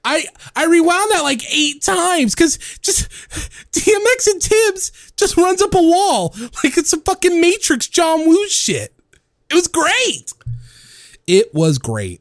I 0.05 0.25
I 0.57 0.67
rewound 0.67 1.11
that 1.13 1.23
like 1.23 1.43
eight 1.53 1.83
times 1.83 2.35
because 2.35 2.59
just 2.81 3.09
DMX 3.73 4.27
and 4.29 4.43
Tibbs 4.43 5.13
just 5.17 5.37
runs 5.37 5.63
up 5.63 5.75
a 5.75 5.83
wall 5.83 6.35
like 6.65 6.77
it's 6.77 6.93
a 6.93 7.01
fucking 7.01 7.41
Matrix 7.41 7.87
John 7.89 8.27
Woo 8.27 8.49
shit. 8.49 8.95
It 9.51 9.55
was 9.55 9.69
great. 9.69 10.33
It 11.27 11.55
was 11.55 11.79
great. 11.79 12.21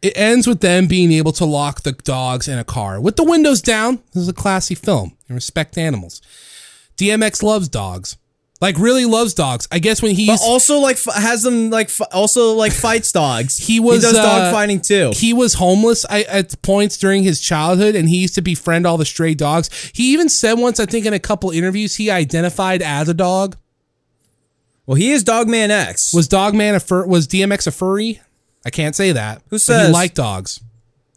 It 0.00 0.12
ends 0.16 0.46
with 0.46 0.60
them 0.60 0.86
being 0.86 1.10
able 1.12 1.32
to 1.32 1.44
lock 1.44 1.82
the 1.82 1.92
dogs 1.92 2.46
in 2.46 2.58
a 2.58 2.64
car 2.64 3.00
with 3.00 3.16
the 3.16 3.24
windows 3.24 3.60
down. 3.60 3.96
This 4.14 4.22
is 4.22 4.28
a 4.28 4.32
classy 4.32 4.74
film. 4.74 5.16
You 5.28 5.34
respect 5.34 5.76
animals. 5.76 6.22
DMX 6.96 7.42
loves 7.42 7.68
dogs. 7.68 8.16
Like 8.60 8.76
really 8.78 9.04
loves 9.04 9.34
dogs. 9.34 9.68
I 9.70 9.78
guess 9.78 10.02
when 10.02 10.16
he's 10.16 10.28
But 10.28 10.40
also 10.42 10.78
like 10.78 10.96
f- 10.96 11.14
has 11.14 11.44
them 11.44 11.70
like 11.70 11.86
f- 11.88 12.08
also 12.12 12.54
like 12.54 12.72
fights 12.72 13.12
dogs. 13.12 13.56
He 13.68 13.78
was, 13.78 14.02
he 14.02 14.08
does 14.08 14.16
uh, 14.18 14.22
dog 14.22 14.52
fighting 14.52 14.80
too. 14.80 15.12
he 15.14 15.32
was 15.32 15.54
homeless 15.54 16.04
I, 16.10 16.22
at 16.22 16.60
points 16.62 16.96
during 16.96 17.22
his 17.22 17.40
childhood 17.40 17.94
and 17.94 18.08
he 18.08 18.16
used 18.18 18.34
to 18.34 18.42
befriend 18.42 18.84
all 18.84 18.96
the 18.96 19.04
stray 19.04 19.34
dogs. 19.34 19.70
He 19.94 20.12
even 20.12 20.28
said 20.28 20.54
once, 20.54 20.80
I 20.80 20.86
think 20.86 21.06
in 21.06 21.12
a 21.12 21.20
couple 21.20 21.50
interviews, 21.52 21.96
he 21.96 22.10
identified 22.10 22.82
as 22.82 23.08
a 23.08 23.14
dog. 23.14 23.56
Well, 24.86 24.96
he 24.96 25.10
is 25.12 25.22
Dogman 25.22 25.70
X. 25.70 26.12
Was 26.14 26.26
Dogman 26.28 26.74
a 26.74 26.80
fur? 26.80 27.06
Was 27.06 27.28
DMX 27.28 27.66
a 27.66 27.70
furry? 27.70 28.20
I 28.64 28.70
can't 28.70 28.94
say 28.94 29.12
that. 29.12 29.42
Who 29.50 29.58
says? 29.58 29.88
he 29.88 29.92
liked 29.92 30.16
dogs? 30.16 30.60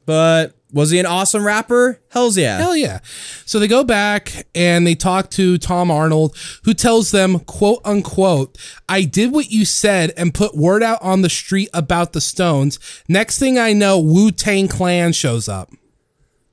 but 0.05 0.53
was 0.73 0.89
he 0.89 0.99
an 0.99 1.05
awesome 1.05 1.45
rapper? 1.45 2.01
Hell's 2.09 2.37
yeah. 2.37 2.57
Hell 2.57 2.75
yeah. 2.75 2.99
So 3.45 3.59
they 3.59 3.67
go 3.67 3.83
back 3.83 4.45
and 4.55 4.87
they 4.87 4.95
talk 4.95 5.29
to 5.31 5.57
Tom 5.57 5.91
Arnold, 5.91 6.35
who 6.63 6.73
tells 6.73 7.11
them, 7.11 7.39
quote 7.39 7.81
unquote, 7.85 8.57
I 8.87 9.03
did 9.03 9.31
what 9.31 9.51
you 9.51 9.65
said 9.65 10.11
and 10.17 10.33
put 10.33 10.55
word 10.55 10.81
out 10.83 11.01
on 11.01 11.21
the 11.21 11.29
street 11.29 11.69
about 11.73 12.13
the 12.13 12.21
Stones. 12.21 12.79
Next 13.07 13.37
thing 13.39 13.57
I 13.59 13.73
know, 13.73 13.99
Wu 13.99 14.31
Tang 14.31 14.67
Clan 14.67 15.13
shows 15.13 15.47
up. 15.47 15.69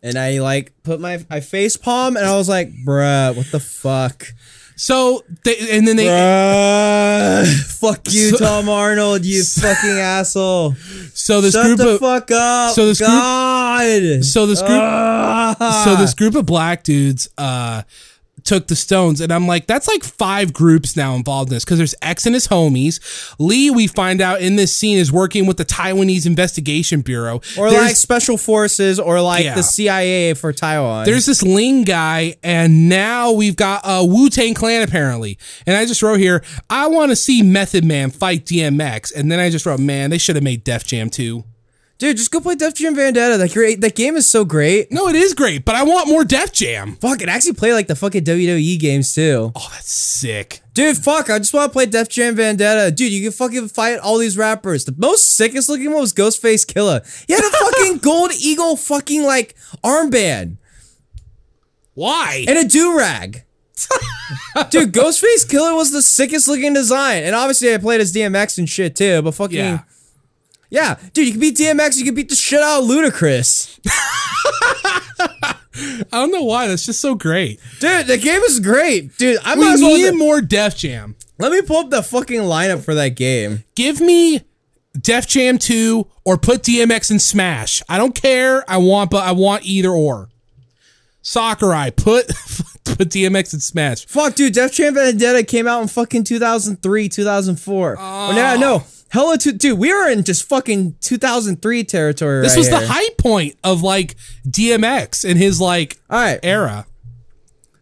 And 0.02 0.16
I 0.16 0.38
like 0.38 0.72
put 0.84 1.00
my 1.00 1.24
I 1.30 1.40
face 1.40 1.76
palm 1.76 2.16
and 2.16 2.26
I 2.26 2.36
was 2.36 2.48
like, 2.48 2.70
bruh, 2.86 3.36
what 3.36 3.50
the 3.50 3.60
fuck? 3.60 4.26
So 4.80 5.24
they, 5.42 5.56
and 5.76 5.86
then 5.88 5.96
they, 5.96 6.06
Bruh, 6.06 7.46
fuck 7.80 8.12
you, 8.12 8.30
So- 8.30 8.36
Tom 8.38 8.68
Arnold, 8.68 9.24
you 9.24 9.42
fucking 9.60 9.90
asshole. 9.98 10.74
so 11.14 11.40
this 11.40 11.54
Shut 11.54 11.64
group 11.66 11.78
the 11.78 11.88
of, 11.94 12.00
fuck 12.00 12.30
up. 12.30 12.74
so 12.74 12.86
this 12.86 12.98
group- 12.98 13.10
so 14.24 14.46
this 14.46 14.60
group, 14.60 14.80
Ah. 14.80 15.82
so 15.84 15.96
this 15.96 16.14
group 16.14 16.34
of 16.36 16.46
black 16.46 16.84
dudes 16.84 17.28
uh 17.38 17.82
took 18.48 18.66
the 18.68 18.76
stones 18.76 19.20
and 19.20 19.30
i'm 19.32 19.46
like 19.46 19.66
that's 19.66 19.86
like 19.86 20.02
five 20.02 20.52
groups 20.54 20.96
now 20.96 21.14
involved 21.14 21.50
in 21.50 21.54
this 21.56 21.64
because 21.64 21.76
there's 21.78 21.94
x 22.00 22.24
and 22.24 22.34
his 22.34 22.48
homies 22.48 22.98
lee 23.38 23.70
we 23.70 23.86
find 23.86 24.20
out 24.22 24.40
in 24.40 24.56
this 24.56 24.74
scene 24.74 24.96
is 24.96 25.12
working 25.12 25.46
with 25.46 25.58
the 25.58 25.64
taiwanese 25.64 26.24
investigation 26.26 27.02
bureau 27.02 27.36
or 27.58 27.68
There's- 27.70 27.88
like 27.88 27.96
special 27.96 28.38
forces 28.38 28.98
or 28.98 29.20
like 29.20 29.44
Yeah. 29.44 29.54
the 29.54 29.62
CIA 29.62 30.32
for 30.34 30.52
Taiwan. 30.52 31.04
there's 31.04 31.26
this 31.26 31.42
Ling 31.42 31.82
guy, 31.84 32.36
and 32.42 32.88
now 32.88 33.32
we've 33.32 33.56
got 33.56 33.82
a 33.84 34.04
Wu 34.04 34.30
Tang 34.30 34.54
Clan 34.54 34.82
apparently. 34.82 35.36
And 35.66 35.76
I 35.76 35.84
just 35.84 36.02
wrote 36.02 36.18
here, 36.20 36.42
I 36.70 36.86
want 36.86 37.10
to 37.10 37.16
see 37.16 37.42
Method 37.42 37.84
Man 37.84 38.10
fight 38.10 38.46
DMX. 38.46 39.12
And 39.14 39.30
then 39.30 39.38
I 39.38 39.50
just 39.50 39.66
wrote, 39.66 39.80
man, 39.80 40.10
they 40.10 40.18
should 40.18 40.36
have 40.36 40.42
made 40.42 40.64
Def 40.64 40.84
Jam 40.86 41.10
2. 41.10 41.44
Dude, 41.98 42.16
just 42.16 42.30
go 42.30 42.38
play 42.38 42.54
Def 42.54 42.74
Jam 42.74 42.94
Vendetta. 42.94 43.36
That 43.38 43.52
great 43.52 43.80
that 43.80 43.96
game 43.96 44.14
is 44.14 44.28
so 44.28 44.44
great. 44.44 44.92
No, 44.92 45.08
it 45.08 45.16
is 45.16 45.34
great, 45.34 45.64
but 45.64 45.74
I 45.74 45.82
want 45.82 46.06
more 46.06 46.24
Def 46.24 46.52
Jam. 46.52 46.94
Fuck, 47.00 47.22
it 47.22 47.28
actually 47.28 47.54
play 47.54 47.72
like 47.72 47.88
the 47.88 47.96
fucking 47.96 48.22
WWE 48.22 48.78
games 48.78 49.12
too. 49.12 49.50
Oh, 49.52 49.68
that's 49.72 49.90
sick. 49.90 50.60
Dude, 50.74 50.96
fuck, 50.96 51.28
I 51.28 51.38
just 51.38 51.52
want 51.52 51.70
to 51.70 51.72
play 51.72 51.86
Def 51.86 52.08
Jam 52.08 52.36
Vendetta. 52.36 52.92
Dude, 52.92 53.10
you 53.10 53.20
can 53.20 53.32
fucking 53.32 53.66
fight 53.66 53.98
all 53.98 54.16
these 54.18 54.38
rappers. 54.38 54.84
The 54.84 54.94
most 54.96 55.36
sickest 55.36 55.68
looking 55.68 55.90
one 55.90 56.00
was 56.00 56.14
Ghostface 56.14 56.64
Killah. 56.64 57.04
He 57.26 57.32
had 57.32 57.42
a 57.42 57.50
fucking 57.50 57.98
gold 57.98 58.30
eagle 58.40 58.76
fucking 58.76 59.24
like 59.24 59.56
armband 59.82 60.58
Why? 61.94 62.44
and 62.46 62.58
a 62.58 62.64
do-rag. 62.64 63.42
Dude, 64.70 64.92
Ghostface 64.92 65.48
Killah 65.48 65.74
was 65.74 65.90
the 65.90 66.02
sickest 66.02 66.46
looking 66.46 66.74
design. 66.74 67.24
And 67.24 67.34
obviously 67.34 67.74
I 67.74 67.78
played 67.78 68.00
as 68.00 68.12
DMX 68.12 68.58
and 68.58 68.68
shit 68.68 68.94
too, 68.94 69.20
but 69.22 69.32
fucking 69.34 69.58
yeah. 69.58 69.80
Yeah, 70.70 70.98
dude, 71.12 71.26
you 71.26 71.32
can 71.32 71.40
beat 71.40 71.56
DMX, 71.56 71.96
you 71.96 72.04
can 72.04 72.14
beat 72.14 72.28
the 72.28 72.34
shit 72.34 72.60
out 72.60 72.82
of 72.82 72.88
Ludacris. 72.88 73.78
I 75.80 76.06
don't 76.12 76.32
know 76.32 76.42
why. 76.42 76.66
That's 76.66 76.84
just 76.84 77.00
so 77.00 77.14
great. 77.14 77.60
Dude, 77.80 78.06
the 78.06 78.18
game 78.18 78.42
is 78.42 78.60
great. 78.60 79.16
Dude, 79.16 79.38
I 79.44 79.54
We 79.54 79.64
might 79.64 79.76
well 79.78 79.96
need 79.96 80.18
more 80.18 80.40
Def 80.40 80.76
Jam. 80.76 81.16
Let 81.38 81.52
me 81.52 81.62
pull 81.62 81.78
up 81.84 81.90
the 81.90 82.02
fucking 82.02 82.40
lineup 82.40 82.82
for 82.82 82.94
that 82.94 83.10
game. 83.10 83.64
Give 83.76 84.00
me 84.00 84.42
Def 85.00 85.28
Jam 85.28 85.58
2 85.58 86.06
or 86.24 86.36
put 86.36 86.62
DMX 86.62 87.10
in 87.10 87.18
Smash. 87.20 87.82
I 87.88 87.96
don't 87.96 88.14
care. 88.14 88.68
I 88.68 88.78
want, 88.78 89.10
but 89.10 89.24
I 89.24 89.32
want 89.32 89.64
either 89.64 89.90
or. 89.90 90.28
Sakurai, 91.22 91.90
put 91.90 92.26
put 92.84 93.10
DMX 93.10 93.54
in 93.54 93.60
Smash. 93.60 94.06
Fuck, 94.06 94.34
dude, 94.34 94.54
Def 94.54 94.72
Jam 94.72 94.94
Vendetta 94.94 95.44
came 95.44 95.68
out 95.68 95.82
in 95.82 95.88
fucking 95.88 96.24
2003, 96.24 97.08
2004. 97.08 97.96
Oh. 97.98 98.32
no, 98.34 98.56
no. 98.56 98.82
Ah. 98.84 98.97
Hella, 99.10 99.38
to, 99.38 99.52
dude, 99.52 99.78
we 99.78 99.90
are 99.90 100.10
in 100.10 100.22
just 100.22 100.46
fucking 100.48 100.96
2003 101.00 101.84
territory. 101.84 102.42
This 102.42 102.52
right 102.52 102.58
was 102.58 102.68
the 102.68 102.86
high 102.86 103.08
point 103.16 103.56
of 103.64 103.82
like 103.82 104.16
DMX 104.46 105.24
in 105.24 105.36
his 105.36 105.60
like 105.60 105.98
All 106.10 106.18
right, 106.18 106.40
era. 106.42 106.86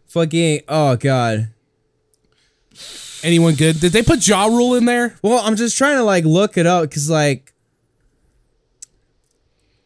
fucking, 0.07 0.61
oh 0.69 0.95
god. 0.95 1.49
Anyone 3.23 3.55
good? 3.55 3.79
Did 3.79 3.91
they 3.91 4.03
put 4.03 4.25
Ja 4.25 4.45
Rule 4.45 4.75
in 4.75 4.85
there? 4.85 5.17
Well, 5.21 5.39
I'm 5.39 5.55
just 5.55 5.77
trying 5.77 5.97
to 5.97 6.03
like 6.03 6.23
look 6.23 6.57
it 6.57 6.65
up 6.65 6.83
because 6.83 7.09
like, 7.09 7.53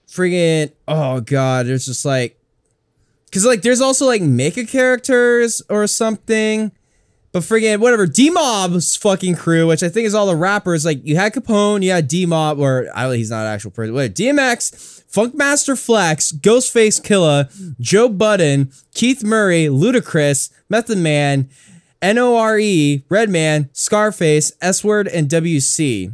friggin' 0.07 0.71
oh 0.87 1.21
god, 1.21 1.65
there's 1.65 1.85
just 1.85 2.05
like, 2.05 2.37
because 3.25 3.45
like 3.45 3.61
there's 3.61 3.81
also 3.81 4.05
like 4.05 4.21
make 4.21 4.57
a 4.57 4.65
characters 4.65 5.61
or 5.69 5.87
something, 5.87 6.71
but 7.31 7.43
friggin' 7.43 7.79
whatever. 7.79 8.05
D 8.05 8.29
Mob's 8.29 8.95
fucking 8.95 9.35
crew, 9.35 9.67
which 9.67 9.83
I 9.83 9.89
think 9.89 10.07
is 10.07 10.15
all 10.15 10.27
the 10.27 10.35
rappers. 10.35 10.85
Like 10.85 11.05
you 11.05 11.15
had 11.15 11.33
Capone, 11.33 11.83
you 11.83 11.91
had 11.91 12.07
D 12.07 12.25
Mob, 12.25 12.59
or 12.59 12.87
I, 12.93 13.15
he's 13.15 13.29
not 13.29 13.45
an 13.45 13.53
actual 13.53 13.71
person. 13.71 13.93
Wait, 13.93 14.15
DMX, 14.15 15.03
Funkmaster 15.11 15.81
Flex, 15.81 16.31
Ghostface 16.31 17.01
Killah, 17.01 17.79
Joe 17.79 18.09
Budden, 18.09 18.71
Keith 18.93 19.23
Murray, 19.23 19.65
Ludacris, 19.65 20.51
Method 20.69 20.97
Man. 20.97 21.49
N-O-R-E, 22.01 23.03
Redman, 23.09 23.69
Scarface, 23.73 24.53
S-Word, 24.59 25.07
and 25.07 25.29
W-C. 25.29 26.09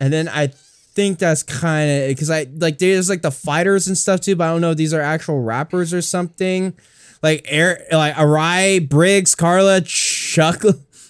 And 0.00 0.12
then 0.12 0.28
I 0.28 0.46
think 0.94 1.18
that's 1.18 1.42
kind 1.42 1.90
of 1.90 2.08
because 2.08 2.30
I 2.30 2.46
like 2.56 2.78
there's 2.78 3.10
like 3.10 3.22
the 3.22 3.30
fighters 3.30 3.86
and 3.86 3.98
stuff 3.98 4.20
too, 4.20 4.36
but 4.36 4.44
I 4.44 4.48
don't 4.48 4.60
know 4.60 4.70
if 4.70 4.76
these 4.76 4.94
are 4.94 5.00
actual 5.00 5.40
rappers 5.40 5.92
or 5.92 6.00
something. 6.00 6.72
Like 7.24 7.46
Air, 7.48 7.86
like 7.90 8.16
Arai, 8.16 8.86
Briggs, 8.86 9.34
Carla, 9.34 9.80
Chuck, 9.80 10.62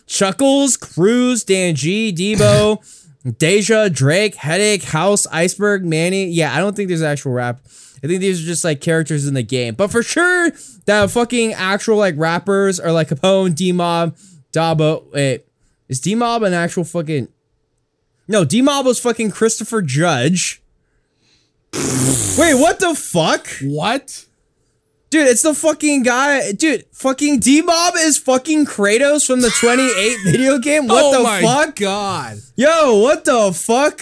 Chuckles, 0.06 0.76
Cruz, 0.76 1.42
Dan 1.42 1.74
G, 1.74 2.12
Debo, 2.12 2.78
Deja, 3.38 3.88
Drake, 3.88 4.36
Headache, 4.36 4.84
House, 4.84 5.26
Iceberg, 5.26 5.84
Manny. 5.84 6.26
Yeah, 6.26 6.54
I 6.54 6.58
don't 6.58 6.76
think 6.76 6.86
there's 6.86 7.02
actual 7.02 7.32
rap. 7.32 7.62
I 8.04 8.06
think 8.06 8.20
these 8.20 8.40
are 8.40 8.46
just 8.46 8.62
like 8.62 8.80
characters 8.80 9.26
in 9.26 9.34
the 9.34 9.42
game. 9.42 9.74
But 9.74 9.90
for 9.90 10.04
sure, 10.04 10.52
that 10.84 11.10
fucking 11.10 11.54
actual 11.54 11.96
like 11.96 12.14
rappers 12.16 12.78
are 12.78 12.92
like 12.92 13.08
Capone, 13.08 13.56
D 13.56 13.72
Mob, 13.72 14.16
Dabo. 14.52 15.12
Wait, 15.12 15.44
is 15.88 15.98
D 15.98 16.14
Mob 16.14 16.44
an 16.44 16.52
actual 16.54 16.84
fucking? 16.84 17.26
No, 18.28 18.44
D 18.44 18.62
Mob 18.62 18.86
was 18.86 19.00
fucking 19.00 19.32
Christopher 19.32 19.82
Judge. 19.82 20.62
Wait, 21.72 22.54
what 22.54 22.78
the 22.78 22.94
fuck? 22.94 23.48
What? 23.62 24.26
Dude, 25.14 25.28
it's 25.28 25.42
the 25.42 25.54
fucking 25.54 26.02
guy. 26.02 26.50
Dude, 26.50 26.86
fucking 26.90 27.38
D 27.38 27.62
Mob 27.62 27.94
is 27.96 28.18
fucking 28.18 28.66
Kratos 28.66 29.24
from 29.24 29.42
the 29.42 29.48
28 29.50 30.16
video 30.24 30.58
game. 30.58 30.88
What 30.88 31.04
oh 31.04 31.18
the 31.18 31.22
my 31.22 31.40
fuck? 31.40 31.76
god. 31.76 32.38
Yo, 32.56 32.96
what 32.98 33.24
the 33.24 33.52
fuck? 33.52 34.00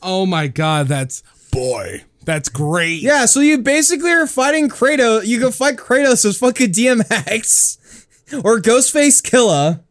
Oh 0.00 0.26
my 0.26 0.46
god, 0.46 0.86
that's 0.86 1.24
boy. 1.50 2.04
That's 2.24 2.48
great. 2.48 3.02
Yeah, 3.02 3.24
so 3.26 3.40
you 3.40 3.58
basically 3.58 4.12
are 4.12 4.28
fighting 4.28 4.68
Kratos. 4.68 5.26
You 5.26 5.40
can 5.40 5.50
fight 5.50 5.74
Kratos 5.76 6.24
as 6.24 6.38
fucking 6.38 6.70
DMX 6.70 7.78
or 8.44 8.60
Ghostface 8.60 9.20
Killah. 9.28 9.82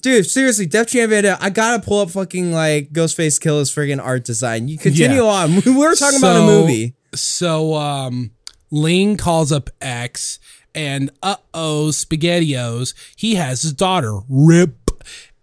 Dude, 0.00 0.24
seriously, 0.24 0.64
Def 0.64 0.86
Jam 0.88 1.10
Vendetta, 1.10 1.36
I 1.38 1.50
gotta 1.50 1.82
pull 1.84 2.00
up 2.00 2.08
fucking 2.12 2.50
like 2.50 2.94
Ghostface 2.94 3.38
Killah's 3.38 3.70
friggin' 3.70 4.02
art 4.02 4.24
design. 4.24 4.68
You 4.68 4.78
continue 4.78 5.22
Yeah. 5.24 5.28
on. 5.28 5.54
We 5.66 5.70
were 5.76 5.94
talking 5.94 6.18
about 6.18 6.36
a 6.36 6.46
movie. 6.46 6.94
So 7.14 7.74
um 7.74 8.32
Ling 8.70 9.16
calls 9.16 9.52
up 9.52 9.70
X 9.80 10.38
and 10.74 11.10
uh-oh 11.22 11.88
spaghettios, 11.90 12.94
he 13.16 13.36
has 13.36 13.62
his 13.62 13.72
daughter, 13.72 14.20
Rip. 14.28 14.90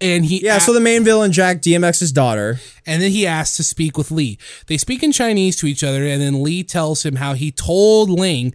And 0.01 0.25
he 0.25 0.43
Yeah, 0.43 0.57
so 0.57 0.73
the 0.73 0.79
main 0.81 1.03
villain, 1.03 1.31
Jack, 1.31 1.61
DMX's 1.61 2.11
daughter. 2.11 2.59
and 2.85 3.01
then 3.01 3.11
he 3.11 3.25
asks 3.27 3.55
to 3.57 3.63
speak 3.63 3.97
with 3.97 4.09
Lee. 4.11 4.37
They 4.67 4.77
speak 4.77 5.03
in 5.03 5.11
Chinese 5.11 5.55
to 5.57 5.67
each 5.67 5.83
other, 5.83 6.03
and 6.05 6.21
then 6.21 6.41
Lee 6.43 6.63
tells 6.63 7.05
him 7.05 7.17
how 7.17 7.33
he 7.33 7.51
told 7.51 8.09
Ling 8.09 8.53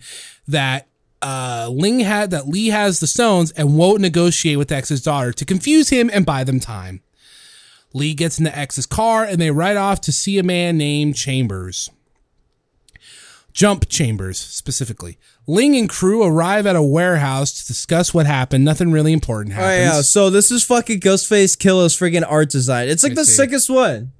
that 0.48 0.88
uh, 1.22 1.68
Ling 1.72 2.00
had 2.00 2.30
that 2.32 2.48
Lee 2.48 2.68
has 2.68 3.00
the 3.00 3.06
stones 3.06 3.52
and 3.52 3.76
won't 3.78 4.00
negotiate 4.00 4.58
with 4.58 4.70
X's 4.72 5.02
daughter 5.02 5.32
to 5.32 5.44
confuse 5.44 5.88
him 5.88 6.10
and 6.12 6.26
buy 6.26 6.44
them 6.44 6.60
time. 6.60 7.00
Lee 7.94 8.12
gets 8.12 8.38
into 8.38 8.56
X's 8.56 8.84
car 8.84 9.24
and 9.24 9.40
they 9.40 9.50
ride 9.50 9.76
off 9.76 10.00
to 10.02 10.12
see 10.12 10.38
a 10.38 10.42
man 10.42 10.76
named 10.76 11.16
Chambers. 11.16 11.88
Jump 13.56 13.88
Chambers, 13.88 14.36
specifically. 14.38 15.16
Ling 15.46 15.74
and 15.76 15.88
crew 15.88 16.22
arrive 16.22 16.66
at 16.66 16.76
a 16.76 16.82
warehouse 16.82 17.52
to 17.62 17.66
discuss 17.66 18.12
what 18.12 18.26
happened. 18.26 18.66
Nothing 18.66 18.92
really 18.92 19.14
important 19.14 19.54
Oh 19.54 19.58
happens. 19.60 19.80
yeah, 19.96 20.02
so 20.02 20.28
this 20.28 20.50
is 20.50 20.62
fucking 20.62 21.00
Ghostface 21.00 21.58
Killah's 21.58 21.96
freaking 21.96 22.22
art 22.28 22.50
design. 22.50 22.88
It's 22.90 23.02
like 23.02 23.14
the 23.14 23.24
see. 23.24 23.32
sickest 23.32 23.70
one. 23.70 24.12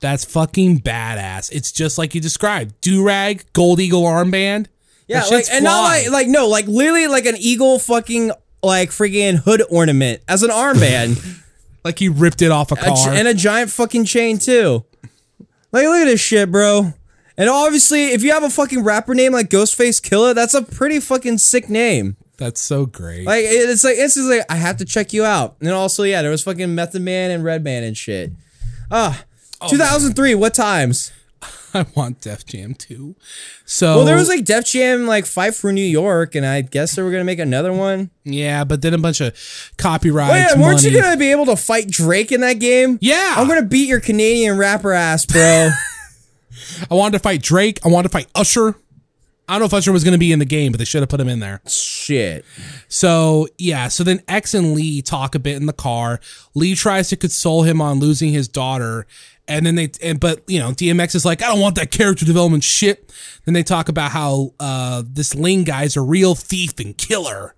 That's 0.00 0.24
fucking 0.26 0.80
badass. 0.80 1.50
It's 1.50 1.72
just 1.72 1.96
like 1.96 2.14
you 2.14 2.20
described. 2.20 2.78
Do-rag, 2.82 3.46
gold 3.54 3.80
eagle 3.80 4.02
armband. 4.02 4.66
Yeah, 5.08 5.24
like 5.30 5.46
and 5.50 5.64
not 5.64 5.82
like 5.84 6.10
like 6.10 6.28
no, 6.28 6.46
like 6.48 6.66
literally 6.66 7.06
like 7.06 7.24
an 7.24 7.36
eagle 7.38 7.78
fucking 7.78 8.32
like 8.62 8.90
freaking 8.90 9.36
hood 9.36 9.62
ornament 9.70 10.20
as 10.28 10.42
an 10.42 10.50
armband. 10.50 11.40
Like 11.84 11.98
he 11.98 12.08
ripped 12.08 12.40
it 12.40 12.50
off 12.50 12.70
a 12.72 12.76
A 12.76 12.78
car. 12.78 12.96
gi- 12.96 13.10
and 13.18 13.28
a 13.28 13.34
giant 13.34 13.70
fucking 13.70 14.06
chain 14.06 14.38
too. 14.38 14.86
Like, 15.70 15.84
look 15.84 16.00
at 16.00 16.04
this 16.06 16.18
shit, 16.18 16.50
bro. 16.50 16.94
And 17.36 17.48
obviously, 17.48 18.06
if 18.12 18.22
you 18.22 18.32
have 18.32 18.44
a 18.44 18.50
fucking 18.50 18.84
rapper 18.84 19.14
name 19.14 19.32
like 19.32 19.50
Ghostface 19.50 20.00
Killah, 20.00 20.34
that's 20.34 20.54
a 20.54 20.62
pretty 20.62 21.00
fucking 21.00 21.38
sick 21.38 21.68
name. 21.68 22.16
That's 22.36 22.60
so 22.60 22.86
great. 22.86 23.26
Like, 23.26 23.44
it's 23.44 23.84
like 23.84 23.96
it's 23.96 24.14
just 24.14 24.28
like 24.28 24.42
I 24.48 24.56
have 24.56 24.76
to 24.78 24.84
check 24.84 25.12
you 25.12 25.24
out. 25.24 25.56
And 25.60 25.70
also, 25.70 26.02
yeah, 26.04 26.22
there 26.22 26.30
was 26.30 26.42
fucking 26.42 26.74
Method 26.74 27.02
Man 27.02 27.30
and 27.30 27.42
Redman 27.44 27.84
and 27.84 27.96
shit. 27.96 28.32
Ah, 28.90 29.24
Oh, 29.60 29.68
2003. 29.68 30.34
What 30.34 30.52
times? 30.52 31.12
I 31.74 31.86
want 31.96 32.20
Def 32.20 32.44
Jam 32.44 32.74
too. 32.74 33.16
So 33.64 33.96
Well, 33.96 34.04
there 34.04 34.16
was 34.16 34.28
like 34.28 34.44
Def 34.44 34.66
Jam 34.66 35.06
like 35.06 35.26
Fight 35.26 35.54
for 35.54 35.72
New 35.72 35.80
York, 35.84 36.34
and 36.34 36.44
I 36.44 36.60
guess 36.60 36.94
they 36.94 37.02
were 37.02 37.10
gonna 37.10 37.24
make 37.24 37.38
another 37.38 37.72
one. 37.72 38.10
yeah, 38.24 38.64
but 38.64 38.82
then 38.82 38.94
a 38.94 38.98
bunch 38.98 39.20
of 39.20 39.32
copyrights. 39.78 40.32
Oh 40.54 40.56
yeah, 40.56 40.62
weren't 40.62 40.82
you 40.82 40.92
gonna 41.00 41.16
be 41.16 41.30
able 41.30 41.46
to 41.46 41.56
fight 41.56 41.88
Drake 41.88 42.30
in 42.30 42.40
that 42.42 42.54
game? 42.54 42.98
Yeah. 43.00 43.34
I'm 43.36 43.48
gonna 43.48 43.62
beat 43.62 43.88
your 43.88 44.00
Canadian 44.00 44.56
rapper 44.58 44.92
ass, 44.92 45.24
bro. 45.24 45.70
I 46.90 46.94
wanted 46.94 47.18
to 47.18 47.22
fight 47.22 47.42
Drake. 47.42 47.78
I 47.84 47.88
wanted 47.88 48.08
to 48.08 48.12
fight 48.12 48.28
Usher. 48.34 48.76
I 49.46 49.52
don't 49.52 49.60
know 49.60 49.66
if 49.66 49.74
Usher 49.74 49.92
was 49.92 50.04
going 50.04 50.12
to 50.12 50.18
be 50.18 50.32
in 50.32 50.38
the 50.38 50.46
game, 50.46 50.72
but 50.72 50.78
they 50.78 50.86
should 50.86 51.02
have 51.02 51.10
put 51.10 51.20
him 51.20 51.28
in 51.28 51.40
there. 51.40 51.60
shit. 51.66 52.46
So 52.88 53.46
yeah, 53.58 53.88
so 53.88 54.02
then 54.02 54.22
X 54.26 54.54
and 54.54 54.72
Lee 54.72 55.02
talk 55.02 55.34
a 55.34 55.38
bit 55.38 55.56
in 55.56 55.66
the 55.66 55.74
car. 55.74 56.18
Lee 56.54 56.74
tries 56.74 57.10
to 57.10 57.16
console 57.16 57.62
him 57.62 57.80
on 57.80 57.98
losing 57.98 58.32
his 58.32 58.48
daughter, 58.48 59.06
and 59.46 59.66
then 59.66 59.74
they 59.74 59.90
and 60.02 60.18
but 60.18 60.42
you 60.46 60.58
know 60.58 60.70
DMX 60.70 61.14
is 61.14 61.24
like, 61.26 61.42
I 61.42 61.48
don't 61.48 61.60
want 61.60 61.74
that 61.74 61.90
character 61.90 62.24
development 62.24 62.64
shit. 62.64 63.12
Then 63.44 63.52
they 63.52 63.62
talk 63.62 63.90
about 63.90 64.12
how 64.12 64.54
uh, 64.58 65.02
this 65.06 65.34
Ling 65.34 65.64
guy's 65.64 65.96
a 65.96 66.00
real 66.00 66.34
thief 66.34 66.78
and 66.78 66.96
killer. 66.96 67.54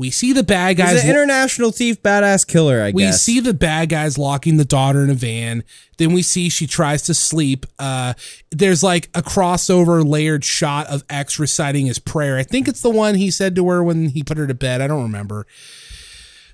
We 0.00 0.10
see 0.10 0.32
the 0.32 0.42
bad 0.42 0.78
guys. 0.78 0.92
He's 0.92 1.04
an 1.04 1.10
international 1.10 1.72
thief, 1.72 2.02
badass 2.02 2.46
killer. 2.46 2.80
I 2.80 2.86
guess. 2.86 2.94
we 2.94 3.02
guess. 3.02 3.22
see 3.22 3.38
the 3.38 3.52
bad 3.52 3.90
guys 3.90 4.16
locking 4.16 4.56
the 4.56 4.64
daughter 4.64 5.04
in 5.04 5.10
a 5.10 5.14
van. 5.14 5.62
Then 5.98 6.14
we 6.14 6.22
see 6.22 6.48
she 6.48 6.66
tries 6.66 7.02
to 7.02 7.12
sleep. 7.12 7.66
Uh, 7.78 8.14
there's 8.50 8.82
like 8.82 9.10
a 9.14 9.20
crossover 9.20 10.02
layered 10.02 10.42
shot 10.42 10.86
of 10.86 11.04
X 11.10 11.38
reciting 11.38 11.84
his 11.84 11.98
prayer. 11.98 12.38
I 12.38 12.44
think 12.44 12.66
it's 12.66 12.80
the 12.80 12.88
one 12.88 13.14
he 13.14 13.30
said 13.30 13.54
to 13.56 13.68
her 13.68 13.84
when 13.84 14.08
he 14.08 14.22
put 14.22 14.38
her 14.38 14.46
to 14.46 14.54
bed. 14.54 14.80
I 14.80 14.86
don't 14.86 15.02
remember. 15.02 15.46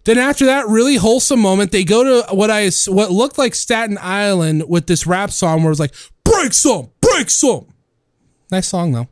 Then 0.02 0.18
after 0.18 0.47
that 0.47 0.66
really 0.66 0.97
wholesome 0.97 1.39
moment, 1.39 1.70
they 1.70 1.85
go 1.85 2.02
to 2.02 2.35
what 2.35 2.51
I 2.51 2.68
what 2.89 3.12
looked 3.12 3.39
like 3.39 3.55
Staten 3.55 3.97
Island 4.01 4.64
with 4.68 4.89
this 4.89 5.06
rap 5.06 5.31
song 5.31 5.62
where 5.62 5.70
it's 5.70 5.78
like 5.78 5.94
break 6.24 6.52
some, 6.52 6.90
break 7.01 7.31
some. 7.31 7.68
Nice 8.51 8.66
song 8.66 8.90
though. 8.90 9.06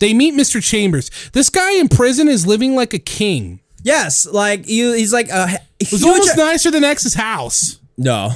They 0.00 0.12
meet 0.14 0.34
Mr. 0.34 0.62
Chambers. 0.62 1.10
This 1.32 1.48
guy 1.50 1.78
in 1.78 1.88
prison 1.88 2.26
is 2.26 2.46
living 2.46 2.74
like 2.74 2.92
a 2.92 2.98
king. 2.98 3.60
yes, 3.84 4.26
like 4.26 4.68
you. 4.68 4.92
He's 4.92 5.12
like 5.12 5.28
a. 5.28 5.58
It 5.78 5.92
was 5.92 6.04
almost 6.04 6.36
nicer 6.36 6.70
than 6.70 6.84
X's 6.84 7.14
house. 7.14 7.78
no. 7.96 8.32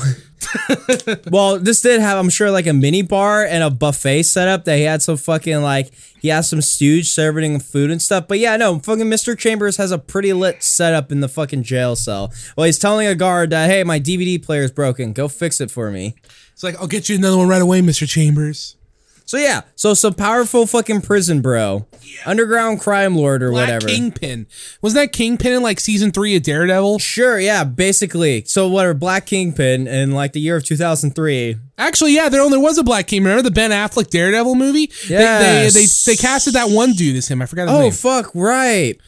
well, 1.30 1.58
this 1.58 1.80
did 1.80 2.00
have, 2.00 2.18
I'm 2.18 2.28
sure, 2.28 2.50
like 2.50 2.66
a 2.66 2.72
mini 2.72 3.02
bar 3.02 3.44
and 3.44 3.62
a 3.62 3.70
buffet 3.70 4.24
setup 4.24 4.64
that 4.64 4.76
he 4.76 4.82
had 4.82 5.02
some 5.02 5.16
fucking 5.16 5.62
like 5.62 5.90
he 6.20 6.28
has 6.28 6.48
some 6.48 6.60
stooge 6.60 7.10
serving 7.10 7.60
food 7.60 7.90
and 7.90 8.00
stuff. 8.00 8.28
But 8.28 8.38
yeah, 8.38 8.56
no, 8.56 8.78
fucking 8.78 9.06
Mr. 9.06 9.36
Chambers 9.36 9.76
has 9.76 9.90
a 9.90 9.98
pretty 9.98 10.32
lit 10.32 10.62
setup 10.62 11.12
in 11.12 11.20
the 11.20 11.28
fucking 11.28 11.62
jail 11.62 11.96
cell. 11.96 12.32
Well, 12.56 12.66
he's 12.66 12.78
telling 12.78 13.06
a 13.06 13.14
guard 13.14 13.50
that 13.50 13.70
hey, 13.70 13.84
my 13.84 14.00
DVD 14.00 14.42
player 14.42 14.62
is 14.62 14.70
broken. 14.70 15.12
Go 15.12 15.28
fix 15.28 15.60
it 15.60 15.70
for 15.70 15.90
me. 15.90 16.14
It's 16.52 16.62
like, 16.62 16.76
I'll 16.80 16.86
get 16.86 17.08
you 17.08 17.16
another 17.16 17.38
one 17.38 17.48
right 17.48 17.62
away, 17.62 17.80
Mr. 17.80 18.08
Chambers. 18.08 18.76
So 19.26 19.38
yeah, 19.38 19.62
so 19.74 19.94
some 19.94 20.12
powerful 20.14 20.66
fucking 20.66 21.00
prison 21.00 21.40
bro, 21.40 21.86
underground 22.26 22.80
crime 22.80 23.16
lord 23.16 23.42
or 23.42 23.50
Black 23.50 23.68
whatever. 23.68 23.86
Kingpin. 23.88 24.46
Wasn't 24.82 25.00
that 25.00 25.12
Kingpin 25.16 25.52
in 25.54 25.62
like 25.62 25.80
season 25.80 26.10
three 26.12 26.36
of 26.36 26.42
Daredevil? 26.42 26.98
Sure, 26.98 27.38
yeah, 27.40 27.64
basically. 27.64 28.44
So 28.44 28.68
whatever, 28.68 28.92
Black 28.94 29.24
Kingpin 29.26 29.86
in 29.88 30.12
like 30.12 30.32
the 30.34 30.40
year 30.40 30.56
of 30.56 30.64
2003. 30.64 31.56
Actually, 31.78 32.14
yeah, 32.14 32.28
there 32.28 32.42
only 32.42 32.58
was 32.58 32.76
a 32.76 32.84
Black 32.84 33.06
King. 33.06 33.22
Remember 33.24 33.42
the 33.42 33.50
Ben 33.50 33.70
Affleck 33.70 34.10
Daredevil 34.10 34.54
movie? 34.56 34.90
They, 35.08 35.16
they, 35.16 35.68
they, 35.72 35.86
they 36.06 36.16
casted 36.16 36.52
that 36.54 36.68
one 36.68 36.92
dude 36.92 37.16
as 37.16 37.26
him. 37.28 37.40
I 37.40 37.46
forgot 37.46 37.68
his 37.68 37.76
Oh 37.76 37.80
name. 37.80 37.92
fuck, 37.92 38.30
right. 38.34 38.98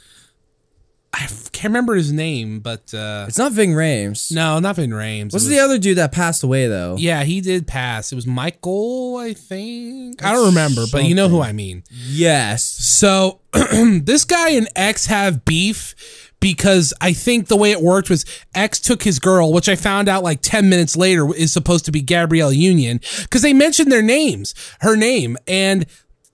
I 1.19 1.27
can't 1.53 1.71
remember 1.73 1.95
his 1.95 2.13
name, 2.13 2.61
but 2.61 2.93
uh, 2.93 3.25
It's 3.27 3.39
not 3.39 3.53
Ving 3.53 3.73
Rhames. 3.73 4.31
no, 4.31 4.59
not 4.59 4.77
Ving 4.77 4.91
Rhames. 4.91 5.33
What's 5.33 5.47
It 5.47 5.51
the 5.51 5.61
other 5.61 5.79
dude 5.79 5.97
that 5.97 6.13
passed 6.13 6.43
away 6.43 6.67
though? 6.69 6.97
Yeah, 6.99 7.25
he 7.25 7.41
did 7.41 7.67
pass. 7.67 8.13
It 8.13 8.17
was 8.17 8.27
Michael, 8.27 9.17
I 9.17 9.33
think. 9.33 10.23
I 10.23 10.33
don't 10.33 10.47
remember, 10.49 10.85
but 10.93 11.05
you 11.05 11.15
know 11.15 11.29
who 11.29 11.41
I 11.41 11.53
mean. 11.53 11.85
Yes. 11.91 12.65
So 12.65 13.41
this 13.53 14.27
guy 14.27 14.51
and 14.51 14.69
X 14.77 15.07
have 15.07 15.45
beef 15.47 15.95
because 16.39 16.93
I 17.01 17.15
think 17.15 17.49
the 17.49 17.57
way 17.57 17.71
it 17.73 17.81
worked 17.81 18.11
was 18.11 18.27
X 18.55 18.79
took 18.79 19.03
his 19.03 19.19
girl, 19.19 19.55
which 19.55 19.71
I 19.71 19.75
found 19.77 20.09
out 20.11 20.23
like 20.23 20.41
10 20.43 20.69
minutes 20.69 20.95
later 20.97 21.35
is 21.35 21.51
supposed 21.51 21.87
to 21.87 21.93
be 21.93 22.03
Gabrielle 22.03 22.53
Union 22.53 23.01
because 23.23 23.41
they 23.41 23.55
mentioned 23.55 23.91
their 23.91 24.03
names, 24.03 24.55
her 24.81 24.97
name, 24.97 25.39
and 25.49 25.87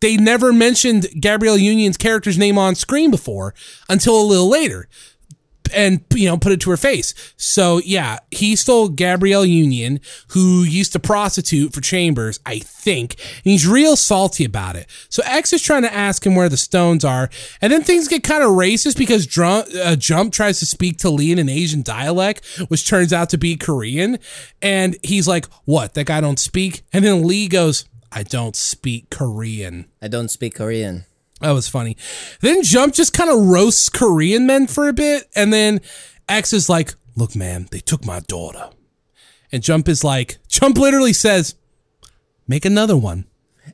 they 0.02 0.16
never 0.16 0.52
mentioned 0.52 1.06
Gabrielle 1.18 1.56
Union's 1.56 1.96
character's 1.96 2.36
name 2.36 2.58
on 2.58 2.74
screen 2.74 3.10
before 3.10 3.54
until 3.88 4.20
a 4.20 4.26
little 4.26 4.48
later 4.48 4.88
and 5.72 6.04
you 6.12 6.26
know 6.26 6.36
put 6.36 6.52
it 6.52 6.60
to 6.60 6.70
her 6.70 6.76
face. 6.76 7.14
So 7.36 7.78
yeah, 7.78 8.18
he 8.30 8.56
stole 8.56 8.88
Gabrielle 8.88 9.46
Union, 9.46 10.00
who 10.28 10.64
used 10.64 10.92
to 10.92 10.98
prostitute 11.00 11.72
for 11.72 11.80
Chambers, 11.80 12.40
I 12.44 12.58
think, 12.58 13.14
and 13.44 13.52
he's 13.52 13.66
real 13.66 13.96
salty 13.96 14.44
about 14.44 14.76
it. 14.76 14.88
So 15.08 15.22
X 15.24 15.52
is 15.52 15.62
trying 15.62 15.82
to 15.82 15.94
ask 15.94 16.26
him 16.26 16.34
where 16.34 16.48
the 16.48 16.56
stones 16.56 17.04
are, 17.04 17.30
and 17.60 17.72
then 17.72 17.84
things 17.84 18.08
get 18.08 18.24
kind 18.24 18.42
of 18.42 18.50
racist 18.50 18.98
because 18.98 19.26
uh, 19.38 19.96
Jump 19.96 20.32
tries 20.32 20.58
to 20.58 20.66
speak 20.66 20.98
to 20.98 21.10
Lee 21.10 21.32
in 21.32 21.38
an 21.38 21.48
Asian 21.48 21.82
dialect, 21.82 22.44
which 22.68 22.88
turns 22.88 23.12
out 23.12 23.30
to 23.30 23.38
be 23.38 23.56
Korean, 23.56 24.18
and 24.60 24.96
he's 25.02 25.28
like, 25.28 25.46
"What? 25.64 25.94
That 25.94 26.06
guy 26.06 26.20
don't 26.20 26.40
speak?" 26.40 26.82
And 26.92 27.04
then 27.04 27.26
Lee 27.26 27.48
goes, 27.48 27.84
"I 28.12 28.22
don't 28.22 28.56
speak 28.56 29.10
Korean." 29.10 29.86
I 30.00 30.08
don't 30.08 30.28
speak 30.28 30.54
Korean. 30.54 31.04
That 31.40 31.50
was 31.52 31.68
funny. 31.68 31.96
Then 32.40 32.62
Jump 32.62 32.94
just 32.94 33.12
kind 33.12 33.30
of 33.30 33.46
roasts 33.46 33.88
Korean 33.88 34.46
men 34.46 34.66
for 34.66 34.88
a 34.88 34.92
bit, 34.92 35.28
and 35.34 35.52
then 35.52 35.80
X 36.28 36.52
is 36.52 36.68
like, 36.68 36.94
"Look, 37.16 37.34
man, 37.34 37.68
they 37.70 37.80
took 37.80 38.04
my 38.04 38.20
daughter," 38.20 38.70
and 39.50 39.62
Jump 39.62 39.88
is 39.88 40.04
like, 40.04 40.38
Jump 40.48 40.78
literally 40.78 41.12
says, 41.12 41.56
"Make 42.46 42.64
another 42.64 42.96
one." 42.96 43.26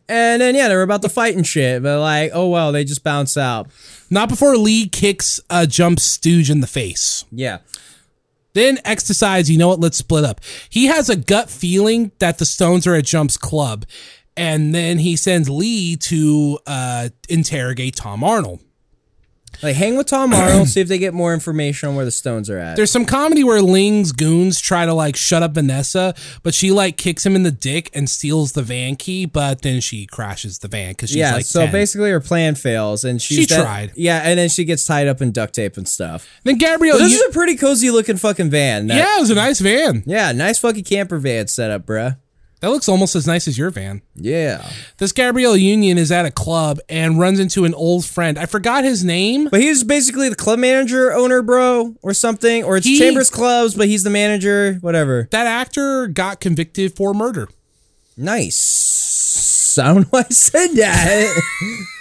And 0.09 0.41
then 0.41 0.55
yeah, 0.55 0.69
they 0.69 0.75
were 0.75 0.83
about 0.83 1.03
to 1.03 1.09
fight 1.09 1.37
and 1.37 1.47
shit, 1.47 1.83
but 1.83 2.01
like, 2.01 2.31
oh 2.33 2.49
well, 2.49 2.73
they 2.73 2.85
just 2.85 3.05
bounce 3.05 3.37
out. 3.37 3.69
Not 4.11 4.29
before 4.29 4.57
Lee 4.57 4.89
kicks 4.89 5.39
uh, 5.51 5.67
jump 5.67 6.01
stooge 6.01 6.51
in 6.51 6.61
the 6.61 6.67
face. 6.67 7.25
Yeah. 7.31 7.59
Then 8.55 8.79
X 8.85 9.05
decides, 9.07 9.51
you 9.51 9.59
know 9.59 9.69
what, 9.69 9.81
let's 9.81 9.99
split 9.99 10.25
up. 10.25 10.41
He 10.71 10.87
has 10.87 11.09
a 11.09 11.17
gut 11.17 11.51
feeling 11.51 12.13
that 12.19 12.39
the 12.39 12.47
Stones 12.47 12.87
are 12.87 12.95
at 12.95 13.05
Jump's 13.05 13.37
club, 13.37 13.85
and 14.39 14.75
then 14.75 14.99
he 14.99 15.17
sends 15.17 15.49
Lee 15.51 15.97
to 15.97 16.59
uh, 16.67 17.09
interrogate 17.29 17.97
Tom 17.97 18.23
Arnold. 18.25 18.61
Like 19.61 19.75
hang 19.75 19.97
with 19.97 20.07
Tom 20.07 20.33
Arnold, 20.33 20.69
see 20.69 20.81
if 20.83 20.87
they 20.87 20.99
get 20.99 21.15
more 21.15 21.35
information 21.35 21.89
on 21.89 21.97
where 21.97 22.05
the 22.05 22.13
stones 22.13 22.49
are 22.49 22.59
at. 22.59 22.77
There's 22.77 22.93
some 22.93 23.05
comedy 23.05 23.43
where 23.43 23.61
Ling's 23.61 24.13
goons 24.13 24.61
try 24.61 24.87
to 24.87 24.95
like 24.95 25.17
shut 25.17 25.43
up 25.43 25.55
Vanessa, 25.55 26.15
but 26.45 26.55
she 26.55 26.71
like 26.71 26.97
kicks 26.97 27.27
him 27.27 27.35
in 27.35 27.43
the 27.43 27.51
dick 27.51 27.91
and 27.93 28.09
steals 28.09 28.53
the 28.53 28.63
van 28.63 28.95
key, 28.95 29.25
but 29.27 29.63
then 29.63 29.81
she 29.81 30.07
crashes 30.07 30.61
the 30.61 30.69
van 30.69 30.91
because 30.91 31.09
she's 31.11 31.17
yeah, 31.17 31.33
like 31.35 31.45
so 31.45 31.63
10. 31.63 31.73
basically 31.73 32.11
her 32.11 32.21
plan 32.21 32.55
fails 32.55 33.03
and 33.03 33.21
she's 33.21 33.39
She 33.39 33.47
dead- 33.47 33.63
tried. 33.63 33.93
Yeah, 33.97 34.21
and 34.23 34.39
then 34.39 34.49
she 34.49 34.65
gets 34.65 34.85
tied 34.85 35.09
up 35.09 35.21
in 35.21 35.33
duct 35.33 35.55
tape 35.55 35.77
and 35.77 35.89
stuff. 35.89 36.29
Then 36.45 36.59
Gabrielle, 36.59 36.99
this 36.99 37.11
you- 37.11 37.25
is 37.25 37.31
a 37.31 37.33
pretty 37.33 37.57
cozy 37.57 37.91
looking 37.91 38.19
fucking 38.19 38.51
van. 38.51 38.87
That- 38.87 38.97
yeah, 38.99 39.17
it 39.17 39.21
was 39.21 39.31
a 39.31 39.35
nice 39.35 39.59
van. 39.59 40.05
Yeah, 40.07 40.31
nice 40.31 40.61
fucking 40.61 40.85
camper 40.85 41.19
van 41.19 41.49
setup, 41.49 41.85
bruh. 41.85 42.17
That 42.61 42.71
looks 42.71 42.89
almost 42.89 43.15
as 43.15 43.27
nice 43.27 43.47
as 43.47 43.57
your 43.57 43.71
van. 43.71 44.03
Yeah. 44.17 44.69
This 44.97 45.13
Gabrielle 45.13 45.57
Union 45.57 45.97
is 45.97 46.11
at 46.11 46.27
a 46.27 46.31
club 46.33 46.81
and 46.89 47.19
runs 47.21 47.39
into 47.39 47.65
an 47.65 47.73
old 47.75 48.05
friend. 48.05 48.37
I 48.37 48.47
forgot 48.47 48.83
his 48.83 49.05
name. 49.05 49.49
But 49.49 49.61
he's 49.61 49.85
basically 49.85 50.29
the 50.29 50.35
club 50.35 50.59
manager, 50.59 51.13
owner, 51.13 51.41
bro, 51.41 51.95
or 52.03 52.13
something. 52.15 52.65
Or 52.65 52.77
it's 52.77 52.87
He- 52.87 52.99
Chambers 52.99 53.31
Clubs, 53.31 53.75
but 53.75 53.87
he's 53.87 54.03
the 54.03 54.11
manager, 54.11 54.75
whatever. 54.81 55.29
That 55.31 55.47
actor 55.47 56.09
got 56.09 56.41
convicted 56.41 56.97
for 56.97 57.15
murder. 57.15 57.49
Nice. 58.17 59.79
I 59.81 59.87
don't 59.95 60.01
know 60.03 60.07
why 60.11 60.21
I 60.29 60.33
said 60.33 60.69
that. 60.75 61.41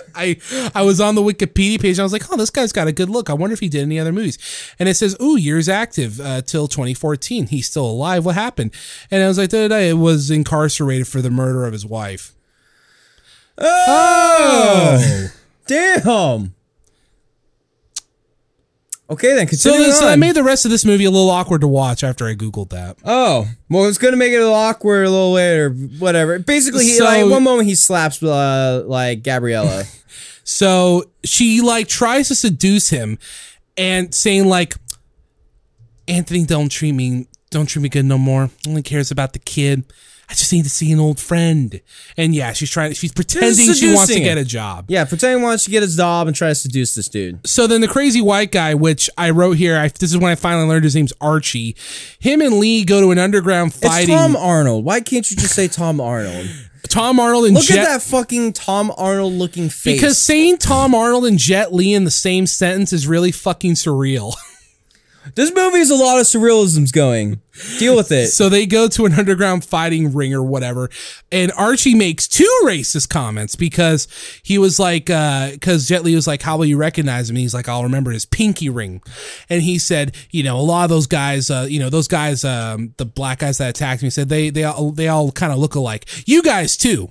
I 0.14 0.36
I 0.74 0.82
was 0.82 1.00
on 1.00 1.14
the 1.14 1.22
Wikipedia 1.22 1.80
page 1.80 1.98
and 1.98 2.00
I 2.00 2.02
was 2.04 2.12
like, 2.12 2.30
oh, 2.30 2.36
this 2.36 2.50
guy's 2.50 2.72
got 2.72 2.88
a 2.88 2.92
good 2.92 3.08
look. 3.08 3.30
I 3.30 3.34
wonder 3.34 3.54
if 3.54 3.60
he 3.60 3.68
did 3.68 3.82
any 3.82 3.98
other 3.98 4.12
movies. 4.12 4.38
And 4.78 4.88
it 4.88 4.94
says, 4.94 5.16
oh, 5.20 5.36
years 5.36 5.68
active 5.68 6.20
uh, 6.20 6.42
till 6.42 6.68
2014. 6.68 7.48
He's 7.48 7.68
still 7.68 7.86
alive. 7.86 8.24
What 8.24 8.34
happened? 8.34 8.72
And 9.10 9.22
I 9.22 9.28
was 9.28 9.38
like, 9.38 9.52
it 9.52 9.96
was 9.96 10.30
incarcerated 10.30 11.08
for 11.08 11.22
the 11.22 11.30
murder 11.30 11.66
of 11.66 11.72
his 11.72 11.86
wife. 11.86 12.34
oh. 13.58 15.28
Damn. 15.66 16.54
Okay, 19.10 19.34
then 19.34 19.48
So 19.48 19.70
continue 19.70 19.86
this, 19.86 20.02
on. 20.02 20.08
I 20.08 20.16
made 20.16 20.34
the 20.34 20.44
rest 20.44 20.64
of 20.66 20.70
this 20.70 20.84
movie 20.84 21.04
a 21.06 21.10
little 21.10 21.30
awkward 21.30 21.62
to 21.62 21.68
watch 21.68 22.04
after 22.04 22.26
I 22.26 22.34
googled 22.34 22.70
that. 22.70 22.98
Oh, 23.04 23.48
well, 23.70 23.86
it's 23.86 23.96
gonna 23.98 24.16
make 24.18 24.32
it 24.32 24.36
a 24.36 24.40
little 24.40 24.54
awkward 24.54 25.06
a 25.06 25.10
little 25.10 25.32
later, 25.32 25.70
whatever. 25.70 26.38
Basically, 26.38 26.84
he, 26.84 26.92
So- 26.92 27.04
like 27.04 27.24
one 27.26 27.42
moment 27.42 27.68
he 27.68 27.74
slaps 27.74 28.22
uh, 28.22 28.82
like 28.86 29.22
Gabriella. 29.22 29.84
So 30.50 31.04
she 31.24 31.60
like 31.60 31.88
tries 31.88 32.28
to 32.28 32.34
seduce 32.34 32.88
him 32.88 33.18
and 33.76 34.14
saying 34.14 34.46
like, 34.46 34.76
Anthony, 36.08 36.46
don't 36.46 36.70
treat 36.70 36.92
me, 36.92 37.28
don't 37.50 37.66
treat 37.66 37.82
me 37.82 37.90
good 37.90 38.06
no 38.06 38.16
more. 38.16 38.48
Only 38.66 38.80
cares 38.80 39.10
about 39.10 39.34
the 39.34 39.40
kid. 39.40 39.84
I 40.30 40.34
just 40.34 40.52
need 40.52 40.64
to 40.64 40.70
see 40.70 40.92
an 40.92 41.00
old 41.00 41.18
friend. 41.18 41.80
And 42.18 42.34
yeah, 42.34 42.52
she's 42.52 42.70
trying. 42.70 42.92
She's 42.92 43.12
pretending 43.12 43.72
she 43.72 43.94
wants 43.94 44.12
to 44.12 44.20
get 44.20 44.36
a 44.36 44.44
job. 44.44 44.84
yeah, 44.88 45.04
pretending 45.06 45.42
wants 45.42 45.64
to 45.64 45.70
get 45.70 45.82
his 45.82 45.96
job 45.96 46.26
and 46.26 46.36
try 46.36 46.48
to 46.48 46.54
seduce 46.54 46.94
this 46.94 47.08
dude. 47.08 47.46
So 47.46 47.66
then 47.66 47.80
the 47.80 47.88
crazy 47.88 48.20
white 48.20 48.52
guy, 48.52 48.74
which 48.74 49.08
I 49.16 49.30
wrote 49.30 49.56
here, 49.56 49.78
I, 49.78 49.88
this 49.88 50.10
is 50.10 50.18
when 50.18 50.30
I 50.30 50.34
finally 50.34 50.68
learned 50.68 50.84
his 50.84 50.94
name's 50.94 51.14
Archie. 51.20 51.76
Him 52.18 52.42
and 52.42 52.58
Lee 52.58 52.84
go 52.84 53.00
to 53.00 53.10
an 53.10 53.18
underground 53.18 53.68
It's 53.70 53.80
fighting. 53.80 54.14
Tom 54.14 54.36
Arnold. 54.36 54.84
Why 54.84 55.00
can't 55.00 55.30
you 55.30 55.36
just 55.36 55.54
say 55.54 55.66
Tom 55.66 56.00
Arnold? 56.00 56.46
Tom 56.88 57.20
Arnold 57.20 57.46
and 57.46 57.54
Look 57.54 57.64
Jet. 57.64 57.78
at 57.78 57.84
that 57.86 58.02
fucking 58.02 58.52
Tom 58.54 58.92
Arnold 58.96 59.32
looking 59.34 59.68
face. 59.68 59.94
Because 60.00 60.18
saying 60.18 60.58
Tom 60.58 60.94
Arnold 60.94 61.26
and 61.26 61.38
Jet 61.38 61.72
Li 61.72 61.92
in 61.92 62.04
the 62.04 62.10
same 62.10 62.46
sentence 62.46 62.92
is 62.92 63.06
really 63.06 63.32
fucking 63.32 63.72
surreal. 63.74 64.34
this 65.34 65.52
movie 65.54 65.78
is 65.78 65.90
a 65.90 65.94
lot 65.94 66.18
of 66.18 66.26
surrealisms 66.26 66.92
going. 66.92 67.40
Deal 67.78 67.96
with 67.96 68.12
it. 68.12 68.28
So 68.28 68.48
they 68.48 68.66
go 68.66 68.86
to 68.88 69.04
an 69.06 69.14
underground 69.14 69.64
fighting 69.64 70.12
ring 70.12 70.32
or 70.32 70.42
whatever, 70.42 70.90
and 71.32 71.50
Archie 71.52 71.94
makes 71.94 72.28
two 72.28 72.60
racist 72.64 73.08
comments 73.08 73.56
because 73.56 74.06
he 74.44 74.58
was 74.58 74.78
like, 74.78 75.06
because 75.06 75.88
Jet 75.88 76.04
Li 76.04 76.14
was 76.14 76.26
like, 76.28 76.42
"How 76.42 76.56
will 76.56 76.66
you 76.66 76.76
recognize 76.76 77.28
him?" 77.28 77.36
And 77.36 77.40
he's 77.40 77.54
like, 77.54 77.68
"I'll 77.68 77.82
remember 77.82 78.12
his 78.12 78.24
pinky 78.24 78.68
ring," 78.68 79.02
and 79.50 79.62
he 79.62 79.78
said, 79.78 80.14
"You 80.30 80.44
know, 80.44 80.56
a 80.56 80.62
lot 80.62 80.84
of 80.84 80.90
those 80.90 81.08
guys, 81.08 81.50
uh, 81.50 81.66
you 81.68 81.80
know, 81.80 81.90
those 81.90 82.06
guys, 82.06 82.44
um, 82.44 82.94
the 82.96 83.04
black 83.04 83.40
guys 83.40 83.58
that 83.58 83.70
attacked 83.70 84.02
me, 84.04 84.10
said 84.10 84.28
they 84.28 84.50
they 84.50 84.62
all 84.64 84.92
they 84.92 85.08
all 85.08 85.32
kind 85.32 85.52
of 85.52 85.58
look 85.58 85.74
alike. 85.74 86.08
You 86.26 86.42
guys 86.42 86.76
too." 86.76 87.10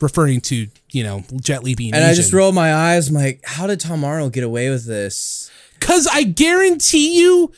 Referring 0.00 0.40
to 0.42 0.68
you 0.92 1.02
know 1.02 1.24
Jet 1.40 1.64
Li 1.64 1.74
being 1.74 1.92
and 1.92 2.04
I 2.04 2.14
just 2.14 2.28
Asian. 2.28 2.38
rolled 2.38 2.54
my 2.54 2.72
eyes. 2.72 3.08
I'm 3.08 3.16
like, 3.16 3.40
how 3.44 3.66
did 3.66 3.80
Tom 3.80 4.04
Arnold 4.04 4.32
get 4.32 4.44
away 4.44 4.70
with 4.70 4.86
this? 4.86 5.50
Cause 5.80 6.06
I 6.10 6.22
guarantee 6.24 7.18
you, 7.20 7.52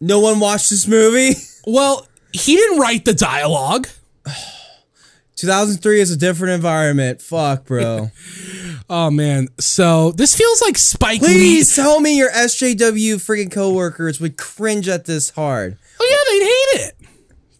No 0.00 0.20
one 0.20 0.40
watched 0.40 0.70
this 0.70 0.86
movie. 0.86 1.34
well, 1.66 2.06
he 2.32 2.56
didn't 2.56 2.78
write 2.78 3.04
the 3.04 3.14
dialogue. 3.14 3.88
2003 5.36 6.00
is 6.00 6.10
a 6.10 6.16
different 6.16 6.54
environment. 6.54 7.22
Fuck, 7.22 7.66
bro. 7.66 8.10
Oh 8.90 9.10
man, 9.10 9.48
so 9.60 10.12
this 10.12 10.34
feels 10.34 10.62
like 10.62 10.78
Spike 10.78 11.20
Lee. 11.20 11.28
Please 11.34 11.76
tell 11.76 12.00
me 12.00 12.16
your 12.16 12.30
SJW 12.30 13.16
freaking 13.16 13.52
coworkers 13.52 14.18
would 14.18 14.38
cringe 14.38 14.88
at 14.88 15.04
this 15.04 15.28
hard. 15.28 15.76
Oh 16.00 16.06
yeah, 16.08 16.32
they'd 16.32 16.44
hate 16.44 16.86
it. 16.88 17.08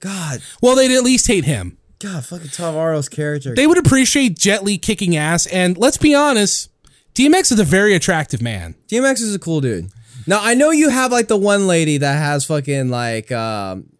God, 0.00 0.40
Well, 0.62 0.74
they'd 0.74 0.96
at 0.96 1.02
least 1.04 1.26
hate 1.26 1.44
him. 1.44 1.76
God, 1.98 2.24
fucking 2.24 2.48
Tom 2.48 2.76
Arnold's 2.76 3.10
character. 3.10 3.54
They 3.54 3.66
would 3.66 3.76
appreciate 3.76 4.38
Jet 4.38 4.64
Li 4.64 4.78
kicking 4.78 5.16
ass, 5.16 5.44
and 5.48 5.76
let's 5.76 5.98
be 5.98 6.14
honest, 6.14 6.70
DMX 7.18 7.50
is 7.50 7.58
a 7.58 7.64
very 7.64 7.94
attractive 7.94 8.40
man. 8.40 8.76
DMX 8.86 9.20
is 9.22 9.34
a 9.34 9.40
cool 9.40 9.60
dude. 9.60 9.90
Now 10.28 10.38
I 10.40 10.54
know 10.54 10.70
you 10.70 10.88
have 10.88 11.10
like 11.10 11.26
the 11.26 11.36
one 11.36 11.66
lady 11.66 11.98
that 11.98 12.16
has 12.16 12.44
fucking 12.44 12.90
like 12.90 13.32
um 13.32 13.90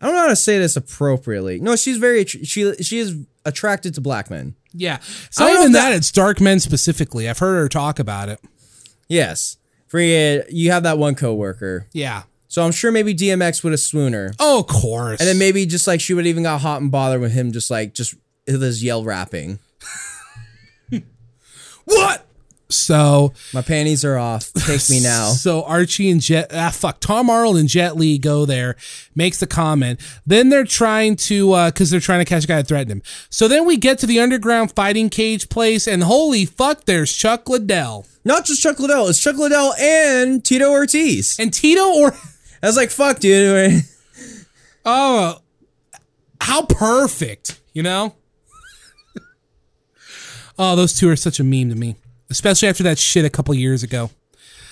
I 0.00 0.06
don't 0.06 0.14
know 0.14 0.20
how 0.20 0.28
to 0.28 0.36
say 0.36 0.58
this 0.58 0.76
appropriately. 0.76 1.60
No, 1.60 1.76
she's 1.76 1.96
very 1.96 2.26
she 2.26 2.74
she 2.74 2.98
is 2.98 3.16
attracted 3.46 3.94
to 3.94 4.02
black 4.02 4.28
men. 4.30 4.54
Yeah, 4.74 4.98
I 5.38 5.44
not 5.44 5.48
don't 5.54 5.60
even 5.62 5.72
that, 5.72 5.90
that- 5.90 5.96
It's 5.96 6.12
dark 6.12 6.42
men 6.42 6.60
specifically. 6.60 7.26
I've 7.26 7.38
heard 7.38 7.56
her 7.56 7.68
talk 7.70 7.98
about 7.98 8.28
it. 8.28 8.38
Yes. 9.08 9.56
Freaking 9.90 10.44
you 10.50 10.64
you 10.64 10.70
have 10.72 10.82
that 10.82 10.98
one 10.98 11.14
coworker. 11.14 11.86
Yeah. 11.94 12.24
So 12.48 12.64
I'm 12.64 12.72
sure 12.72 12.92
maybe 12.92 13.14
DMX 13.14 13.64
would 13.64 13.72
have 13.72 13.80
swooned 13.80 14.14
her. 14.14 14.32
Oh, 14.38 14.60
of 14.60 14.66
course. 14.66 15.20
And 15.20 15.28
then 15.28 15.38
maybe 15.38 15.64
just 15.64 15.86
like 15.86 16.02
she 16.02 16.12
would 16.12 16.26
even 16.26 16.42
got 16.42 16.60
hot 16.60 16.82
and 16.82 16.90
bothered 16.90 17.22
with 17.22 17.32
him 17.32 17.50
just 17.50 17.70
like 17.70 17.94
just 17.94 18.14
his 18.46 18.84
yell 18.84 19.04
rapping. 19.04 19.58
What? 21.88 22.24
So 22.70 23.32
My 23.54 23.62
panties 23.62 24.04
are 24.04 24.18
off. 24.18 24.52
Take 24.52 24.90
me 24.90 25.00
now. 25.02 25.32
So 25.38 25.62
Archie 25.64 26.10
and 26.10 26.20
Jet, 26.20 26.50
ah, 26.52 26.70
fuck, 26.70 27.00
Tom 27.00 27.30
Arnold 27.30 27.56
and 27.56 27.68
Jet 27.68 27.96
Li 27.96 28.18
go 28.18 28.44
there, 28.44 28.76
makes 29.14 29.40
the 29.40 29.46
comment. 29.46 30.00
Then 30.26 30.50
they're 30.50 30.64
trying 30.64 31.16
to, 31.16 31.52
uh, 31.52 31.70
cause 31.70 31.88
they're 31.90 32.00
trying 32.00 32.18
to 32.18 32.24
catch 32.26 32.44
a 32.44 32.46
guy 32.46 32.56
that 32.56 32.68
threatened 32.68 32.90
him. 32.92 33.02
So 33.30 33.48
then 33.48 33.64
we 33.64 33.78
get 33.78 33.98
to 34.00 34.06
the 34.06 34.20
underground 34.20 34.72
fighting 34.72 35.08
cage 35.08 35.48
place, 35.48 35.86
and 35.88 36.02
holy 36.02 36.44
fuck, 36.44 36.84
there's 36.84 37.16
Chuck 37.16 37.48
Liddell 37.48 38.04
Not 38.24 38.44
just 38.44 38.62
Chuck 38.62 38.78
Liddell. 38.78 39.08
It's 39.08 39.20
Chuck 39.22 39.36
Liddell 39.36 39.72
and 39.80 40.44
Tito 40.44 40.70
Ortiz. 40.70 41.38
and 41.38 41.54
Tito. 41.54 41.80
Or 41.94 42.12
I 42.62 42.66
was 42.66 42.76
like, 42.76 42.90
fuck, 42.90 43.18
dude. 43.20 43.82
oh, 44.84 45.38
how 46.40 46.66
perfect, 46.66 47.60
you 47.72 47.82
know? 47.82 48.14
Oh, 50.58 50.76
those 50.76 50.92
two 50.94 51.08
are 51.10 51.16
such 51.16 51.38
a 51.40 51.44
meme 51.44 51.68
to 51.70 51.74
me, 51.76 51.96
especially 52.30 52.68
after 52.68 52.82
that 52.84 52.98
shit 52.98 53.24
a 53.24 53.30
couple 53.30 53.54
years 53.54 53.82
ago. 53.82 54.10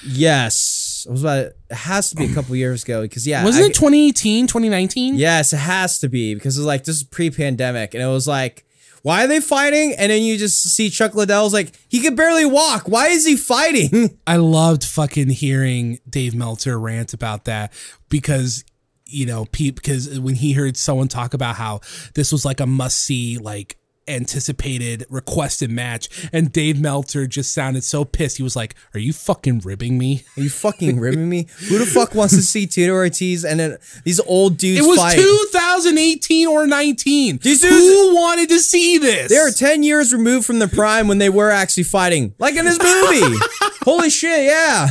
yes. 0.04 1.06
I 1.08 1.12
was 1.12 1.22
about. 1.22 1.38
It 1.46 1.56
has 1.70 2.10
to 2.10 2.16
be 2.16 2.24
a 2.24 2.34
couple 2.34 2.56
years 2.64 2.82
ago 2.82 3.02
because 3.02 3.26
yeah, 3.26 3.44
Wasn't 3.44 3.64
I- 3.64 3.68
it 3.68 3.74
2018, 3.74 4.46
2019? 4.48 5.14
Yes, 5.16 5.52
it 5.52 5.58
has 5.58 5.98
to 6.00 6.08
be 6.08 6.34
because 6.34 6.56
it's 6.58 6.66
like 6.66 6.84
this 6.84 6.96
is 6.96 7.04
pre-pandemic, 7.04 7.94
and 7.94 8.02
it 8.02 8.06
was 8.08 8.26
like, 8.26 8.64
why 9.02 9.24
are 9.24 9.28
they 9.28 9.38
fighting? 9.40 9.94
And 9.96 10.10
then 10.10 10.22
you 10.22 10.36
just 10.36 10.64
see 10.64 10.90
Chuck 10.90 11.14
Liddell's 11.14 11.52
like, 11.52 11.72
he 11.88 12.00
could 12.00 12.16
barely 12.16 12.44
walk. 12.44 12.88
Why 12.88 13.06
is 13.08 13.24
he 13.24 13.36
fighting? 13.36 14.18
I 14.26 14.36
loved 14.36 14.82
fucking 14.82 15.28
hearing 15.30 16.00
Dave 16.10 16.34
Meltzer 16.34 16.78
rant 16.78 17.14
about 17.14 17.44
that 17.44 17.72
because 18.08 18.64
you 19.08 19.24
know, 19.26 19.44
Pete 19.52 19.76
because 19.76 20.18
when 20.18 20.34
he 20.34 20.54
heard 20.54 20.76
someone 20.76 21.06
talk 21.06 21.32
about 21.34 21.54
how 21.54 21.78
this 22.14 22.32
was 22.32 22.44
like 22.44 22.58
a 22.58 22.66
must 22.66 22.98
see 22.98 23.38
like 23.38 23.76
anticipated 24.08 25.04
requested 25.10 25.70
match 25.70 26.08
and 26.32 26.52
Dave 26.52 26.80
Meltzer 26.80 27.26
just 27.26 27.52
sounded 27.52 27.84
so 27.84 28.04
pissed. 28.04 28.36
He 28.36 28.42
was 28.42 28.56
like, 28.56 28.74
"Are 28.94 29.00
you 29.00 29.12
fucking 29.12 29.60
ribbing 29.60 29.98
me?" 29.98 30.24
Are 30.36 30.42
you 30.42 30.50
fucking 30.50 30.98
ribbing 31.00 31.28
me? 31.28 31.46
Who 31.68 31.78
the 31.78 31.86
fuck 31.86 32.14
wants 32.14 32.34
to 32.34 32.42
see 32.42 32.66
Tito 32.66 32.92
Ortiz 32.92 33.44
and 33.44 33.58
then 33.60 33.78
these 34.04 34.20
old 34.20 34.56
dudes 34.58 34.80
It 34.84 34.88
was 34.88 34.98
fight? 34.98 35.16
2018 35.16 36.46
or 36.48 36.66
19. 36.66 37.38
These 37.42 37.60
dudes- 37.62 37.74
Who 37.74 38.14
wanted 38.14 38.48
to 38.50 38.58
see 38.60 38.98
this? 38.98 39.30
They 39.30 39.36
are 39.38 39.50
10 39.50 39.82
years 39.82 40.12
removed 40.12 40.46
from 40.46 40.58
the 40.58 40.68
prime 40.68 41.08
when 41.08 41.18
they 41.18 41.28
were 41.30 41.50
actually 41.50 41.84
fighting. 41.84 42.34
Like 42.38 42.56
in 42.56 42.64
this 42.64 42.78
movie. 42.82 43.36
Holy 43.84 44.10
shit, 44.10 44.44
yeah. 44.44 44.88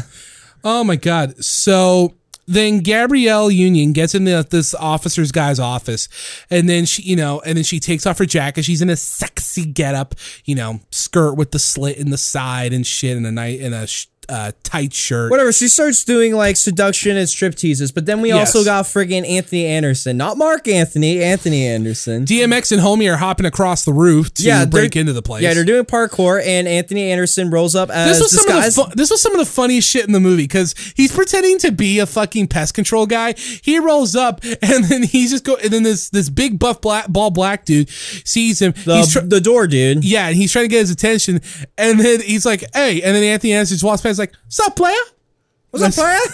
Oh 0.63 0.83
my 0.83 0.95
god. 0.95 1.43
So 1.43 2.13
then 2.47 2.79
Gabrielle 2.79 3.49
Union 3.49 3.93
gets 3.93 4.13
in 4.13 4.25
the, 4.25 4.45
this 4.49 4.73
officer's 4.75 5.31
guy's 5.31 5.59
office, 5.59 6.07
and 6.49 6.69
then 6.69 6.85
she, 6.85 7.01
you 7.03 7.15
know, 7.15 7.41
and 7.41 7.57
then 7.57 7.63
she 7.63 7.79
takes 7.79 8.05
off 8.05 8.17
her 8.19 8.25
jacket. 8.25 8.65
She's 8.65 8.81
in 8.81 8.89
a 8.89 8.95
sexy 8.95 9.65
getup, 9.65 10.15
you 10.45 10.55
know, 10.55 10.79
skirt 10.91 11.35
with 11.35 11.51
the 11.51 11.59
slit 11.59 11.97
in 11.97 12.11
the 12.11 12.17
side 12.17 12.73
and 12.73 12.85
shit, 12.85 13.17
and 13.17 13.25
a 13.25 13.31
night 13.31 13.59
in 13.59 13.73
a 13.73 13.87
sh- 13.87 14.07
uh, 14.29 14.51
tight 14.63 14.93
shirt. 14.93 15.31
Whatever, 15.31 15.51
she 15.51 15.67
starts 15.67 16.03
doing 16.03 16.33
like 16.33 16.57
seduction 16.57 17.17
and 17.17 17.27
strip 17.29 17.55
teases, 17.55 17.91
but 17.91 18.05
then 18.05 18.21
we 18.21 18.29
Yes. 18.29 18.55
also 18.55 18.65
got 18.65 18.85
friggin' 18.85 19.27
Anthony 19.27 19.65
Anderson. 19.65 20.17
Not 20.17 20.37
Marc 20.37 20.67
Anthony, 20.67 21.21
Anthony 21.23 21.65
Anderson. 21.67 22.25
DMX 22.25 22.71
and 22.71 22.81
Homie 22.81 23.11
are 23.11 23.17
hopping 23.17 23.45
across 23.45 23.85
the 23.85 23.93
roof 23.93 24.33
to 24.35 24.43
they're- 24.43 24.65
break 24.65 24.95
into 24.95 25.13
the 25.13 25.21
place. 25.21 25.43
Yeah, 25.43 25.53
they're 25.53 25.63
doing 25.63 25.85
parkour, 25.85 26.41
and 26.43 26.67
Anthony 26.67 27.11
Anderson 27.11 27.49
rolls 27.49 27.75
up 27.75 27.89
as 27.89 28.17
this 28.19 28.33
was 28.33 28.43
some 28.43 28.57
of 28.57 28.63
the 28.63 28.71
fu- 28.71 28.95
this 28.95 29.09
was 29.11 29.21
some 29.21 29.33
of 29.33 29.39
the 29.39 29.45
funniest 29.51 29.89
shit 29.89 30.05
in 30.05 30.11
the 30.11 30.19
movie 30.19 30.43
because 30.43 30.75
he's 30.95 31.11
pretending 31.11 31.57
to 31.59 31.71
be 31.71 31.99
a 31.99 32.05
fucking 32.05 32.47
pest 32.47 32.73
control 32.73 33.05
guy. 33.05 33.33
He 33.63 33.79
rolls 33.79 34.15
up 34.15 34.43
and 34.61 34.83
then 34.85 35.03
he's 35.03 35.31
just 35.31 35.43
go 35.43 35.55
and 35.57 35.71
then 35.71 35.83
this 35.83 36.09
this 36.09 36.29
big 36.29 36.59
buff 36.59 36.81
black 36.81 37.07
ball 37.07 37.31
black 37.31 37.65
dude 37.65 37.89
sees 37.89 38.61
him. 38.61 38.73
the, 38.85 39.07
tr- 39.11 39.19
the 39.25 39.41
door, 39.41 39.67
dude. 39.67 40.03
yeah, 40.03 40.27
and 40.27 40.35
he's 40.35 40.51
trying 40.51 40.65
to 40.65 40.69
get 40.69 40.79
his 40.79 40.91
attention, 40.91 41.41
and 41.77 41.99
then 41.99 42.21
he's 42.21 42.45
like, 42.45 42.63
"Hey," 42.73 43.01
and 43.01 43.15
then 43.15 43.23
Anthony 43.23 43.53
Anderson 43.53 43.75
just 43.75 43.83
walks 43.83 44.01
past, 44.01 44.14
like, 44.19 44.33
"Sup, 44.49 44.75
player?" 44.75 44.95
What's 45.71 45.83
up, 45.85 45.93
player? 45.93 46.19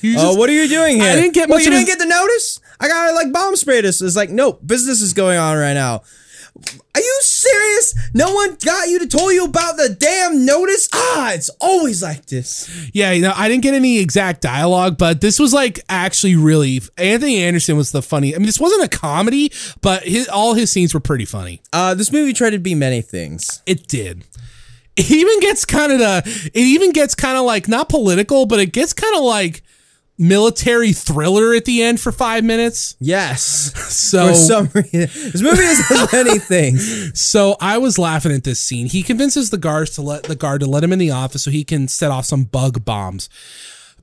You 0.00 0.16
Oh, 0.18 0.34
what 0.34 0.50
are 0.50 0.52
you 0.52 0.66
doing 0.66 0.96
here? 1.00 1.12
I 1.12 1.14
didn't 1.14 1.32
get 1.32 1.48
Well, 1.48 1.58
much 1.58 1.64
you 1.64 1.70
of 1.70 1.74
didn't 1.78 1.86
his- 1.86 1.94
get 1.94 1.98
the 2.00 2.06
notice. 2.08 2.58
I 2.80 2.88
gotta 2.88 3.14
like 3.14 3.32
bomb 3.32 3.54
spray 3.54 3.80
this. 3.82 4.02
It's 4.02 4.16
like, 4.16 4.30
nope, 4.30 4.58
business 4.66 5.00
is 5.00 5.12
going 5.12 5.38
on 5.38 5.56
right 5.56 5.74
now. 5.74 6.02
Are 6.94 7.00
you 7.00 7.18
serious? 7.22 7.94
No 8.12 8.34
one 8.34 8.56
got 8.64 8.88
you 8.88 8.98
to 8.98 9.06
tell 9.06 9.32
you 9.32 9.44
about 9.44 9.76
the 9.76 9.88
damn 9.96 10.44
notice? 10.44 10.88
Ah, 10.92 11.32
it's 11.32 11.48
always 11.60 12.02
like 12.02 12.26
this. 12.26 12.68
Yeah, 12.92 13.12
you 13.12 13.22
know, 13.22 13.32
I 13.36 13.48
didn't 13.48 13.62
get 13.62 13.74
any 13.74 13.98
exact 14.00 14.40
dialogue, 14.42 14.98
but 14.98 15.20
this 15.20 15.38
was 15.38 15.52
like 15.54 15.78
actually 15.88 16.34
really. 16.34 16.80
Anthony 16.98 17.38
Anderson 17.42 17.76
was 17.76 17.92
the 17.92 18.02
funny. 18.02 18.34
I 18.34 18.38
mean, 18.38 18.46
this 18.46 18.58
wasn't 18.58 18.82
a 18.82 18.88
comedy, 18.98 19.52
but 19.82 20.02
his, 20.02 20.26
all 20.28 20.54
his 20.54 20.72
scenes 20.72 20.92
were 20.94 21.00
pretty 21.00 21.24
funny. 21.26 21.62
Uh, 21.72 21.94
this 21.94 22.10
movie 22.10 22.32
tried 22.32 22.50
to 22.50 22.58
be 22.58 22.74
many 22.74 23.02
things. 23.02 23.62
It 23.66 23.86
did. 23.86 24.24
It 24.96 25.10
even 25.10 25.40
gets 25.40 25.64
kind 25.64 25.92
of 25.92 25.98
the. 25.98 26.50
It 26.52 26.60
even 26.60 26.92
gets 26.92 27.14
kind 27.14 27.38
of 27.38 27.44
like 27.44 27.68
not 27.68 27.88
political, 27.88 28.46
but 28.46 28.60
it 28.60 28.72
gets 28.72 28.92
kind 28.92 29.16
of 29.16 29.22
like 29.22 29.62
military 30.18 30.92
thriller 30.92 31.54
at 31.54 31.64
the 31.64 31.82
end 31.82 32.00
for 32.00 32.12
five 32.12 32.44
minutes. 32.44 32.96
Yes. 33.00 33.72
So 33.92 34.28
For 34.28 34.34
some 34.34 34.68
reason, 34.74 34.90
this 34.90 35.40
movie 35.42 35.62
has 35.62 36.12
many 36.12 36.38
things. 36.38 37.18
So 37.18 37.56
I 37.60 37.78
was 37.78 37.98
laughing 37.98 38.32
at 38.32 38.42
this 38.42 38.58
scene. 38.58 38.86
He 38.86 39.02
convinces 39.02 39.50
the 39.50 39.58
guards 39.58 39.90
to 39.92 40.02
let 40.02 40.24
the 40.24 40.34
guard 40.34 40.60
to 40.62 40.66
let 40.66 40.82
him 40.82 40.92
in 40.92 40.98
the 40.98 41.12
office 41.12 41.44
so 41.44 41.50
he 41.50 41.62
can 41.62 41.86
set 41.88 42.10
off 42.10 42.24
some 42.24 42.44
bug 42.44 42.84
bombs. 42.84 43.28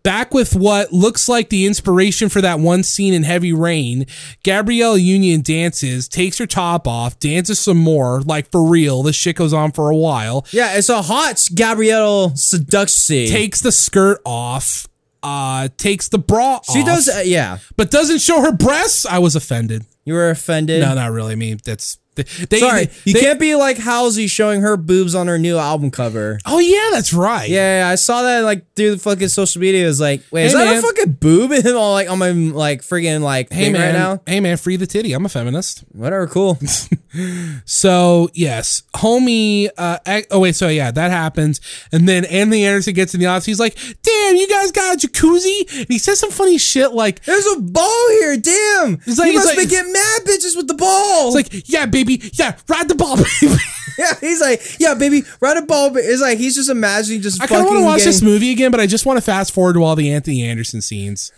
Back 0.03 0.33
with 0.33 0.55
what 0.55 0.93
looks 0.93 1.27
like 1.27 1.49
the 1.49 1.65
inspiration 1.65 2.29
for 2.29 2.41
that 2.41 2.59
one 2.59 2.83
scene 2.83 3.13
in 3.13 3.23
Heavy 3.23 3.53
Rain, 3.53 4.05
Gabrielle 4.43 4.97
Union 4.97 5.41
dances, 5.41 6.07
takes 6.07 6.37
her 6.37 6.47
top 6.47 6.87
off, 6.87 7.19
dances 7.19 7.59
some 7.59 7.77
more, 7.77 8.21
like 8.21 8.49
for 8.51 8.63
real. 8.63 9.03
This 9.03 9.15
shit 9.15 9.35
goes 9.35 9.53
on 9.53 9.71
for 9.71 9.89
a 9.89 9.95
while. 9.95 10.45
Yeah, 10.51 10.77
it's 10.77 10.89
a 10.89 11.01
hot 11.01 11.47
Gabrielle 11.53 12.35
seduction. 12.35 13.27
Takes 13.27 13.61
the 13.61 13.71
skirt 13.71 14.21
off, 14.25 14.87
uh, 15.21 15.69
takes 15.77 16.09
the 16.09 16.17
bra 16.17 16.61
she 16.71 16.79
off, 16.79 16.85
does, 16.85 17.09
uh, 17.09 17.21
yeah. 17.25 17.59
but 17.75 17.91
doesn't 17.91 18.19
show 18.19 18.41
her 18.41 18.51
breasts. 18.51 19.05
I 19.05 19.19
was 19.19 19.35
offended. 19.35 19.85
You 20.05 20.15
were 20.15 20.31
offended. 20.31 20.81
No, 20.81 20.95
not 20.95 21.11
really. 21.11 21.33
I 21.33 21.35
mean, 21.35 21.59
that's 21.63 21.98
they. 22.15 22.23
they 22.49 22.59
Sorry, 22.59 22.85
they- 22.85 22.91
you 23.05 23.13
can't 23.13 23.39
be 23.39 23.55
like 23.55 23.77
Halsey 23.77 24.27
showing 24.27 24.61
her 24.61 24.75
boobs 24.77 25.15
on 25.15 25.27
her 25.27 25.37
new 25.39 25.57
album 25.57 25.91
cover. 25.91 26.39
Oh 26.45 26.59
yeah, 26.59 26.89
that's 26.91 27.13
right. 27.13 27.49
Yeah, 27.49 27.81
yeah, 27.83 27.89
I 27.89 27.95
saw 27.95 28.23
that 28.23 28.43
like 28.43 28.65
through 28.75 28.91
the 28.91 28.97
fucking 28.99 29.27
social 29.29 29.61
media. 29.61 29.83
It 29.83 29.87
was 29.87 30.01
like, 30.01 30.21
wait, 30.31 30.45
is 30.45 30.53
Hey, 30.53 30.59
that 30.65 30.77
a 30.77 30.81
fucking 30.81 31.13
boob 31.13 31.51
in 31.51 31.67
all 31.75 31.93
like 31.93 32.09
on 32.09 32.19
my 32.19 32.31
like 32.31 32.81
friggin' 32.81 33.21
like 33.21 33.51
Hey 33.51 33.71
man, 33.71 33.81
right 33.93 33.97
now? 33.99 34.21
hey 34.25 34.39
man, 34.39 34.57
free 34.57 34.75
the 34.75 34.87
titty. 34.87 35.13
I'm 35.13 35.25
a 35.25 35.29
feminist. 35.29 35.83
Whatever, 35.93 36.27
cool. 36.27 36.57
So 37.65 38.29
yes, 38.33 38.83
homie. 38.95 39.69
Uh, 39.77 39.97
oh 40.31 40.39
wait, 40.39 40.55
so 40.55 40.67
yeah, 40.67 40.91
that 40.91 41.11
happens, 41.11 41.59
and 41.91 42.07
then 42.07 42.25
Anthony 42.25 42.65
Anderson 42.65 42.93
gets 42.93 43.13
in 43.13 43.19
the 43.19 43.25
office. 43.27 43.45
He's 43.45 43.59
like, 43.59 43.75
"Damn, 44.03 44.35
you 44.35 44.47
guys 44.47 44.71
got 44.71 44.95
a 45.03 45.07
jacuzzi?" 45.07 45.79
And 45.79 45.87
he 45.87 45.97
says 45.97 46.19
some 46.19 46.31
funny 46.31 46.57
shit 46.57 46.91
like, 46.93 47.23
There's 47.25 47.45
a 47.47 47.59
ball 47.61 48.09
here, 48.19 48.37
damn. 48.37 48.93
It's 49.05 49.17
like- 49.17 49.31
you 49.31 49.39
it's 49.39 49.45
must 49.45 49.57
like- 49.57 49.57
be 49.57 49.65
getting 49.65 49.91
mad 49.91 50.21
bitches 50.25 50.55
with 50.55 50.67
the 50.67 50.73
ball. 50.75 51.35
"It's 51.35 51.53
like, 51.53 51.67
yeah, 51.69 51.85
baby, 52.03 52.29
yeah, 52.33 52.57
ride 52.67 52.87
the 52.87 52.95
ball, 52.95 53.17
baby." 53.41 53.55
yeah, 53.97 54.13
he's 54.19 54.41
like, 54.41 54.61
yeah, 54.79 54.93
baby, 54.93 55.23
ride 55.41 55.57
a 55.57 55.61
ball. 55.61 55.91
But 55.91 56.03
it's 56.05 56.21
like 56.21 56.37
he's 56.37 56.55
just 56.55 56.69
imagining 56.69 57.21
just 57.21 57.41
I 57.41 57.47
kind 57.47 57.61
of 57.61 57.67
want 57.67 57.79
to 57.79 57.85
watch 57.85 57.97
getting, 57.99 58.11
this 58.11 58.21
movie 58.21 58.51
again, 58.51 58.71
but 58.71 58.79
I 58.79 58.87
just 58.87 59.05
want 59.05 59.17
to 59.17 59.21
fast 59.21 59.53
forward 59.53 59.73
to 59.73 59.83
all 59.83 59.95
the 59.95 60.11
Anthony 60.11 60.43
Anderson 60.43 60.81
scenes. 60.81 61.31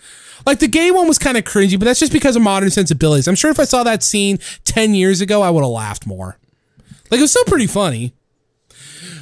Like 0.46 0.60
the 0.60 0.68
gay 0.68 0.92
one 0.92 1.08
was 1.08 1.20
kind 1.20 1.38
of 1.38 1.44
cringy, 1.44 1.78
but 1.78 1.86
that's 1.86 2.00
just 2.00 2.14
because 2.14 2.36
of 2.36 2.42
modern 2.42 2.72
sensibilities. 2.72 3.28
I'm 3.28 3.36
sure 3.36 3.52
if 3.52 3.60
I 3.60 3.66
saw 3.66 3.84
that 3.84 4.02
scene 4.04 4.40
10 4.66 4.96
years 4.96 5.22
ago, 5.22 5.42
I 5.42 5.50
would 5.50 5.62
have 5.62 5.70
laughed 5.70 6.08
more. 6.08 6.38
Like 7.10 7.20
it 7.20 7.22
was 7.22 7.32
still 7.32 7.46
pretty 7.46 7.68
funny. 7.68 8.14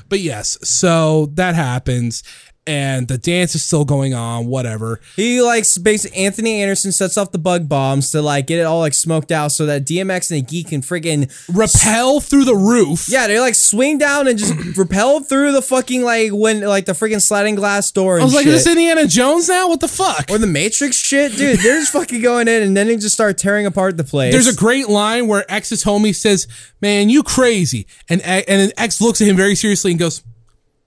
But 0.08 0.20
yes, 0.22 0.58
so 0.68 1.28
that 1.34 1.56
happens 1.56 2.24
and 2.70 3.08
the 3.08 3.18
dance 3.18 3.56
is 3.56 3.64
still 3.64 3.84
going 3.84 4.14
on, 4.14 4.46
whatever. 4.46 5.02
He 5.16 5.42
likes 5.42 5.76
basically 5.80 6.20
Anthony 6.20 6.62
Anderson 6.62 6.92
sets 6.92 7.18
off 7.18 7.32
the 7.32 7.40
bug 7.40 7.68
bombs 7.68 8.12
to 8.12 8.22
like 8.22 8.46
get 8.46 8.60
it 8.60 8.64
all 8.64 8.80
like 8.80 8.94
smoked 8.94 9.32
out 9.32 9.52
so 9.52 9.66
that 9.66 9.86
DMX 9.86 10.30
and 10.30 10.38
the 10.38 10.44
geek 10.44 10.68
can 10.68 10.82
friggin' 10.82 11.32
Rappel 11.52 12.22
through 12.22 12.46
the 12.46 12.56
roof. 12.56 13.10
yeah, 13.10 13.26
they 13.26 13.40
like 13.40 13.56
swing 13.56 13.98
down 13.98 14.28
and 14.28 14.38
just 14.38 14.54
repel 14.78 15.22
through 15.22 15.52
the 15.54 15.64
fucking 15.64 16.04
like 16.04 16.32
when 16.32 16.62
like 16.62 16.86
the 16.86 16.92
freaking 16.92 17.20
sliding 17.20 17.56
glass 17.56 17.92
door. 17.92 18.20
I 18.20 18.24
was 18.24 18.36
like, 18.36 18.44
shit. 18.44 18.54
is 18.54 18.66
this 18.66 18.72
Indiana 18.72 19.08
Jones 19.08 19.50
now? 19.50 19.68
What 19.68 19.80
the 19.80 19.88
fuck? 19.88 20.30
or 20.30 20.38
the 20.38 20.46
Matrix 20.46 20.96
shit, 20.96 21.36
dude. 21.36 21.60
They're 21.60 21.80
just 21.80 21.92
fucking 21.92 22.22
going 22.22 22.48
in 22.48 22.62
and 22.62 22.78
then 22.78 22.86
they 22.86 22.98
just 22.98 23.16
start 23.16 23.40
tearing 23.40 23.66
apart 23.66 23.98
the 23.98 24.04
place. 24.04 24.32
There's 24.32 24.46
a 24.48 24.56
great 24.56 24.88
line 24.88 25.28
where 25.28 25.44
X's 25.52 25.84
homie 25.84 26.16
says, 26.16 26.46
"Man, 26.82 27.10
you 27.10 27.24
crazy," 27.24 27.88
and 28.08 28.22
and 28.22 28.46
then 28.48 28.72
X 28.78 29.02
looks 29.02 29.22
at 29.22 29.28
him 29.28 29.36
very 29.36 29.56
seriously 29.56 29.90
and 29.90 30.00
goes, 30.00 30.22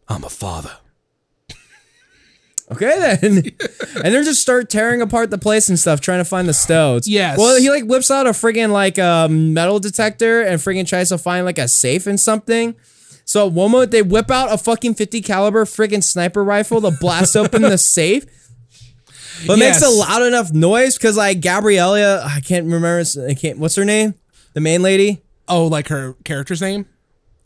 "I'm 0.07 0.23
a 0.23 0.31
father." 0.31 0.77
Okay 2.73 2.99
then. 2.99 3.23
and 4.05 4.15
they 4.15 4.23
just 4.25 4.43
start 4.43 4.69
tearing 4.71 5.01
apart 5.01 5.31
the 5.31 5.39
place 5.39 5.69
and 5.69 5.79
stuff, 5.79 6.01
trying 6.01 6.21
to 6.21 6.25
find 6.25 6.49
the 6.49 6.55
stones. 6.55 7.09
Yes. 7.09 7.39
Well, 7.39 7.59
he 7.61 7.71
like 7.71 7.85
whips 7.85 8.11
out 8.11 8.27
a 8.27 8.31
friggin' 8.31 8.71
like 8.71 8.99
um, 8.99 9.55
metal 9.55 9.79
detector 9.79 10.43
and 10.43 10.61
friggin' 10.61 10.87
tries 10.87 11.11
to 11.11 11.19
find 11.19 11.45
like 11.45 11.59
a 11.59 11.69
safe 11.69 12.07
and 12.07 12.19
something. 12.19 12.75
So 13.25 13.47
at 13.47 13.53
one 13.53 13.71
moment 13.71 13.91
they 13.93 14.03
whip 14.03 14.31
out 14.31 14.53
a 14.53 14.59
fucking 14.59 14.95
50 14.95 15.21
caliber 15.23 15.65
friggin' 15.65 16.03
sniper 16.03 16.43
rifle 16.43 16.81
to 16.81 16.91
blast 17.01 17.37
open 17.37 17.63
the 17.63 17.79
safe. 17.79 18.27
But 19.47 19.59
makes 19.59 19.83
a 19.83 19.89
loud 19.89 20.23
enough 20.23 20.53
noise 20.53 20.97
because 20.97 21.17
like 21.17 21.41
Gabriella, 21.41 22.23
I 22.25 22.41
can't 22.41 22.65
remember. 22.65 23.03
I 23.29 23.35
can't. 23.35 23.59
What's 23.59 23.75
her 23.77 23.85
name? 23.85 24.15
The 24.55 24.61
main 24.61 24.83
lady. 24.83 25.23
Oh, 25.49 25.67
like 25.67 25.89
her 25.89 26.15
character's 26.25 26.61
name? 26.61 26.87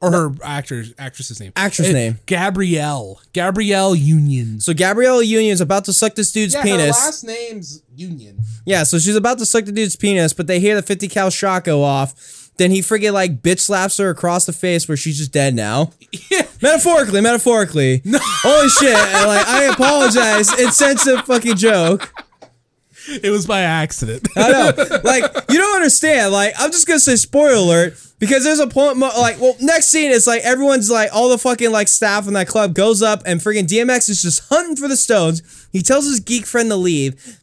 Or 0.01 0.11
her 0.13 0.31
actor's 0.45 0.93
actress's 0.99 1.41
name. 1.41 1.53
Actress 1.57 1.89
Uh, 1.89 1.93
name. 1.93 2.19
Gabrielle. 2.27 3.21
Gabrielle 3.33 3.95
Union. 3.95 4.61
So 4.61 4.75
Gabrielle 4.75 5.23
Union's 5.23 5.61
about 5.61 5.85
to 5.87 5.93
suck 5.93 6.15
this 6.15 6.33
dude's 6.33 6.55
penis. 6.57 6.99
Her 6.99 7.07
last 7.07 7.25
name's 7.25 7.83
Union. 7.95 8.39
Yeah, 8.65 8.83
so 8.83 8.99
she's 8.99 9.17
about 9.17 9.39
to 9.39 9.47
suck 9.47 9.65
the 9.65 9.73
dude's 9.73 9.97
penis, 9.97 10.33
but 10.33 10.47
they 10.47 10.61
hear 10.61 10.75
the 10.75 10.83
50 10.83 11.09
cal 11.09 11.31
shot 11.31 11.65
go 11.65 11.83
off. 11.83 12.15
Then 12.59 12.71
he 12.71 12.81
friggin' 12.81 13.13
like 13.13 13.43
bitch 13.43 13.61
slaps 13.61 13.99
her 13.99 14.09
across 14.11 14.47
the 14.47 14.53
face 14.53 14.89
where 14.89 14.97
she's 14.97 15.19
just 15.19 15.33
dead 15.33 15.55
now. 15.55 15.93
Yeah. 16.31 16.47
Metaphorically, 16.63 17.21
metaphorically. 17.21 18.01
No. 18.05 18.19
Holy 18.23 18.69
shit. 18.69 18.95
Like, 18.95 19.47
I 19.47 19.65
apologize. 19.65 20.59
Insensitive 20.59 21.25
fucking 21.27 21.57
joke. 21.57 22.13
It 23.23 23.31
was 23.31 23.47
by 23.47 23.61
accident. 23.61 24.27
I 24.37 24.51
know. 24.51 24.73
Like, 25.05 25.25
you 25.51 25.59
don't 25.59 25.77
understand. 25.77 26.33
Like, 26.33 26.55
I'm 26.59 26.73
just 26.73 26.87
gonna 26.87 26.99
say 26.99 27.17
spoiler 27.17 27.55
alert 27.55 27.99
because 28.19 28.45
there's 28.45 28.61
a 28.61 28.67
point. 28.67 28.99
Like, 28.99 29.41
well, 29.41 29.57
next 29.61 29.89
scene 29.89 30.11
is 30.11 30.27
like 30.27 30.43
everyone's 30.43 30.91
like 30.91 31.11
all 31.13 31.29
the 31.29 31.39
fucking 31.39 31.71
like 31.71 31.89
staff 31.89 32.27
in 32.27 32.35
that 32.35 32.49
club 32.49 32.75
goes 32.75 33.03
up 33.03 33.23
and 33.27 33.41
friggin' 33.41 33.67
DMX 33.67 34.09
is 34.09 34.23
just 34.23 34.49
hunting 34.49 34.77
for 34.77 34.89
the 34.89 34.97
stones. 34.97 35.69
He 35.73 35.83
tells 35.83 36.07
his 36.07 36.21
geek 36.21 36.47
friend 36.47 36.71
to 36.71 36.77
leave. 36.77 37.41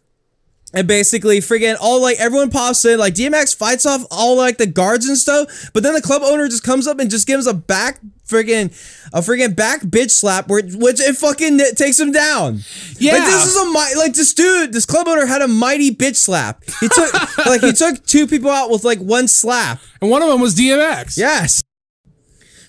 And 0.76 0.88
basically, 0.88 1.38
friggin' 1.38 1.78
all 1.80 2.02
like 2.02 2.20
everyone 2.20 2.50
pops 2.50 2.84
in, 2.84 2.98
like 2.98 3.14
DMX 3.14 3.56
fights 3.56 3.86
off 3.86 4.06
all 4.10 4.36
like 4.36 4.58
the 4.58 4.66
guards 4.66 5.08
and 5.08 5.16
stuff, 5.18 5.70
but 5.72 5.84
then 5.84 5.94
the 5.94 6.02
club 6.02 6.24
owner 6.24 6.48
just 6.48 6.64
comes 6.64 6.88
up 6.88 7.00
and 7.00 7.12
just 7.12 7.28
gives 7.28 7.46
a 7.46 7.54
back 7.54 8.00
friggin' 8.34 8.72
a 9.14 9.20
friggin' 9.22 9.56
back 9.56 9.82
bitch 9.82 10.12
slap, 10.12 10.48
where, 10.48 10.62
which 10.64 11.00
it 11.00 11.16
fucking 11.16 11.60
takes 11.76 12.00
him 12.00 12.12
down. 12.12 12.60
Yeah. 12.98 13.14
like 13.14 13.24
this 13.26 13.46
is 13.46 13.56
a 13.56 13.66
mi- 13.66 13.96
like 13.98 14.14
this 14.14 14.34
dude, 14.34 14.74
this 14.74 14.86
club 14.86 15.08
owner 15.08 15.26
had 15.26 15.42
a 15.42 15.48
mighty 15.48 15.92
bitch 15.92 16.16
slap. 16.16 16.64
He 16.80 16.88
took 16.88 17.14
like 17.46 17.62
he 17.62 17.72
took 17.74 18.06
two 18.06 18.28
people 18.28 18.50
out 18.50 18.70
with 18.70 18.84
like 18.84 19.00
one 19.00 19.28
slap. 19.28 19.80
and 20.02 20.10
one 20.10 20.22
of 20.22 20.30
them 20.30 20.42
was 20.42 20.56
DMX. 20.56 21.18
Yes. 21.18 21.64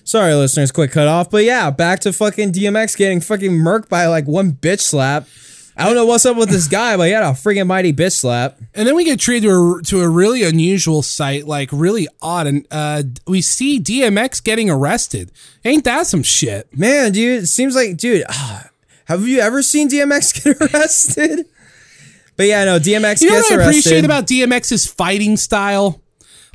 Sorry, 0.03 0.35
listeners, 0.35 0.71
quick 0.71 0.91
cut 0.91 1.07
off, 1.07 1.31
but 1.31 1.43
yeah, 1.45 1.71
back 1.71 1.99
to 2.01 2.13
fucking 2.13 2.51
DMX 2.53 2.95
getting 2.95 3.19
fucking 3.21 3.51
murked 3.51 3.89
by 3.89 4.05
like 4.05 4.25
one 4.27 4.51
bitch 4.51 4.81
slap. 4.81 5.27
I 5.77 5.85
don't 5.85 5.95
know 5.95 6.05
what's 6.05 6.25
up 6.25 6.37
with 6.37 6.49
this 6.49 6.67
guy, 6.67 6.95
but 6.95 7.07
he 7.07 7.11
had 7.11 7.23
a 7.23 7.31
friggin' 7.31 7.67
mighty 7.67 7.91
bitch 7.91 8.13
slap. 8.13 8.57
And 8.73 8.87
then 8.87 8.95
we 8.95 9.03
get 9.03 9.19
treated 9.19 9.47
to 9.47 9.75
a, 9.79 9.83
to 9.83 10.01
a 10.01 10.07
really 10.09 10.43
unusual 10.43 11.01
sight, 11.01 11.45
like 11.47 11.69
really 11.71 12.07
odd. 12.21 12.47
And 12.47 12.65
uh, 12.71 13.03
we 13.27 13.41
see 13.41 13.79
DMX 13.79 14.41
getting 14.43 14.69
arrested. 14.69 15.31
Ain't 15.65 15.83
that 15.83 16.07
some 16.07 16.23
shit? 16.23 16.67
Man, 16.77 17.11
dude, 17.11 17.43
it 17.43 17.47
seems 17.47 17.75
like, 17.75 17.97
dude, 17.97 18.23
ah, 18.29 18.69
have 19.05 19.27
you 19.27 19.39
ever 19.39 19.61
seen 19.61 19.89
DMX 19.89 20.43
get 20.59 20.73
arrested? 20.73 21.45
But 22.37 22.47
yeah, 22.47 22.63
no, 22.65 22.79
DMX 22.79 23.21
You 23.21 23.29
know 23.29 23.35
gets 23.35 23.49
what 23.51 23.59
I 23.59 23.63
arrested. 23.65 23.79
appreciate 23.81 24.05
about 24.05 24.27
DMX's 24.27 24.87
fighting 24.87 25.35
style? 25.37 26.01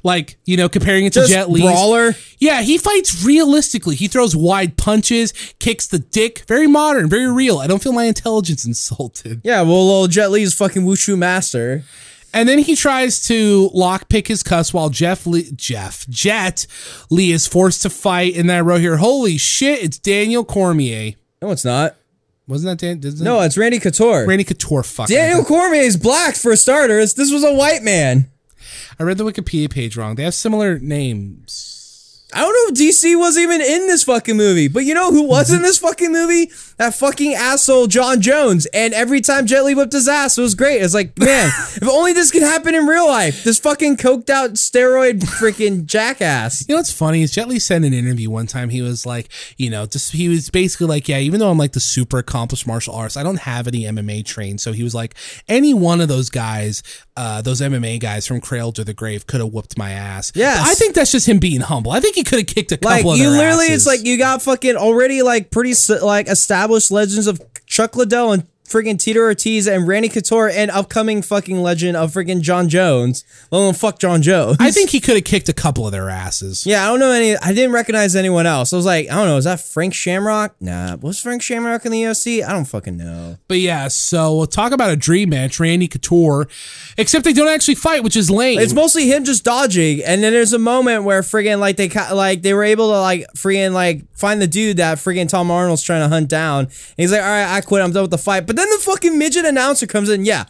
Like, 0.03 0.39
you 0.45 0.57
know, 0.57 0.69
comparing 0.69 1.05
it 1.05 1.13
to 1.15 1.21
Just 1.21 1.33
Jet 1.33 1.51
Li. 1.51 1.61
brawler. 1.61 2.15
Yeah, 2.39 2.63
he 2.63 2.79
fights 2.79 3.25
realistically. 3.25 3.97
He 3.97 4.09
throws 4.09 4.35
wide 4.35 4.77
punches, 4.77 5.33
kicks 5.59 5.87
the 5.87 5.99
dick. 5.99 6.45
Very 6.47 6.67
modern, 6.67 7.09
very 7.09 7.31
real. 7.31 7.59
I 7.59 7.67
don't 7.67 7.83
feel 7.83 7.93
my 7.93 8.05
intelligence 8.05 8.65
insulted. 8.67 9.41
Yeah, 9.45 9.63
well, 9.63 9.87
little 9.87 10.07
Jet 10.07 10.31
Li's 10.31 10.55
fucking 10.55 10.83
wushu 10.83 11.19
master. 11.19 11.85
And 12.33 12.49
then 12.49 12.61
he 12.61 12.77
tries 12.77 13.27
to 13.27 13.71
lockpick 13.75 14.29
his 14.29 14.43
cuss 14.45 14.73
while 14.73 14.89
Jeff 14.89 15.27
Lee, 15.27 15.51
Jeff 15.57 16.07
Jet 16.09 16.67
Li 17.11 17.33
is 17.33 17.47
forced 17.49 17.83
to 17.83 17.91
fight. 17.91 18.37
And 18.37 18.49
then 18.49 18.57
I 18.59 18.61
wrote 18.61 18.81
here, 18.81 18.99
holy 18.99 19.37
shit, 19.37 19.83
it's 19.83 19.99
Daniel 19.99 20.45
Cormier. 20.45 21.15
No, 21.43 21.51
it's 21.51 21.65
not. 21.65 21.97
Wasn't 22.47 22.79
that 22.81 23.01
Dan? 23.03 23.15
No, 23.25 23.41
it's 23.43 23.57
Randy 23.57 23.79
Couture. 23.79 24.27
Randy 24.27 24.45
Couture. 24.45 24.83
Fuck. 24.83 25.09
Daniel 25.09 25.45
Cormier 25.45 25.83
is 25.83 25.97
black 25.97 26.35
for 26.35 26.55
starters. 26.57 27.15
This 27.15 27.33
was 27.33 27.45
a 27.45 27.55
white 27.55 27.83
man. 27.83 28.31
I 29.01 29.03
read 29.03 29.17
the 29.17 29.25
Wikipedia 29.25 29.71
page 29.71 29.97
wrong. 29.97 30.17
They 30.17 30.25
have 30.25 30.35
similar 30.35 30.79
names. 30.79 31.80
I 32.33 32.41
don't 32.41 32.53
know 32.53 32.75
if 32.75 32.95
DC 32.95 33.19
was 33.19 33.37
even 33.39 33.61
in 33.61 33.87
this 33.87 34.05
fucking 34.05 34.37
movie, 34.37 34.69
but 34.69 34.85
you 34.85 34.95
know 34.95 35.11
who 35.11 35.23
was 35.23 35.53
in 35.53 35.63
this 35.63 35.79
fucking 35.79 36.13
movie? 36.13 36.51
That 36.77 36.95
fucking 36.95 37.35
asshole 37.35 37.89
Jon 37.89 38.21
Jones. 38.21 38.67
And 38.67 38.95
every 38.95 39.21
time 39.21 39.47
Jet 39.47 39.65
Li 39.65 39.75
whipped 39.75 39.93
his 39.93 40.09
ass, 40.09 40.39
it 40.39 40.43
was 40.43 40.55
great. 40.55 40.81
It's 40.81 40.95
like, 40.95 41.19
man, 41.19 41.47
if 41.75 41.89
only 41.89 42.13
this 42.13 42.31
could 42.31 42.43
happen 42.43 42.75
in 42.75 42.87
real 42.87 43.07
life. 43.07 43.45
This 43.45 43.59
fucking 43.59 43.97
coked 43.97 44.31
out 44.31 44.53
steroid 44.53 45.21
freaking 45.21 45.87
jackass. 45.87 46.67
You 46.69 46.75
know 46.75 46.79
what's 46.79 46.93
funny 46.93 47.23
is 47.23 47.33
Jet 47.33 47.49
Li 47.49 47.59
said 47.59 47.79
in 47.79 47.93
an 47.93 47.95
interview 47.95 48.31
one 48.31 48.47
time 48.47 48.69
he 48.69 48.83
was 48.83 49.05
like, 49.05 49.29
you 49.57 49.71
know, 49.71 49.87
just 49.87 50.13
he 50.13 50.29
was 50.29 50.51
basically 50.51 50.87
like, 50.87 51.09
yeah, 51.09 51.19
even 51.19 51.41
though 51.41 51.51
I'm 51.51 51.59
like 51.59 51.73
the 51.73 51.81
super 51.81 52.19
accomplished 52.19 52.67
martial 52.67 52.95
artist, 52.95 53.17
I 53.17 53.23
don't 53.23 53.41
have 53.41 53.67
any 53.67 53.85
MMA 53.85 54.25
trained. 54.25 54.61
So 54.61 54.73
he 54.73 54.83
was 54.83 54.95
like, 54.95 55.15
any 55.49 55.75
one 55.75 56.01
of 56.01 56.09
those 56.09 56.31
guys, 56.31 56.83
uh, 57.17 57.43
those 57.43 57.61
MMA 57.61 58.01
guys 58.01 58.27
from 58.27 58.41
Cradle 58.41 58.73
to 58.73 58.85
the 58.85 58.95
Grave 58.95 59.27
could 59.27 59.41
have 59.41 59.53
whooped 59.53 59.77
my 59.77 59.91
ass. 59.91 60.33
Yeah, 60.35 60.57
I 60.61 60.75
think 60.75 60.95
that's 60.95 61.13
just 61.13 61.29
him 61.29 61.39
being 61.39 61.61
humble. 61.61 61.93
I 61.93 62.01
think 62.01 62.17
could 62.25 62.39
have 62.41 62.47
kicked 62.47 62.73
a 62.73 62.77
couple 62.77 63.11
Like 63.11 63.19
you 63.21 63.29
literally, 63.31 63.67
asses. 63.67 63.77
it's 63.77 63.87
like 63.87 64.05
you 64.05 64.19
got 64.19 64.43
fucking 64.43 64.77
already 64.77 65.23
like 65.23 65.51
pretty 65.51 65.75
like 66.03 66.29
established 66.29 66.91
legends 66.91 67.27
of 67.27 67.41
Chuck 67.67 67.97
Liddell 67.97 68.33
and 68.33 68.47
freaking 68.71 68.99
Tito 68.99 69.21
Ortiz 69.21 69.67
and 69.67 69.87
Randy 69.87 70.09
Couture 70.09 70.49
and 70.49 70.71
upcoming 70.71 71.23
fucking 71.23 71.61
legend 71.61 71.97
of 71.97 72.13
freaking 72.13 72.41
Jon 72.41 72.69
Jones. 72.69 73.25
Well, 73.51 73.73
fuck 73.73 73.99
Jon 73.99 74.23
Jones. 74.23 74.57
I 74.61 74.71
think 74.71 74.91
he 74.91 75.01
could 75.01 75.17
have 75.17 75.25
kicked 75.25 75.49
a 75.49 75.53
couple 75.53 75.87
of 75.87 75.93
their 75.93 76.09
asses. 76.09 76.65
Yeah, 76.65 76.85
I 76.85 76.89
don't 76.89 77.01
know 77.01 77.11
any. 77.11 77.37
I 77.37 77.53
didn't 77.53 77.73
recognize 77.73 78.15
anyone 78.15 78.47
else. 78.47 78.73
I 78.73 78.77
was 78.77 78.87
like, 78.87 79.11
I 79.11 79.17
don't 79.17 79.27
know. 79.27 79.37
Is 79.37 79.45
that 79.45 79.61
Frank 79.61 79.93
Shamrock? 79.93 80.55
Nah. 80.61 80.97
Was 80.97 81.21
Frank 81.21 81.43
Shamrock 81.43 81.85
in 81.85 81.93
the 81.93 82.03
UFC? 82.03 82.45
I 82.45 82.53
don't 82.53 82.65
fucking 82.65 82.97
know. 82.97 83.39
But 83.49 83.59
yeah, 83.59 83.89
so 83.89 84.37
we'll 84.37 84.47
talk 84.47 84.73
about 84.73 84.91
a 84.91 84.97
dream 84.97 85.31
match, 85.31 85.59
Randy 85.59 85.89
Couture, 85.89 86.47
except 86.97 87.25
they 87.25 87.33
don't 87.33 87.49
actually 87.49 87.75
fight, 87.75 88.05
which 88.05 88.17
is 88.17 88.31
lame. 88.31 88.61
It's 88.61 88.73
mostly 88.73 89.09
him 89.09 89.25
just 89.25 89.45
dodging, 89.45 90.03
and 90.05 90.23
then 90.23 90.33
there's 90.33 90.53
a 90.53 90.59
moment 90.59 91.05
where 91.05 91.23
friggin' 91.23 91.59
like 91.59 91.77
they 91.77 91.89
like 92.13 92.43
they 92.43 92.55
were 92.55 92.65
able 92.65 92.93
to 92.93 93.01
like 93.01 93.27
friggin' 93.35 93.73
like 93.73 94.05
find 94.15 94.41
the 94.41 94.47
dude 94.47 94.77
that 94.77 94.99
friggin' 94.99 95.29
Tom 95.29 95.51
Arnold's 95.51 95.83
trying 95.83 96.03
to 96.03 96.09
hunt 96.09 96.29
down. 96.29 96.65
And 96.65 96.95
he's 96.97 97.11
like, 97.11 97.23
all 97.23 97.29
right, 97.29 97.57
I 97.57 97.61
quit. 97.63 97.83
I'm 97.83 97.93
done 97.93 98.03
with 98.03 98.11
the 98.11 98.19
fight. 98.19 98.47
But 98.47 98.57
then 98.61 98.71
the 98.71 98.79
fucking 98.79 99.19
midget 99.19 99.45
announcer 99.45 99.87
comes 99.87 100.09
in. 100.09 100.25
Yeah, 100.25 100.45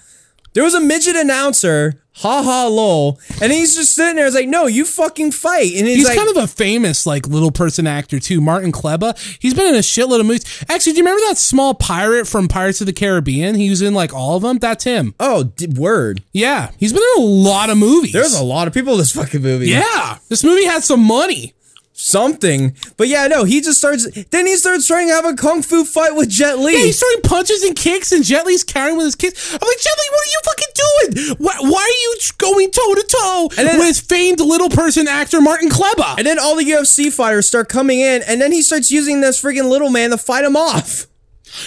there 0.55 0.65
was 0.65 0.74
a 0.74 0.81
midget 0.81 1.16
announcer. 1.16 1.95
Ha 2.12 2.43
ha 2.43 2.66
lol. 2.66 3.19
And 3.41 3.51
he's 3.53 3.77
just 3.77 3.95
sitting 3.95 4.16
there. 4.16 4.27
It's 4.27 4.35
like, 4.35 4.49
no, 4.49 4.66
you 4.66 4.85
fucking 4.85 5.31
fight. 5.31 5.73
And 5.77 5.87
he's, 5.87 5.99
He's 5.99 6.09
like, 6.09 6.19
kind 6.19 6.28
of 6.28 6.37
a 6.37 6.47
famous 6.49 7.07
like 7.07 7.27
little 7.28 7.53
person 7.53 7.87
actor 7.87 8.19
too, 8.19 8.41
Martin 8.43 8.73
Klebba. 8.73 9.16
He's 9.41 9.55
been 9.55 9.69
in 9.69 9.77
a 9.77 9.78
shitload 9.78 10.20
of 10.20 10.27
movies. 10.27 10.65
Actually, 10.69 10.93
do 10.95 10.99
you 10.99 11.05
remember 11.05 11.23
that 11.28 11.39
small 11.39 11.73
pirate 11.73 12.27
from 12.27 12.49
Pirates 12.49 12.81
of 12.81 12.89
the 12.89 12.93
Caribbean? 12.93 13.55
He 13.55 13.70
was 13.70 13.81
in 13.81 13.95
like 13.95 14.12
all 14.12 14.37
of 14.37 14.43
them. 14.43 14.59
That's 14.59 14.85
him. 14.85 15.15
oh, 15.20 15.45
d- 15.45 15.69
word. 15.69 16.23
Yeah, 16.32 16.73
he's 16.78 16.93
been 16.93 17.03
in 17.16 17.23
a 17.23 17.27
lot 17.27 17.70
of 17.70 17.78
movies. 17.78 18.12
There's 18.12 18.35
a 18.35 18.45
lot 18.45 18.66
of 18.66 18.74
people 18.74 18.95
in 18.95 18.99
this 18.99 19.12
fucking 19.12 19.41
movie. 19.41 19.69
yeah. 19.69 20.19
This 20.28 20.43
movie 20.45 20.65
had 20.65 20.82
some 20.82 21.01
money. 21.03 21.55
Something. 22.02 22.74
But 22.97 23.09
yeah, 23.09 23.27
no, 23.27 23.44
he 23.44 23.60
just 23.60 23.78
starts. 23.78 24.09
Then 24.31 24.47
he 24.47 24.56
starts 24.56 24.86
trying 24.86 25.09
to 25.09 25.12
have 25.14 25.27
a 25.27 25.35
kung 25.35 25.60
fu 25.60 25.85
fight 25.85 26.14
with 26.16 26.31
Jet 26.31 26.59
Li. 26.59 26.72
Yeah, 26.72 26.85
he's 26.86 26.98
throwing 26.98 27.20
punches 27.20 27.62
and 27.62 27.77
kicks, 27.77 28.10
and 28.10 28.24
Jet 28.24 28.47
Li's 28.47 28.64
carrying 28.64 28.97
with 28.97 29.05
his 29.05 29.14
kicks. 29.14 29.52
I'm 29.52 29.59
like, 29.60 29.78
Jet 29.78 29.93
Li, 29.98 30.10
what 30.10 30.27
are 30.27 30.31
you 30.31 30.40
fucking 30.44 31.24
doing? 31.27 31.36
Why, 31.39 31.56
why 31.60 31.82
are 31.82 32.01
you 32.02 32.16
going 32.39 32.70
toe 32.70 32.94
to 32.94 33.02
toe 33.06 33.48
with 33.78 34.01
famed 34.01 34.40
little 34.40 34.70
person 34.70 35.09
actor 35.09 35.43
Martin 35.43 35.68
Klebba? 35.68 36.16
and 36.16 36.27
then 36.27 36.39
all 36.39 36.56
the 36.56 36.64
UFC 36.64 37.12
fighters 37.12 37.47
start 37.47 37.68
coming 37.68 38.01
in, 38.01 38.22
and 38.27 38.40
then 38.40 38.51
he 38.51 38.62
starts 38.62 38.90
using 38.90 39.20
this 39.20 39.40
freaking 39.43 39.68
little 39.68 39.90
man 39.90 40.09
to 40.10 40.16
fight 40.18 40.44
him 40.44 40.56
off. 40.56 41.06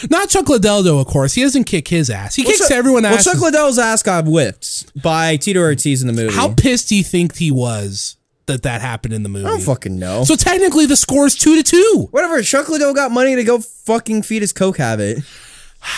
Not 0.09 0.29
Chuck 0.29 0.49
Liddell, 0.49 0.81
though, 0.81 0.99
of 0.99 1.07
course. 1.07 1.33
He 1.33 1.43
doesn't 1.43 1.65
kick 1.65 1.89
his 1.89 2.09
ass. 2.09 2.35
He 2.35 2.43
kicks 2.43 2.59
Chuck- 2.59 2.71
everyone 2.71 3.03
Well. 3.03 3.17
Chuck 3.21 3.39
Liddell's 3.39 3.77
ass 3.77 4.01
got 4.01 4.25
whipped 4.25 4.99
by 4.99 5.35
Tito 5.37 5.59
Ortiz 5.59 6.01
in 6.01 6.07
the 6.07 6.13
movie. 6.13 6.33
How 6.33 6.53
pissed 6.53 6.89
do 6.89 6.95
you 6.95 7.03
think 7.03 7.35
he 7.35 7.51
was 7.51 8.15
that 8.47 8.63
that 8.63 8.81
happened 8.81 9.13
in 9.13 9.23
the 9.23 9.29
movie? 9.29 9.45
I 9.45 9.49
don't 9.49 9.61
fucking 9.61 9.97
know. 9.97 10.23
So 10.23 10.35
technically, 10.35 10.85
the 10.85 10.95
score 10.95 11.25
is 11.25 11.35
two 11.35 11.55
to 11.55 11.63
two. 11.63 12.07
Whatever. 12.11 12.41
Chuck 12.41 12.69
Liddell 12.69 12.93
got 12.93 13.11
money 13.11 13.35
to 13.35 13.43
go 13.43 13.59
fucking 13.59 14.23
feed 14.23 14.41
his 14.41 14.53
coke 14.53 14.77
habit. 14.77 15.19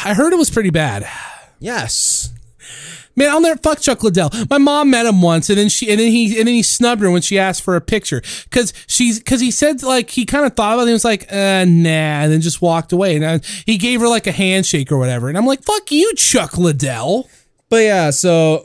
I 0.03 0.13
heard 0.13 0.33
it 0.33 0.37
was 0.37 0.49
pretty 0.49 0.71
bad. 0.71 1.07
Yes. 1.59 2.31
Man, 3.17 3.29
I'll 3.29 3.39
never 3.39 3.57
fuck 3.57 3.79
Chuck 3.79 4.03
Liddell. 4.03 4.29
My 4.49 4.57
mom 4.57 4.89
met 4.89 5.05
him 5.05 5.21
once, 5.21 5.49
and 5.49 5.57
then 5.57 5.69
she 5.69 5.89
and 5.89 5.99
then 5.99 6.11
he 6.11 6.37
and 6.37 6.47
then 6.47 6.53
he 6.53 6.61
snubbed 6.63 7.01
her 7.01 7.09
when 7.09 7.21
she 7.21 7.39
asked 7.39 7.61
for 7.63 7.77
a 7.77 7.81
picture 7.81 8.21
because 8.43 8.73
she's 8.87 9.19
because 9.19 9.39
he 9.39 9.51
said 9.51 9.83
like 9.83 10.09
he 10.09 10.25
kind 10.25 10.45
of 10.45 10.53
thought 10.53 10.73
about 10.73 10.81
it. 10.81 10.87
and 10.87 10.93
was 10.93 11.05
like, 11.05 11.31
uh, 11.31 11.63
nah, 11.65 12.23
and 12.23 12.31
then 12.33 12.41
just 12.41 12.61
walked 12.61 12.91
away. 12.91 13.15
And 13.15 13.25
I, 13.25 13.39
he 13.65 13.77
gave 13.77 14.01
her 14.01 14.09
like 14.09 14.27
a 14.27 14.33
handshake 14.33 14.91
or 14.91 14.97
whatever. 14.97 15.29
And 15.29 15.37
I'm 15.37 15.45
like, 15.45 15.63
fuck 15.63 15.91
you, 15.91 16.13
Chuck 16.15 16.57
Liddell. 16.57 17.29
But 17.75 17.83
yeah, 17.83 18.09
so 18.11 18.55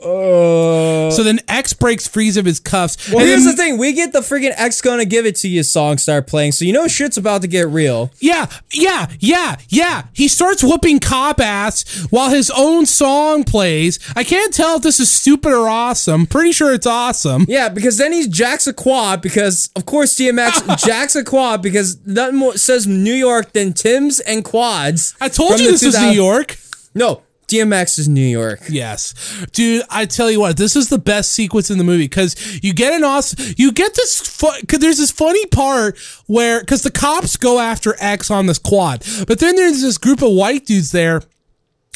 uh 1.09 1.11
So 1.11 1.23
then 1.23 1.41
X 1.49 1.73
breaks 1.73 2.07
free 2.07 2.29
of 2.37 2.45
his 2.45 2.61
cuffs. 2.61 3.09
Well, 3.09 3.19
and 3.19 3.27
here's 3.27 3.43
then- 3.43 3.57
the 3.57 3.61
thing. 3.61 3.77
We 3.77 3.91
get 3.91 4.13
the 4.13 4.21
freaking 4.21 4.53
X 4.55 4.79
gonna 4.79 5.03
give 5.03 5.25
it 5.25 5.35
to 5.37 5.49
you 5.49 5.63
song 5.63 5.97
start 5.97 6.27
playing, 6.27 6.53
so 6.53 6.63
you 6.63 6.71
know 6.71 6.87
shit's 6.87 7.17
about 7.17 7.41
to 7.41 7.49
get 7.49 7.67
real. 7.67 8.09
Yeah, 8.19 8.45
yeah, 8.71 9.07
yeah, 9.19 9.57
yeah. 9.67 10.03
He 10.13 10.29
starts 10.29 10.63
whooping 10.63 10.99
cop 11.01 11.41
ass 11.41 12.07
while 12.09 12.29
his 12.29 12.49
own 12.51 12.85
song 12.85 13.43
plays. 13.43 13.99
I 14.15 14.23
can't 14.23 14.53
tell 14.53 14.77
if 14.77 14.83
this 14.83 15.01
is 15.01 15.11
stupid 15.11 15.51
or 15.51 15.67
awesome. 15.67 16.25
Pretty 16.25 16.53
sure 16.53 16.73
it's 16.73 16.87
awesome. 16.87 17.45
Yeah, 17.49 17.67
because 17.67 17.97
then 17.97 18.13
he 18.13 18.29
jacks 18.29 18.65
a 18.65 18.71
quad 18.73 19.21
because, 19.21 19.69
of 19.75 19.85
course, 19.85 20.15
DMX 20.17 20.77
jacks 20.85 21.17
a 21.17 21.25
quad 21.25 21.61
because 21.61 21.97
nothing 22.05 22.37
more 22.37 22.55
says 22.55 22.87
New 22.87 23.13
York 23.13 23.51
than 23.51 23.73
Timbs 23.73 24.21
and 24.21 24.45
quads. 24.45 25.15
I 25.19 25.27
told 25.27 25.59
you 25.59 25.69
this 25.69 25.83
was 25.83 25.99
New 25.99 26.11
York. 26.11 26.57
No, 26.95 27.23
DMX 27.51 27.99
is 27.99 28.07
New 28.07 28.21
York. 28.25 28.61
Yes, 28.69 29.13
dude. 29.51 29.83
I 29.89 30.05
tell 30.05 30.31
you 30.31 30.39
what, 30.39 30.57
this 30.57 30.75
is 30.75 30.89
the 30.89 30.97
best 30.97 31.31
sequence 31.31 31.69
in 31.69 31.77
the 31.77 31.83
movie 31.83 32.05
because 32.05 32.63
you 32.63 32.73
get 32.73 32.93
an 32.93 33.03
awesome, 33.03 33.53
you 33.57 33.71
get 33.71 33.93
this. 33.95 34.19
Fu- 34.21 34.65
Cause 34.67 34.79
there's 34.79 34.97
this 34.97 35.11
funny 35.11 35.45
part 35.47 35.97
where 36.27 36.59
because 36.61 36.83
the 36.83 36.91
cops 36.91 37.37
go 37.37 37.59
after 37.59 37.95
X 37.99 38.31
on 38.31 38.45
this 38.45 38.57
quad, 38.57 39.03
but 39.27 39.39
then 39.39 39.55
there's 39.55 39.81
this 39.81 39.97
group 39.97 40.21
of 40.21 40.31
white 40.31 40.65
dudes 40.65 40.91
there, 40.91 41.21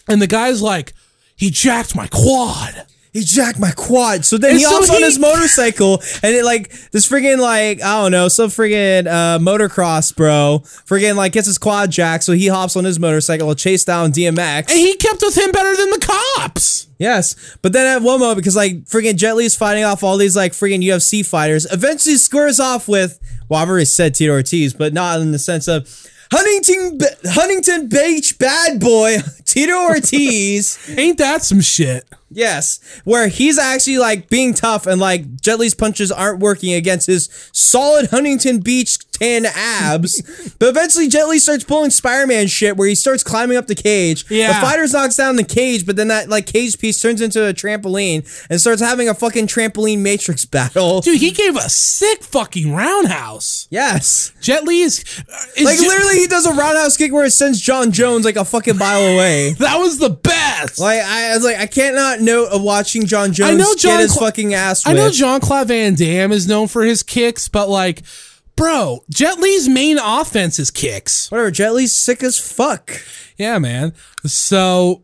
and 0.07 0.22
the 0.22 0.27
guy's 0.27 0.61
like, 0.61 0.94
he 1.36 1.49
jacked 1.49 1.95
my 1.95 2.07
quad. 2.07 2.86
He 3.16 3.24
jacked 3.24 3.60
my 3.60 3.72
quad. 3.72 4.26
So 4.26 4.38
then 4.38 4.50
And 4.50 4.60
he 4.60 4.66
so 4.66 4.72
hops 4.72 4.90
on 4.90 5.02
his 5.02 5.18
motorcycle 5.18 6.04
and 6.22 6.36
it 6.36 6.44
like 6.44 6.70
this 6.92 7.08
friggin' 7.08 7.40
like 7.40 7.82
I 7.82 8.02
don't 8.02 8.12
know 8.12 8.28
some 8.28 8.50
friggin' 8.50 9.08
uh, 9.08 9.40
motocross 9.40 10.14
bro 10.14 10.64
friggin' 10.66 11.16
like 11.16 11.32
gets 11.32 11.48
his 11.48 11.58
quad 11.58 11.92
jacked. 11.92 12.26
So 12.26 12.34
he 12.34 12.48
hops 12.48 12.76
on 12.76 12.84
his 12.84 13.00
motorcycle 13.00 13.48
to 13.48 13.56
chase 13.56 13.86
down 13.86 14.12
DMX. 14.12 14.70
And 14.70 14.78
he 14.78 14.98
kept 14.98 15.22
with 15.22 15.38
him 15.38 15.50
better 15.54 15.78
than 15.78 15.92
the 15.92 16.06
cops. 16.36 16.88
Yes, 17.00 17.58
but 17.62 17.72
then 17.72 17.88
at 17.88 18.02
one 18.02 18.20
moment, 18.20 18.36
because 18.36 18.58
like 18.58 18.84
friggin' 18.84 19.16
Jet 19.16 19.38
Li's 19.38 19.56
fighting 19.56 19.86
off 19.86 20.04
all 20.04 20.18
these 20.18 20.36
like 20.36 20.52
friggin' 20.52 20.84
UFC 20.84 21.26
fighters, 21.26 21.66
eventually 21.72 22.16
squares 22.16 22.60
off 22.60 22.90
with 22.90 23.18
well, 23.48 23.62
I've 23.62 23.70
already 23.70 23.86
said 23.86 24.14
Tito 24.16 24.34
Ortiz, 24.34 24.74
but 24.74 24.92
not 24.92 25.22
in 25.22 25.32
the 25.32 25.40
sense 25.40 25.70
of 25.70 25.88
Huntington 26.34 27.00
Huntington 27.24 27.88
Beach 27.88 28.38
bad 28.40 28.82
boy 28.82 29.20
Tito 29.46 29.86
Ortiz. 29.86 30.94
Ain't 30.98 31.18
that 31.20 31.44
some 31.44 31.62
shit? 31.62 32.04
Yes, 32.36 32.80
where 33.03 33.28
he's 33.28 33.57
actually 33.57 33.98
like 33.98 34.30
being 34.30 34.53
tough 34.53 34.86
and 34.86 34.99
like 34.99 35.41
Jet 35.41 35.60
Li's 35.60 35.74
punches 35.74 36.12
aren't 36.12 36.40
working 36.40 36.74
against 36.74 37.07
his 37.07 37.30
solid 37.52 38.10
Huntington 38.10 38.60
Beach 38.60 38.98
tan 39.18 39.46
abs. 39.46 40.22
but 40.60 40.70
eventually 40.70 41.08
Jet 41.08 41.28
Li 41.28 41.40
starts 41.40 41.64
pulling 41.64 41.92
Spider-Man 41.92 42.48
shit 42.48 42.78
where 42.78 42.88
he 42.88 42.96
starts 42.96 43.24
climbing 43.24 43.58
up 43.58 43.68
the 43.68 43.76
cage. 43.76 44.26
Yeah. 44.30 44.48
The 44.48 44.66
fighters 44.66 44.94
knocks 44.94 45.16
down 45.16 45.36
the 45.36 45.44
cage, 45.44 45.86
but 45.86 45.96
then 45.96 46.08
that 46.10 46.30
like 46.30 46.46
cage 46.46 46.78
piece 46.80 47.02
turns 47.02 47.22
into 47.22 47.48
a 47.48 47.54
trampoline 47.54 48.28
and 48.50 48.60
starts 48.60 48.82
having 48.82 49.10
a 49.10 49.14
fucking 49.14 49.48
trampoline 49.48 50.00
matrix 50.00 50.46
battle. 50.56 51.02
Dude, 51.02 51.20
he 51.20 51.32
gave 51.32 51.56
a 51.56 51.70
sick 51.70 52.24
fucking 52.24 52.74
roundhouse. 52.74 53.68
Yes. 53.70 54.32
Jet 54.42 54.64
Li 54.64 54.82
is, 54.82 55.04
uh, 55.20 55.36
is 55.58 55.66
Like 55.66 55.78
ju- 55.80 55.88
literally 55.88 56.18
he 56.20 56.28
does 56.36 56.46
a 56.46 56.54
roundhouse 56.54 56.98
kick 56.98 57.12
where 57.12 57.26
it 57.26 57.32
sends 57.32 57.62
Jon 57.62 57.92
Jones 57.92 58.26
like 58.26 58.36
a 58.36 58.46
fucking 58.46 58.78
mile 58.78 59.02
away. 59.02 59.54
That 59.60 59.78
was 59.78 60.00
the 60.00 60.10
best. 60.10 60.80
Like 60.80 61.02
I, 61.02 61.32
I 61.32 61.36
was 61.36 61.44
like, 61.44 61.58
I 61.58 61.68
can't 61.68 61.96
not 61.96 62.20
note 62.22 62.50
of 62.50 62.62
watching 62.62 63.06
Jon 63.06 63.34
Jones 63.34 63.52
I 63.52 63.56
know 63.56 63.74
John 63.76 63.92
get 63.98 64.00
his 64.02 64.12
Cla- 64.14 64.28
fucking 64.28 64.54
ass 64.54 64.86
I 64.86 64.94
know 64.94 65.10
John 65.10 65.40
Claude 65.40 65.68
Van 65.68 65.96
Damme 65.96 66.32
is 66.32 66.48
known 66.48 66.68
for 66.68 66.84
his 66.84 67.04
kicks, 67.04 67.48
but 67.48 67.70
like, 67.70 68.02
bro, 68.56 69.03
Jet 69.10 69.40
Li's 69.40 69.68
main 69.69 69.98
offense 69.98 70.60
is 70.60 70.72
kicks. 70.72 71.30
Whatever, 71.32 71.52
Jet 71.52 71.73
Li's 71.73 71.94
sick 71.95 72.23
as 72.23 72.38
fuck. 72.40 72.91
Yeah, 73.38 73.57
man. 73.60 73.94
So 74.26 75.03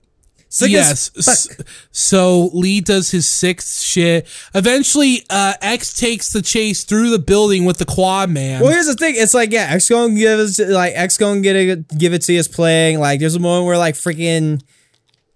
Sick 0.53 0.69
yes, 0.69 1.11
as 1.18 1.28
s- 1.28 1.56
fuck. 1.56 1.68
so 1.91 2.49
Lee 2.53 2.82
does 2.82 3.10
his 3.11 3.26
sixth 3.26 3.82
shit. 3.82 4.28
Eventually, 4.53 5.23
uh, 5.30 5.53
X 5.61 5.94
takes 5.94 6.34
the 6.34 6.41
chase 6.41 6.84
through 6.84 7.10
the 7.10 7.19
building 7.19 7.64
with 7.64 7.78
the 7.78 7.86
quad 7.86 8.30
man. 8.30 8.61
Well, 8.61 8.72
here's 8.72 8.88
the 8.88 8.95
thing. 8.95 9.15
It's 9.18 9.34
like, 9.34 9.52
yeah, 9.53 9.68
X 9.69 9.88
gonna 9.88 10.14
give 10.14 10.40
us 10.40 10.60
like 10.60 10.91
X 10.94 11.18
gonna 11.18 11.40
get 11.40 11.56
it, 11.56 11.98
give 11.98 12.14
it 12.14 12.22
to 12.23 12.38
us 12.38 12.49
playing. 12.49 12.99
Like, 12.99 13.22
there's 13.22 13.36
a 13.36 13.40
moment 13.40 13.65
where 13.65 13.78
like 13.78 13.95
freaking 13.95 14.61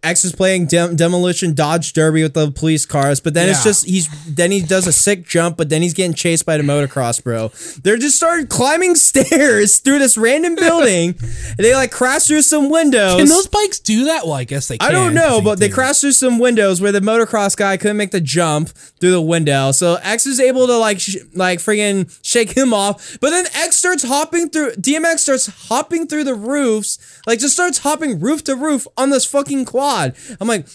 X 0.05 0.23
is 0.23 0.31
playing 0.33 0.67
dem- 0.67 0.95
demolition 0.95 1.53
dodge 1.53 1.93
derby 1.93 2.23
with 2.23 2.33
the 2.33 2.51
police 2.51 2.85
cars, 2.85 3.19
but 3.19 3.33
then 3.33 3.49
it's 3.49 3.63
just 3.63 3.85
he's 3.85 4.07
then 4.25 4.51
he 4.51 4.61
does 4.61 4.87
a 4.87 4.91
sick 4.93 5.25
jump, 5.27 5.57
but 5.57 5.69
then 5.69 5.81
he's 5.81 5.93
getting 5.93 6.13
chased 6.13 6.45
by 6.45 6.57
the 6.57 6.63
motocross 6.63 7.23
bro. 7.23 7.49
They're 7.83 7.97
just 7.97 8.15
started 8.17 8.49
climbing 8.49 8.95
stairs 9.09 9.79
through 9.79 9.99
this 9.99 10.17
random 10.17 10.55
building. 10.65 11.15
and 11.19 11.57
they 11.57 11.73
like 11.73 11.91
crash 11.91 12.25
through 12.27 12.43
some 12.43 12.69
windows. 12.69 13.15
Can 13.17 13.27
those 13.27 13.47
bikes 13.47 13.79
do 13.79 14.05
that? 14.05 14.25
Well, 14.25 14.33
I 14.35 14.43
guess 14.43 14.67
they. 14.67 14.77
Can, 14.77 14.87
I 14.87 14.91
don't 14.91 15.13
know, 15.13 15.41
but 15.41 15.59
they 15.59 15.67
do. 15.67 15.73
crashed 15.73 16.01
through 16.01 16.11
some 16.13 16.39
windows 16.39 16.81
where 16.81 16.91
the 16.91 16.99
motocross 16.99 17.55
guy 17.57 17.77
couldn't 17.77 17.97
make 17.97 18.11
the 18.11 18.21
jump 18.21 18.69
through 18.69 19.11
the 19.11 19.21
window. 19.21 19.71
So 19.71 19.95
X 20.01 20.25
is 20.25 20.39
able 20.39 20.67
to 20.67 20.77
like 20.77 20.99
sh- 20.99 21.17
like 21.33 21.59
friggin' 21.59 22.17
shake 22.23 22.55
him 22.55 22.73
off, 22.73 23.17
but 23.19 23.31
then 23.31 23.45
X 23.55 23.77
starts 23.77 24.03
hopping 24.03 24.49
through. 24.49 24.71
DMX 24.73 25.19
starts 25.19 25.47
hopping 25.69 26.07
through 26.07 26.23
the 26.25 26.35
roofs, 26.35 27.14
like 27.25 27.39
just 27.39 27.53
starts 27.53 27.79
hopping 27.79 28.19
roof 28.19 28.43
to 28.45 28.55
roof 28.55 28.87
on 28.97 29.09
this 29.09 29.25
fucking 29.25 29.65
quad. 29.65 30.15
I'm 30.39 30.47
like, 30.47 30.67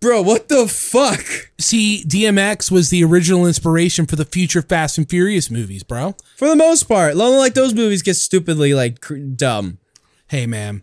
bro, 0.00 0.22
what 0.22 0.48
the 0.48 0.66
fuck? 0.66 1.24
See, 1.58 2.04
DMX 2.06 2.70
was 2.70 2.90
the 2.90 3.04
original 3.04 3.46
inspiration 3.46 4.06
for 4.06 4.16
the 4.16 4.24
future 4.24 4.62
Fast 4.62 4.98
and 4.98 5.08
Furious 5.08 5.50
movies, 5.50 5.82
bro. 5.82 6.16
For 6.36 6.48
the 6.48 6.56
most 6.56 6.84
part, 6.84 7.14
only 7.14 7.38
like 7.38 7.54
those 7.54 7.74
movies 7.74 8.02
get 8.02 8.14
stupidly 8.14 8.74
like 8.74 9.00
cr- 9.00 9.16
dumb. 9.16 9.78
Hey, 10.28 10.46
man. 10.46 10.82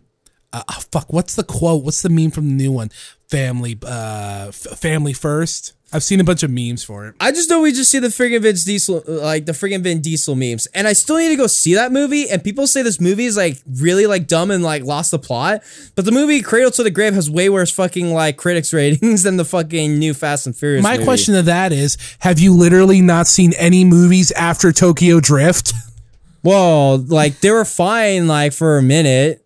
Uh, 0.52 0.62
oh, 0.68 0.82
fuck. 0.92 1.12
What's 1.12 1.34
the 1.34 1.44
quote? 1.44 1.84
What's 1.84 2.02
the 2.02 2.08
meme 2.08 2.30
from 2.30 2.48
the 2.48 2.54
new 2.54 2.72
one? 2.72 2.90
Family, 3.28 3.78
uh, 3.84 4.46
f- 4.48 4.78
family 4.78 5.12
first. 5.12 5.74
I've 5.90 6.02
seen 6.02 6.20
a 6.20 6.24
bunch 6.24 6.42
of 6.42 6.50
memes 6.50 6.84
for 6.84 7.06
it. 7.06 7.14
I 7.18 7.32
just 7.32 7.48
know 7.48 7.62
we 7.62 7.72
just 7.72 7.90
see 7.90 7.98
the 7.98 8.08
friggin' 8.08 8.42
Vin 8.42 8.54
Diesel, 8.56 9.02
like 9.06 9.46
the 9.46 9.52
friggin' 9.52 9.82
Vin 9.82 10.02
Diesel 10.02 10.34
memes, 10.34 10.66
and 10.74 10.86
I 10.86 10.92
still 10.92 11.16
need 11.16 11.30
to 11.30 11.36
go 11.36 11.46
see 11.46 11.74
that 11.74 11.92
movie. 11.92 12.28
And 12.28 12.44
people 12.44 12.66
say 12.66 12.82
this 12.82 13.00
movie 13.00 13.24
is 13.24 13.38
like 13.38 13.56
really 13.80 14.06
like 14.06 14.26
dumb 14.26 14.50
and 14.50 14.62
like 14.62 14.84
lost 14.84 15.12
the 15.12 15.18
plot, 15.18 15.62
but 15.94 16.04
the 16.04 16.12
movie 16.12 16.42
Cradle 16.42 16.70
to 16.72 16.82
the 16.82 16.90
Grave 16.90 17.14
has 17.14 17.30
way 17.30 17.48
worse 17.48 17.70
fucking 17.70 18.12
like 18.12 18.36
critics 18.36 18.72
ratings 18.74 19.22
than 19.22 19.38
the 19.38 19.46
fucking 19.46 19.98
new 19.98 20.12
Fast 20.12 20.46
and 20.46 20.54
Furious. 20.54 20.82
My 20.82 20.94
movie. 20.94 21.04
question 21.04 21.34
to 21.34 21.42
that 21.42 21.72
is: 21.72 21.96
Have 22.18 22.38
you 22.38 22.54
literally 22.54 23.00
not 23.00 23.26
seen 23.26 23.54
any 23.54 23.84
movies 23.84 24.30
after 24.32 24.72
Tokyo 24.72 25.20
Drift? 25.20 25.72
well, 26.42 26.98
like 26.98 27.40
they 27.40 27.50
were 27.50 27.64
fine 27.64 28.28
like 28.28 28.52
for 28.52 28.76
a 28.76 28.82
minute, 28.82 29.42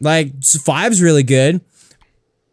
like 0.00 0.42
five's 0.42 1.02
really 1.02 1.24
good 1.24 1.60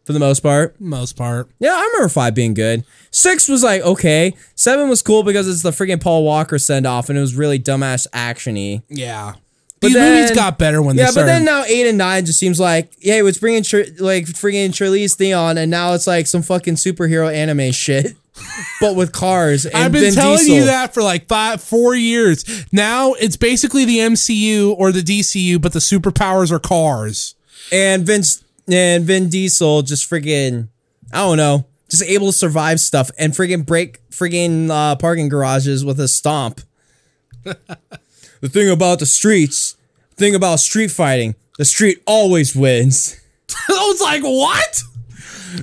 for 0.04 0.12
the 0.12 0.18
most 0.18 0.40
part. 0.40 0.80
Most 0.80 1.16
part. 1.16 1.48
Yeah, 1.58 1.72
I 1.74 1.82
remember 1.92 2.08
five 2.08 2.34
being 2.34 2.54
good. 2.54 2.84
Six 3.10 3.48
was 3.48 3.62
like 3.62 3.82
okay. 3.82 4.34
Seven 4.54 4.88
was 4.88 5.02
cool 5.02 5.22
because 5.22 5.48
it's 5.48 5.62
the 5.62 5.70
freaking 5.70 6.00
Paul 6.00 6.24
Walker 6.24 6.58
send 6.58 6.86
off, 6.86 7.08
and 7.08 7.18
it 7.18 7.20
was 7.20 7.34
really 7.34 7.58
dumbass 7.58 8.06
actiony. 8.10 8.82
Yeah. 8.88 9.34
But 9.80 9.88
These 9.88 9.94
then- 9.96 10.14
movies 10.22 10.36
got 10.36 10.58
better 10.58 10.80
when 10.80 10.94
they 10.96 11.02
started. 11.06 11.20
Yeah, 11.20 11.24
but 11.24 11.26
then 11.38 11.44
now 11.44 11.64
eight 11.64 11.88
and 11.88 11.98
nine 11.98 12.24
just 12.24 12.38
seems 12.38 12.60
like, 12.60 12.92
yeah, 13.00 13.20
it's 13.24 13.38
bringing 13.38 13.62
like 13.98 14.26
friggin' 14.26 14.68
Charlize 14.70 15.14
Theron, 15.16 15.58
and 15.58 15.70
now 15.72 15.92
it's 15.94 16.06
like 16.06 16.28
some 16.28 16.42
fucking 16.42 16.76
superhero 16.76 17.32
anime 17.34 17.72
shit, 17.72 18.14
but 18.80 18.94
with 18.94 19.10
cars. 19.10 19.66
And 19.66 19.74
I've 19.74 19.90
been 19.90 20.02
Vin 20.02 20.14
telling 20.14 20.38
Diesel. 20.38 20.54
you 20.54 20.64
that 20.66 20.94
for 20.94 21.02
like 21.02 21.26
five, 21.26 21.60
four 21.60 21.96
years. 21.96 22.44
Now 22.72 23.14
it's 23.14 23.36
basically 23.36 23.84
the 23.84 23.98
MCU 23.98 24.72
or 24.78 24.92
the 24.92 25.02
DCU, 25.02 25.60
but 25.60 25.72
the 25.72 25.80
superpowers 25.80 26.52
are 26.52 26.60
cars. 26.60 27.34
and 27.72 28.06
Vince 28.06 28.44
and 28.70 29.04
Vin 29.04 29.28
Diesel 29.28 29.82
just 29.82 30.08
friggin' 30.08 30.68
I 31.12 31.18
don't 31.18 31.36
know, 31.36 31.66
just 31.88 32.02
able 32.04 32.28
to 32.28 32.32
survive 32.32 32.80
stuff 32.80 33.10
and 33.18 33.32
friggin' 33.32 33.66
break 33.66 34.00
friggin' 34.10 34.70
uh, 34.70 34.96
parking 34.96 35.28
garages 35.28 35.84
with 35.84 36.00
a 36.00 36.08
stomp. 36.08 36.60
the 37.42 38.48
thing 38.48 38.70
about 38.70 38.98
the 38.98 39.06
streets, 39.06 39.76
thing 40.16 40.34
about 40.34 40.60
street 40.60 40.90
fighting, 40.90 41.34
the 41.58 41.64
street 41.64 42.02
always 42.06 42.54
wins. 42.54 43.20
I 43.68 43.72
was 43.72 44.00
like, 44.00 44.22
what? 44.22 44.82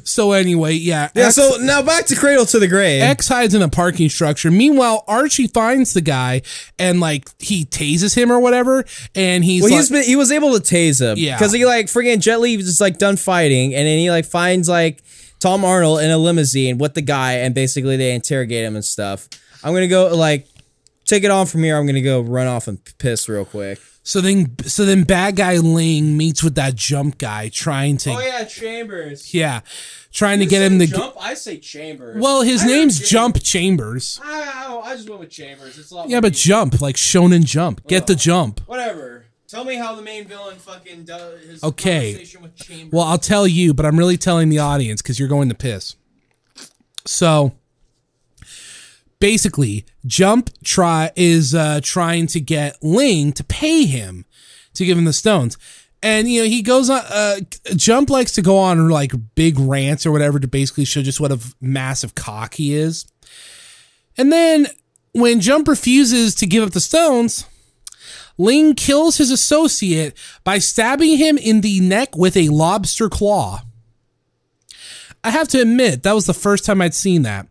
So 0.03 0.31
anyway, 0.31 0.73
yeah. 0.73 1.09
Yeah, 1.15 1.27
X- 1.27 1.35
so 1.35 1.57
now 1.59 1.81
back 1.81 2.05
to 2.07 2.15
Cradle 2.15 2.45
to 2.47 2.59
the 2.59 2.67
Grave. 2.67 3.01
X 3.01 3.27
hides 3.27 3.53
in 3.53 3.61
a 3.61 3.69
parking 3.69 4.09
structure. 4.09 4.51
Meanwhile, 4.51 5.03
Archie 5.07 5.47
finds 5.47 5.93
the 5.93 6.01
guy 6.01 6.41
and 6.77 6.99
like 6.99 7.29
he 7.39 7.65
tases 7.65 8.15
him 8.15 8.31
or 8.31 8.39
whatever, 8.39 8.85
and 9.15 9.43
he's 9.43 9.63
Well, 9.63 9.71
like, 9.71 9.79
he's 9.79 9.89
been, 9.89 10.03
he 10.03 10.15
was 10.15 10.31
able 10.31 10.57
to 10.57 10.59
tase 10.59 11.01
him. 11.01 11.17
Yeah. 11.17 11.37
Because 11.37 11.53
he 11.53 11.65
like 11.65 11.87
friggin' 11.87 12.19
Jet 12.21 12.39
Li 12.39 12.57
just 12.57 12.81
like 12.81 12.97
done 12.97 13.17
fighting, 13.17 13.73
and 13.73 13.87
then 13.87 13.97
he 13.97 14.09
like 14.11 14.25
finds 14.25 14.67
like 14.69 15.01
Tom 15.39 15.63
Arnold 15.63 16.01
in 16.01 16.11
a 16.11 16.17
limousine 16.17 16.77
with 16.77 16.93
the 16.93 17.01
guy, 17.01 17.33
and 17.33 17.55
basically 17.55 17.97
they 17.97 18.13
interrogate 18.13 18.63
him 18.65 18.75
and 18.75 18.83
stuff. 18.85 19.27
I'm 19.63 19.73
gonna 19.73 19.87
go 19.87 20.15
like 20.15 20.47
take 21.05 21.23
it 21.23 21.31
on 21.31 21.45
from 21.45 21.63
here. 21.63 21.77
I'm 21.77 21.85
gonna 21.85 22.01
go 22.01 22.21
run 22.21 22.47
off 22.47 22.67
and 22.67 22.79
piss 22.97 23.27
real 23.29 23.45
quick. 23.45 23.79
So 24.09 24.21
then 24.21 24.55
so 24.65 24.85
then 24.85 25.03
bad 25.03 25.35
guy 25.35 25.57
Ling 25.57 26.17
meets 26.17 26.41
with 26.43 26.55
that 26.55 26.75
jump 26.75 27.17
guy 27.17 27.49
trying 27.49 27.97
to 27.97 28.11
Oh, 28.11 28.19
yeah, 28.19 28.43
Chambers. 28.43 29.33
yeah, 29.33 29.61
trying 30.11 30.39
to 30.39 30.45
get 30.45 30.61
him 30.63 30.79
to 30.79 30.87
jump. 30.87 31.13
g- 31.13 31.19
I 31.21 31.33
say 31.35 31.57
Chambers. 31.57 32.21
well 32.21 32.41
his 32.41 32.63
I 32.63 32.67
name's 32.67 32.95
Chambers. 32.97 33.09
Jump 33.09 33.43
Chambers. 33.43 34.19
I, 34.23 34.81
I 34.83 34.95
just 34.95 35.07
went 35.09 35.21
with 35.21 35.29
Chambers. 35.29 35.77
It's 35.77 35.91
a 35.91 35.95
lot 35.95 36.09
Yeah, 36.09 36.21
but 36.21 36.33
easy. 36.33 36.49
jump 36.49 36.81
like 36.81 36.95
Shonen 36.95 37.43
Jump. 37.45 37.85
Get 37.87 38.07
the 38.07 38.15
jump. 38.15 38.61
whatever. 38.65 39.25
Tell 39.47 39.63
me 39.65 39.75
how 39.75 39.95
the 39.95 40.01
main 40.03 40.27
villain 40.27 40.57
fucking 40.57 41.05
does 41.05 41.41
his 41.43 41.63
Okay. 41.63 42.11
conversation 42.13 42.41
with 42.43 42.55
Chambers. 42.55 42.91
Well, 42.93 43.03
I'll 43.05 43.17
tell 43.17 43.47
you, 43.47 43.73
but 43.73 43.83
I'm 43.85 43.97
really 43.97 44.17
telling 44.17 44.49
the 44.49 44.59
audience 44.59 45.01
because 45.01 45.17
you're 45.19 45.27
going 45.27 45.49
to 45.49 45.55
piss. 45.55 45.95
So 47.05 47.53
basically, 49.19 49.85
Jump 50.05 50.49
try 50.63 51.11
is 51.15 51.53
uh, 51.53 51.81
trying 51.83 52.27
to 52.27 52.39
get 52.39 52.81
Ling 52.81 53.33
to 53.33 53.43
pay 53.43 53.85
him 53.85 54.25
to 54.73 54.85
give 54.85 54.97
him 54.97 55.05
the 55.05 55.13
stones. 55.13 55.57
And 56.01 56.29
you 56.29 56.41
know 56.41 56.47
he 56.47 56.61
goes 56.61 56.89
on. 56.89 57.01
Uh, 57.09 57.39
Jump 57.75 58.09
likes 58.09 58.31
to 58.33 58.41
go 58.41 58.57
on 58.57 58.89
like 58.89 59.11
big 59.35 59.59
rants 59.59 60.05
or 60.05 60.11
whatever 60.11 60.39
to 60.39 60.47
basically 60.47 60.85
show 60.85 61.01
just 61.01 61.19
what 61.19 61.31
a 61.31 61.39
massive 61.59 62.15
cock 62.15 62.53
he 62.53 62.73
is. 62.73 63.05
And 64.17 64.31
then 64.31 64.67
when 65.13 65.41
Jump 65.41 65.67
refuses 65.67 66.35
to 66.35 66.47
give 66.47 66.63
up 66.63 66.71
the 66.71 66.79
stones, 66.79 67.45
Ling 68.37 68.75
kills 68.75 69.17
his 69.17 69.31
associate 69.31 70.17
by 70.45 70.59
stabbing 70.59 71.17
him 71.17 71.37
in 71.37 71.61
the 71.61 71.81
neck 71.81 72.15
with 72.15 72.37
a 72.37 72.47
lobster 72.49 73.09
claw. 73.09 73.61
I 75.21 75.31
have 75.31 75.49
to 75.49 75.59
admit, 75.59 76.03
that 76.03 76.13
was 76.13 76.25
the 76.25 76.33
first 76.33 76.63
time 76.63 76.81
I'd 76.81 76.93
seen 76.93 77.23
that. 77.23 77.47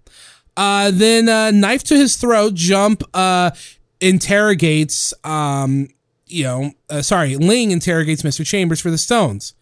Uh, 0.58 0.90
then 0.92 1.28
uh, 1.28 1.52
knife 1.52 1.84
to 1.84 1.94
his 1.94 2.16
throat, 2.16 2.52
jump 2.52 3.04
uh, 3.14 3.52
interrogates, 4.00 5.14
um, 5.22 5.88
you 6.26 6.42
know, 6.42 6.72
uh, 6.90 7.00
sorry, 7.00 7.36
Ling 7.36 7.70
interrogates 7.70 8.22
Mr. 8.22 8.44
Chambers 8.44 8.80
for 8.80 8.90
the 8.90 8.98
stones. 8.98 9.54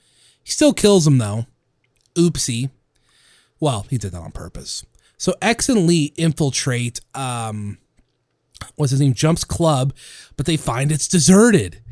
He 0.42 0.52
still 0.52 0.72
kills 0.72 1.06
him 1.06 1.18
though. 1.18 1.44
Oopsie. 2.14 2.70
Well, 3.60 3.86
he 3.90 3.98
did 3.98 4.12
that 4.12 4.22
on 4.22 4.32
purpose. 4.32 4.86
So 5.18 5.34
X 5.42 5.68
and 5.68 5.86
Lee 5.86 6.14
infiltrate, 6.16 7.00
um, 7.14 7.76
what's 8.76 8.92
his 8.92 9.00
name, 9.00 9.12
Jump's 9.12 9.44
club, 9.44 9.92
but 10.38 10.46
they 10.46 10.56
find 10.56 10.90
it's 10.90 11.08
deserted. 11.08 11.82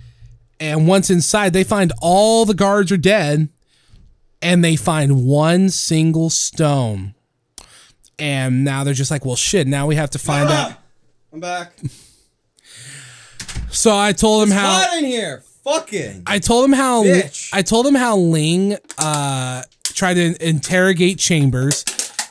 And 0.58 0.88
once 0.88 1.10
inside, 1.10 1.52
they 1.52 1.64
find 1.64 1.92
all 2.00 2.46
the 2.46 2.54
guards 2.54 2.90
are 2.90 2.96
dead 2.96 3.50
and 4.40 4.64
they 4.64 4.76
find 4.76 5.26
one 5.26 5.68
single 5.68 6.30
stone. 6.30 7.14
And 8.18 8.64
now 8.64 8.84
they're 8.84 8.94
just 8.94 9.10
like, 9.10 9.24
well, 9.24 9.36
shit, 9.36 9.66
now 9.66 9.86
we 9.86 9.96
have 9.96 10.10
to 10.10 10.18
find 10.18 10.48
out. 10.48 10.72
I'm 11.32 11.40
back. 11.40 11.72
So 13.70 13.96
I 13.96 14.12
told 14.12 14.44
him 14.44 14.52
how. 14.52 14.70
Hot 14.70 14.98
in 14.98 15.04
here. 15.04 15.42
Fucking. 15.64 16.22
I 16.26 16.38
told 16.38 16.64
him 16.66 16.72
how 16.72 17.02
Bitch. 17.04 17.48
I 17.52 17.62
told 17.62 17.86
him 17.86 17.94
how 17.94 18.16
Ling 18.16 18.76
uh 18.98 19.62
tried 19.84 20.14
to 20.14 20.46
interrogate 20.46 21.18
Chambers. 21.18 21.84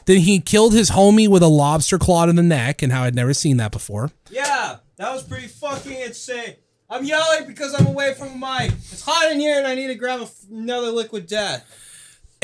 Then 0.05 0.19
he 0.19 0.39
killed 0.39 0.73
his 0.73 0.91
homie 0.91 1.27
with 1.27 1.41
a 1.43 1.47
lobster 1.47 1.97
claw 1.97 2.27
in 2.27 2.35
the 2.35 2.43
neck, 2.43 2.81
and 2.81 2.91
how 2.91 3.03
I'd 3.03 3.15
never 3.15 3.33
seen 3.33 3.57
that 3.57 3.71
before. 3.71 4.11
Yeah, 4.29 4.77
that 4.97 5.13
was 5.13 5.23
pretty 5.23 5.47
fucking 5.47 5.99
insane. 6.01 6.55
I'm 6.89 7.05
yelling 7.05 7.47
because 7.47 7.73
I'm 7.73 7.87
away 7.87 8.13
from 8.13 8.41
a 8.43 8.59
mic. 8.61 8.71
It's 8.71 9.01
hot 9.01 9.31
in 9.31 9.39
here 9.39 9.57
and 9.57 9.65
I 9.65 9.73
need 9.73 9.87
to 9.87 9.95
grab 9.95 10.19
a 10.19 10.23
f- 10.23 10.35
another 10.51 10.89
liquid 10.91 11.25
death. 11.25 11.65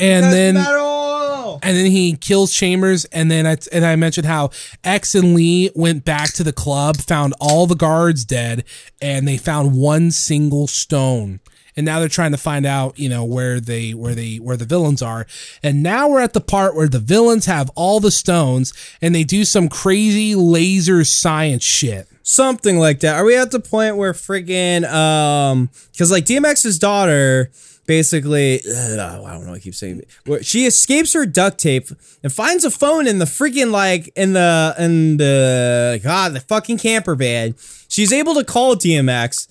And 0.00 0.32
then 0.32 0.54
metal. 0.54 1.60
and 1.62 1.76
then 1.76 1.86
he 1.86 2.16
kills 2.16 2.54
Chambers, 2.54 3.04
and 3.06 3.30
then 3.30 3.46
I 3.46 3.56
and 3.72 3.84
I 3.84 3.96
mentioned 3.96 4.26
how 4.26 4.50
X 4.84 5.14
and 5.14 5.34
Lee 5.34 5.70
went 5.74 6.04
back 6.04 6.32
to 6.34 6.44
the 6.44 6.52
club, 6.52 6.96
found 6.96 7.34
all 7.40 7.66
the 7.66 7.74
guards 7.76 8.24
dead, 8.24 8.64
and 9.00 9.26
they 9.28 9.36
found 9.36 9.76
one 9.76 10.10
single 10.10 10.66
stone. 10.66 11.40
And 11.76 11.86
now 11.86 12.00
they're 12.00 12.08
trying 12.08 12.32
to 12.32 12.36
find 12.36 12.66
out, 12.66 12.98
you 12.98 13.08
know, 13.08 13.24
where 13.24 13.60
they 13.60 13.94
where 13.94 14.14
they 14.14 14.36
where 14.36 14.56
the 14.56 14.64
villains 14.64 15.02
are. 15.02 15.26
And 15.62 15.82
now 15.82 16.08
we're 16.08 16.20
at 16.20 16.32
the 16.32 16.40
part 16.40 16.74
where 16.74 16.88
the 16.88 16.98
villains 16.98 17.46
have 17.46 17.70
all 17.74 18.00
the 18.00 18.10
stones, 18.10 18.72
and 19.00 19.14
they 19.14 19.24
do 19.24 19.44
some 19.44 19.68
crazy 19.68 20.34
laser 20.34 21.04
science 21.04 21.64
shit. 21.64 22.08
Something 22.22 22.78
like 22.78 23.00
that. 23.00 23.16
Are 23.16 23.24
we 23.24 23.36
at 23.36 23.50
the 23.50 23.60
point 23.60 23.96
where 23.96 24.12
friggin' 24.12 24.84
um, 24.90 25.70
because 25.92 26.10
like 26.10 26.26
DMX's 26.26 26.78
daughter 26.78 27.50
basically, 27.90 28.60
ugh, 28.60 28.98
I 29.00 29.32
don't 29.32 29.46
know. 29.48 29.54
I 29.54 29.58
keep 29.58 29.74
saying 29.74 30.02
where 30.24 30.44
she 30.44 30.64
escapes 30.64 31.12
her 31.12 31.26
duct 31.26 31.58
tape 31.58 31.88
and 32.22 32.32
finds 32.32 32.64
a 32.64 32.70
phone 32.70 33.08
in 33.08 33.18
the 33.18 33.24
freaking 33.24 33.72
like 33.72 34.12
in 34.14 34.32
the 34.32 34.76
in 34.78 35.16
the 35.16 35.98
god 36.00 36.34
the 36.34 36.38
fucking 36.38 36.78
camper 36.78 37.16
van. 37.16 37.56
She's 37.88 38.12
able 38.12 38.34
to 38.34 38.44
call 38.44 38.76
DMX, 38.76 39.48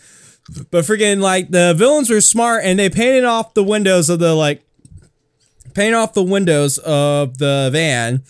but 0.71 0.85
freaking 0.85 1.19
like 1.19 1.51
the 1.51 1.73
villains 1.75 2.09
were 2.09 2.21
smart 2.21 2.63
and 2.63 2.79
they 2.79 2.89
painted 2.89 3.25
off 3.25 3.55
the 3.55 3.63
windows 3.63 4.09
of 4.09 4.19
the 4.19 4.33
like 4.33 4.63
paint 5.73 5.93
off 5.93 6.13
the 6.13 6.23
windows 6.23 6.77
of 6.77 7.39
the 7.39 7.67
van. 7.73 8.23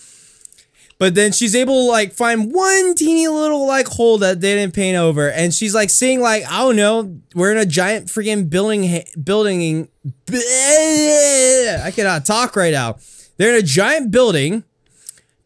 But 0.99 1.15
then 1.15 1.31
she's 1.31 1.55
able 1.55 1.85
to 1.85 1.87
like 1.89 2.11
find 2.11 2.53
one 2.53 2.93
teeny 2.93 3.27
little 3.29 3.65
like 3.65 3.87
hole 3.87 4.17
that 4.17 4.41
they 4.41 4.55
didn't 4.55 4.73
paint 4.75 4.97
over, 4.97 5.31
and 5.31 5.53
she's 5.53 5.73
like 5.73 5.89
seeing 5.89 6.19
like 6.19 6.43
I 6.45 6.59
don't 6.59 6.75
know, 6.75 7.19
we're 7.33 7.53
in 7.53 7.57
a 7.57 7.65
giant 7.65 8.07
freaking 8.07 8.49
building 8.49 9.05
building. 9.23 9.87
I 10.29 11.91
cannot 11.95 12.25
talk 12.25 12.57
right 12.57 12.73
now. 12.73 12.97
They're 13.37 13.55
in 13.55 13.63
a 13.63 13.65
giant 13.65 14.11
building. 14.11 14.65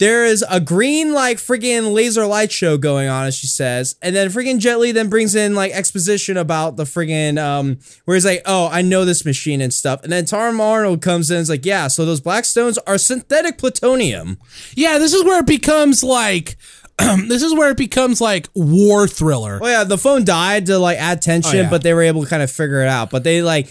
There 0.03 0.25
is 0.25 0.43
a 0.49 0.59
green 0.59 1.13
like 1.13 1.37
freaking 1.37 1.93
laser 1.93 2.25
light 2.25 2.51
show 2.51 2.77
going 2.77 3.07
on, 3.07 3.25
as 3.27 3.35
she 3.35 3.47
says, 3.47 3.95
and 4.01 4.13
then 4.13 4.29
freaking 4.29 4.59
Jet 4.59 4.79
Li 4.79 4.91
then 4.91 5.09
brings 5.09 5.33
in 5.33 5.55
like 5.55 5.71
exposition 5.71 6.35
about 6.35 6.75
the 6.75 6.83
freaking 6.83 7.41
um 7.41 7.77
where 8.03 8.15
he's 8.15 8.25
like, 8.25 8.41
oh, 8.45 8.67
I 8.71 8.81
know 8.81 9.05
this 9.05 9.23
machine 9.25 9.61
and 9.61 9.73
stuff, 9.73 10.03
and 10.03 10.11
then 10.11 10.25
Tom 10.25 10.59
Arnold 10.59 11.01
comes 11.01 11.31
in 11.31 11.37
and 11.37 11.41
is 11.43 11.49
like, 11.49 11.65
yeah, 11.65 11.87
so 11.87 12.05
those 12.05 12.19
black 12.19 12.43
stones 12.45 12.77
are 12.79 12.97
synthetic 12.97 13.57
plutonium. 13.57 14.37
Yeah, 14.75 14.97
this 14.97 15.13
is 15.13 15.23
where 15.23 15.39
it 15.39 15.47
becomes 15.47 16.03
like 16.03 16.57
this 17.27 17.41
is 17.41 17.53
where 17.55 17.71
it 17.71 17.77
becomes 17.77 18.21
like 18.21 18.47
war 18.53 19.07
thriller. 19.07 19.57
Well, 19.59 19.71
yeah, 19.71 19.83
the 19.83 19.97
phone 19.97 20.25
died 20.25 20.67
to 20.67 20.77
like 20.77 20.97
add 20.99 21.21
tension, 21.23 21.57
Oh, 21.59 21.61
yeah. 21.63 21.69
but 21.69 21.81
they 21.81 21.93
were 21.93 22.03
able 22.03 22.23
to 22.23 22.29
kind 22.29 22.43
of 22.43 22.51
figure 22.51 22.81
it 22.83 22.87
out. 22.87 23.09
But 23.09 23.23
they 23.23 23.41
like 23.41 23.67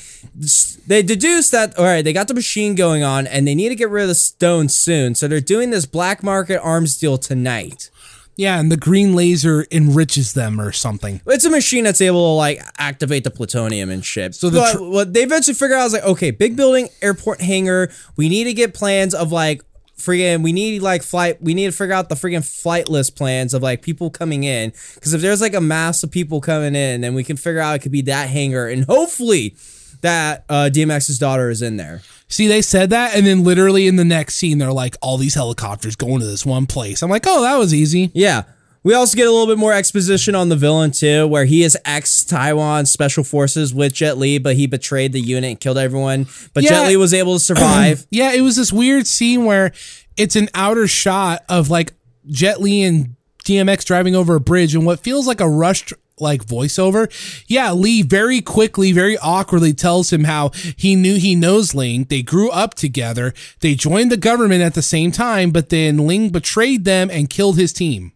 they 0.86 1.02
deduced 1.02 1.52
that 1.52 1.78
all 1.78 1.84
right, 1.84 2.02
they 2.02 2.12
got 2.12 2.28
the 2.28 2.34
machine 2.34 2.74
going 2.74 3.02
on, 3.02 3.26
and 3.26 3.46
they 3.46 3.54
need 3.54 3.68
to 3.68 3.74
get 3.74 3.90
rid 3.90 4.02
of 4.02 4.09
the 4.09 4.14
stone 4.14 4.68
soon. 4.68 5.14
So 5.14 5.28
they're 5.28 5.40
doing 5.40 5.70
this 5.70 5.86
black 5.86 6.22
market 6.22 6.60
arms 6.60 6.96
deal 6.96 7.18
tonight. 7.18 7.90
Yeah, 8.34 8.59
and 8.59 8.72
the 8.72 8.78
green 8.78 9.14
laser 9.14 9.66
enriches 9.70 10.32
them 10.32 10.59
or 10.59 10.72
something. 10.72 11.20
It's 11.26 11.44
a 11.44 11.50
machine 11.50 11.84
that's 11.84 12.00
able 12.00 12.32
to 12.32 12.36
like 12.36 12.62
activate 12.78 13.24
the 13.24 13.30
plutonium 13.30 13.90
and 13.90 14.02
shit. 14.04 14.34
So 14.34 14.48
the 14.48 14.72
tr- 14.72 14.82
what 14.82 15.12
they 15.12 15.22
eventually 15.22 15.54
figure 15.54 15.76
out 15.76 15.86
is 15.86 15.92
like, 15.92 16.04
okay, 16.04 16.30
big 16.30 16.56
building, 16.56 16.88
airport 17.02 17.42
hangar. 17.42 17.90
We 18.16 18.30
need 18.30 18.44
to 18.44 18.54
get 18.54 18.72
plans 18.72 19.14
of 19.14 19.32
like 19.32 19.62
freaking. 19.98 20.42
We 20.42 20.54
need 20.54 20.80
like 20.80 21.02
flight. 21.02 21.42
We 21.42 21.52
need 21.52 21.66
to 21.66 21.72
figure 21.72 21.94
out 21.94 22.09
the 22.09 22.14
freaking 22.14 22.44
flight 22.44 22.88
list 22.88 23.16
plans 23.16 23.52
of 23.52 23.62
like 23.62 23.82
people 23.82 24.09
coming 24.09 24.44
in. 24.44 24.72
Because 24.94 25.12
if 25.12 25.20
there's 25.20 25.42
like 25.42 25.54
a 25.54 25.60
mass 25.60 26.02
of 26.02 26.10
people 26.10 26.40
coming 26.40 26.74
in, 26.74 27.02
then 27.02 27.14
we 27.14 27.24
can 27.24 27.36
figure 27.36 27.60
out 27.60 27.76
it 27.76 27.78
could 27.80 27.92
be 27.92 28.02
that 28.02 28.30
hangar, 28.30 28.66
and 28.66 28.86
hopefully 28.86 29.56
that 30.03 30.45
uh, 30.49 30.69
DMX's 30.73 31.19
daughter 31.19 31.51
is 31.51 31.62
in 31.62 31.77
there. 31.77 32.03
See, 32.29 32.47
they 32.47 32.62
said 32.62 32.91
that, 32.91 33.15
and 33.16 33.27
then 33.27 33.45
literally 33.45 33.87
in 33.87 33.97
the 33.97 34.05
next 34.05 34.37
scene, 34.37 34.59
they're 34.59 34.73
like, 34.73 34.97
all 35.03 35.16
these 35.19 35.35
helicopters 35.35 35.97
going 35.97 36.20
to 36.20 36.27
this 36.27 36.47
one 36.47 36.66
place. 36.66 37.03
I'm 37.03 37.11
like, 37.11 37.24
oh, 37.27 37.43
that 37.43 37.57
was 37.57 37.74
easy. 37.74 38.11
Yeah. 38.15 38.45
We 38.85 38.95
also 38.95 39.16
get 39.16 39.29
a 39.29 39.31
little 39.31 39.47
bit 39.47 39.59
more 39.59 39.73
exposition 39.73 40.35
on 40.35 40.49
the 40.49 40.57
villain 40.57 40.91
too, 40.91 41.27
where 41.29 41.45
he 41.45 41.62
is 41.62 41.79
ex 41.85 42.24
Taiwan 42.24 42.87
Special 42.87 43.23
Forces 43.23 43.73
with 43.73 43.93
Jet 43.93 44.19
Li, 44.19 44.39
but 44.39 44.57
he 44.57 44.66
betrayed 44.66 45.12
the 45.12 45.20
unit 45.20 45.51
and 45.51 45.61
killed 45.61 45.79
everyone. 45.79 46.27
But 46.53 46.65
Yeah. 46.65 46.70
Jet 46.70 46.89
Li 46.89 46.97
was 46.97 47.15
able 47.15 47.35
to 47.35 47.41
survive. 47.41 48.07
Yeah, 48.11 48.33
it 48.33 48.41
was 48.41 48.57
this 48.57 48.73
weird 48.73 49.07
scene 49.07 49.45
where 49.45 49.73
it's 50.16 50.35
an 50.35 50.49
outer 50.55 50.89
shot 50.89 51.45
of 51.49 51.70
like 51.70 51.93
Jet 52.27 52.61
Li 52.61 52.83
and 52.83 53.15
DMX 53.45 53.85
driving 53.85 54.16
over 54.16 54.35
a 54.35 54.41
bridge, 54.41 54.74
and 54.74 54.85
what 54.85 54.99
feels 55.01 55.27
like 55.29 55.41
a 55.41 55.49
rushed 55.49 55.93
like 56.23 56.47
voiceover. 56.47 57.12
Yeah, 57.47 57.73
Lee 57.73 58.03
very 58.03 58.40
quickly, 58.40 58.93
very 58.93 59.19
awkwardly 59.19 59.74
tells 59.74 60.12
him 60.12 60.24
how 60.24 60.51
he 60.77 60.97
knew 60.97 61.16
he 61.19 61.35
knows 61.35 61.74
Ling. 61.74 62.05
They 62.05 62.23
grew 62.23 62.51
up 62.51 62.74
together. 62.74 63.35
They 63.61 63.74
joined 63.74 64.11
the 64.11 64.16
government 64.16 64.62
at 64.62 64.73
the 64.74 64.82
same 64.82 65.12
time, 65.12 65.51
but 65.51 65.69
then 65.69 66.07
Ling 66.07 66.31
betrayed 66.31 66.85
them 66.85 67.11
and 67.11 67.28
killed 67.28 67.59
his 67.59 67.73
team. 67.74 68.12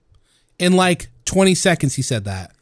In 0.59 0.73
like 0.73 1.09
20 1.27 1.55
seconds, 1.55 1.97
he 1.97 2.03
said 2.03 2.25
that. 2.25 2.53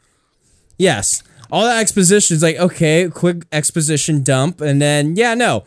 yes. 0.78 1.22
All 1.52 1.62
that 1.64 1.78
exposition 1.80 2.34
is 2.36 2.42
like, 2.42 2.56
okay, 2.56 3.08
quick 3.10 3.44
exposition 3.52 4.24
dump. 4.24 4.60
And 4.60 4.82
then, 4.82 5.14
yeah, 5.14 5.34
no. 5.34 5.64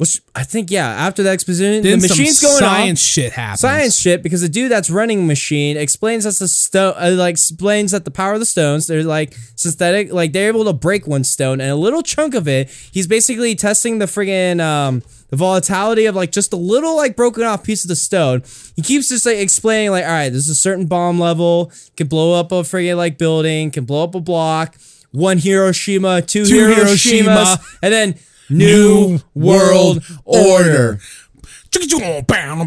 Which 0.00 0.22
I 0.34 0.44
think, 0.44 0.70
yeah, 0.70 0.88
after 0.88 1.22
the 1.22 1.28
exposition, 1.28 1.82
Then 1.82 1.98
the 1.98 2.08
machine's 2.08 2.38
some 2.40 2.48
going 2.48 2.58
science 2.58 3.00
off. 3.02 3.06
shit 3.06 3.32
happens. 3.34 3.60
Science 3.60 4.00
shit 4.00 4.22
because 4.22 4.40
the 4.40 4.48
dude 4.48 4.70
that's 4.72 4.88
running 4.88 5.26
machine 5.26 5.76
explains 5.76 6.24
that 6.24 6.36
the 6.36 6.48
stone 6.48 6.94
uh, 6.96 7.10
like 7.18 7.32
explains 7.32 7.90
that 7.92 8.06
the 8.06 8.10
power 8.10 8.32
of 8.32 8.40
the 8.40 8.46
stones 8.46 8.86
they're 8.86 9.04
like 9.04 9.34
synthetic 9.56 10.10
like 10.10 10.32
they're 10.32 10.48
able 10.48 10.64
to 10.64 10.72
break 10.72 11.06
one 11.06 11.22
stone 11.22 11.60
and 11.60 11.70
a 11.70 11.76
little 11.76 12.02
chunk 12.02 12.34
of 12.34 12.48
it 12.48 12.70
he's 12.92 13.06
basically 13.06 13.54
testing 13.54 13.98
the 13.98 14.06
friggin' 14.06 14.58
um 14.58 15.02
the 15.28 15.36
volatility 15.36 16.06
of 16.06 16.14
like 16.16 16.32
just 16.32 16.54
a 16.54 16.56
little 16.56 16.96
like 16.96 17.14
broken 17.14 17.44
off 17.44 17.62
piece 17.62 17.84
of 17.84 17.88
the 17.88 17.94
stone 17.96 18.42
he 18.76 18.80
keeps 18.82 19.10
just 19.10 19.26
like 19.26 19.36
explaining 19.36 19.90
like 19.90 20.04
all 20.04 20.10
right 20.12 20.30
this 20.30 20.44
is 20.44 20.48
a 20.48 20.54
certain 20.54 20.86
bomb 20.86 21.20
level 21.20 21.70
can 21.98 22.06
blow 22.06 22.32
up 22.40 22.52
a 22.52 22.62
friggin' 22.62 22.96
like 22.96 23.18
building 23.18 23.70
can 23.70 23.84
blow 23.84 24.04
up 24.04 24.14
a 24.14 24.20
block 24.20 24.76
one 25.12 25.36
Hiroshima 25.38 26.22
two, 26.22 26.46
Two 26.46 26.54
Hiroshimas 26.68 26.76
Hiroshima. 26.76 27.58
and 27.82 27.92
then 27.92 28.14
new 28.50 29.18
world 29.34 30.02
order 30.24 30.98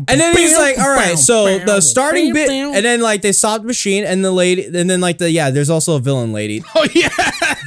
And 0.08 0.20
then 0.20 0.36
he's 0.36 0.58
like, 0.58 0.78
all 0.80 0.90
right, 0.90 1.18
so 1.18 1.60
the 1.60 1.82
starting 1.82 2.34
bit, 2.34 2.50
and 2.50 2.86
then 2.86 3.02
like 3.02 3.22
they 3.22 3.32
stopped 3.32 3.64
the 3.64 3.68
machine, 3.68 4.04
and 4.06 4.24
the 4.24 4.32
lady, 4.32 4.66
and 4.66 4.90
then 4.90 5.02
like 5.02 5.18
the 5.18 5.30
yeah, 5.30 5.50
there's 5.50 5.70
also 5.70 5.96
a 5.98 6.00
villain 6.00 6.32
lady. 6.34 6.64
oh 6.76 6.88
yeah, 6.94 7.10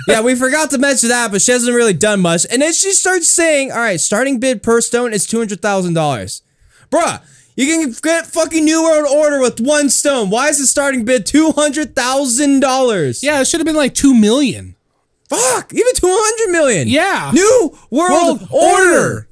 Yeah, 0.08 0.20
we 0.22 0.34
forgot 0.34 0.70
to 0.70 0.78
mention 0.78 1.10
that, 1.10 1.30
but 1.30 1.42
she 1.42 1.52
hasn't 1.52 1.74
really 1.74 1.92
done 1.92 2.20
much. 2.20 2.46
And 2.50 2.62
then 2.62 2.72
she 2.72 2.92
starts 2.92 3.28
saying, 3.28 3.72
all 3.72 3.78
right, 3.78 4.00
starting 4.00 4.40
bid 4.40 4.62
per 4.62 4.80
stone 4.80 5.12
is 5.12 5.26
two 5.26 5.38
hundred 5.38 5.60
thousand 5.60 5.94
dollars, 5.94 6.42
bruh. 6.90 7.22
You 7.58 7.64
can 7.64 7.94
get 8.02 8.26
fucking 8.26 8.66
New 8.66 8.82
World 8.82 9.06
Order 9.10 9.40
with 9.40 9.60
one 9.60 9.88
stone. 9.88 10.28
Why 10.28 10.48
is 10.48 10.58
the 10.58 10.66
starting 10.66 11.06
bid 11.06 11.24
two 11.24 11.52
hundred 11.52 11.96
thousand 11.96 12.60
dollars? 12.60 13.22
yeah, 13.22 13.40
it 13.40 13.46
should 13.46 13.60
have 13.60 13.66
been 13.66 13.76
like 13.76 13.94
two 13.94 14.14
million. 14.14 14.75
Fuck, 15.28 15.72
even 15.72 15.92
two 15.94 16.08
hundred 16.10 16.52
million. 16.52 16.88
Yeah. 16.88 17.30
New 17.34 17.76
World, 17.90 18.10
World 18.40 18.48
Order. 18.50 18.90
Order. 18.90 19.28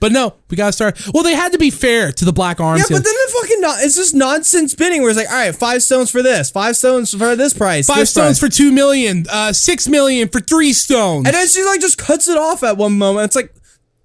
But 0.00 0.10
no, 0.10 0.34
we 0.50 0.56
gotta 0.56 0.72
start. 0.72 1.00
Well, 1.14 1.22
they 1.22 1.34
had 1.34 1.52
to 1.52 1.58
be 1.58 1.70
fair 1.70 2.10
to 2.10 2.24
the 2.24 2.32
Black 2.32 2.60
Arms. 2.60 2.80
Yeah, 2.80 2.96
but 2.96 3.04
then 3.04 3.14
the 3.14 3.32
fucking 3.40 3.60
no- 3.60 3.76
it's 3.78 3.94
just 3.94 4.12
nonsense 4.12 4.74
bidding 4.74 5.02
where 5.02 5.10
it's 5.10 5.18
like, 5.18 5.30
all 5.30 5.36
right, 5.36 5.54
five 5.54 5.82
stones 5.84 6.10
for 6.10 6.20
this, 6.20 6.50
five 6.50 6.76
stones 6.76 7.12
for 7.12 7.36
this 7.36 7.54
price, 7.54 7.86
five 7.86 7.98
this 7.98 8.10
stones 8.10 8.40
price. 8.40 8.50
for 8.50 8.56
two 8.56 8.72
million, 8.72 9.24
uh, 9.30 9.52
six 9.52 9.86
million 9.86 10.28
for 10.28 10.40
three 10.40 10.72
stones. 10.72 11.26
and 11.26 11.34
then 11.34 11.46
she 11.46 11.62
like 11.64 11.80
just 11.80 11.96
cuts 11.96 12.26
it 12.28 12.36
off 12.36 12.64
at 12.64 12.76
one 12.76 12.98
moment. 12.98 13.26
It's 13.26 13.36
like, 13.36 13.54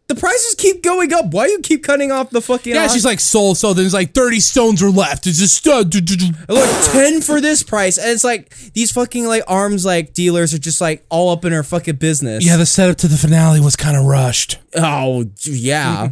the 0.08 0.16
prices 0.16 0.56
keep 0.58 0.82
going 0.84 1.14
up. 1.14 1.28
Why 1.28 1.48
you 1.48 1.60
keep 1.60 1.84
cutting 1.84 2.12
off 2.12 2.30
the 2.30 2.42
fucking? 2.42 2.74
Yeah, 2.74 2.88
she's 2.88 3.06
like 3.06 3.20
soul. 3.20 3.56
So 3.56 3.74
there's 3.74 3.94
like 3.94 4.14
30 4.14 4.40
stones 4.40 4.82
are 4.82 4.90
left. 4.90 5.28
It's 5.28 5.38
just 5.38 5.68
uh, 5.68 5.84
do, 5.84 6.00
do, 6.00 6.16
do. 6.16 6.28
look 6.48 6.70
ten 6.92 7.22
for 7.22 7.42
this 7.42 7.64
price, 7.64 7.98
and 7.98 8.10
it's 8.10 8.24
like 8.24 8.56
these 8.74 8.92
fucking 8.92 9.26
like 9.26 9.44
arms 9.48 9.86
like 9.86 10.14
dealers 10.14 10.54
are 10.54 10.60
just 10.60 10.80
like 10.80 11.06
all 11.10 11.32
up 11.32 11.44
in 11.46 11.52
her 11.52 11.64
fucking 11.64 11.98
business. 11.98 12.46
yeah. 12.46 12.58
The 12.58 12.66
setup 12.66 12.98
to 12.98 13.08
the 13.08 13.18
finale 13.18 13.60
was 13.60 13.76
kind 13.76 13.98
of 13.98 14.06
rushed. 14.06 14.60
Oh 14.76 15.26
yeah. 15.44 16.12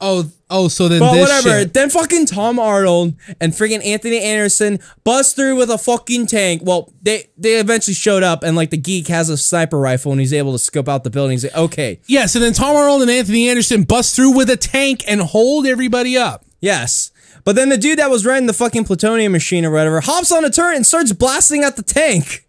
Oh, 0.00 0.30
oh. 0.48 0.68
So 0.68 0.86
then 0.88 1.00
But 1.00 1.12
this 1.14 1.20
whatever. 1.22 1.60
shit- 1.62 1.74
Then 1.74 1.90
fucking 1.90 2.26
Tom 2.26 2.58
Arnold 2.60 3.14
and 3.40 3.52
friggin' 3.52 3.84
Anthony 3.84 4.20
Anderson 4.20 4.78
bust 5.02 5.34
through 5.34 5.56
with 5.56 5.70
a 5.70 5.78
fucking 5.78 6.26
tank. 6.28 6.62
Well, 6.64 6.92
they 7.02 7.28
they 7.36 7.56
eventually 7.56 7.94
showed 7.94 8.22
up 8.22 8.42
and 8.44 8.54
like 8.56 8.70
the 8.70 8.76
geek 8.76 9.08
has 9.08 9.28
a 9.28 9.36
sniper 9.36 9.78
rifle 9.78 10.12
and 10.12 10.20
he's 10.20 10.32
able 10.32 10.52
to 10.52 10.58
scope 10.58 10.88
out 10.88 11.02
the 11.02 11.10
building. 11.10 11.32
He's 11.32 11.44
like, 11.44 11.56
okay, 11.56 12.00
Yes, 12.06 12.34
and 12.36 12.44
then 12.44 12.52
Tom 12.52 12.76
Arnold 12.76 13.02
and 13.02 13.10
Anthony 13.10 13.48
Anderson 13.48 13.82
bust 13.82 14.14
through 14.14 14.32
with 14.36 14.48
a 14.50 14.56
tank 14.56 15.02
and 15.08 15.20
hold 15.20 15.66
everybody 15.66 16.16
up. 16.16 16.44
yes. 16.60 17.10
But 17.44 17.56
then 17.56 17.70
the 17.70 17.78
dude 17.78 17.98
that 17.98 18.10
was 18.10 18.26
running 18.26 18.46
the 18.46 18.52
fucking 18.52 18.84
plutonium 18.84 19.32
machine 19.32 19.64
or 19.64 19.70
whatever 19.70 20.00
hops 20.02 20.30
on 20.30 20.44
a 20.44 20.50
turret 20.50 20.76
and 20.76 20.86
starts 20.86 21.12
blasting 21.12 21.64
at 21.64 21.76
the 21.76 21.82
tank. 21.82 22.44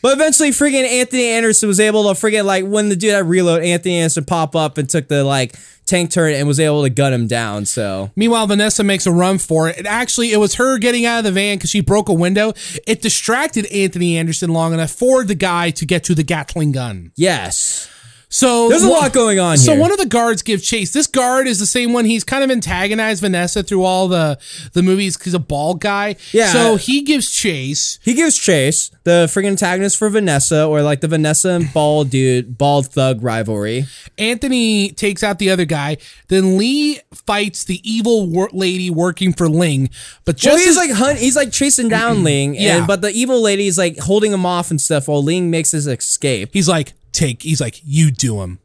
But 0.00 0.14
eventually, 0.14 0.50
friggin' 0.50 0.82
Anthony 0.84 1.26
Anderson 1.26 1.68
was 1.68 1.78
able 1.78 2.12
to 2.12 2.20
friggin' 2.20 2.44
like 2.44 2.64
when 2.66 2.88
the 2.88 2.96
dude 2.96 3.12
had 3.14 3.28
reload, 3.28 3.62
Anthony 3.62 3.98
Anderson 3.98 4.24
pop 4.24 4.56
up 4.56 4.78
and 4.78 4.88
took 4.90 5.06
the 5.06 5.22
like 5.22 5.54
tank 5.86 6.10
turret 6.10 6.36
and 6.36 6.46
was 6.48 6.60
able 6.60 6.82
to 6.82 6.90
gun 6.90 7.12
him 7.12 7.26
down. 7.26 7.64
So 7.64 8.10
Meanwhile, 8.16 8.46
Vanessa 8.46 8.84
makes 8.84 9.06
a 9.06 9.12
run 9.12 9.38
for 9.38 9.68
it. 9.68 9.78
And 9.78 9.86
actually, 9.86 10.32
it 10.32 10.38
was 10.38 10.54
her 10.54 10.78
getting 10.78 11.04
out 11.06 11.18
of 11.18 11.24
the 11.24 11.32
van 11.32 11.56
because 11.58 11.70
she 11.70 11.80
broke 11.80 12.08
a 12.08 12.14
window. 12.14 12.52
It 12.86 13.02
distracted 13.02 13.66
Anthony 13.66 14.16
Anderson 14.16 14.52
long 14.52 14.72
enough 14.72 14.90
for 14.90 15.24
the 15.24 15.34
guy 15.34 15.70
to 15.70 15.86
get 15.86 16.04
to 16.04 16.14
the 16.14 16.22
Gatling 16.22 16.72
gun. 16.72 17.12
yes, 17.16 17.88
So 18.34 18.70
there's 18.70 18.82
a 18.82 18.88
one- 18.88 19.00
lot 19.02 19.12
going 19.12 19.38
on 19.38 19.58
So 19.58 19.72
here. 19.72 19.80
one 19.80 19.92
of 19.92 19.98
the 19.98 20.06
guards 20.06 20.40
give 20.42 20.62
chase. 20.62 20.90
This 20.92 21.06
guard 21.06 21.46
is 21.46 21.58
the 21.58 21.66
same 21.66 21.92
one. 21.92 22.06
He's 22.06 22.24
kind 22.24 22.42
of 22.42 22.50
antagonized 22.50 23.20
Vanessa 23.20 23.62
through 23.62 23.84
all 23.84 24.08
the 24.08 24.38
the 24.72 24.82
movies. 24.82 25.18
He's 25.22 25.34
a 25.34 25.38
bald 25.38 25.80
guy. 25.82 26.16
Yeah. 26.32 26.50
So 26.50 26.76
he 26.76 27.02
gives 27.02 27.30
chase. 27.30 27.98
He 28.02 28.14
gives 28.14 28.38
chase, 28.38 28.90
the 29.04 29.26
freaking 29.28 29.48
antagonist 29.48 29.98
for 29.98 30.08
Vanessa, 30.08 30.64
or 30.64 30.80
like 30.80 31.02
the 31.02 31.08
Vanessa 31.08 31.50
and 31.50 31.70
bald 31.74 32.08
dude, 32.08 32.56
bald 32.56 32.86
thug 32.86 33.22
rivalry. 33.22 33.84
Anthony 34.16 34.90
takes 34.92 35.22
out 35.22 35.38
the 35.38 35.50
other 35.50 35.66
guy. 35.66 35.98
Then 36.28 36.56
Lee 36.56 37.00
fights 37.12 37.64
the 37.64 37.80
evil 37.88 38.26
wor- 38.26 38.48
lady 38.52 38.88
working 38.88 39.34
for 39.34 39.46
Ling. 39.46 39.90
But 40.24 40.36
just 40.38 40.46
Well, 40.54 40.58
he's 40.58 40.68
as- 40.68 40.76
like 40.76 40.90
hunt, 40.92 41.18
he's 41.18 41.36
like 41.36 41.52
chasing 41.52 41.88
down 41.90 42.24
Ling, 42.24 42.54
Yeah. 42.54 42.78
and 42.78 42.86
but 42.86 43.02
the 43.02 43.10
evil 43.10 43.42
lady 43.42 43.66
is 43.66 43.76
like 43.76 43.98
holding 43.98 44.32
him 44.32 44.46
off 44.46 44.70
and 44.70 44.80
stuff 44.80 45.06
while 45.08 45.22
Ling 45.22 45.50
makes 45.50 45.72
his 45.72 45.86
escape. 45.86 46.50
he's 46.54 46.68
like 46.68 46.94
take. 47.12 47.42
He's 47.42 47.60
like 47.60 47.80
you 47.84 48.10
do 48.10 48.40
him. 48.42 48.58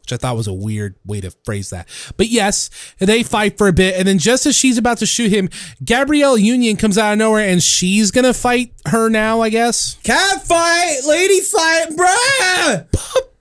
Which 0.00 0.12
I 0.12 0.16
thought 0.16 0.36
was 0.36 0.48
a 0.48 0.52
weird 0.52 0.96
way 1.06 1.20
to 1.20 1.30
phrase 1.44 1.70
that. 1.70 1.88
But 2.16 2.26
yes, 2.26 2.70
they 2.98 3.22
fight 3.22 3.56
for 3.56 3.68
a 3.68 3.72
bit. 3.72 3.94
And 3.96 4.08
then 4.08 4.18
just 4.18 4.46
as 4.46 4.56
she's 4.56 4.76
about 4.76 4.98
to 4.98 5.06
shoot 5.06 5.30
him, 5.30 5.48
Gabrielle 5.84 6.36
Union 6.36 6.76
comes 6.76 6.98
out 6.98 7.12
of 7.12 7.18
nowhere 7.18 7.48
and 7.48 7.62
she's 7.62 8.10
going 8.10 8.24
to 8.24 8.34
fight 8.34 8.72
her 8.86 9.08
now, 9.08 9.42
I 9.42 9.48
guess. 9.48 9.94
Cat 10.02 10.42
fight, 10.44 11.02
lady 11.06 11.40
fight, 11.40 11.86
bruh, 11.90 12.86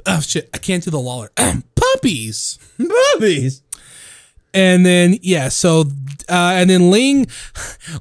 Oh, 0.05 0.19
shit. 0.19 0.51
I 0.53 0.59
can't 0.59 0.83
do 0.83 0.91
the 0.91 0.99
Lawler. 0.99 1.31
Puppies. 1.75 2.59
Puppies. 3.13 3.63
And 4.53 4.85
then 4.85 5.17
yeah, 5.21 5.47
so 5.49 5.85
uh, 6.29 6.51
and 6.55 6.69
then 6.69 6.91
Ling 6.91 7.27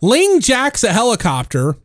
Ling 0.03 0.41
jacks 0.41 0.83
a 0.83 0.93
helicopter, 0.93 1.77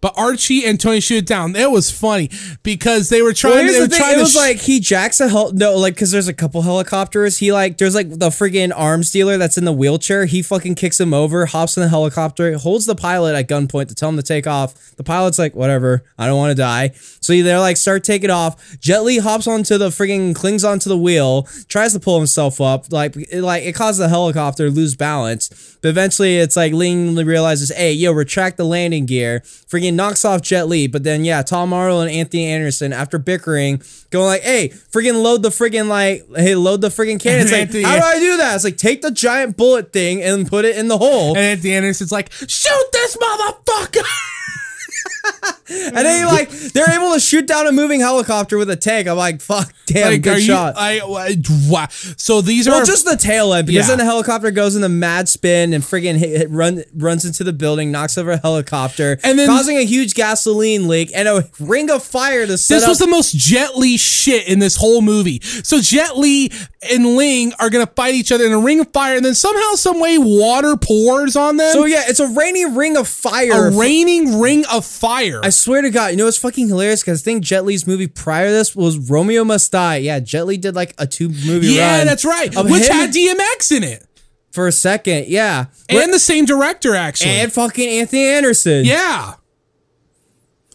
but 0.00 0.14
Archie 0.16 0.64
and 0.64 0.80
Tony 0.80 1.00
shoot 1.00 1.18
it 1.18 1.26
down. 1.26 1.54
It 1.56 1.70
was 1.70 1.90
funny 1.90 2.30
because 2.62 3.08
they 3.08 3.22
were 3.22 3.32
trying. 3.32 3.54
Well, 3.66 3.72
they 3.72 3.80
were 3.80 3.86
the 3.86 3.90
thing. 3.90 3.98
trying 3.98 4.12
It 4.12 4.16
to 4.16 4.20
was 4.22 4.32
sh- 4.32 4.36
like 4.36 4.56
he 4.58 4.80
jacks 4.80 5.20
a 5.20 5.28
hel- 5.28 5.52
no, 5.52 5.76
like 5.76 5.94
because 5.94 6.10
there's 6.10 6.28
a 6.28 6.32
couple 6.34 6.62
helicopters. 6.62 7.38
He 7.38 7.52
like 7.52 7.78
there's 7.78 7.94
like 7.94 8.08
the 8.10 8.28
friggin' 8.30 8.72
arms 8.74 9.10
dealer 9.10 9.36
that's 9.36 9.58
in 9.58 9.64
the 9.64 9.72
wheelchair. 9.72 10.24
He 10.26 10.42
fucking 10.42 10.74
kicks 10.76 10.98
him 11.00 11.12
over, 11.12 11.46
hops 11.46 11.76
in 11.76 11.82
the 11.82 11.88
helicopter, 11.88 12.56
holds 12.58 12.86
the 12.86 12.94
pilot 12.94 13.34
at 13.34 13.48
gunpoint 13.48 13.88
to 13.88 13.94
tell 13.94 14.08
him 14.08 14.16
to 14.16 14.22
take 14.22 14.46
off. 14.46 14.94
The 14.96 15.04
pilot's 15.04 15.38
like, 15.38 15.54
whatever, 15.54 16.02
I 16.18 16.26
don't 16.26 16.38
want 16.38 16.50
to 16.50 16.54
die. 16.56 16.92
So 17.30 17.44
they're 17.44 17.60
like, 17.60 17.76
start 17.76 18.02
taking 18.02 18.28
off. 18.28 18.76
Jet 18.80 19.04
Li 19.04 19.18
hops 19.18 19.46
onto 19.46 19.78
the 19.78 19.90
friggin' 19.90 20.34
clings 20.34 20.64
onto 20.64 20.88
the 20.88 20.98
wheel, 20.98 21.44
tries 21.68 21.92
to 21.92 22.00
pull 22.00 22.18
himself 22.18 22.60
up. 22.60 22.90
Like 22.90 23.14
it, 23.16 23.42
like 23.42 23.62
it 23.62 23.72
causes 23.74 23.98
the 23.98 24.08
helicopter 24.08 24.68
to 24.68 24.74
lose 24.74 24.96
balance. 24.96 25.76
But 25.80 25.90
eventually, 25.90 26.38
it's 26.38 26.56
like 26.56 26.72
Ling 26.72 27.14
realizes, 27.14 27.70
hey, 27.74 27.92
yo, 27.92 28.10
retract 28.10 28.56
the 28.56 28.64
landing 28.64 29.06
gear. 29.06 29.40
Friggin' 29.44 29.94
knocks 29.94 30.24
off 30.24 30.42
Jet 30.42 30.66
Li. 30.66 30.88
But 30.88 31.04
then 31.04 31.24
yeah, 31.24 31.42
Tom 31.42 31.72
Arnold 31.72 32.02
and 32.02 32.10
Anthony 32.10 32.46
Anderson, 32.46 32.92
after 32.92 33.16
bickering, 33.18 33.80
going 34.10 34.26
like, 34.26 34.42
hey, 34.42 34.70
friggin' 34.90 35.22
load 35.22 35.42
the 35.42 35.50
friggin' 35.50 35.86
like, 35.86 36.26
hey, 36.34 36.56
load 36.56 36.80
the 36.80 36.88
friggin' 36.88 37.20
cannon. 37.22 37.46
It's 37.46 37.52
like, 37.52 37.84
how 37.84 37.96
do 37.96 38.02
I 38.04 38.18
do 38.18 38.36
that? 38.38 38.56
It's 38.56 38.64
like 38.64 38.76
take 38.76 39.02
the 39.02 39.12
giant 39.12 39.56
bullet 39.56 39.92
thing 39.92 40.20
and 40.20 40.48
put 40.48 40.64
it 40.64 40.76
in 40.76 40.88
the 40.88 40.98
hole. 40.98 41.36
and 41.36 41.64
end, 41.64 41.86
it's 41.86 42.10
like 42.10 42.32
shoot 42.32 42.86
this 42.92 43.16
motherfucker. 43.16 44.02
And 45.72 45.94
then 45.94 46.26
like 46.26 46.50
they're 46.50 46.90
able 46.90 47.14
to 47.14 47.20
shoot 47.20 47.46
down 47.46 47.68
a 47.68 47.72
moving 47.72 48.00
helicopter 48.00 48.58
with 48.58 48.68
a 48.70 48.76
tank. 48.76 49.06
I'm 49.06 49.16
like, 49.16 49.40
fuck, 49.40 49.72
damn, 49.86 50.14
like, 50.14 50.22
good 50.22 50.42
shot. 50.42 50.74
you? 50.74 50.80
I, 50.80 51.00
I 51.28 51.36
wow. 51.68 51.86
So 51.90 52.40
these 52.40 52.66
are 52.66 52.84
just 52.84 53.04
the 53.04 53.16
tail 53.16 53.54
end 53.54 53.68
because 53.68 53.84
Yeah. 53.86 53.94
then 53.94 53.98
the 53.98 54.04
helicopter 54.04 54.50
goes 54.50 54.74
in 54.74 54.82
the 54.82 54.88
mad 54.88 55.28
spin 55.28 55.72
and 55.72 55.84
friggin' 55.84 56.16
hit, 56.16 56.30
hit, 56.36 56.50
run 56.50 56.82
runs 56.92 57.24
into 57.24 57.44
the 57.44 57.52
building, 57.52 57.92
knocks 57.92 58.18
over 58.18 58.32
a 58.32 58.36
helicopter, 58.38 59.20
And 59.22 59.38
then- 59.38 59.46
causing 59.46 59.76
a 59.76 59.84
huge 59.84 60.14
gasoline 60.14 60.88
leak 60.88 61.12
and 61.14 61.28
a 61.28 61.48
ring 61.60 61.88
of 61.88 62.02
fire 62.02 62.48
to 62.48 62.58
set 62.58 62.74
This 62.80 62.88
was 62.88 62.98
the 62.98 63.06
most 63.06 63.36
Jet 63.36 63.76
Li 63.76 63.96
shit 63.96 64.48
in 64.48 64.58
this 64.58 64.74
whole 64.74 65.02
movie. 65.02 65.40
So 65.62 65.80
Jet 65.80 66.18
Li 66.18 66.50
and 66.90 67.14
Ling 67.16 67.52
are 67.60 67.70
gonna 67.70 67.86
fight 67.94 68.14
each 68.16 68.32
other 68.32 68.44
in 68.44 68.52
a 68.52 68.58
ring 68.58 68.80
of 68.80 68.88
fire, 68.92 69.14
and 69.16 69.24
then 69.24 69.36
somehow, 69.36 69.74
some 69.76 70.00
way, 70.00 70.18
water 70.18 70.76
pours 70.76 71.36
on 71.36 71.58
them. 71.58 71.72
so 71.74 71.84
yeah, 71.84 72.02
it's 72.08 72.18
a 72.20 72.26
rainy 72.26 72.64
ring 72.64 72.96
of 72.96 73.06
fire. 73.06 73.68
a 73.68 73.70
raining 73.70 74.40
ring 74.40 74.64
of 74.66 74.84
fire. 74.84 75.09
I 75.44 75.50
swear 75.50 75.82
to 75.82 75.90
God, 75.90 76.12
you 76.12 76.16
know 76.16 76.26
what's 76.26 76.36
fucking 76.38 76.68
hilarious? 76.68 77.02
Because 77.02 77.22
I 77.22 77.24
think 77.24 77.44
Jet 77.44 77.64
Li's 77.64 77.86
movie 77.86 78.06
prior 78.06 78.46
to 78.46 78.52
this 78.52 78.76
was 78.76 79.10
Romeo 79.10 79.44
Must 79.44 79.70
Die. 79.70 79.96
Yeah, 79.96 80.20
Jet 80.20 80.46
Li 80.46 80.56
did 80.56 80.74
like 80.74 80.94
a 80.98 81.06
two 81.06 81.28
movie 81.28 81.68
yeah, 81.68 82.04
that's 82.04 82.24
right. 82.24 82.48
Which 82.54 82.88
him 82.88 82.92
had 82.94 83.10
DMX 83.10 83.76
in 83.76 83.82
it, 83.82 84.06
for 84.52 84.66
a 84.66 84.72
second. 84.72 85.26
Yeah, 85.28 85.66
and 85.88 86.12
the 86.12 86.18
same 86.18 86.44
director 86.44 86.94
actually. 86.94 87.30
and 87.30 87.52
fucking 87.52 87.88
Anthony 87.88 88.24
Anderson. 88.24 88.84
yeah, 88.84 89.34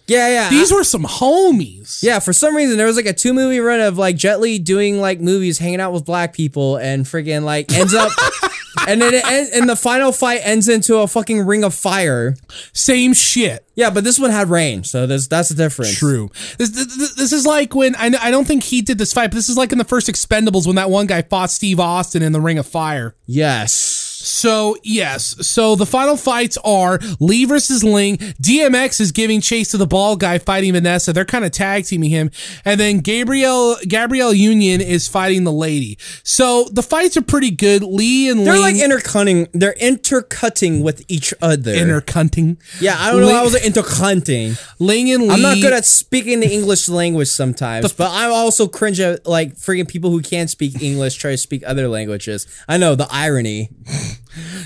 yeah, 0.07 0.30
yeah. 0.30 0.49
these 0.49 0.72
were 0.72 0.84
some 0.84 1.03
homies. 1.03 2.03
Yeah, 2.03 2.20
for 2.20 2.34
some 2.34 2.56
reason 2.56 2.78
there 2.78 2.86
was 2.86 2.95
like 2.95 3.07
a 3.07 3.14
two 3.14 3.34
movie 3.34 3.60
run 3.60 3.80
of 3.80 3.98
like 3.98 4.16
Jet 4.16 4.40
Li 4.40 4.60
doing 4.60 4.99
like 4.99 5.20
movies, 5.20 5.57
hanging 5.60 5.82
out 5.82 5.94
with 5.94 6.06
black 6.06 6.34
people, 6.34 6.78
and 6.78 7.06
friggin' 7.06 7.44
like 7.44 7.72
ends 7.74 7.94
up, 7.94 8.12
and 8.88 9.02
then 9.02 9.14
it 9.14 9.26
en- 9.26 9.49
and 9.53 9.69
the 9.69 9.76
final 9.76 10.11
fight 10.11 10.41
ends 10.43 10.68
into 10.68 10.97
a 10.97 11.07
fucking 11.07 11.45
ring 11.45 11.64
of 11.64 11.73
fire. 11.73 12.35
Same 12.73 13.14
shit. 13.14 13.65
Yeah, 13.76 13.89
but 13.89 14.03
this 14.03 14.18
one 14.19 14.31
had 14.31 14.49
rain, 14.49 14.84
so 14.84 15.06
there's 15.06 15.27
that's 15.27 15.49
the 15.49 15.56
difference. 15.56 15.97
True. 15.97 16.30
This, 16.57 16.69
this, 16.69 17.15
this 17.15 17.34
is 17.34 17.45
like 17.45 17.76
when 17.76 17.95
I, 17.95 18.11
I 18.22 18.31
don't 18.31 18.45
think 18.47 18.64
he 18.64 18.81
did 18.81 18.97
this 18.97 19.11
fight, 19.14 19.31
but 19.31 19.35
this 19.35 19.49
is 19.49 19.57
like 19.57 19.72
in 19.72 19.77
the 19.77 19.84
first 19.84 20.07
Expendables 20.07 20.65
when 20.65 20.76
that 20.77 20.89
one 20.89 21.07
guy 21.07 21.22
fought 21.22 21.49
Steve 21.52 21.80
Austin 21.80 22.22
in 22.23 22.31
the 22.31 22.41
Ring 22.41 22.57
of 22.57 22.65
Fire. 22.68 23.15
Yes. 23.26 24.05
So 24.26 24.76
yes, 24.84 25.35
so 25.45 25.76
the 25.76 25.85
final 25.85 26.18
fights 26.18 26.57
are 26.64 26.99
Lee 27.19 27.45
versus 27.45 27.84
Ling. 27.84 28.18
DMX 28.18 28.99
is 28.99 29.11
giving 29.11 29.39
chase 29.39 29.69
to 29.72 29.77
the 29.77 29.85
ball 29.85 30.15
guy 30.15 30.39
fighting 30.39 30.73
Vanessa. 30.73 31.14
They're 31.14 31.26
kind 31.26 31.45
of 31.45 31.52
tag 31.52 31.85
teaming 31.85 32.10
him, 32.10 32.31
and 32.65 32.80
then 32.80 32.99
Gabrielle 32.99 33.77
Gabrielle 33.88 34.34
Union 34.34 34.81
is 34.81 35.07
fighting 35.07 35.43
the 35.43 35.52
lady. 35.52 35.97
So 36.23 36.65
the 36.72 36.81
fights 36.81 37.15
are 37.18 37.22
pretty 37.22 37.52
good. 37.52 37.84
Lee 37.84 38.30
and 38.30 38.39
Ling 38.39 38.45
They're 38.45 38.53
Ling 38.56 38.76
like 38.76 38.84
intercutting. 38.84 39.47
They're 39.53 39.73
intercutting 39.73 40.81
with 40.81 41.03
each 41.07 41.34
other. 41.41 41.73
intercutting. 41.73 42.57
yeah, 42.80 42.95
I 42.97 43.11
don't 43.11 43.22
know. 43.22 43.27
Ling, 43.27 43.35
I 43.35 43.43
was 43.43 43.53
like 43.53 43.65
intercutting. 43.65 44.56
Ling 44.80 45.11
and 45.11 45.23
Lee. 45.23 45.30
I'm 45.30 45.41
not 45.41 45.57
good 45.61 45.73
at 45.73 45.85
speaking 45.85 46.39
the 46.39 46.52
English 46.52 46.89
language 46.89 47.27
sometimes, 47.27 47.93
but 47.93 48.10
I'm 48.11 48.31
also 48.31 48.68
cringe 48.68 48.99
at 48.99 49.26
like 49.27 49.56
freaking 49.56 49.88
people 49.88 50.10
who 50.10 50.22
can't 50.22 50.49
speak 50.49 50.81
English 50.81 51.15
try 51.15 51.31
to 51.31 51.38
speak 51.38 51.64
other 51.65 51.88
languages. 51.88 52.47
I 52.68 52.77
know 52.77 52.95
the 52.95 53.07
irony. 53.11 53.69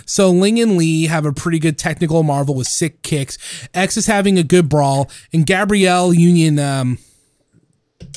So 0.06 0.32
Ling 0.32 0.60
and 0.60 0.78
Lee 0.78 1.08
have 1.08 1.26
a 1.26 1.34
pretty 1.34 1.60
good 1.60 1.78
technical 1.78 2.24
marvel 2.24 2.56
with 2.56 2.68
sick 2.68 3.02
kicks. 3.04 3.38
X 3.74 3.98
is 3.98 4.08
having 4.08 4.38
a 4.38 4.44
good 4.44 4.70
brawl, 4.70 5.10
and 5.32 5.46
Gabrielle 5.46 6.14
Union. 6.14 6.60
Um, 6.60 6.98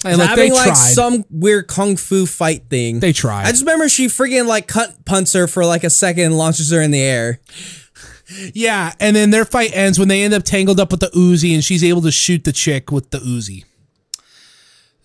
and 0.04 0.20
they 0.20 0.26
having 0.26 0.52
like 0.52 0.76
some 0.76 1.24
weird 1.30 1.68
kung 1.68 1.96
fu 1.96 2.26
fight 2.26 2.68
thing. 2.68 3.00
They 3.00 3.12
tried. 3.12 3.46
I 3.46 3.50
just 3.50 3.62
remember 3.62 3.88
she 3.88 4.06
friggin' 4.06 4.46
like 4.46 4.66
cut 4.66 5.04
punts 5.04 5.32
her 5.34 5.46
for 5.46 5.64
like 5.64 5.84
a 5.84 5.90
second 5.90 6.24
and 6.24 6.38
launches 6.38 6.70
her 6.70 6.80
in 6.80 6.90
the 6.90 7.02
air. 7.02 7.40
Yeah, 8.54 8.92
and 8.98 9.14
then 9.14 9.30
their 9.30 9.44
fight 9.44 9.76
ends 9.76 9.98
when 9.98 10.08
they 10.08 10.22
end 10.22 10.32
up 10.34 10.42
tangled 10.42 10.80
up 10.80 10.90
with 10.90 11.00
the 11.00 11.08
Uzi 11.08 11.54
and 11.54 11.62
she's 11.62 11.84
able 11.84 12.00
to 12.02 12.12
shoot 12.12 12.44
the 12.44 12.52
chick 12.52 12.90
with 12.90 13.10
the 13.10 13.18
Uzi. 13.18 13.64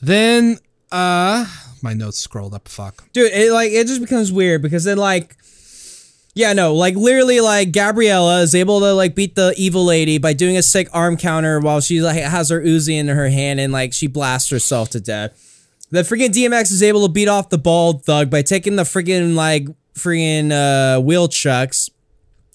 Then 0.02 0.60
uh 0.92 1.46
my 1.82 1.94
notes 1.94 2.18
scrolled 2.18 2.54
up 2.54 2.68
fuck. 2.68 3.12
Dude, 3.12 3.32
it 3.32 3.52
like 3.52 3.72
it 3.72 3.88
just 3.88 4.02
becomes 4.02 4.32
weird 4.32 4.62
because 4.62 4.84
then 4.86 4.98
like 4.98 5.36
yeah, 6.38 6.54
no, 6.54 6.76
like 6.76 6.96
literally 6.96 7.42
like 7.42 7.72
Gabriella 7.72 8.42
is 8.42 8.54
able 8.54 8.80
to 8.82 8.94
like 8.94 9.16
beat 9.16 9.36
the 9.36 9.54
evil 9.58 9.84
lady 9.84 10.18
by 10.20 10.34
doing 10.34 10.56
a 10.56 10.64
sick 10.64 10.88
arm 10.94 11.18
counter 11.18 11.60
while 11.60 11.82
she 11.82 12.02
like 12.02 12.22
has 12.22 12.50
her 12.50 12.62
Uzi 12.62 12.98
in 12.98 13.08
her 13.08 13.30
hand 13.30 13.60
and 13.60 13.74
like 13.74 13.92
she 13.92 14.08
blasts 14.08 14.50
herself 14.50 14.90
to 14.92 15.00
death. 15.00 15.32
that 15.92 16.06
freaking 16.06 16.30
DMX 16.30 16.72
is 16.72 16.84
able 16.84 17.08
to 17.08 17.12
beat 17.12 17.28
off 17.28 17.50
the 17.50 17.58
bald 17.58 18.06
thug 18.06 18.30
by 18.30 18.42
taking 18.42 18.76
the 18.76 18.84
freaking 18.84 19.36
like 19.36 19.68
freaking 19.96 20.52
uh, 20.52 21.02
wheel 21.02 21.28
chucks 21.28 21.90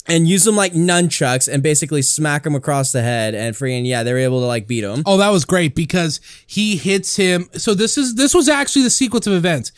and 0.09 0.27
use 0.29 0.43
them 0.45 0.57
like 0.57 0.73
nunchucks 0.73 1.47
and 1.53 1.63
basically 1.63 2.03
smack 2.03 2.45
him 2.45 2.55
across 2.57 2.91
the 2.91 3.03
head 3.03 3.35
and 3.37 3.55
freaking 3.55 3.87
yeah 3.87 4.03
they 4.03 4.13
were 4.13 4.19
able 4.19 4.41
to 4.41 4.47
like 4.47 4.67
beat 4.67 4.83
him. 4.83 5.03
Oh, 5.07 5.17
that 5.17 5.29
was 5.31 5.45
great 5.45 5.75
because 5.77 6.21
he 6.47 6.77
hits 6.77 7.17
him. 7.17 7.49
So 7.55 7.73
this 7.75 7.97
is 7.97 8.17
this 8.17 8.35
was 8.35 8.49
actually 8.49 8.83
the 8.83 8.91
sequence 8.91 9.27
of 9.27 9.33
events. 9.33 9.71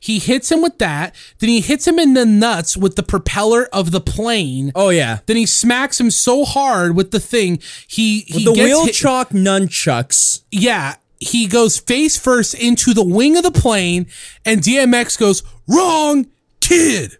He 0.00 0.18
hits 0.18 0.50
him 0.52 0.62
with 0.62 0.78
that, 0.78 1.14
then 1.40 1.48
he 1.48 1.60
hits 1.60 1.86
him 1.86 1.98
in 1.98 2.14
the 2.14 2.24
nuts 2.26 2.76
with 2.76 2.96
the 2.96 3.02
propeller 3.02 3.68
of 3.72 3.90
the 3.90 4.00
plane. 4.00 4.70
Oh 4.74 4.90
yeah, 4.90 5.18
Then 5.26 5.36
he 5.36 5.46
smacks 5.46 5.98
him 6.00 6.10
so 6.10 6.44
hard 6.44 6.94
with 6.96 7.10
the 7.10 7.20
thing. 7.20 7.58
He 7.88 8.20
he 8.20 8.44
the 8.44 8.52
gets 8.52 8.64
wheel 8.66 8.84
hit- 8.86 8.94
chalk 8.94 9.30
nunchucks. 9.30 10.42
yeah, 10.50 10.94
he 11.18 11.46
goes 11.46 11.78
face 11.78 12.16
first 12.18 12.54
into 12.54 12.94
the 12.94 13.04
wing 13.04 13.36
of 13.36 13.42
the 13.42 13.52
plane, 13.52 14.06
and 14.44 14.60
DMX 14.60 15.18
goes, 15.18 15.42
Wrong 15.68 16.26
kid. 16.60 17.16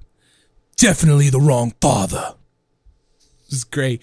Definitely 0.76 1.30
the 1.30 1.40
wrong 1.40 1.72
father. 1.80 2.34
Is 3.52 3.64
great. 3.64 4.02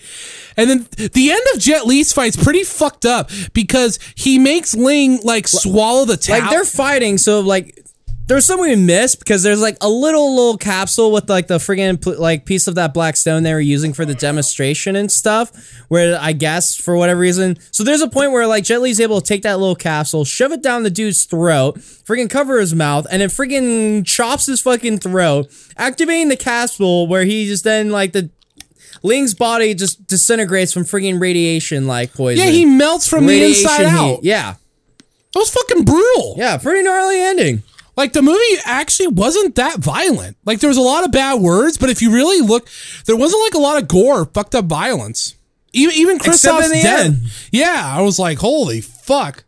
And 0.56 0.70
then 0.70 0.88
the 1.14 1.32
end 1.32 1.42
of 1.54 1.60
Jet 1.60 1.86
Li's 1.86 2.14
fight's 2.14 2.42
pretty 2.42 2.64
fucked 2.64 3.06
up 3.06 3.32
because 3.54 4.00
he 4.16 4.38
makes 4.38 4.76
Ling 4.76 5.20
like 5.24 5.48
swallow 5.48 6.06
the 6.06 6.18
towel. 6.18 6.42
Like 6.42 6.50
they're 6.52 6.66
fighting, 6.66 7.18
so 7.18 7.40
like 7.40 7.84
there's 8.30 8.46
something 8.46 8.70
we 8.70 8.76
missed 8.76 9.18
because 9.18 9.42
there's 9.42 9.60
like 9.60 9.76
a 9.82 9.90
little 9.90 10.36
little 10.36 10.56
capsule 10.56 11.12
with 11.12 11.28
like 11.28 11.48
the 11.48 11.58
friggin' 11.58 12.20
like 12.20 12.46
piece 12.46 12.68
of 12.68 12.76
that 12.76 12.94
black 12.94 13.18
stone 13.18 13.42
they 13.42 13.54
were 13.54 13.60
using 13.60 13.92
for 13.92 14.06
the 14.06 14.14
demonstration 14.14 14.96
and 14.96 15.12
stuff. 15.12 15.52
Where 15.88 16.16
I 16.22 16.34
guess 16.34 16.76
for 16.76 16.96
whatever 16.96 17.20
reason, 17.20 17.58
so 17.72 17.84
there's 17.84 18.02
a 18.02 18.08
point 18.08 18.32
where 18.32 18.46
like 18.46 18.64
Jet 18.64 18.82
Li's 18.82 19.00
able 19.00 19.20
to 19.20 19.28
take 19.28 19.42
that 19.42 19.58
little 19.58 19.76
capsule, 19.76 20.26
shove 20.26 20.52
it 20.52 20.62
down 20.62 20.84
the 20.84 20.92
dude's 20.92 21.26
throat, 21.26 21.80
friggin' 21.80 22.30
cover 22.30 22.60
his 22.60 22.76
mouth, 22.76 23.08
and 23.10 23.24
then 23.24 23.30
friggin' 23.30 24.06
chops 24.06 24.46
his 24.46 24.62
fucking 24.62 25.00
throat, 25.00 25.52
activating 25.76 26.30
the 26.30 26.38
capsule 26.38 27.08
where 27.08 27.26
he 27.26 27.48
just 27.48 27.64
then 27.64 27.90
like 27.90 28.14
the 28.14 28.30
Ling's 29.04 29.34
body 29.34 29.74
just 29.74 30.06
disintegrates 30.08 30.74
from 30.74 30.84
freaking 30.84 31.20
radiation 31.22 31.88
like 31.88 32.14
poison. 32.14 32.46
yeah, 32.46 32.52
he 32.52 32.66
melts 32.66 33.08
from 33.08 33.26
the 33.26 33.44
inside 33.44 33.80
Radiation 33.80 33.96
out. 34.00 34.24
Yeah, 34.24 34.56
That 35.34 35.40
was 35.40 35.50
fucking 35.52 35.86
brutal. 35.86 36.36
yeah, 36.38 36.58
pretty 36.58 36.84
gnarly 36.84 37.20
ending. 37.20 37.64
Like 37.98 38.14
the 38.14 38.22
movie 38.22 38.62
actually 38.66 39.08
wasn't 39.08 39.56
that 39.56 39.80
violent. 39.80 40.38
Like 40.46 40.60
there 40.62 40.70
was 40.70 40.78
a 40.78 40.82
lot 40.82 41.04
of 41.04 41.12
bad 41.12 41.42
words, 41.42 41.78
but 41.78 41.90
if 41.90 42.02
you 42.02 42.12
really 42.14 42.40
look, 42.46 42.68
there 43.06 43.16
wasn't 43.18 43.44
like 43.44 43.54
a 43.56 43.60
lot 43.60 43.82
of 43.82 43.88
gore, 43.90 44.22
or 44.22 44.26
fucked 44.26 44.56
up 44.56 44.66
violence. 44.66 45.36
Even 45.74 45.96
even 45.96 46.18
Kristoff's 46.18 46.72
death. 46.72 47.06
end. 47.06 47.18
Yeah, 47.52 47.82
I 47.86 48.02
was 48.02 48.18
like, 48.18 48.38
holy 48.40 48.82
fuck. 48.82 49.44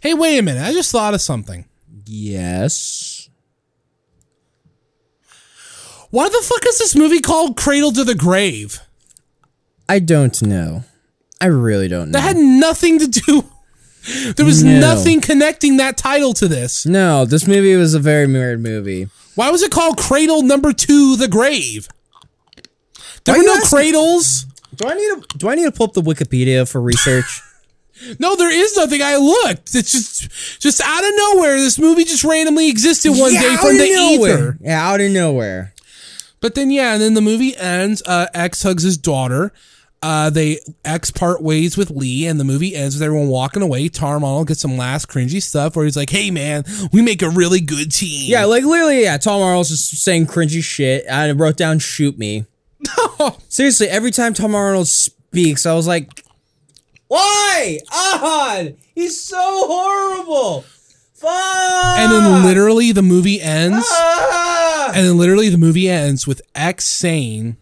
Hey, 0.00 0.12
wait 0.14 0.38
a 0.38 0.42
minute. 0.42 0.62
I 0.62 0.72
just 0.72 0.92
thought 0.92 1.14
of 1.14 1.20
something. 1.20 1.64
Yes. 2.04 3.28
Why 6.10 6.28
the 6.28 6.40
fuck 6.44 6.64
is 6.66 6.78
this 6.78 6.94
movie 6.94 7.20
called 7.20 7.56
Cradle 7.56 7.92
to 7.92 8.04
the 8.04 8.14
Grave? 8.14 8.80
I 9.88 9.98
don't 9.98 10.40
know. 10.42 10.84
I 11.40 11.46
really 11.46 11.88
don't 11.88 12.10
know. 12.10 12.18
That 12.18 12.22
had 12.22 12.36
nothing 12.36 12.98
to 12.98 13.06
do. 13.08 13.44
There 14.36 14.46
was 14.46 14.62
No. 14.62 14.78
nothing 14.78 15.20
connecting 15.20 15.78
that 15.78 15.96
title 15.96 16.32
to 16.34 16.46
this. 16.46 16.86
no, 16.86 17.24
this 17.24 17.44
movie 17.48 17.74
was 17.74 17.92
a 17.92 17.98
very 17.98 18.28
weird 18.28 18.62
movie. 18.62 19.08
Why 19.34 19.50
was 19.50 19.64
it 19.64 19.72
called 19.72 19.98
Cradle 19.98 20.42
Number 20.42 20.72
Two: 20.72 21.16
The 21.16 21.26
Grave? 21.26 21.88
There 23.24 23.34
Why 23.34 23.38
were 23.38 23.44
no 23.44 23.60
cradles. 23.62 24.44
Do 24.76 24.86
I 24.86 24.94
need 24.94 25.08
to 25.32 25.38
do 25.38 25.48
I 25.48 25.56
need 25.56 25.64
to 25.64 25.72
pull 25.72 25.86
up 25.88 25.94
the 25.94 26.02
Wikipedia 26.02 26.68
for 26.70 26.80
research? 26.80 27.42
No, 28.20 28.36
there 28.36 28.52
is 28.52 28.76
nothing. 28.76 29.00
I 29.02 29.16
looked. 29.16 29.74
It's 29.74 29.90
just 29.90 30.60
just 30.60 30.80
out 30.82 31.02
of 31.02 31.10
nowhere. 31.16 31.56
This 31.58 31.78
movie 31.78 32.04
just 32.04 32.24
randomly 32.24 32.68
existed 32.68 33.10
one 33.12 33.32
Yeah, 33.32 33.40
day 33.40 33.56
from 33.56 33.78
the 33.78 33.90
nowhere. 33.94 34.34
ether. 34.38 34.58
Yeah, 34.60 34.86
out 34.88 35.00
of 35.00 35.10
nowhere. 35.10 35.72
But 36.42 36.54
then 36.54 36.70
yeah, 36.70 36.92
and 36.92 37.00
then 37.02 37.14
the 37.14 37.22
movie 37.22 37.56
ends. 37.56 38.02
Uh, 38.06 38.26
X 38.34 38.62
hugs 38.62 38.82
his 38.82 38.98
daughter. 38.98 39.50
Uh, 40.06 40.30
they 40.30 40.60
X 40.84 41.10
part 41.10 41.42
ways 41.42 41.76
with 41.76 41.90
Lee, 41.90 42.26
and 42.28 42.38
the 42.38 42.44
movie 42.44 42.76
ends 42.76 42.94
with 42.94 43.02
everyone 43.02 43.26
walking 43.26 43.60
away. 43.60 43.88
Tom 43.88 44.22
Arnold 44.22 44.46
gets 44.46 44.60
some 44.60 44.76
last 44.76 45.08
cringy 45.08 45.42
stuff 45.42 45.74
where 45.74 45.84
he's 45.84 45.96
like, 45.96 46.10
"Hey 46.10 46.30
man, 46.30 46.62
we 46.92 47.02
make 47.02 47.22
a 47.22 47.28
really 47.28 47.60
good 47.60 47.90
team." 47.90 48.30
Yeah, 48.30 48.44
like 48.44 48.62
literally, 48.62 49.02
yeah. 49.02 49.16
Tom 49.16 49.42
Arnold's 49.42 49.70
just 49.70 50.04
saying 50.04 50.28
cringy 50.28 50.62
shit. 50.62 51.10
I 51.10 51.32
wrote 51.32 51.56
down 51.56 51.80
"shoot 51.80 52.16
me." 52.16 52.44
Seriously, 53.48 53.88
every 53.88 54.12
time 54.12 54.32
Tom 54.32 54.54
Arnold 54.54 54.86
speaks, 54.86 55.66
I 55.66 55.74
was 55.74 55.88
like, 55.88 56.22
"Why, 57.08 57.80
Ahad? 57.90 58.76
He's 58.94 59.20
so 59.20 59.36
horrible." 59.42 60.64
Fuck. 61.14 61.32
and 61.98 62.12
then 62.12 62.44
literally 62.44 62.92
the 62.92 63.02
movie 63.02 63.40
ends. 63.40 63.84
Ah! 63.90 64.92
And 64.94 65.04
then 65.04 65.18
literally 65.18 65.48
the 65.48 65.58
movie 65.58 65.88
ends 65.88 66.28
with 66.28 66.42
X 66.54 66.84
saying 66.84 67.56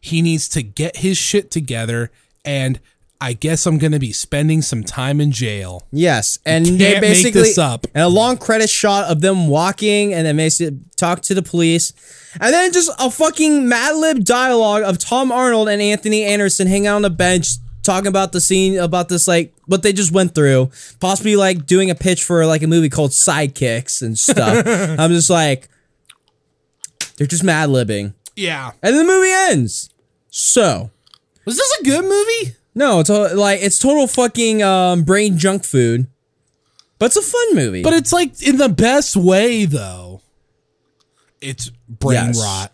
he 0.00 0.22
needs 0.22 0.48
to 0.50 0.62
get 0.62 0.98
his 0.98 1.18
shit 1.18 1.50
together 1.50 2.10
and 2.44 2.80
I 3.20 3.32
guess 3.32 3.66
I'm 3.66 3.78
going 3.78 3.92
to 3.92 3.98
be 3.98 4.12
spending 4.12 4.62
some 4.62 4.84
time 4.84 5.20
in 5.20 5.32
jail. 5.32 5.82
Yes, 5.90 6.38
and 6.46 6.64
can't 6.64 6.78
they 6.78 6.92
make 6.92 7.00
basically 7.00 7.42
this 7.42 7.58
up. 7.58 7.88
and 7.92 8.04
a 8.04 8.08
long 8.08 8.36
credit 8.36 8.70
shot 8.70 9.10
of 9.10 9.20
them 9.20 9.48
walking, 9.48 10.14
and 10.14 10.24
then 10.24 10.36
basically 10.36 10.78
talk 10.96 11.22
to 11.22 11.34
the 11.34 11.42
police, 11.42 11.92
and 12.40 12.54
then 12.54 12.72
just 12.72 12.92
a 12.96 13.10
fucking 13.10 13.68
Mad 13.68 13.96
Lib 13.96 14.24
dialogue 14.24 14.84
of 14.84 14.98
Tom 14.98 15.32
Arnold 15.32 15.68
and 15.68 15.82
Anthony 15.82 16.22
Anderson 16.22 16.68
hanging 16.68 16.86
out 16.86 16.94
on 16.94 17.02
the 17.02 17.10
bench 17.10 17.48
talking 17.82 18.06
about 18.06 18.32
the 18.32 18.40
scene 18.40 18.78
about 18.78 19.08
this 19.08 19.26
like 19.26 19.54
what 19.66 19.82
they 19.82 19.92
just 19.92 20.12
went 20.12 20.34
through, 20.34 20.70
possibly 21.00 21.34
like 21.36 21.66
doing 21.66 21.90
a 21.90 21.94
pitch 21.94 22.22
for 22.22 22.46
like 22.46 22.62
a 22.62 22.66
movie 22.66 22.88
called 22.90 23.10
Sidekicks 23.10 24.02
and 24.02 24.16
stuff. 24.18 24.64
I'm 24.66 25.10
just 25.10 25.30
like, 25.30 25.68
they're 27.16 27.26
just 27.26 27.42
mad 27.42 27.68
libbing, 27.70 28.14
Yeah. 28.38 28.72
and 28.82 28.94
then 28.96 29.06
the 29.06 29.12
movie 29.12 29.30
ends. 29.52 29.90
So. 30.30 30.90
Was 31.44 31.56
this 31.56 31.78
a 31.80 31.84
good 31.84 32.04
movie? 32.04 32.56
No, 32.74 33.00
it's 33.00 33.10
a, 33.10 33.34
like 33.34 33.60
it's 33.62 33.78
total 33.78 34.06
fucking 34.06 34.62
um, 34.62 35.02
brain 35.02 35.36
junk 35.38 35.64
food, 35.64 36.06
but 36.98 37.06
it's 37.06 37.16
a 37.16 37.22
fun 37.22 37.54
movie. 37.54 37.82
But 37.82 37.94
it's 37.94 38.12
like 38.12 38.40
in 38.46 38.58
the 38.58 38.68
best 38.68 39.16
way 39.16 39.64
though. 39.64 40.20
It's 41.40 41.70
brain 41.88 42.14
Yes. 42.26 42.40
rot. 42.42 42.72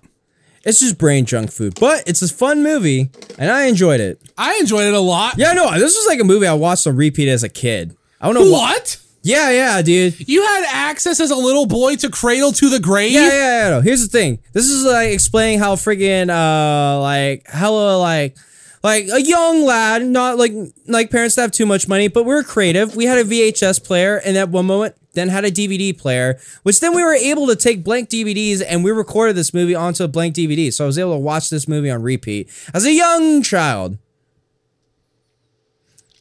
it's 0.64 0.80
just 0.80 0.98
brain 0.98 1.24
junk 1.24 1.50
food, 1.52 1.78
but 1.80 2.02
it's 2.06 2.20
a 2.22 2.28
fun 2.28 2.62
movie, 2.62 3.10
and 3.38 3.50
I 3.50 3.66
enjoyed 3.66 4.00
it. 4.00 4.20
I 4.36 4.56
enjoyed 4.56 4.86
it 4.86 4.94
a 4.94 5.00
lot. 5.00 5.34
Yeah, 5.38 5.52
no, 5.52 5.70
this 5.72 5.96
was 5.96 6.06
like 6.06 6.20
a 6.20 6.24
movie 6.24 6.46
I 6.46 6.54
watched 6.54 6.86
on 6.86 6.96
repeat 6.96 7.28
as 7.28 7.42
a 7.44 7.48
kid. 7.48 7.96
I 8.20 8.26
don't 8.30 8.34
know. 8.34 8.50
What? 8.50 8.98
Yeah, 9.24 9.50
yeah, 9.50 9.82
dude. 9.82 10.28
You 10.28 10.42
had 10.42 10.66
access 10.68 11.18
as 11.18 11.30
a 11.30 11.36
little 11.36 11.64
boy 11.66 11.96
to 11.96 12.10
Cradle 12.10 12.52
to 12.52 12.68
the 12.68 12.78
Grave? 12.78 13.12
Yeah, 13.12 13.28
yeah, 13.28 13.64
yeah. 13.64 13.70
No. 13.70 13.80
Here's 13.80 14.02
the 14.02 14.08
thing. 14.08 14.38
This 14.52 14.68
is 14.68 14.84
like 14.84 15.10
explaining 15.12 15.58
how 15.58 15.76
friggin' 15.76 16.28
uh 16.28 17.00
like 17.00 17.48
hella 17.48 17.98
like 17.98 18.36
like 18.82 19.08
a 19.08 19.22
young 19.22 19.64
lad, 19.64 20.04
not 20.06 20.36
like 20.36 20.52
like 20.86 21.10
parents 21.10 21.36
that 21.36 21.42
have 21.42 21.52
too 21.52 21.64
much 21.64 21.88
money, 21.88 22.08
but 22.08 22.24
we 22.24 22.34
are 22.34 22.42
creative. 22.42 22.94
We 22.94 23.06
had 23.06 23.18
a 23.18 23.24
VHS 23.24 23.82
player, 23.82 24.18
and 24.18 24.36
at 24.36 24.50
one 24.50 24.66
moment, 24.66 24.94
then 25.14 25.30
had 25.30 25.44
a 25.46 25.50
DVD 25.50 25.96
player, 25.96 26.38
which 26.62 26.80
then 26.80 26.94
we 26.94 27.02
were 27.02 27.14
able 27.14 27.46
to 27.46 27.56
take 27.56 27.82
blank 27.82 28.10
DVDs 28.10 28.62
and 28.66 28.84
we 28.84 28.90
recorded 28.90 29.36
this 29.36 29.54
movie 29.54 29.74
onto 29.74 30.04
a 30.04 30.08
blank 30.08 30.34
DVD. 30.34 30.72
So 30.72 30.84
I 30.84 30.86
was 30.86 30.98
able 30.98 31.14
to 31.14 31.18
watch 31.18 31.50
this 31.50 31.66
movie 31.66 31.90
on 31.90 32.02
repeat 32.02 32.50
as 32.74 32.84
a 32.84 32.92
young 32.92 33.42
child. 33.42 33.96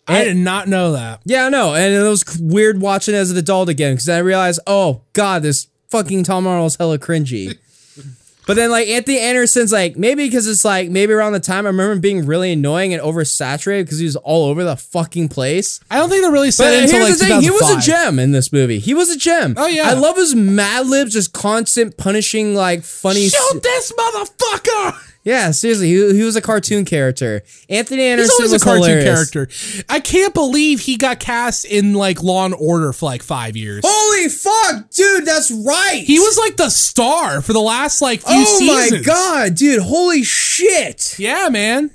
I 0.07 0.23
did 0.25 0.37
not 0.37 0.67
know 0.67 0.91
that. 0.93 1.21
Yeah, 1.25 1.45
I 1.45 1.49
know, 1.49 1.73
and 1.75 1.93
it 1.93 2.07
was 2.07 2.23
weird 2.39 2.81
watching 2.81 3.13
it 3.15 3.17
as 3.17 3.31
an 3.31 3.37
adult 3.37 3.69
again 3.69 3.93
because 3.93 4.09
I 4.09 4.19
realized, 4.19 4.59
oh 4.67 5.01
god, 5.13 5.43
this 5.43 5.67
fucking 5.89 6.23
Tom 6.23 6.45
Arnold's 6.47 6.75
hella 6.75 6.97
cringy. 6.99 7.57
but 8.47 8.55
then 8.55 8.69
like 8.71 8.87
Anthony 8.89 9.19
Anderson's 9.19 9.71
like 9.71 9.95
maybe 9.95 10.25
because 10.25 10.47
it's 10.47 10.65
like 10.65 10.89
maybe 10.89 11.13
around 11.13 11.31
the 11.33 11.39
time 11.39 11.65
I 11.65 11.69
remember 11.69 11.93
him 11.93 12.01
being 12.01 12.25
really 12.25 12.51
annoying 12.51 12.93
and 12.93 13.01
oversaturated 13.01 13.83
because 13.85 13.99
he 13.99 14.05
was 14.05 14.17
all 14.17 14.45
over 14.49 14.63
the 14.65 14.75
fucking 14.75 15.29
place. 15.29 15.79
I 15.89 15.97
don't 15.97 16.09
think 16.09 16.23
they 16.25 16.29
really 16.31 16.51
said 16.51 16.65
But 16.65 16.73
it 16.73 16.89
here's 16.91 17.03
like 17.09 17.17
the 17.19 17.25
thing, 17.25 17.41
he 17.41 17.49
was 17.51 17.69
a 17.69 17.79
gem 17.79 18.19
in 18.19 18.31
this 18.33 18.51
movie. 18.51 18.79
He 18.79 18.93
was 18.93 19.09
a 19.09 19.17
gem. 19.17 19.53
Oh, 19.57 19.67
yeah. 19.67 19.83
I 19.89 19.93
love 19.93 20.17
his 20.17 20.35
Mad 20.35 20.87
Libs, 20.87 21.13
just 21.13 21.31
constant 21.31 21.95
punishing 21.95 22.53
like 22.55 22.83
funny. 22.83 23.27
s- 23.27 23.31
Shoot 23.51 23.63
this 23.63 23.93
motherfucker! 23.93 25.11
Yeah, 25.23 25.51
seriously, 25.51 25.87
he, 25.87 26.15
he 26.17 26.23
was 26.23 26.35
a 26.35 26.41
cartoon 26.41 26.83
character. 26.83 27.43
Anthony 27.69 28.01
He's 28.03 28.11
Anderson 28.11 28.35
always 28.39 28.53
a 28.53 28.59
cartoon 28.59 28.83
hilarious. 28.83 29.31
character. 29.31 29.83
I 29.89 29.99
can't 30.01 30.33
believe 30.33 30.81
he 30.81 30.97
got 30.97 31.19
cast 31.19 31.63
in 31.65 31.93
like 31.93 32.21
Law 32.21 32.45
and 32.45 32.53
Order 32.53 32.91
for 32.91 33.05
like 33.05 33.23
five 33.23 33.55
years. 33.55 33.83
Holy 33.85 34.27
fuck, 34.29 34.89
dude, 34.89 35.25
that's 35.25 35.49
right. 35.49 36.03
He 36.05 36.19
was 36.19 36.37
like 36.37 36.57
the 36.57 36.69
star 36.69 37.41
for 37.41 37.53
the 37.53 37.61
last 37.61 38.01
like 38.01 38.19
few 38.21 38.35
oh 38.35 38.43
seasons. 38.59 38.69
Oh 38.69 38.81
seasons. 38.83 39.07
my 39.07 39.13
god, 39.13 39.55
dude! 39.55 39.81
Holy 39.81 40.23
shit! 40.23 41.17
Yeah, 41.17 41.47
man. 41.49 41.91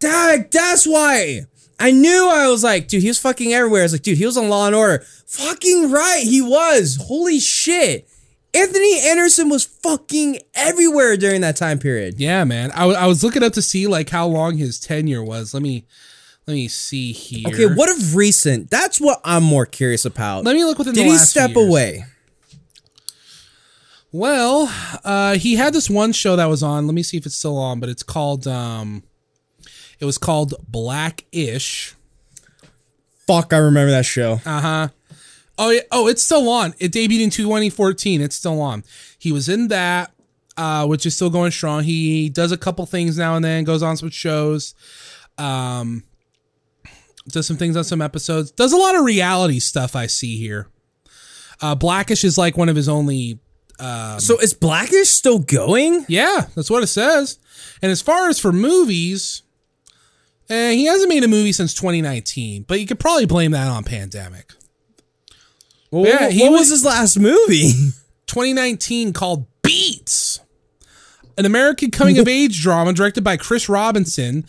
That, 0.00 0.50
that's 0.50 0.86
why 0.86 1.46
I 1.80 1.90
knew 1.90 2.28
I 2.30 2.48
was 2.48 2.62
like, 2.62 2.88
dude, 2.88 3.00
he 3.02 3.08
was 3.08 3.18
fucking 3.18 3.52
everywhere. 3.54 3.80
I 3.80 3.84
was 3.84 3.92
like, 3.92 4.02
dude, 4.02 4.18
he 4.18 4.26
was 4.26 4.36
on 4.36 4.50
Law 4.50 4.66
and 4.66 4.74
Order. 4.76 5.02
Fucking 5.26 5.90
right, 5.90 6.22
he 6.22 6.42
was. 6.42 6.98
Holy 7.00 7.38
shit! 7.40 8.06
Anthony 8.56 9.00
Anderson 9.08 9.48
was 9.48 9.64
fucking 9.64 10.38
everywhere 10.54 11.16
during 11.16 11.40
that 11.42 11.56
time 11.56 11.78
period. 11.78 12.18
Yeah, 12.18 12.44
man. 12.44 12.70
I, 12.72 12.80
w- 12.80 12.96
I 12.98 13.06
was 13.06 13.22
looking 13.22 13.42
up 13.42 13.52
to 13.54 13.62
see 13.62 13.86
like 13.86 14.10
how 14.10 14.26
long 14.26 14.56
his 14.56 14.80
tenure 14.80 15.22
was. 15.22 15.52
Let 15.54 15.62
me 15.62 15.84
let 16.46 16.54
me 16.54 16.68
see 16.68 17.12
here. 17.12 17.48
Okay, 17.48 17.66
what 17.66 17.88
of 17.90 18.14
recent? 18.14 18.70
That's 18.70 19.00
what 19.00 19.20
I'm 19.24 19.42
more 19.42 19.66
curious 19.66 20.04
about. 20.04 20.44
Let 20.44 20.54
me 20.54 20.64
look 20.64 20.78
within 20.78 20.94
Did 20.94 21.00
the 21.00 21.04
he 21.06 21.10
last 21.12 21.30
step 21.30 21.56
away? 21.56 22.04
Well, 24.12 24.72
uh, 25.04 25.34
he 25.34 25.56
had 25.56 25.74
this 25.74 25.90
one 25.90 26.12
show 26.12 26.36
that 26.36 26.46
was 26.46 26.62
on. 26.62 26.86
Let 26.86 26.94
me 26.94 27.02
see 27.02 27.16
if 27.16 27.26
it's 27.26 27.34
still 27.34 27.58
on, 27.58 27.80
but 27.80 27.88
it's 27.88 28.02
called. 28.02 28.46
Um, 28.46 29.02
it 29.98 30.04
was 30.04 30.18
called 30.18 30.54
Blackish. 30.68 31.94
Fuck, 33.26 33.52
I 33.52 33.58
remember 33.58 33.90
that 33.90 34.06
show. 34.06 34.40
Uh 34.46 34.60
huh. 34.60 34.88
Oh 35.58 35.70
yeah. 35.70 35.80
Oh, 35.90 36.06
it's 36.06 36.22
still 36.22 36.48
on. 36.48 36.74
It 36.78 36.92
debuted 36.92 37.22
in 37.22 37.30
2014. 37.30 38.20
It's 38.20 38.36
still 38.36 38.60
on. 38.60 38.84
He 39.18 39.32
was 39.32 39.48
in 39.48 39.68
that, 39.68 40.12
uh, 40.56 40.86
which 40.86 41.06
is 41.06 41.14
still 41.14 41.30
going 41.30 41.50
strong. 41.50 41.84
He 41.84 42.28
does 42.28 42.52
a 42.52 42.56
couple 42.56 42.84
things 42.86 43.16
now 43.16 43.36
and 43.36 43.44
then. 43.44 43.64
Goes 43.64 43.82
on 43.82 43.96
some 43.96 44.10
shows. 44.10 44.74
Um, 45.38 46.04
does 47.28 47.46
some 47.46 47.56
things 47.56 47.76
on 47.76 47.84
some 47.84 48.02
episodes. 48.02 48.50
Does 48.50 48.72
a 48.72 48.76
lot 48.76 48.94
of 48.94 49.04
reality 49.04 49.58
stuff. 49.58 49.96
I 49.96 50.06
see 50.06 50.38
here. 50.38 50.68
Uh, 51.60 51.74
Blackish 51.74 52.24
is 52.24 52.36
like 52.36 52.56
one 52.56 52.68
of 52.68 52.76
his 52.76 52.88
only. 52.88 53.40
so 54.18 54.38
is 54.38 54.54
Blackish 54.54 55.08
still 55.08 55.38
going? 55.38 56.04
Yeah, 56.08 56.46
that's 56.54 56.70
what 56.70 56.82
it 56.82 56.88
says. 56.88 57.38
And 57.82 57.90
as 57.90 58.02
far 58.02 58.28
as 58.28 58.38
for 58.38 58.52
movies, 58.52 59.42
eh, 60.48 60.72
he 60.72 60.86
hasn't 60.86 61.08
made 61.08 61.24
a 61.24 61.28
movie 61.28 61.52
since 61.52 61.74
2019, 61.74 62.64
but 62.68 62.80
you 62.80 62.86
could 62.86 63.00
probably 63.00 63.26
blame 63.26 63.52
that 63.52 63.68
on 63.68 63.84
pandemic. 63.84 64.52
Well, 65.90 66.04
Yeah, 66.06 66.22
what, 66.24 66.32
he 66.32 66.42
what 66.42 66.52
was- 66.52 66.60
was 66.60 66.70
his 66.70 66.84
last 66.84 67.18
movie? 67.18 67.72
2019 68.26 69.12
called 69.12 69.46
Beats, 69.62 70.40
an 71.38 71.44
American 71.46 71.90
coming 71.90 72.18
of 72.18 72.26
age 72.28 72.60
drama 72.60 72.92
directed 72.92 73.22
by 73.22 73.36
Chris 73.36 73.68
Robinson. 73.68 74.44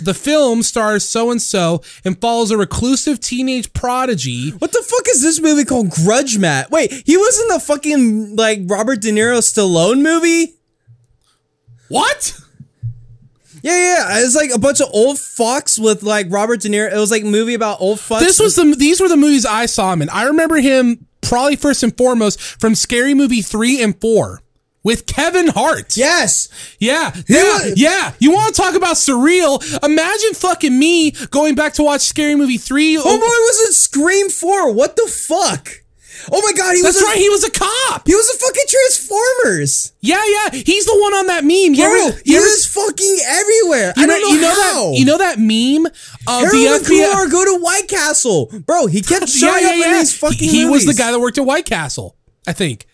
The 0.00 0.14
film 0.14 0.64
stars 0.64 1.08
so 1.08 1.30
and 1.30 1.40
so 1.40 1.80
and 2.04 2.20
follows 2.20 2.50
a 2.50 2.56
reclusive 2.56 3.20
teenage 3.20 3.72
prodigy. 3.72 4.50
What 4.50 4.72
the 4.72 4.82
fuck 4.84 5.06
is 5.08 5.22
this 5.22 5.40
movie 5.40 5.64
called 5.64 5.90
Grudge 5.90 6.36
Match? 6.38 6.68
Wait, 6.70 6.92
he 7.06 7.16
was 7.16 7.40
in 7.40 7.48
the 7.48 7.60
fucking 7.60 8.34
like 8.34 8.60
Robert 8.66 9.00
De 9.00 9.12
Niro 9.12 9.38
Stallone 9.38 10.02
movie? 10.02 10.54
What? 11.88 12.40
Yeah, 13.64 13.72
yeah, 13.72 14.18
it's 14.24 14.36
like 14.36 14.50
a 14.50 14.58
bunch 14.58 14.82
of 14.82 14.88
old 14.92 15.16
fucks 15.16 15.78
with 15.82 16.02
like 16.02 16.26
Robert 16.28 16.60
De 16.60 16.68
Niro. 16.68 16.92
It 16.92 16.98
was 16.98 17.10
like 17.10 17.22
a 17.22 17.26
movie 17.26 17.54
about 17.54 17.80
old 17.80 17.98
fucks. 17.98 18.20
This 18.20 18.38
was 18.38 18.56
the 18.56 18.74
these 18.78 19.00
were 19.00 19.08
the 19.08 19.16
movies 19.16 19.46
I 19.46 19.64
saw 19.64 19.90
him 19.90 20.02
in. 20.02 20.10
I 20.10 20.24
remember 20.24 20.56
him 20.56 21.06
probably 21.22 21.56
first 21.56 21.82
and 21.82 21.96
foremost 21.96 22.38
from 22.40 22.74
Scary 22.74 23.14
Movie 23.14 23.40
3 23.40 23.82
and 23.82 23.98
4 23.98 24.42
with 24.82 25.06
Kevin 25.06 25.48
Hart. 25.48 25.96
yes. 25.96 26.50
Yeah, 26.78 27.10
yeah, 27.26 27.70
yeah. 27.74 28.12
You 28.18 28.32
want 28.32 28.54
to 28.54 28.60
talk 28.60 28.74
about 28.74 28.96
surreal? 28.96 29.62
Imagine 29.82 30.34
fucking 30.34 30.78
me 30.78 31.12
going 31.30 31.54
back 31.54 31.72
to 31.74 31.82
watch 31.82 32.02
Scary 32.02 32.34
Movie 32.34 32.58
3. 32.58 32.96
Homeboy 32.96 33.18
was 33.18 33.60
it 33.70 33.72
Scream 33.72 34.28
Four. 34.28 34.72
What 34.74 34.96
the 34.96 35.06
fuck? 35.06 35.70
Oh 36.32 36.40
my 36.42 36.52
god, 36.52 36.74
he 36.74 36.82
That's 36.82 36.96
was 36.96 37.02
a, 37.02 37.04
right, 37.06 37.16
he 37.16 37.28
was 37.28 37.44
a 37.44 37.50
cop. 37.50 38.06
He 38.06 38.14
was 38.14 38.28
a 38.30 38.38
fucking 38.38 38.64
Transformers. 38.68 39.92
Yeah, 40.00 40.22
yeah. 40.26 40.60
He's 40.62 40.86
the 40.86 40.96
one 40.98 41.14
on 41.14 41.26
that 41.26 41.44
meme. 41.44 41.74
You 41.74 41.84
Bro, 41.84 42.06
ever, 42.08 42.20
he 42.24 42.34
was 42.34 42.66
fucking 42.66 43.18
everywhere. 43.26 43.92
you 43.96 44.02
I 44.02 44.06
know, 44.06 44.18
don't 44.18 44.22
know, 44.22 44.34
you 44.34 44.40
know 44.40 44.48
how. 44.54 44.90
that 44.90 44.98
you 44.98 45.04
know 45.04 45.18
that 45.18 45.38
meme 45.38 45.86
of 45.86 46.40
Harold 46.40 46.52
the 46.52 46.86
FBI. 46.88 47.10
Kumar 47.10 47.28
go 47.28 47.44
to 47.44 47.62
White 47.62 47.88
Castle. 47.88 48.50
Bro, 48.66 48.86
he 48.86 49.02
kept 49.02 49.28
showing 49.40 49.62
yeah, 49.62 49.68
up 49.68 49.74
in 49.74 49.80
yeah. 49.80 49.98
these 49.98 50.16
fucking 50.16 50.48
he, 50.48 50.60
he 50.60 50.64
was 50.64 50.86
the 50.86 50.94
guy 50.94 51.10
that 51.10 51.20
worked 51.20 51.38
at 51.38 51.44
White 51.46 51.66
Castle, 51.66 52.16
I 52.46 52.52
think. 52.52 52.86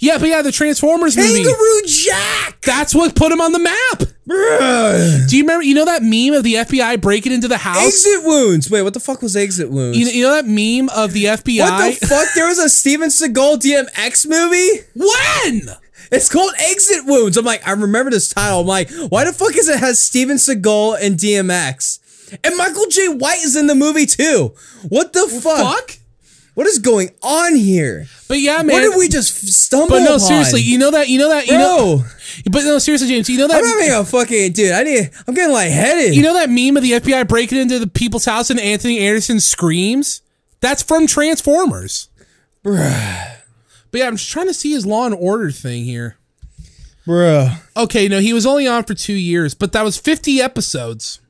Yeah, 0.00 0.18
but 0.18 0.28
yeah, 0.28 0.42
the 0.42 0.52
Transformers 0.52 1.16
movie. 1.16 1.42
Kangaroo 1.44 1.82
Jack. 1.86 2.60
That's 2.62 2.94
what 2.94 3.14
put 3.14 3.32
him 3.32 3.40
on 3.40 3.52
the 3.52 3.58
map. 3.58 4.08
Bruh. 4.28 5.28
Do 5.28 5.36
you 5.36 5.42
remember? 5.42 5.64
You 5.64 5.74
know 5.74 5.84
that 5.84 6.02
meme 6.02 6.34
of 6.34 6.44
the 6.44 6.54
FBI 6.54 7.00
breaking 7.00 7.32
into 7.32 7.48
the 7.48 7.58
house? 7.58 7.84
Exit 7.86 8.24
wounds. 8.24 8.70
Wait, 8.70 8.82
what 8.82 8.94
the 8.94 9.00
fuck 9.00 9.22
was 9.22 9.34
exit 9.36 9.70
wounds? 9.70 9.98
You 9.98 10.04
know, 10.04 10.10
you 10.12 10.22
know 10.24 10.34
that 10.34 10.46
meme 10.46 10.88
of 10.90 11.12
the 11.12 11.24
FBI? 11.24 11.58
what 11.60 12.00
the 12.00 12.06
fuck? 12.06 12.28
There 12.34 12.46
was 12.46 12.58
a 12.58 12.68
Steven 12.68 13.08
Seagal 13.08 13.58
DMX 13.60 14.28
movie. 14.28 14.84
when? 14.94 15.76
It's 16.10 16.28
called 16.30 16.52
Exit 16.58 17.06
Wounds. 17.06 17.38
I'm 17.38 17.44
like, 17.46 17.66
I 17.66 17.72
remember 17.72 18.10
this 18.10 18.28
title. 18.28 18.60
I'm 18.60 18.66
like, 18.66 18.90
why 19.08 19.24
the 19.24 19.32
fuck 19.32 19.56
is 19.56 19.66
it 19.68 19.78
has 19.80 19.98
Steven 19.98 20.36
Seagal 20.36 20.98
and 21.00 21.16
DMX? 21.16 21.98
And 22.44 22.54
Michael 22.56 22.86
Jai 22.90 23.08
White 23.08 23.42
is 23.42 23.56
in 23.56 23.66
the 23.66 23.74
movie 23.74 24.04
too. 24.06 24.54
What 24.88 25.14
the 25.14 25.26
fuck? 25.42 25.74
Fuck. 25.78 25.98
What 26.54 26.66
is 26.66 26.78
going 26.78 27.10
on 27.22 27.54
here? 27.56 28.06
But 28.28 28.40
yeah, 28.40 28.58
man. 28.62 28.66
what 28.66 28.80
did 28.80 28.98
we 28.98 29.08
just 29.08 29.34
stumble 29.54 29.96
But 29.96 30.00
no, 30.00 30.16
upon? 30.16 30.20
seriously, 30.20 30.60
you 30.60 30.76
know 30.76 30.90
that. 30.90 31.08
You 31.08 31.18
know 31.18 31.30
that. 31.30 31.46
You 31.46 31.54
Bro, 31.54 31.58
know. 31.58 32.04
But 32.50 32.64
no, 32.64 32.78
seriously, 32.78 33.08
James. 33.08 33.28
You 33.28 33.38
know 33.38 33.48
that. 33.48 33.62
I'm 33.62 33.64
having 33.64 33.92
a 33.92 34.04
fucking 34.04 34.52
dude. 34.52 34.72
I 34.72 34.82
need. 34.82 35.10
I'm 35.26 35.34
getting 35.34 35.52
lightheaded. 35.52 36.14
You 36.14 36.22
know 36.22 36.34
that 36.34 36.50
meme 36.50 36.76
of 36.76 36.82
the 36.82 36.92
FBI 36.92 37.26
breaking 37.28 37.58
into 37.58 37.78
the 37.78 37.86
people's 37.86 38.24
house 38.24 38.50
and 38.50 38.58
Anthony 38.60 38.98
Anderson 39.00 39.40
screams? 39.40 40.22
That's 40.60 40.82
from 40.82 41.06
Transformers. 41.06 42.08
Bruh. 42.64 43.36
But 43.90 43.98
yeah, 43.98 44.06
I'm 44.06 44.16
just 44.16 44.30
trying 44.30 44.46
to 44.46 44.54
see 44.54 44.72
his 44.72 44.86
Law 44.86 45.06
and 45.06 45.14
Order 45.14 45.50
thing 45.50 45.84
here. 45.84 46.16
Bruh. 47.06 47.60
Okay, 47.76 48.08
no, 48.08 48.20
he 48.20 48.32
was 48.32 48.46
only 48.46 48.66
on 48.66 48.84
for 48.84 48.94
two 48.94 49.12
years, 49.12 49.54
but 49.54 49.72
that 49.72 49.82
was 49.84 49.98
50 49.98 50.40
episodes. 50.40 51.20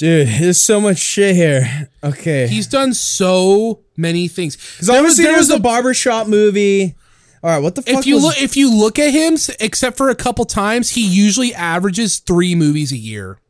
Dude, 0.00 0.28
there's 0.28 0.58
so 0.58 0.80
much 0.80 0.96
shit 0.96 1.36
here. 1.36 1.90
Okay. 2.02 2.46
He's 2.46 2.66
done 2.66 2.94
so 2.94 3.80
many 3.98 4.28
things. 4.28 4.56
Because 4.56 4.88
obviously 4.88 5.24
there 5.24 5.36
was 5.36 5.48
the 5.48 5.58
barbershop 5.60 6.26
movie. 6.26 6.94
All 7.42 7.50
right, 7.50 7.58
what 7.62 7.74
the 7.74 7.82
fuck 7.82 7.98
if 8.00 8.06
you 8.06 8.14
was- 8.14 8.24
look 8.24 8.40
if 8.40 8.56
you 8.56 8.74
look 8.74 8.98
at 8.98 9.10
him, 9.12 9.36
except 9.60 9.98
for 9.98 10.08
a 10.08 10.14
couple 10.14 10.46
times, 10.46 10.92
he 10.92 11.06
usually 11.06 11.54
averages 11.54 12.18
three 12.18 12.54
movies 12.54 12.92
a 12.92 12.96
year. 12.96 13.40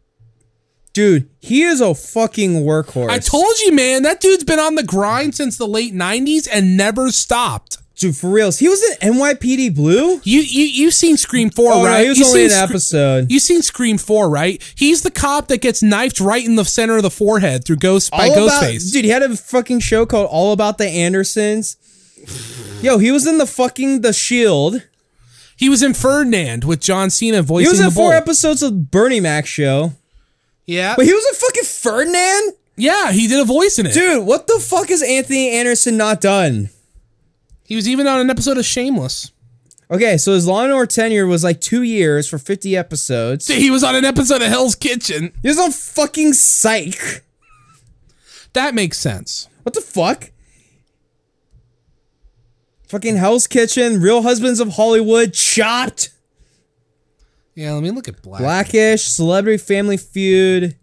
Dude, 0.92 1.28
he 1.38 1.62
is 1.62 1.80
a 1.80 1.94
fucking 1.94 2.64
workhorse. 2.64 3.10
I 3.10 3.20
told 3.20 3.56
you, 3.60 3.70
man, 3.72 4.02
that 4.02 4.20
dude's 4.20 4.42
been 4.42 4.58
on 4.58 4.74
the 4.74 4.82
grind 4.82 5.36
since 5.36 5.56
the 5.56 5.68
late 5.68 5.94
'90s 5.94 6.48
and 6.52 6.76
never 6.76 7.12
stopped. 7.12 7.78
Dude, 8.00 8.16
for 8.16 8.30
reals. 8.30 8.58
He 8.58 8.66
was 8.68 8.82
in 8.82 9.12
NYPD 9.12 9.74
Blue? 9.74 10.20
You 10.24 10.40
you 10.40 10.64
you've 10.64 10.94
seen 10.94 11.16
Scream 11.18 11.50
Four, 11.50 11.72
Oh, 11.74 11.84
right? 11.84 11.98
no, 11.98 12.02
he 12.02 12.08
was 12.08 12.18
You've 12.18 12.28
only 12.28 12.44
in 12.46 12.50
an 12.50 12.56
episode. 12.58 13.30
You've 13.30 13.42
seen 13.42 13.60
Scream 13.60 13.98
Four, 13.98 14.30
right? 14.30 14.60
He's 14.74 15.02
the 15.02 15.10
cop 15.10 15.48
that 15.48 15.60
gets 15.60 15.82
knifed 15.82 16.18
right 16.18 16.42
in 16.44 16.56
the 16.56 16.64
center 16.64 16.96
of 16.96 17.02
the 17.02 17.10
forehead 17.10 17.64
through 17.66 17.76
Ghost 17.76 18.10
by 18.10 18.28
All 18.28 18.44
about- 18.46 18.62
Ghostface. 18.64 18.90
Dude, 18.92 19.04
he 19.04 19.10
had 19.10 19.22
a 19.22 19.36
fucking 19.36 19.80
show 19.80 20.06
called 20.06 20.28
All 20.30 20.52
About 20.52 20.78
the 20.78 20.88
Andersons. 20.88 21.76
Yo, 22.82 22.96
he 22.98 23.10
was 23.12 23.26
in 23.26 23.36
the 23.38 23.46
fucking 23.46 24.00
The 24.00 24.12
Shield. 24.14 24.82
He 25.56 25.68
was 25.68 25.82
in 25.82 25.92
Ferdinand 25.92 26.64
with 26.64 26.80
John 26.80 27.10
Cena 27.10 27.42
voicing 27.42 27.66
He 27.66 27.70
was 27.70 27.78
the 27.80 27.84
in 27.86 27.90
four 27.90 28.14
episodes 28.14 28.62
of 28.62 28.90
Bernie 28.90 29.20
Mac 29.20 29.44
show. 29.46 29.92
Yeah, 30.66 30.94
But 30.96 31.04
he 31.04 31.12
was 31.12 31.26
in 31.26 31.34
fucking 31.34 31.64
Ferdinand? 31.64 32.52
yeah, 32.76 33.12
he 33.12 33.26
did 33.28 33.40
a 33.40 33.44
voice 33.44 33.78
in 33.78 33.84
it. 33.84 33.92
Dude, 33.92 34.24
what 34.24 34.46
the 34.46 34.58
fuck 34.58 34.88
has 34.88 35.02
Anthony 35.02 35.50
Anderson 35.50 35.98
not 35.98 36.22
done? 36.22 36.70
He 37.70 37.76
was 37.76 37.88
even 37.88 38.08
on 38.08 38.18
an 38.18 38.30
episode 38.30 38.58
of 38.58 38.64
Shameless. 38.64 39.30
Okay, 39.92 40.16
so 40.16 40.32
his 40.32 40.44
Law 40.44 40.64
and 40.64 40.72
Order 40.72 40.86
tenure 40.88 41.24
was 41.28 41.44
like 41.44 41.60
two 41.60 41.84
years 41.84 42.28
for 42.28 42.36
50 42.36 42.76
episodes. 42.76 43.46
He 43.46 43.70
was 43.70 43.84
on 43.84 43.94
an 43.94 44.04
episode 44.04 44.42
of 44.42 44.48
Hell's 44.48 44.74
Kitchen. 44.74 45.32
He 45.40 45.46
was 45.46 45.58
on 45.60 45.70
fucking 45.70 46.32
Psych. 46.32 47.22
That 48.54 48.74
makes 48.74 48.98
sense. 48.98 49.48
What 49.62 49.76
the 49.76 49.80
fuck? 49.82 50.32
Fucking 52.88 53.14
Hell's 53.16 53.46
Kitchen, 53.46 54.00
Real 54.00 54.22
Husbands 54.22 54.58
of 54.58 54.70
Hollywood, 54.70 55.32
Chopped, 55.32 56.10
Yeah, 57.54 57.74
let 57.74 57.84
me 57.84 57.92
look 57.92 58.08
at 58.08 58.20
Black. 58.20 58.40
Blackish, 58.40 59.04
Celebrity 59.04 59.58
Family 59.58 59.96
Feud. 59.96 60.76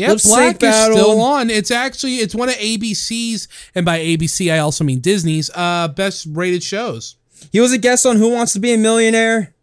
Yeah, 0.00 0.12
Lip 0.12 0.22
Black 0.24 0.62
is 0.62 0.74
still 0.74 1.20
on. 1.20 1.50
It's 1.50 1.70
actually 1.70 2.16
it's 2.16 2.34
one 2.34 2.48
of 2.48 2.54
ABC's, 2.54 3.48
and 3.74 3.84
by 3.84 3.98
ABC 3.98 4.50
I 4.50 4.60
also 4.60 4.82
mean 4.82 5.00
Disney's 5.00 5.50
uh 5.54 5.88
best 5.88 6.26
rated 6.30 6.62
shows. 6.62 7.16
He 7.52 7.60
was 7.60 7.72
a 7.72 7.78
guest 7.78 8.06
on 8.06 8.16
Who 8.16 8.30
Wants 8.30 8.54
to 8.54 8.60
Be 8.60 8.72
a 8.72 8.78
Millionaire. 8.78 9.54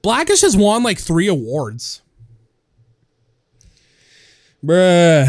Blackish 0.00 0.42
has 0.42 0.56
won 0.56 0.84
like 0.84 1.00
three 1.00 1.26
awards. 1.26 2.02
Bruh. 4.64 5.28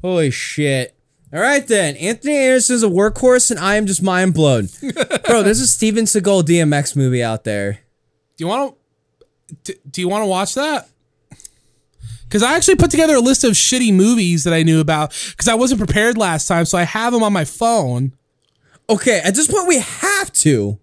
Holy 0.00 0.30
shit. 0.30 0.94
All 1.34 1.40
right 1.40 1.66
then. 1.66 1.96
Anthony 1.96 2.34
Anderson's 2.34 2.82
a 2.82 2.86
workhorse 2.88 3.50
and 3.50 3.60
I 3.60 3.74
am 3.76 3.84
just 3.84 4.02
mind 4.02 4.32
blown. 4.32 4.68
Bro, 5.26 5.42
there's 5.42 5.60
a 5.60 5.66
Steven 5.66 6.06
Seagal 6.06 6.44
DMX 6.44 6.96
movie 6.96 7.22
out 7.22 7.44
there. 7.44 7.80
Do 8.38 8.44
you 8.44 8.48
want 8.48 8.74
to? 9.64 9.78
Do 9.90 10.00
you 10.00 10.08
want 10.08 10.22
to 10.22 10.26
watch 10.26 10.54
that? 10.54 10.88
Because 12.34 12.42
I 12.42 12.56
actually 12.56 12.74
put 12.74 12.90
together 12.90 13.14
a 13.14 13.20
list 13.20 13.44
of 13.44 13.52
shitty 13.52 13.94
movies 13.94 14.42
that 14.42 14.52
I 14.52 14.64
knew 14.64 14.80
about 14.80 15.10
because 15.30 15.46
I 15.46 15.54
wasn't 15.54 15.78
prepared 15.78 16.18
last 16.18 16.48
time, 16.48 16.64
so 16.64 16.76
I 16.76 16.82
have 16.82 17.12
them 17.12 17.22
on 17.22 17.32
my 17.32 17.44
phone. 17.44 18.12
Okay, 18.90 19.20
at 19.22 19.36
this 19.36 19.46
point 19.46 19.68
we 19.68 19.78
have 19.78 20.32
to. 20.32 20.80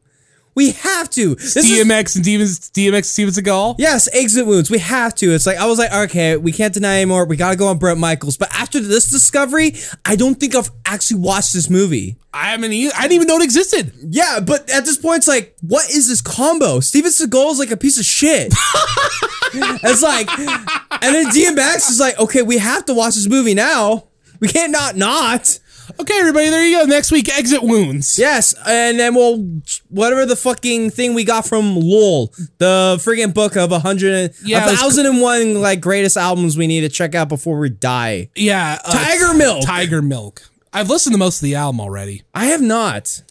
We 0.53 0.72
have 0.72 1.10
to. 1.11 1.36
This 1.36 1.56
is 1.56 1.65
DMX 1.65 2.15
and 2.15 2.26
Steven, 2.26 2.45
DMX 2.48 3.06
Steven 3.06 3.34
Seagal. 3.34 3.76
Yes, 3.78 4.10
exit 4.14 4.45
wounds. 4.45 4.69
We 4.69 4.80
have 4.80 5.15
to. 5.15 5.34
It's 5.34 5.45
like 5.45 5.57
I 5.57 5.65
was 5.65 5.80
like, 5.80 5.91
okay, 5.94 6.36
we 6.38 6.52
can't 6.52 6.73
deny 6.73 6.98
anymore. 6.98 7.26
We 7.26 7.38
gotta 7.38 7.56
go 7.56 7.68
on 7.68 7.78
Brett 7.78 7.98
Michaels. 7.98 8.36
But 8.38 8.53
after 8.53 8.80
this 8.82 9.10
discovery, 9.10 9.76
I 10.06 10.15
don't 10.15 10.36
think 10.36 10.53
I've 10.56 10.69
actually 10.86 11.22
watched 11.22 11.53
this 11.53 11.69
movie. 11.69 12.18
I 12.34 12.52
haven't. 12.52 12.73
e- 12.73 12.91
I 12.91 13.02
didn't 13.03 13.14
even 13.14 13.28
know 13.28 13.38
it 13.38 13.44
existed. 13.44 13.94
Yeah, 14.10 14.40
but 14.41 14.69
at 14.69 14.84
this 14.86 14.98
point, 14.98 15.18
it's 15.19 15.28
like, 15.28 15.56
what 15.61 15.90
is 15.90 16.10
this 16.10 16.22
combo? 16.22 16.80
Steven 16.82 17.11
Seagal 17.11 17.52
is 17.52 17.60
like 17.60 17.72
a 17.72 17.78
piece 17.78 17.98
of 17.98 18.06
shit. 18.06 18.53
it's 19.53 20.02
like, 20.02 20.30
and 20.38 21.15
then 21.15 21.28
DMX 21.28 21.90
is 21.90 21.99
like, 21.99 22.19
okay, 22.19 22.41
we 22.41 22.57
have 22.57 22.86
to 22.86 22.94
watch 22.94 23.15
this 23.15 23.28
movie 23.30 23.53
now. 23.53 24.06
We 24.40 24.48
can't 24.48 24.72
not 24.72 24.95
not. 24.98 25.60
Okay, 26.00 26.20
everybody, 26.20 26.50
there 26.50 26.66
you 26.66 26.78
go. 26.80 26.86
Next 26.86 27.12
week, 27.12 27.30
exit 27.30 27.62
wounds. 27.64 28.18
Yes, 28.18 28.54
and 28.68 29.00
then 29.00 29.16
we'll 29.16 29.62
whatever 29.90 30.26
the 30.26 30.36
fucking 30.36 30.90
thing 30.92 31.14
we 31.14 31.24
got 31.24 31.46
from 31.48 31.76
Lowell, 31.76 32.34
the 32.58 32.98
friggin' 33.00 33.34
book 33.34 33.56
of 33.56 33.72
a 33.72 33.80
hundred, 33.80 34.34
Yeah, 34.44 34.66
a 34.72 34.76
thousand 34.76 35.06
and 35.06 35.22
one 35.22 35.62
like 35.62 35.82
greatest 35.82 36.18
albums 36.18 36.58
we 36.58 36.68
need 36.68 36.82
to 36.82 36.90
check 36.90 37.16
out 37.16 37.30
before 37.30 37.60
we 37.60 37.70
die. 37.70 38.30
Yeah. 38.36 38.80
uh, 38.84 38.92
Tiger 38.92 39.34
Milk. 39.34 39.66
Tiger 39.66 40.02
Milk. 40.02 40.50
I've 40.74 40.90
listened 40.90 41.14
to 41.14 41.18
most 41.20 41.38
of 41.38 41.44
the 41.44 41.56
album 41.56 41.82
already. 41.82 42.24
I 42.34 42.46
have 42.48 42.62
not. 42.62 43.24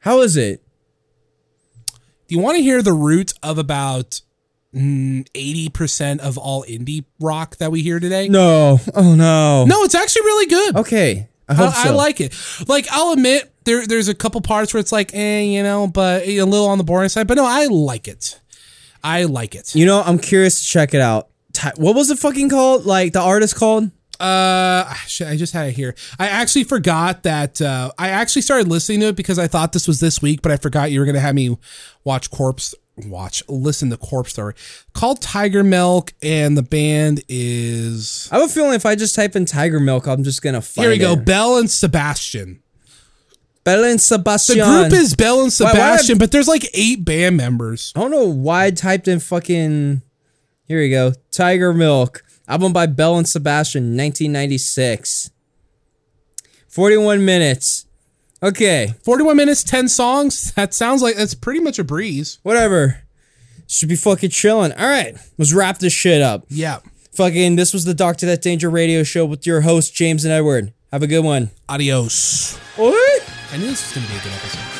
How 0.00 0.20
is 0.22 0.36
it? 0.36 0.62
Do 2.28 2.34
you 2.34 2.40
want 2.40 2.56
to 2.56 2.62
hear 2.62 2.82
the 2.82 2.92
root 2.92 3.34
of 3.42 3.58
about 3.58 4.20
mm, 4.74 5.26
eighty 5.34 5.68
percent 5.68 6.20
of 6.22 6.36
all 6.38 6.64
indie 6.64 7.04
rock 7.20 7.56
that 7.58 7.70
we 7.70 7.82
hear 7.82 8.00
today? 8.00 8.28
No. 8.28 8.80
Oh 8.94 9.14
no. 9.14 9.64
No, 9.66 9.82
it's 9.82 9.94
actually 9.94 10.22
really 10.22 10.46
good. 10.46 10.76
Okay. 10.76 11.28
I 11.48 11.52
I, 11.52 11.54
hope 11.54 11.76
I 11.76 11.84
so. 11.84 11.96
like 11.96 12.20
it. 12.20 12.34
Like 12.66 12.86
I'll 12.90 13.12
admit, 13.12 13.52
there 13.64 13.86
there's 13.86 14.08
a 14.08 14.14
couple 14.14 14.40
parts 14.40 14.74
where 14.74 14.80
it's 14.80 14.92
like, 14.92 15.14
eh, 15.14 15.40
you 15.42 15.62
know, 15.62 15.86
but 15.86 16.26
a 16.26 16.42
little 16.42 16.66
on 16.66 16.78
the 16.78 16.84
boring 16.84 17.08
side. 17.08 17.26
But 17.26 17.36
no, 17.36 17.44
I 17.44 17.66
like 17.66 18.08
it. 18.08 18.40
I 19.02 19.24
like 19.24 19.54
it. 19.54 19.74
You 19.74 19.86
know, 19.86 20.02
I'm 20.04 20.18
curious 20.18 20.60
to 20.60 20.66
check 20.66 20.94
it 20.94 21.00
out. 21.00 21.28
What 21.76 21.94
was 21.94 22.10
it 22.10 22.18
fucking 22.18 22.50
called? 22.50 22.84
Like 22.84 23.12
the 23.12 23.20
artist 23.20 23.56
called? 23.56 23.90
Uh, 24.18 24.92
shit, 25.06 25.28
I 25.28 25.36
just 25.36 25.52
had 25.52 25.68
it 25.68 25.72
here. 25.72 25.94
I 26.18 26.28
actually 26.28 26.64
forgot 26.64 27.22
that. 27.24 27.60
Uh, 27.60 27.92
I 27.98 28.08
actually 28.08 28.42
started 28.42 28.68
listening 28.68 29.00
to 29.00 29.06
it 29.08 29.16
because 29.16 29.38
I 29.38 29.46
thought 29.46 29.72
this 29.72 29.86
was 29.86 30.00
this 30.00 30.22
week, 30.22 30.42
but 30.42 30.52
I 30.52 30.56
forgot 30.56 30.90
you 30.90 31.00
were 31.00 31.06
gonna 31.06 31.20
have 31.20 31.34
me 31.34 31.56
watch 32.04 32.30
Corpse. 32.30 32.74
Watch, 33.04 33.42
listen 33.46 33.90
to 33.90 33.98
Corpse 33.98 34.30
Story 34.30 34.54
called 34.94 35.20
Tiger 35.20 35.62
Milk, 35.62 36.14
and 36.22 36.56
the 36.56 36.62
band 36.62 37.22
is 37.28 38.28
I 38.32 38.38
have 38.38 38.48
a 38.48 38.52
feeling 38.52 38.72
if 38.72 38.86
I 38.86 38.94
just 38.94 39.14
type 39.14 39.36
in 39.36 39.44
Tiger 39.44 39.78
Milk, 39.80 40.06
I'm 40.06 40.24
just 40.24 40.40
gonna 40.40 40.62
find 40.62 40.84
here. 40.84 40.92
We 40.92 40.98
go, 40.98 41.12
it. 41.12 41.26
Belle 41.26 41.58
and 41.58 41.70
Sebastian. 41.70 42.62
Bella 43.64 43.88
and 43.90 44.00
Sebastian. 44.00 44.58
The 44.58 44.64
group 44.64 44.92
is 44.92 45.14
Belle 45.14 45.40
and 45.40 45.52
why- 45.58 45.70
Sebastian, 45.72 46.18
but 46.18 46.30
there's 46.30 46.48
like 46.48 46.70
eight 46.72 47.04
band 47.04 47.36
members. 47.36 47.92
I 47.94 48.00
don't 48.00 48.12
know 48.12 48.28
why 48.28 48.66
I 48.66 48.70
typed 48.70 49.08
in 49.08 49.20
fucking. 49.20 50.00
Here 50.64 50.78
we 50.78 50.88
go. 50.88 51.12
Tiger 51.30 51.74
Milk. 51.74 52.22
Album 52.48 52.72
by 52.72 52.86
Belle 52.86 53.18
and 53.18 53.28
Sebastian, 53.28 53.96
1996. 53.96 55.30
41 56.68 57.24
minutes. 57.24 57.86
Okay, 58.42 58.94
41 59.04 59.36
minutes, 59.36 59.64
10 59.64 59.88
songs. 59.88 60.52
That 60.56 60.74
sounds 60.74 61.02
like 61.02 61.16
that's 61.16 61.34
pretty 61.34 61.60
much 61.60 61.78
a 61.78 61.84
breeze. 61.84 62.38
whatever. 62.42 63.02
Should 63.66 63.88
be 63.88 63.96
fucking 63.96 64.30
chilling. 64.30 64.72
All 64.72 64.86
right, 64.88 65.16
let's 65.38 65.52
wrap 65.52 65.78
this 65.78 65.92
shit 65.92 66.22
up. 66.22 66.44
Yeah. 66.48 66.78
Fucking, 67.14 67.56
this 67.56 67.72
was 67.72 67.84
the 67.84 67.94
Doctor 67.94 68.26
That 68.26 68.42
Danger 68.42 68.68
radio 68.70 69.02
show 69.02 69.24
with 69.24 69.46
your 69.46 69.62
host, 69.62 69.94
James 69.94 70.24
and 70.24 70.32
Edward. 70.32 70.72
Have 70.92 71.02
a 71.02 71.06
good 71.06 71.24
one. 71.24 71.50
Adios. 71.68 72.56
What? 72.76 73.32
I 73.52 73.56
knew 73.56 73.66
this 73.66 73.94
was 73.94 74.04
going 74.04 74.06
to 74.06 74.12
be 74.12 74.18
a 74.18 74.22
good 74.22 74.38
episode. 74.38 74.75